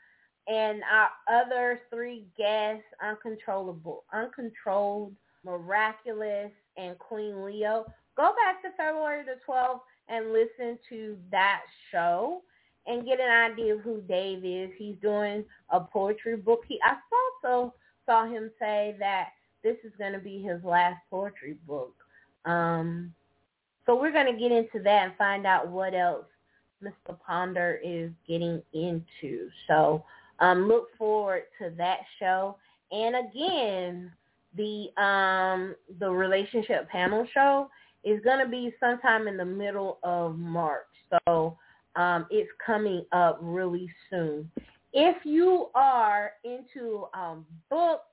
and 0.48 0.82
our 0.92 1.10
other 1.30 1.82
three 1.90 2.26
guests, 2.38 2.86
Uncontrollable, 3.04 4.04
Uncontrolled, 4.14 5.14
Miraculous, 5.44 6.52
and 6.78 6.98
Queen 6.98 7.44
Leo, 7.44 7.86
go 8.16 8.34
back 8.44 8.62
to 8.62 8.70
February 8.78 9.24
the 9.24 9.40
12th 9.48 9.82
and 10.08 10.34
listen 10.34 10.78
to 10.90 11.18
that 11.32 11.62
show 11.92 12.42
and 12.88 13.06
get 13.06 13.20
an 13.20 13.52
idea 13.52 13.76
of 13.76 13.82
who 13.82 14.02
Dave 14.02 14.44
is. 14.44 14.72
He's 14.78 14.96
doing 15.02 15.46
a 15.70 15.80
poetry 15.80 16.36
book. 16.36 16.64
He 16.68 16.80
I 16.84 16.96
also 17.46 17.74
saw 18.06 18.26
him 18.26 18.50
say 18.60 18.96
that 19.00 19.30
this 19.64 19.76
is 19.84 19.92
going 19.98 20.14
to 20.14 20.20
be 20.20 20.42
his 20.42 20.64
last 20.64 21.00
poetry 21.10 21.58
book. 21.68 21.94
Um, 22.46 23.14
so 23.86 24.00
we're 24.00 24.12
going 24.12 24.34
to 24.34 24.40
get 24.40 24.52
into 24.52 24.80
that 24.84 25.06
and 25.06 25.16
find 25.18 25.46
out 25.46 25.68
what 25.68 25.94
else 25.94 26.26
Mr. 26.84 27.20
Ponder 27.26 27.80
is 27.84 28.12
getting 28.28 28.62
into. 28.74 29.50
So 29.68 30.04
um, 30.40 30.68
look 30.68 30.88
forward 30.98 31.44
to 31.62 31.72
that 31.78 32.00
show. 32.20 32.58
And 32.92 33.16
again, 33.16 34.12
the 34.56 34.88
um, 35.02 35.76
the 36.00 36.10
relationship 36.10 36.90
panel 36.90 37.28
show 37.34 37.70
is 38.04 38.20
going 38.24 38.44
to 38.44 38.50
be 38.50 38.74
sometime 38.80 39.28
in 39.28 39.38
the 39.38 39.46
middle 39.46 40.00
of 40.04 40.38
March. 40.38 40.86
So 41.28 41.58
um, 41.96 42.26
it's 42.30 42.50
coming 42.66 43.06
up 43.12 43.40
really 43.42 43.90
soon. 44.10 44.50
If 44.94 45.18
you 45.24 45.68
are 45.76 46.32
into 46.44 47.06
um, 47.14 47.46
books 47.70 48.04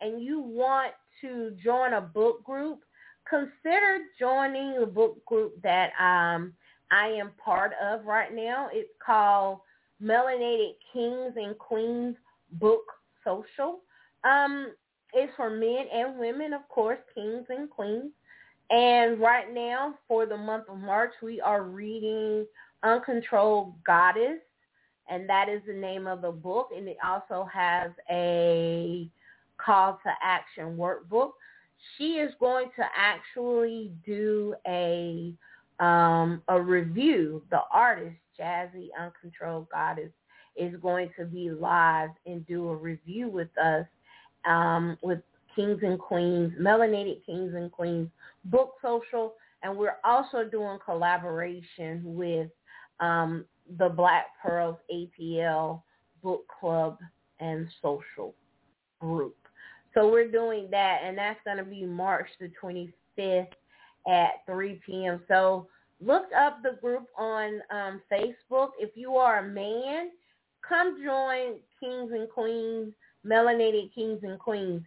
and 0.00 0.22
you 0.22 0.40
want 0.40 0.92
to 1.20 1.54
join 1.62 1.94
a 1.94 2.00
book 2.00 2.44
group, 2.44 2.80
consider 3.28 3.98
joining 4.18 4.80
the 4.80 4.86
book 4.86 5.24
group 5.26 5.60
that 5.62 5.90
um, 6.00 6.54
I 6.90 7.08
am 7.08 7.32
part 7.42 7.72
of 7.82 8.04
right 8.04 8.34
now. 8.34 8.68
It's 8.72 8.90
called 9.04 9.60
Melanated 10.02 10.74
Kings 10.92 11.34
and 11.36 11.58
Queens 11.58 12.16
Book 12.52 12.84
Social. 13.24 13.80
Um, 14.24 14.72
it's 15.14 15.32
for 15.36 15.50
men 15.50 15.86
and 15.92 16.18
women, 16.18 16.52
of 16.52 16.68
course, 16.68 16.98
kings 17.14 17.46
and 17.48 17.70
queens. 17.70 18.10
And 18.70 19.20
right 19.20 19.52
now, 19.52 19.94
for 20.08 20.26
the 20.26 20.36
month 20.36 20.64
of 20.68 20.78
March, 20.78 21.12
we 21.22 21.40
are 21.40 21.62
reading 21.62 22.46
Uncontrolled 22.82 23.74
Goddess, 23.86 24.40
and 25.08 25.28
that 25.28 25.48
is 25.48 25.62
the 25.66 25.74
name 25.74 26.06
of 26.06 26.22
the 26.22 26.32
book. 26.32 26.70
And 26.76 26.88
it 26.88 26.96
also 27.04 27.48
has 27.52 27.90
a 28.10 29.08
call 29.58 30.00
to 30.02 30.10
action 30.22 30.76
workbook. 30.76 31.32
She 31.96 32.14
is 32.14 32.32
going 32.40 32.70
to 32.76 32.84
actually 32.96 33.92
do 34.06 34.54
a 34.66 35.32
um, 35.80 36.42
a 36.48 36.60
review. 36.60 37.42
The 37.50 37.60
artist, 37.72 38.16
Jazzy 38.40 38.88
Uncontrolled 38.98 39.68
Goddess, 39.70 40.12
is 40.56 40.74
going 40.80 41.10
to 41.18 41.26
be 41.26 41.50
live 41.50 42.10
and 42.26 42.46
do 42.46 42.68
a 42.68 42.76
review 42.76 43.28
with 43.28 43.48
us 43.58 43.86
um, 44.46 44.98
with 45.02 45.20
Kings 45.54 45.80
and 45.82 45.98
Queens, 45.98 46.52
Melanated 46.60 47.24
Kings 47.24 47.54
and 47.54 47.70
Queens 47.70 48.08
Book 48.46 48.74
Social, 48.82 49.34
and 49.62 49.76
we're 49.76 49.96
also 50.04 50.44
doing 50.44 50.78
collaboration 50.84 52.02
with 52.04 52.50
um, 53.00 53.44
the 53.78 53.88
Black 53.88 54.26
Pearls 54.42 54.76
APL 54.92 55.82
Book 56.22 56.44
Club 56.60 56.98
and 57.40 57.68
Social 57.82 58.34
Group. 59.00 59.36
So 59.94 60.10
we're 60.10 60.30
doing 60.30 60.68
that, 60.70 61.00
and 61.04 61.16
that's 61.16 61.38
going 61.44 61.58
to 61.58 61.64
be 61.64 61.86
March 61.86 62.28
the 62.40 62.50
25th 62.62 63.46
at 64.08 64.30
3 64.46 64.80
p.m. 64.84 65.20
So 65.28 65.68
look 66.04 66.24
up 66.36 66.58
the 66.62 66.78
group 66.80 67.06
on 67.16 67.60
um, 67.70 68.02
Facebook. 68.12 68.70
If 68.78 68.90
you 68.96 69.16
are 69.16 69.38
a 69.38 69.48
man, 69.48 70.10
come 70.68 71.02
join 71.04 71.54
Kings 71.80 72.10
and 72.12 72.28
Queens, 72.28 72.92
Melanated 73.26 73.94
Kings 73.94 74.20
and 74.22 74.38
Queens. 74.38 74.82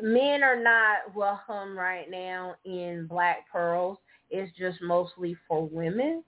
Men 0.00 0.42
are 0.42 0.62
not 0.62 1.14
welcome 1.14 1.76
right 1.76 2.10
now 2.10 2.54
in 2.64 3.06
Black 3.08 3.48
Pearls. 3.50 3.98
It's 4.30 4.52
just 4.56 4.80
mostly 4.82 5.36
for 5.48 5.66
women. 5.66 6.22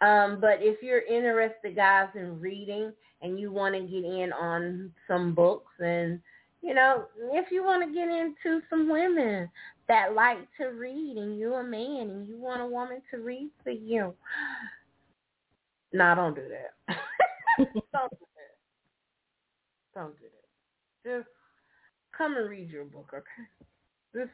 Um, 0.00 0.38
but 0.40 0.58
if 0.60 0.82
you're 0.82 1.02
interested, 1.02 1.76
guys, 1.76 2.08
in 2.14 2.40
reading 2.40 2.92
and 3.22 3.38
you 3.38 3.52
want 3.52 3.74
to 3.74 3.80
get 3.80 4.04
in 4.04 4.32
on 4.32 4.92
some 5.08 5.34
books 5.34 5.72
and, 5.78 6.20
you 6.62 6.74
know, 6.74 7.04
if 7.32 7.50
you 7.50 7.64
want 7.64 7.86
to 7.86 7.94
get 7.94 8.08
into 8.08 8.60
some 8.68 8.90
women 8.90 9.50
that 9.88 10.14
like 10.14 10.38
to 10.58 10.66
read 10.66 11.16
and 11.16 11.38
you're 11.38 11.60
a 11.60 11.64
man 11.64 12.10
and 12.10 12.26
you 12.26 12.38
want 12.38 12.62
a 12.62 12.66
woman 12.66 13.00
to 13.10 13.18
read 13.18 13.50
for 13.62 13.70
you, 13.70 14.14
no, 15.92 16.14
don't 16.16 16.34
do 16.34 16.42
that. 16.48 16.96
don't 17.92 18.10
do 18.10 18.26
that. 18.36 18.54
Don't 19.94 20.16
do 20.18 20.24
that. 20.24 20.33
Just 21.04 21.28
come 22.16 22.36
and 22.36 22.48
read 22.48 22.70
your 22.70 22.84
book, 22.84 23.10
okay? 23.14 23.48
Just 24.14 24.32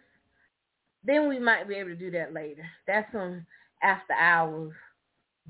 then 1.05 1.28
we 1.28 1.38
might 1.38 1.66
be 1.66 1.74
able 1.74 1.90
to 1.90 1.97
do 1.97 2.10
that 2.12 2.32
later. 2.32 2.64
That's 2.86 3.10
some 3.12 3.47
after 3.82 4.12
hours 4.12 4.72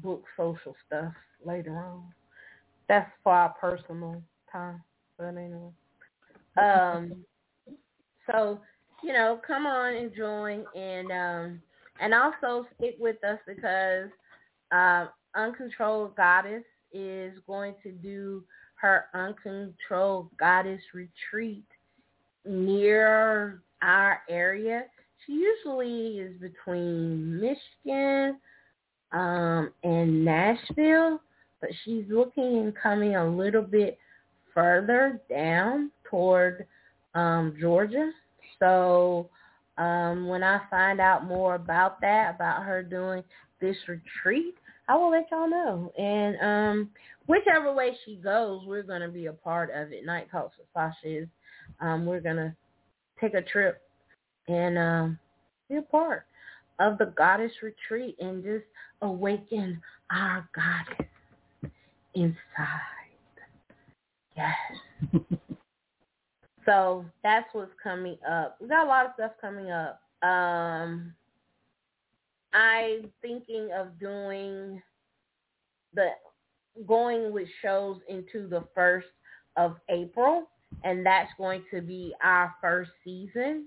book 0.03 0.25
social 0.37 0.75
stuff 0.87 1.13
later 1.45 1.77
on. 1.77 2.05
That's 2.89 3.11
for 3.23 3.33
our 3.33 3.55
personal 3.61 4.23
time. 4.51 4.83
But 5.19 5.37
anyway. 5.37 5.73
Um 6.57 7.25
so, 8.31 8.61
you 9.03 9.13
know, 9.13 9.41
come 9.47 9.67
on 9.67 9.95
and 9.95 10.15
join 10.15 10.65
and 10.75 11.11
um 11.11 11.63
and 12.01 12.15
also 12.15 12.67
stick 12.77 12.97
with 12.99 13.23
us 13.25 13.39
because 13.47 14.09
uh, 14.73 15.07
Uncontrolled 15.37 16.17
Goddess 16.17 16.65
is 16.93 17.33
going 17.47 17.75
to 17.83 17.93
do 17.93 18.43
her 18.81 19.07
Uncontrolled 19.15 20.29
Goddess 20.39 20.81
retreat 20.95 21.65
near 22.45 23.63
our 23.83 24.23
area. 24.29 24.85
She 25.27 25.33
usually 25.33 26.19
is 26.19 26.33
between 26.41 27.41
Michigan 27.41 28.39
um, 29.13 29.73
in 29.83 30.25
Nashville, 30.25 31.21
but 31.61 31.71
she's 31.85 32.05
looking 32.09 32.59
and 32.59 32.75
coming 32.75 33.17
a 33.17 33.29
little 33.29 33.63
bit 33.63 33.99
further 34.55 35.21
down 35.29 35.91
toward 36.09 36.67
um, 37.15 37.55
Georgia. 37.61 38.11
So 38.59 39.29
um, 39.79 40.27
when 40.27 40.43
I 40.43 40.61
find 40.71 41.01
out 41.01 41.27
more 41.27 41.55
about 41.55 42.01
that, 42.01 42.35
about 42.35 42.63
her 42.63 42.83
doing 42.83 43.23
this 43.61 43.77
retreat, 43.89 44.55
I 44.91 44.97
will 44.97 45.13
let 45.13 45.31
y'all 45.31 45.49
know. 45.49 45.93
And 45.97 46.37
um, 46.41 46.91
whichever 47.29 47.73
way 47.73 47.97
she 48.05 48.17
goes, 48.17 48.63
we're 48.67 48.83
going 48.83 49.03
to 49.03 49.09
be 49.09 49.27
a 49.27 49.33
part 49.33 49.71
of 49.73 49.93
it. 49.93 50.05
Nite 50.05 50.29
Talks 50.33 50.59
with 50.59 50.67
Sasha 50.75 51.23
is, 51.23 51.29
um, 51.81 52.07
we're 52.07 52.21
going 52.21 52.35
to 52.37 52.53
take 53.21 53.35
a 53.35 53.43
trip 53.43 53.81
and 54.49 54.77
um, 54.77 55.19
be 55.69 55.77
a 55.77 55.83
part 55.83 56.25
of 56.81 56.99
the 56.99 57.15
goddess 57.17 57.53
retreat 57.63 58.17
and 58.19 58.43
just 58.43 58.65
awaken 59.03 59.81
our 60.11 60.49
goddess 60.57 61.73
inside. 62.17 62.35
Yes. 64.37 65.13
so 66.67 67.05
that's 67.23 67.47
what's 67.53 67.71
coming 67.81 68.17
up. 68.29 68.57
We 68.61 68.67
got 68.67 68.87
a 68.87 68.89
lot 68.89 69.07
of 69.07 69.13
stuff 69.15 69.33
coming 69.41 69.71
up. 69.71 70.01
Um, 70.25 71.15
I'm 72.53 73.11
thinking 73.23 73.71
of 73.77 73.99
doing 73.99 74.83
the 75.95 76.09
going 76.87 77.33
with 77.33 77.49
shows 77.63 77.99
into 78.09 78.49
the 78.49 78.65
first 78.75 79.09
of 79.57 79.77
April, 79.89 80.49
and 80.85 81.05
that's 81.05 81.31
going 81.37 81.65
to 81.73 81.81
be 81.81 82.15
our 82.23 82.55
first 82.61 82.91
season. 83.05 83.67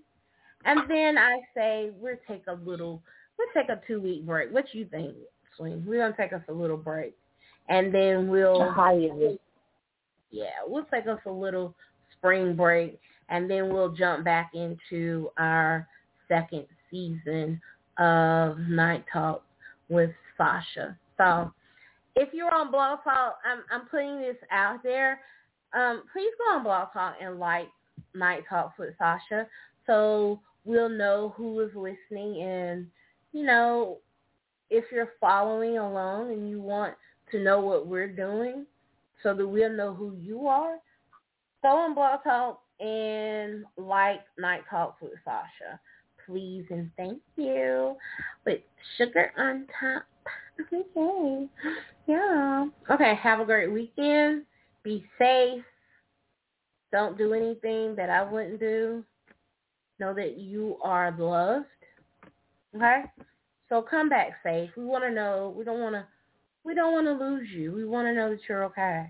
And 0.65 0.89
then 0.89 1.17
I 1.17 1.39
say 1.55 1.91
we'll 1.99 2.15
take 2.27 2.43
a 2.47 2.53
little, 2.53 3.01
we'll 3.37 3.47
take 3.53 3.69
a 3.69 3.81
two 3.85 4.01
week 4.01 4.25
break. 4.25 4.51
What 4.51 4.65
you 4.73 4.85
think, 4.85 5.15
Swing? 5.57 5.83
We're 5.85 5.99
gonna 5.99 6.15
take 6.15 6.33
us 6.33 6.43
a 6.47 6.53
little 6.53 6.77
break, 6.77 7.13
and 7.69 7.93
then 7.93 8.29
we'll. 8.29 8.59
Yeah, 10.31 10.45
we'll 10.65 10.85
take 10.85 11.07
us 11.07 11.19
a 11.27 11.31
little 11.31 11.75
spring 12.17 12.55
break, 12.55 12.99
and 13.29 13.49
then 13.49 13.71
we'll 13.71 13.91
jump 13.91 14.23
back 14.23 14.51
into 14.55 15.29
our 15.37 15.87
second 16.27 16.65
season 16.89 17.61
of 17.97 18.57
Nite 18.59 19.05
Talk 19.11 19.43
with 19.89 20.11
Sasha. 20.37 20.97
So 21.17 21.51
if 22.15 22.33
you're 22.33 22.53
on 22.53 22.71
Blog 22.71 22.99
Talk, 23.03 23.37
I'm 23.45 23.59
I'm 23.71 23.87
putting 23.87 24.19
this 24.19 24.37
out 24.51 24.81
there. 24.83 25.19
Um, 25.73 26.03
please 26.13 26.31
go 26.37 26.55
on 26.55 26.63
Blog 26.63 26.89
Talk 26.93 27.15
and 27.21 27.39
like 27.39 27.67
Nite 28.13 28.43
Talks 28.49 28.77
with 28.77 28.93
Sasha. 28.97 29.47
So 29.87 30.39
we'll 30.65 30.89
know 30.89 31.33
who 31.35 31.59
is 31.59 31.71
listening 31.75 32.41
and, 32.41 32.87
you 33.33 33.43
know, 33.43 33.97
if 34.69 34.85
you're 34.91 35.13
following 35.19 35.77
along 35.77 36.31
and 36.31 36.49
you 36.49 36.61
want 36.61 36.93
to 37.31 37.43
know 37.43 37.59
what 37.59 37.87
we're 37.87 38.07
doing 38.07 38.65
so 39.21 39.33
that 39.33 39.47
we'll 39.47 39.71
know 39.71 39.93
who 39.93 40.15
you 40.15 40.47
are, 40.47 40.77
go 41.61 41.69
on 41.69 41.93
Blog 41.93 42.23
Talk 42.23 42.61
and 42.79 43.65
like 43.77 44.21
Nite 44.37 44.63
Talks 44.69 45.01
with 45.01 45.13
Sasha. 45.25 45.79
Please 46.25 46.65
and 46.69 46.89
thank 46.97 47.19
you. 47.35 47.95
With 48.45 48.59
sugar 48.97 49.31
on 49.37 49.67
top. 49.79 50.03
Okay. 50.73 51.47
Yeah. 52.07 52.67
Okay, 52.89 53.15
have 53.15 53.39
a 53.39 53.45
great 53.45 53.71
weekend. 53.71 54.43
Be 54.83 55.03
safe. 55.17 55.63
Don't 56.91 57.17
do 57.17 57.33
anything 57.33 57.95
that 57.95 58.09
I 58.09 58.23
wouldn't 58.23 58.59
do. 58.59 59.03
Know 59.99 60.13
that 60.13 60.37
you 60.37 60.77
are 60.83 61.15
loved. 61.17 61.65
Okay? 62.75 63.03
So 63.69 63.81
come 63.81 64.09
back 64.09 64.33
safe. 64.43 64.69
We 64.77 64.85
want 64.85 65.03
to 65.03 65.11
know. 65.11 65.53
We 65.57 65.63
don't 65.63 65.79
want 65.79 65.95
to. 65.95 66.05
We 66.63 66.75
don't 66.75 66.93
want 66.93 67.07
to 67.07 67.25
lose 67.25 67.49
you. 67.49 67.73
We 67.73 67.85
want 67.85 68.07
to 68.07 68.13
know 68.13 68.29
that 68.29 68.39
you're 68.47 68.63
okay. 68.65 69.09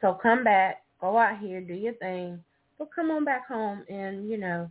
So 0.00 0.18
come 0.20 0.44
back. 0.44 0.82
Go 1.00 1.16
out 1.16 1.38
here. 1.38 1.60
Do 1.60 1.74
your 1.74 1.94
thing. 1.94 2.42
But 2.78 2.88
come 2.94 3.10
on 3.10 3.24
back 3.24 3.46
home 3.46 3.84
and 3.88 4.28
you 4.28 4.38
know 4.38 4.70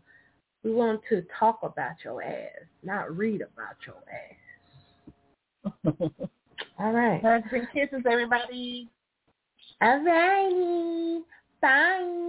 we 0.63 0.71
want 0.73 1.01
to 1.09 1.25
talk 1.39 1.59
about 1.63 1.95
your 2.03 2.21
ass, 2.21 2.49
not 2.83 3.15
read 3.17 3.41
about 3.41 3.75
your 3.85 3.95
ass. 4.11 4.37
All 6.79 6.91
right. 6.91 7.21
Hugs 7.21 7.47
and 7.51 7.67
kisses, 7.73 8.05
everybody. 8.09 8.89
All 9.81 10.03
righty. 10.03 11.23
Bye. 11.61 12.21